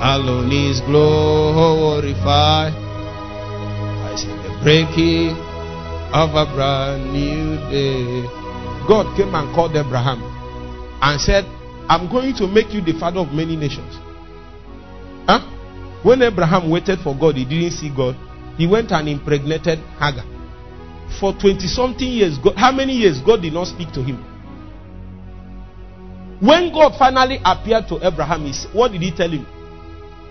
alone 0.02 0.52
is 0.52 0.80
glorified. 0.82 2.72
I 2.72 4.14
see 4.16 4.28
the 4.28 4.60
breaking 4.62 5.36
of 6.12 6.34
a 6.34 6.46
brand 6.54 7.12
new 7.12 7.56
day. 7.70 8.22
God 8.86 9.16
came 9.16 9.34
and 9.34 9.54
called 9.54 9.76
Abraham 9.76 10.22
and 11.02 11.20
said, 11.20 11.44
I'm 11.88 12.08
going 12.10 12.34
to 12.36 12.46
make 12.46 12.72
you 12.72 12.80
the 12.80 12.92
father 12.98 13.20
of 13.20 13.32
many 13.32 13.56
nations. 13.56 13.96
Huh? 15.26 15.40
When 16.02 16.22
Abraham 16.22 16.70
waited 16.70 17.00
for 17.00 17.16
God, 17.18 17.36
he 17.36 17.44
didn't 17.44 17.72
see 17.72 17.88
God. 17.94 18.16
He 18.58 18.66
went 18.66 18.90
and 18.90 19.08
impregnated 19.08 19.78
Hagar. 19.98 20.26
For 21.20 21.32
20 21.32 21.66
something 21.68 22.06
years, 22.06 22.36
God, 22.38 22.56
how 22.56 22.72
many 22.72 22.92
years 22.92 23.20
God 23.20 23.40
did 23.40 23.54
not 23.54 23.68
speak 23.68 23.92
to 23.92 24.02
him? 24.02 24.18
When 26.40 26.72
God 26.72 26.94
finally 26.98 27.40
appeared 27.44 27.88
to 27.88 28.04
Abraham, 28.06 28.44
he, 28.44 28.52
what 28.76 28.92
did 28.92 29.00
he 29.00 29.10
tell 29.10 29.30
him? 29.30 29.46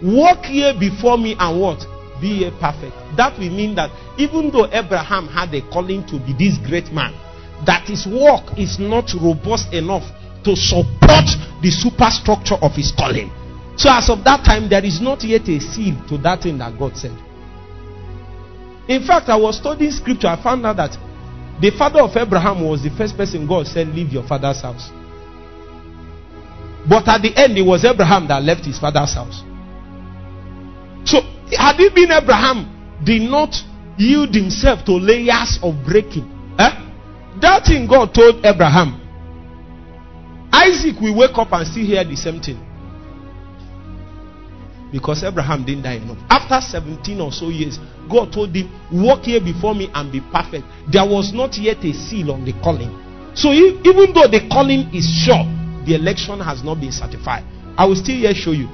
Walk 0.03 0.45
here 0.45 0.73
before 0.77 1.17
me 1.17 1.35
and 1.39 1.59
what? 1.59 1.79
Be 2.21 2.45
a 2.45 2.51
perfect. 2.51 2.95
That 3.15 3.39
will 3.39 3.49
mean 3.49 3.75
that 3.75 3.89
even 4.19 4.51
though 4.51 4.67
Abraham 4.71 5.27
had 5.27 5.53
a 5.55 5.61
calling 5.71 6.05
to 6.07 6.19
be 6.19 6.33
this 6.37 6.57
great 6.67 6.91
man, 6.91 7.15
that 7.65 7.87
his 7.87 8.05
work 8.05 8.57
is 8.59 8.77
not 8.77 9.09
robust 9.19 9.73
enough 9.73 10.03
to 10.43 10.55
support 10.55 11.25
the 11.63 11.71
superstructure 11.71 12.55
of 12.61 12.73
his 12.75 12.91
calling. 12.91 13.31
So, 13.77 13.89
as 13.89 14.09
of 14.09 14.23
that 14.23 14.43
time, 14.45 14.69
there 14.69 14.83
is 14.83 15.01
not 15.01 15.23
yet 15.23 15.47
a 15.47 15.59
seal 15.59 15.95
to 16.09 16.17
that 16.19 16.43
thing 16.43 16.57
that 16.59 16.77
God 16.77 16.95
said. 16.97 17.15
In 18.87 19.05
fact, 19.05 19.29
I 19.29 19.35
was 19.35 19.57
studying 19.57 19.91
scripture. 19.91 20.27
I 20.27 20.41
found 20.41 20.65
out 20.65 20.77
that 20.77 20.97
the 21.59 21.71
father 21.71 22.01
of 22.01 22.15
Abraham 22.15 22.63
was 22.63 22.83
the 22.83 22.89
first 22.91 23.17
person 23.17 23.47
God 23.47 23.67
said, 23.67 23.87
Leave 23.89 24.09
your 24.09 24.27
father's 24.27 24.61
house. 24.61 24.89
But 26.87 27.07
at 27.07 27.21
the 27.21 27.35
end, 27.35 27.57
it 27.57 27.63
was 27.63 27.83
Abraham 27.83 28.27
that 28.29 28.43
left 28.43 28.65
his 28.65 28.79
father's 28.79 29.13
house. 29.13 29.43
So, 31.03 31.19
had 31.51 31.79
it 31.79 31.93
been 31.93 32.11
Abraham, 32.11 32.99
did 33.03 33.23
not 33.23 33.53
yield 33.97 34.33
himself 34.33 34.85
to 34.85 34.93
layers 34.93 35.59
of 35.61 35.75
breaking. 35.85 36.25
Eh? 36.57 36.71
That 37.41 37.65
thing 37.65 37.87
God 37.87 38.13
told 38.13 38.45
Abraham. 38.45 39.03
Isaac 40.51 40.99
will 41.01 41.17
wake 41.17 41.37
up 41.37 41.51
and 41.51 41.67
still 41.67 41.85
hear 41.85 42.03
the 42.03 42.15
same 42.15 42.41
thing. 42.41 42.63
Because 44.91 45.23
Abraham 45.23 45.65
didn't 45.65 45.83
die 45.83 45.95
enough. 45.95 46.17
After 46.29 46.61
17 46.61 47.19
or 47.19 47.31
so 47.31 47.49
years, 47.49 47.79
God 48.09 48.31
told 48.33 48.55
him, 48.55 48.69
Walk 48.91 49.23
here 49.23 49.41
before 49.41 49.75
me 49.75 49.89
and 49.93 50.11
be 50.11 50.21
perfect. 50.31 50.65
There 50.91 51.05
was 51.05 51.33
not 51.33 51.57
yet 51.57 51.83
a 51.83 51.93
seal 51.93 52.31
on 52.31 52.45
the 52.45 52.53
calling. 52.63 52.91
So 53.35 53.51
if, 53.51 53.85
even 53.85 54.13
though 54.13 54.27
the 54.27 54.47
calling 54.51 54.89
is 54.93 55.05
sure, 55.05 55.45
the 55.85 55.95
election 55.95 56.39
has 56.39 56.63
not 56.63 56.79
been 56.79 56.91
certified. 56.91 57.43
I 57.77 57.85
will 57.85 57.95
still 57.95 58.17
here 58.17 58.33
show 58.33 58.51
you. 58.51 58.67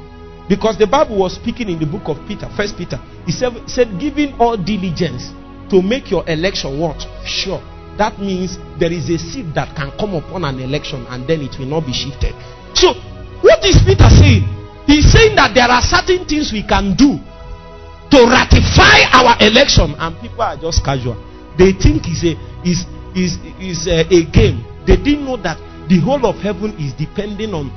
Because 0.48 0.78
the 0.78 0.88
Bible 0.88 1.18
was 1.20 1.36
speaking 1.36 1.70
in 1.70 1.80
the 1.80 1.86
book 1.86 2.08
of 2.08 2.20
Peter, 2.28 2.50
First 2.56 2.78
Peter. 2.78 2.98
He 3.26 3.32
said, 3.32 3.54
said 3.68 4.00
giving 4.00 4.34
all 4.40 4.58
diligence 4.58 5.32
to 5.70 5.82
make 5.82 6.12
your 6.12 6.28
election 6.30 6.80
what? 6.80 7.00
Sure. 7.26 7.62
that 7.98 8.20
means 8.20 8.58
there 8.80 8.92
is 8.92 9.10
a 9.10 9.18
seed 9.18 9.54
that 9.54 9.76
can 9.76 9.92
come 9.98 10.16
upon 10.16 10.44
an 10.44 10.60
election 10.60 11.06
and 11.10 11.28
then 11.28 11.42
it 11.42 11.58
will 11.60 11.70
not 11.70 11.86
be 11.86 11.94
shifted. 11.94 12.34
So, 12.74 12.94
what 13.42 13.62
is 13.66 13.78
Peter 13.86 14.10
saying? 14.10 14.46
He's 14.88 15.08
saying 15.12 15.36
that 15.36 15.54
there 15.54 15.70
are 15.70 15.82
certain 15.82 16.26
things 16.26 16.52
we 16.52 16.66
can 16.66 16.96
do 16.98 17.20
to 18.14 18.30
ratify 18.30 19.10
our 19.10 19.34
election, 19.42 19.96
and 19.98 20.14
people 20.22 20.42
are 20.46 20.56
just 20.56 20.86
casual. 20.86 21.18
They 21.58 21.74
think 21.74 22.06
it's 22.06 22.22
a 22.22 22.38
is 22.62 22.86
is 23.18 23.42
is 23.58 23.88
a, 23.90 24.06
a 24.06 24.22
game. 24.30 24.62
They 24.86 24.98
didn't 24.98 25.26
know 25.26 25.38
that 25.42 25.58
the 25.90 25.98
whole 26.00 26.22
of 26.26 26.38
heaven 26.38 26.78
is 26.78 26.94
depending 26.94 27.54
on 27.58 27.74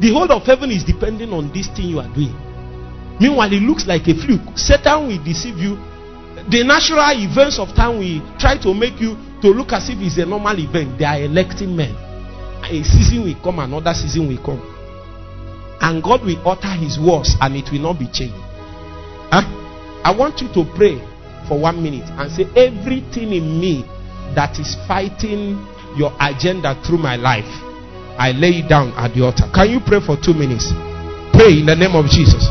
the 0.00 0.12
whole 0.12 0.32
of 0.32 0.44
heaven 0.44 0.70
is 0.70 0.82
depending 0.84 1.32
on 1.32 1.52
this 1.52 1.68
thing 1.68 1.92
you 1.92 2.00
are 2.00 2.08
doing. 2.16 2.32
Meanwhile, 3.20 3.52
it 3.52 3.60
looks 3.64 3.86
like 3.86 4.08
a 4.08 4.14
fluke. 4.16 4.56
Satan 4.56 5.08
will 5.08 5.22
deceive 5.24 5.56
you. 5.60 5.76
The 6.48 6.64
natural 6.64 7.12
events 7.16 7.58
of 7.58 7.68
time 7.76 8.00
will 8.00 8.20
try 8.40 8.56
to 8.60 8.72
make 8.72 9.00
you 9.00 9.16
to 9.40 9.48
look 9.52 9.72
as 9.72 9.88
if 9.88 10.00
it's 10.00 10.16
a 10.16 10.24
normal 10.24 10.56
event. 10.56 10.98
They 10.98 11.04
are 11.04 11.20
electing 11.20 11.76
men. 11.76 11.92
A 12.64 12.80
season 12.84 13.24
will 13.24 13.36
come, 13.44 13.58
another 13.60 13.92
season 13.92 14.28
will 14.28 14.40
come. 14.44 14.60
And 15.80 16.02
God 16.02 16.24
will 16.24 16.40
utter 16.48 16.72
his 16.76 16.98
words 17.00 17.36
and 17.40 17.56
it 17.56 17.68
will 17.72 17.80
not 17.80 17.98
be 17.98 18.08
changed. 18.08 18.36
Huh? 19.32 19.65
I 20.06 20.14
want 20.14 20.40
you 20.40 20.46
to 20.54 20.62
pray 20.76 21.02
for 21.48 21.58
one 21.58 21.82
minute 21.82 22.06
and 22.14 22.30
say, 22.30 22.46
Everything 22.54 23.32
in 23.32 23.58
me 23.58 23.82
that 24.36 24.54
is 24.60 24.76
fighting 24.86 25.58
your 25.98 26.14
agenda 26.20 26.80
through 26.86 26.98
my 26.98 27.16
life, 27.16 27.50
I 28.14 28.30
lay 28.30 28.62
it 28.62 28.68
down 28.68 28.94
at 28.94 29.14
the 29.14 29.24
altar. 29.24 29.50
Can 29.52 29.68
you 29.68 29.80
pray 29.80 29.98
for 29.98 30.14
two 30.14 30.32
minutes? 30.32 30.70
Pray 31.34 31.58
in 31.58 31.66
the 31.66 31.74
name 31.74 31.98
of 31.98 32.06
Jesus. 32.06 32.46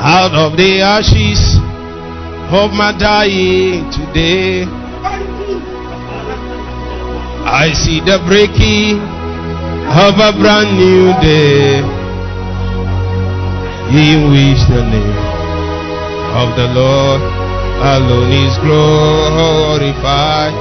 Out 0.00 0.32
of 0.32 0.56
the 0.56 0.80
ashes 0.80 1.60
of 2.48 2.72
my 2.72 2.96
dying 2.96 3.92
today, 3.92 4.64
I 7.44 7.76
see 7.76 8.00
the 8.00 8.24
breaking 8.24 9.04
of 9.92 10.16
a 10.16 10.32
brand 10.32 10.78
new 10.80 11.12
day 11.20 12.03
in 13.92 14.30
which 14.30 14.60
the 14.68 14.82
name 14.82 15.18
of 16.40 16.56
the 16.56 16.66
Lord 16.72 17.20
alone 17.84 18.32
is 18.32 18.56
glorified. 18.58 20.54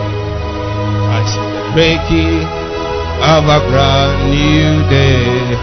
I 1.16 1.24
see 1.32 1.48
the 1.56 1.64
breaking 1.74 2.44
of 3.24 3.48
a 3.48 3.60
brand 3.70 4.30
new 4.30 4.84
day. 4.90 5.56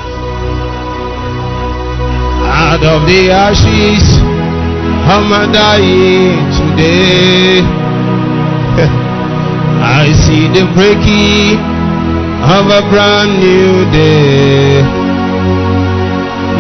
Out 2.49 2.83
of 2.83 3.07
the 3.07 3.31
ashes, 3.31 4.05
I'm 5.05 5.53
dying 5.53 6.41
today. 6.57 7.61
I 10.01 10.13
see 10.25 10.49
the 10.49 10.65
breaking 10.73 11.61
of 12.41 12.67
a 12.73 12.81
brand 12.91 13.39
new 13.39 13.85
day 13.93 15.00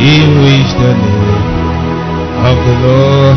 in 0.00 0.40
which 0.40 0.70
the 0.80 0.96
name 0.96 1.44
of 2.48 2.56
the 2.56 2.76
Lord 2.88 3.36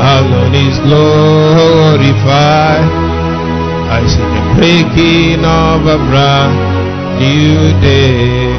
alone 0.00 0.56
is 0.56 0.80
glorified. 0.88 2.88
I 3.92 4.00
see 4.08 4.24
the 4.24 4.44
breaking 4.56 5.44
of 5.44 5.84
a 5.84 6.00
brand 6.08 6.56
new 7.20 7.76
day. 7.84 8.56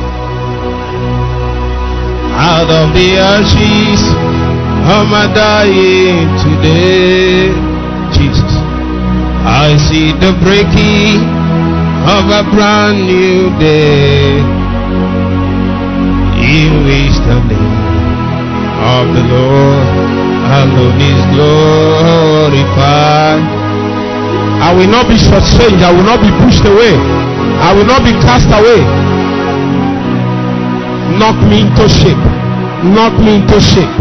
Out 2.38 2.70
of 2.70 2.94
the 2.94 3.18
ashes, 3.18 4.02
I'm 4.86 5.10
dying 5.34 6.30
today. 6.46 7.50
Jesus. 8.14 8.54
I 9.42 9.74
see 9.90 10.14
the 10.22 10.38
breaking 10.46 11.26
of 12.06 12.30
a 12.30 12.46
brand 12.54 13.08
new 13.08 13.50
day 13.58 14.59
which 16.40 17.20
the 17.28 17.36
name 17.52 17.84
of 18.80 19.12
the 19.14 19.24
Lord 19.28 19.88
alone 20.50 21.02
is 21.02 21.22
glorified. 21.36 22.80
I 24.60 24.74
will 24.76 24.88
not 24.88 25.08
be 25.08 25.16
shortchanged. 25.16 25.84
I 25.84 25.92
will 25.92 26.04
not 26.04 26.22
be 26.22 26.32
pushed 26.44 26.66
away. 26.66 26.96
I 27.60 27.74
will 27.76 27.86
not 27.86 28.04
be 28.04 28.12
cast 28.24 28.48
away. 28.48 28.82
Knock 31.20 31.36
me 31.50 31.62
into 31.68 31.88
shape. 31.90 32.24
Knock 32.96 33.14
me 33.20 33.36
into 33.44 33.60
shape. 33.60 33.92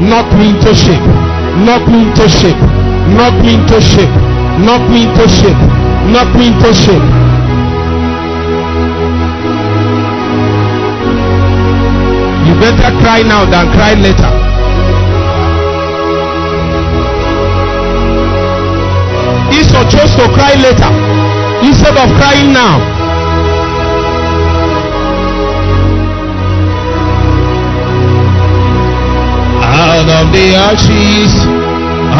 Knock 0.00 0.28
me 0.36 0.50
into 0.52 0.74
shape. 0.74 1.06
Knock 1.64 1.88
me 1.88 2.06
into 2.08 2.28
shape. 2.28 2.60
Knock 3.16 3.34
me 3.42 3.54
into 3.56 3.80
shape. 3.80 4.14
Knock 4.60 4.84
me 4.90 5.02
into 5.08 5.26
shape. 5.28 5.60
Knock 6.12 6.28
me 6.36 6.48
into 6.52 6.72
shape. 6.74 7.27
Better 12.60 12.90
cry 12.98 13.22
now 13.22 13.44
than 13.44 13.70
cry 13.72 13.94
later. 13.94 14.32
Esau 19.58 19.84
chose 19.88 20.14
to 20.16 20.26
cry 20.34 20.54
later 20.54 20.92
instead 21.62 21.96
of 21.96 22.08
crying 22.18 22.52
now. 22.52 22.78
Out 29.62 30.08
of 30.18 30.32
the 30.32 30.46
ashes, 30.68 31.32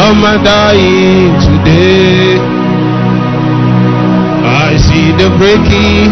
I'm 0.05 0.23
dying 0.45 1.35
today. 1.47 2.39
I 4.69 4.77
see 4.77 5.13
the 5.13 5.31
breaking 5.39 6.11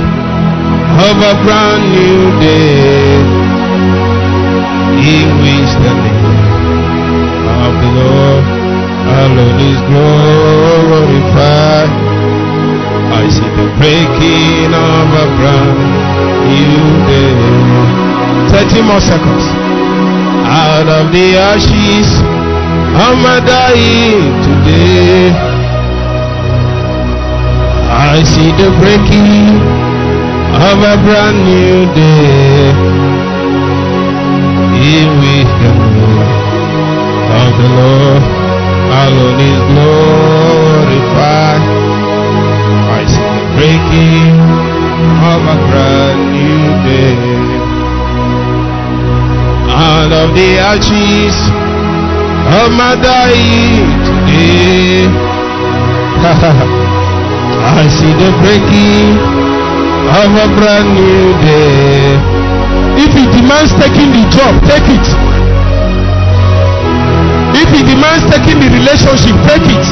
of 1.06 1.16
a 1.30 1.34
brand 1.44 1.82
new 1.92 2.40
day 2.40 3.25
in 4.98 5.28
which 5.44 5.72
the 5.84 5.92
name 5.92 6.24
of 7.64 7.72
the 7.82 7.90
Lord 8.00 8.44
alone 9.20 9.60
is 9.60 9.80
glorified. 9.92 11.90
I 13.12 13.28
see 13.28 13.50
the 13.60 13.68
breaking 13.76 14.72
of 14.72 15.08
a 15.24 15.26
brand 15.36 15.80
new 16.48 16.80
day. 17.04 17.36
30 18.50 18.88
more 18.88 19.00
seconds. 19.00 19.44
Out 20.48 20.88
of 20.88 21.12
the 21.12 21.36
ashes, 21.36 22.08
I'm 22.96 23.22
dying 23.44 24.32
today. 24.48 25.30
I 27.88 28.22
see 28.24 28.50
the 28.56 28.70
breaking 28.80 29.60
of 30.56 30.78
a 30.80 30.96
brand 31.04 31.38
new 31.44 31.84
day 31.94 32.85
in 34.76 35.08
the 35.20 35.72
name 35.72 36.20
of 37.32 37.50
the 37.56 37.68
Lord 37.76 38.22
alone 39.02 39.40
is 39.40 39.60
glorified. 39.72 41.62
I 42.96 43.00
see 43.08 43.28
the 43.36 43.44
breaking 43.56 44.36
of 45.32 45.40
a 45.54 45.56
brand 45.68 46.20
new 46.36 46.64
day. 46.84 47.16
Out 49.72 50.12
of 50.12 50.28
the 50.34 50.50
ashes 50.60 51.36
of 52.60 52.68
my 52.76 52.94
dying 53.00 53.86
today, 54.04 55.08
I 57.64 57.88
see 57.96 58.12
the 58.22 58.30
breaking 58.42 59.18
of 60.20 60.30
a 60.44 60.48
brand 60.56 60.88
new 60.94 61.32
day. 61.42 62.35
If 62.98 63.12
he 63.12 63.24
demands 63.28 63.72
taking 63.76 64.08
the 64.12 64.24
job, 64.32 64.56
take 64.64 64.88
it. 64.88 65.06
If 67.56 67.68
he 67.72 67.82
demands 67.84 68.24
taking 68.32 68.58
the 68.60 68.68
relationship, 68.72 69.36
take 69.44 69.68
it. 69.68 69.86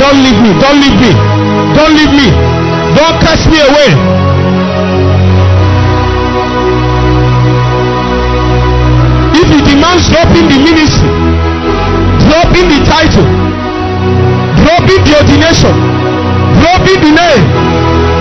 Don't 0.00 0.20
leave 0.24 0.40
me. 0.40 0.52
Don't 0.60 0.80
leave 0.80 0.98
me. 1.00 1.12
Don't 1.76 1.94
leave 1.96 2.12
me. 2.12 2.28
Don't 2.96 3.16
cast 3.20 3.48
me 3.48 3.60
away. 3.60 3.90
If 9.40 9.48
he 9.48 9.60
demands 9.64 10.08
dropping 10.08 10.48
the 10.48 10.58
ministry, 10.60 11.08
dropping 12.28 12.68
the 12.68 12.80
title, 12.84 13.28
dropping 14.60 15.04
the 15.04 15.12
ordination, 15.20 15.74
dropping 16.60 17.00
the 17.00 17.12
name, 17.16 17.44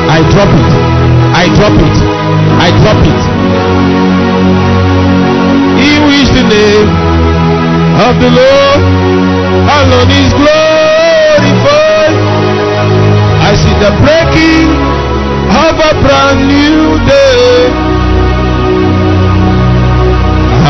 I 0.08 0.20
drop 0.32 0.50
it. 0.50 0.89
I 1.34 1.46
drop 1.56 1.78
it. 1.78 1.98
I 2.66 2.70
drop 2.82 3.02
it. 3.06 3.22
In 5.80 5.98
which 6.08 6.30
the 6.34 6.44
name 6.44 6.90
of 8.08 8.14
the 8.20 8.32
Lord 8.32 8.82
alone 9.78 10.12
is 10.12 10.32
glorified. 10.34 12.16
I 13.50 13.52
see 13.62 13.76
the 13.86 13.92
breaking 14.04 14.68
of 15.66 15.74
a 15.78 15.94
brand 16.04 16.40
new 16.48 16.98
day. 17.06 17.70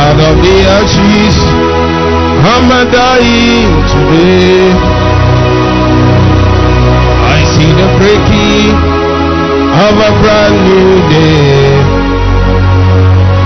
Out 0.03 0.19
of 0.30 0.36
the 0.44 0.57
ashes, 0.80 1.38
I'm 2.52 2.72
a 2.72 2.84
dying 2.91 3.72
today. 3.94 4.72
I 7.36 7.40
see 7.53 7.72
the 7.81 7.88
breaking 7.99 8.89
of 9.70 9.94
a 9.98 10.12
brand 10.22 10.56
new 10.66 10.98
day. 11.10 11.78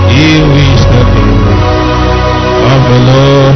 He 0.08 0.40
is 0.40 0.82
the 0.94 1.04
name 1.14 1.46
of 2.72 2.80
the 2.90 3.00
Lord. 3.12 3.54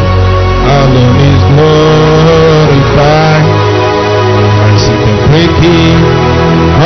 Alone 0.69 1.19
is 1.33 1.43
glorified. 1.55 3.47
I 4.69 4.73
see 4.77 4.99
the 5.09 5.17
breaking 5.29 5.99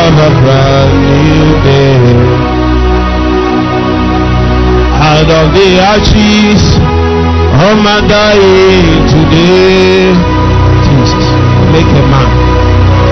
of 0.05 0.13
a 0.29 0.31
brand 0.43 0.95
new 1.11 1.47
day. 1.67 1.99
Out 5.03 5.31
of 5.41 5.47
the 5.53 5.69
ashes 5.83 6.63
of 7.67 7.75
my 7.83 8.01
dying 8.07 9.03
today, 9.11 10.15
Jesus, 10.87 11.27
make 11.75 11.91
a 11.91 12.05
man. 12.07 12.31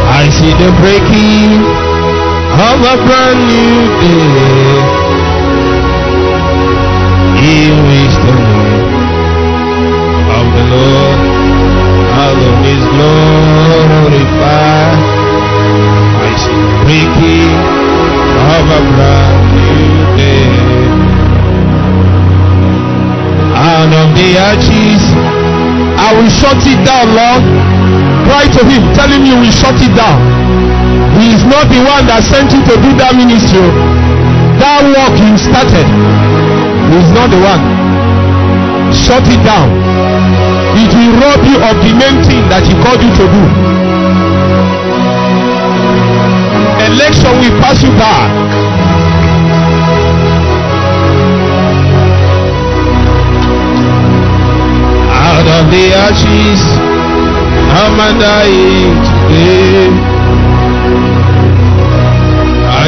I 0.07 0.29
see 0.29 0.53
the 0.55 0.71
breaking 0.83 1.70
of 2.61 2.81
a 2.85 2.97
brand 3.07 3.41
new 3.49 3.89
day. 4.05 4.85
He 7.41 7.73
is 7.73 8.15
the 8.21 8.37
name 8.37 9.01
of 10.39 10.45
the 10.57 10.65
Lord. 10.69 11.21
Alone 12.21 12.65
is 12.69 12.85
glorified. 12.93 14.21
I 16.21 16.31
see 16.37 16.61
the 16.61 16.77
breaking 16.85 17.57
of 18.53 18.65
a 18.79 18.81
brand 18.93 19.41
new 19.57 19.89
day. 20.21 20.53
Out 23.57 23.93
of 24.01 24.09
the 24.13 24.29
ashes, 24.37 25.03
I 25.97 26.13
will 26.13 26.29
shut 26.29 26.61
it 26.69 26.81
down, 26.85 27.09
Lord. 27.17 27.43
Cry 28.29 28.45
to 28.53 28.61
him, 28.69 28.83
tell 28.93 29.09
him 29.09 29.25
you 29.25 29.37
will 29.41 29.51
shut 29.51 29.81
it 29.81 29.97
down. 29.97 30.30
Not 31.51 31.67
the 31.67 31.83
one 31.83 32.07
that 32.07 32.23
sent 32.23 32.55
you 32.55 32.63
to 32.63 32.75
do 32.79 32.95
that 32.95 33.11
ministry. 33.19 33.59
That 34.63 34.87
work 34.87 35.19
you 35.19 35.35
started. 35.35 35.83
Is 36.95 37.11
not 37.11 37.27
the 37.27 37.43
one. 37.43 37.63
Shut 38.95 39.27
it 39.27 39.43
down. 39.43 39.67
It 40.79 40.95
will 40.95 41.19
rob 41.19 41.43
you 41.43 41.59
of 41.59 41.75
the 41.83 41.91
main 41.91 42.23
thing 42.23 42.47
that 42.55 42.63
he 42.63 42.75
called 42.79 43.03
you 43.03 43.11
to 43.19 43.27
do. 43.27 43.43
Election 46.87 47.35
will 47.43 47.57
pass 47.59 47.83
you 47.83 47.91
by. 47.99 48.31
Out 55.19 55.47
of 55.51 55.65
the 55.67 55.85
ashes, 55.99 56.63
I'm 57.75 57.99
dying 58.23 58.95
today. 59.29 60.20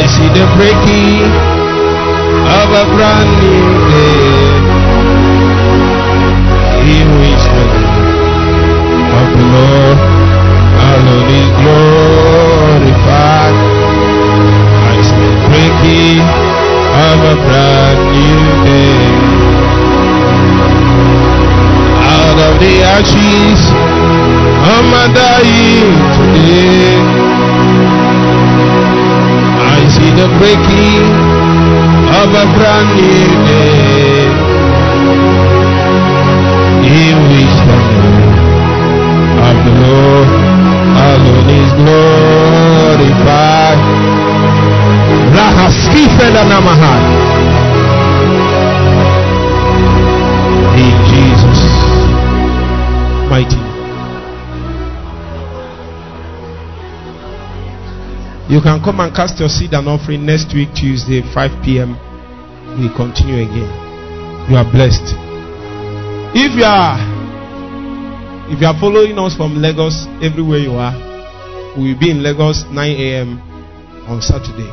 I 0.02 0.06
see 0.06 0.26
the 0.34 0.46
breaking 0.58 1.30
of 2.58 2.68
a 2.74 2.84
brand 2.90 3.30
new 3.38 3.66
day. 3.86 4.50
He 6.82 7.06
who 7.06 7.16
is 7.22 7.44
the 7.54 7.66
of 9.20 9.28
the 9.38 9.46
Lord, 9.54 9.98
alone 10.90 11.30
is 11.38 11.48
glorified. 11.62 13.54
I 14.90 14.98
see 15.06 15.22
the 15.22 15.34
breaking 15.46 16.26
of 17.06 17.18
a 17.22 17.36
brand 17.46 18.02
new 18.18 18.42
day. 18.66 19.06
Out 22.10 22.38
of 22.50 22.54
the 22.58 22.74
ashes, 22.90 23.60
I'm 24.66 25.14
dying 25.14 25.94
today. 26.18 27.21
The 30.18 30.26
breaking 30.38 31.04
of 32.20 32.28
a 32.42 32.44
brand 32.56 32.88
new 32.96 33.28
day. 33.48 34.28
He 36.84 37.02
is 37.42 37.54
the 37.68 37.78
name 37.90 38.32
of 39.48 39.56
the 39.64 39.72
Lord, 39.82 40.30
alone 41.08 41.48
is 41.60 41.70
glorified. 41.80 43.80
Rahaskifela 45.38 46.42
namahai. 46.52 47.02
In 50.84 50.94
You 58.52 58.60
can 58.60 58.84
come 58.84 59.00
and 59.00 59.16
cast 59.16 59.40
your 59.40 59.48
seed 59.48 59.72
and 59.72 59.88
offering 59.88 60.26
next 60.26 60.52
week, 60.52 60.68
Tuesday, 60.76 61.22
5 61.24 61.64
p.m. 61.64 61.96
We 62.76 62.92
continue 62.92 63.48
again. 63.48 63.72
You 64.44 64.60
are 64.60 64.68
blessed. 64.68 65.16
If 66.36 66.52
you 66.52 66.68
are 66.68 67.00
if 68.52 68.60
you 68.60 68.66
are 68.66 68.76
following 68.78 69.16
us 69.16 69.34
from 69.34 69.56
Lagos, 69.56 70.04
everywhere 70.20 70.58
you 70.58 70.72
are, 70.76 70.92
we 71.80 71.94
will 71.94 71.98
be 71.98 72.10
in 72.10 72.22
Lagos 72.22 72.68
9 72.68 72.76
a.m. 72.76 73.40
on 74.04 74.20
Saturday 74.20 74.68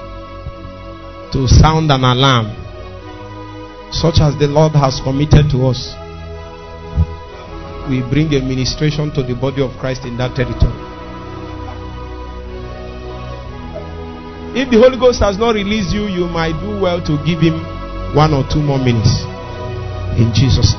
to 1.31 1.47
sound 1.47 1.89
an 1.89 2.03
alarm, 2.03 2.51
such 3.95 4.19
as 4.19 4.35
the 4.43 4.47
Lord 4.51 4.73
has 4.73 4.99
committed 4.99 5.47
to 5.55 5.71
us. 5.71 5.95
We 7.87 8.03
bring 8.11 8.27
a 8.35 8.43
ministration 8.43 9.15
to 9.15 9.23
the 9.23 9.39
body 9.39 9.61
of 9.63 9.71
Christ 9.79 10.03
in 10.03 10.17
that 10.17 10.35
territory. 10.35 10.88
If 14.59 14.69
the 14.69 14.77
Holy 14.77 14.99
Ghost 14.99 15.21
has 15.21 15.37
not 15.37 15.55
released 15.55 15.95
you, 15.95 16.07
you 16.11 16.27
might 16.27 16.51
do 16.59 16.81
well 16.83 16.99
to 17.07 17.15
give 17.23 17.39
him 17.39 17.63
one 18.13 18.33
or 18.33 18.43
two 18.51 18.59
more 18.59 18.77
minutes. 18.77 19.23
In 20.19 20.35
Jesus' 20.35 20.75
name. 20.75 20.78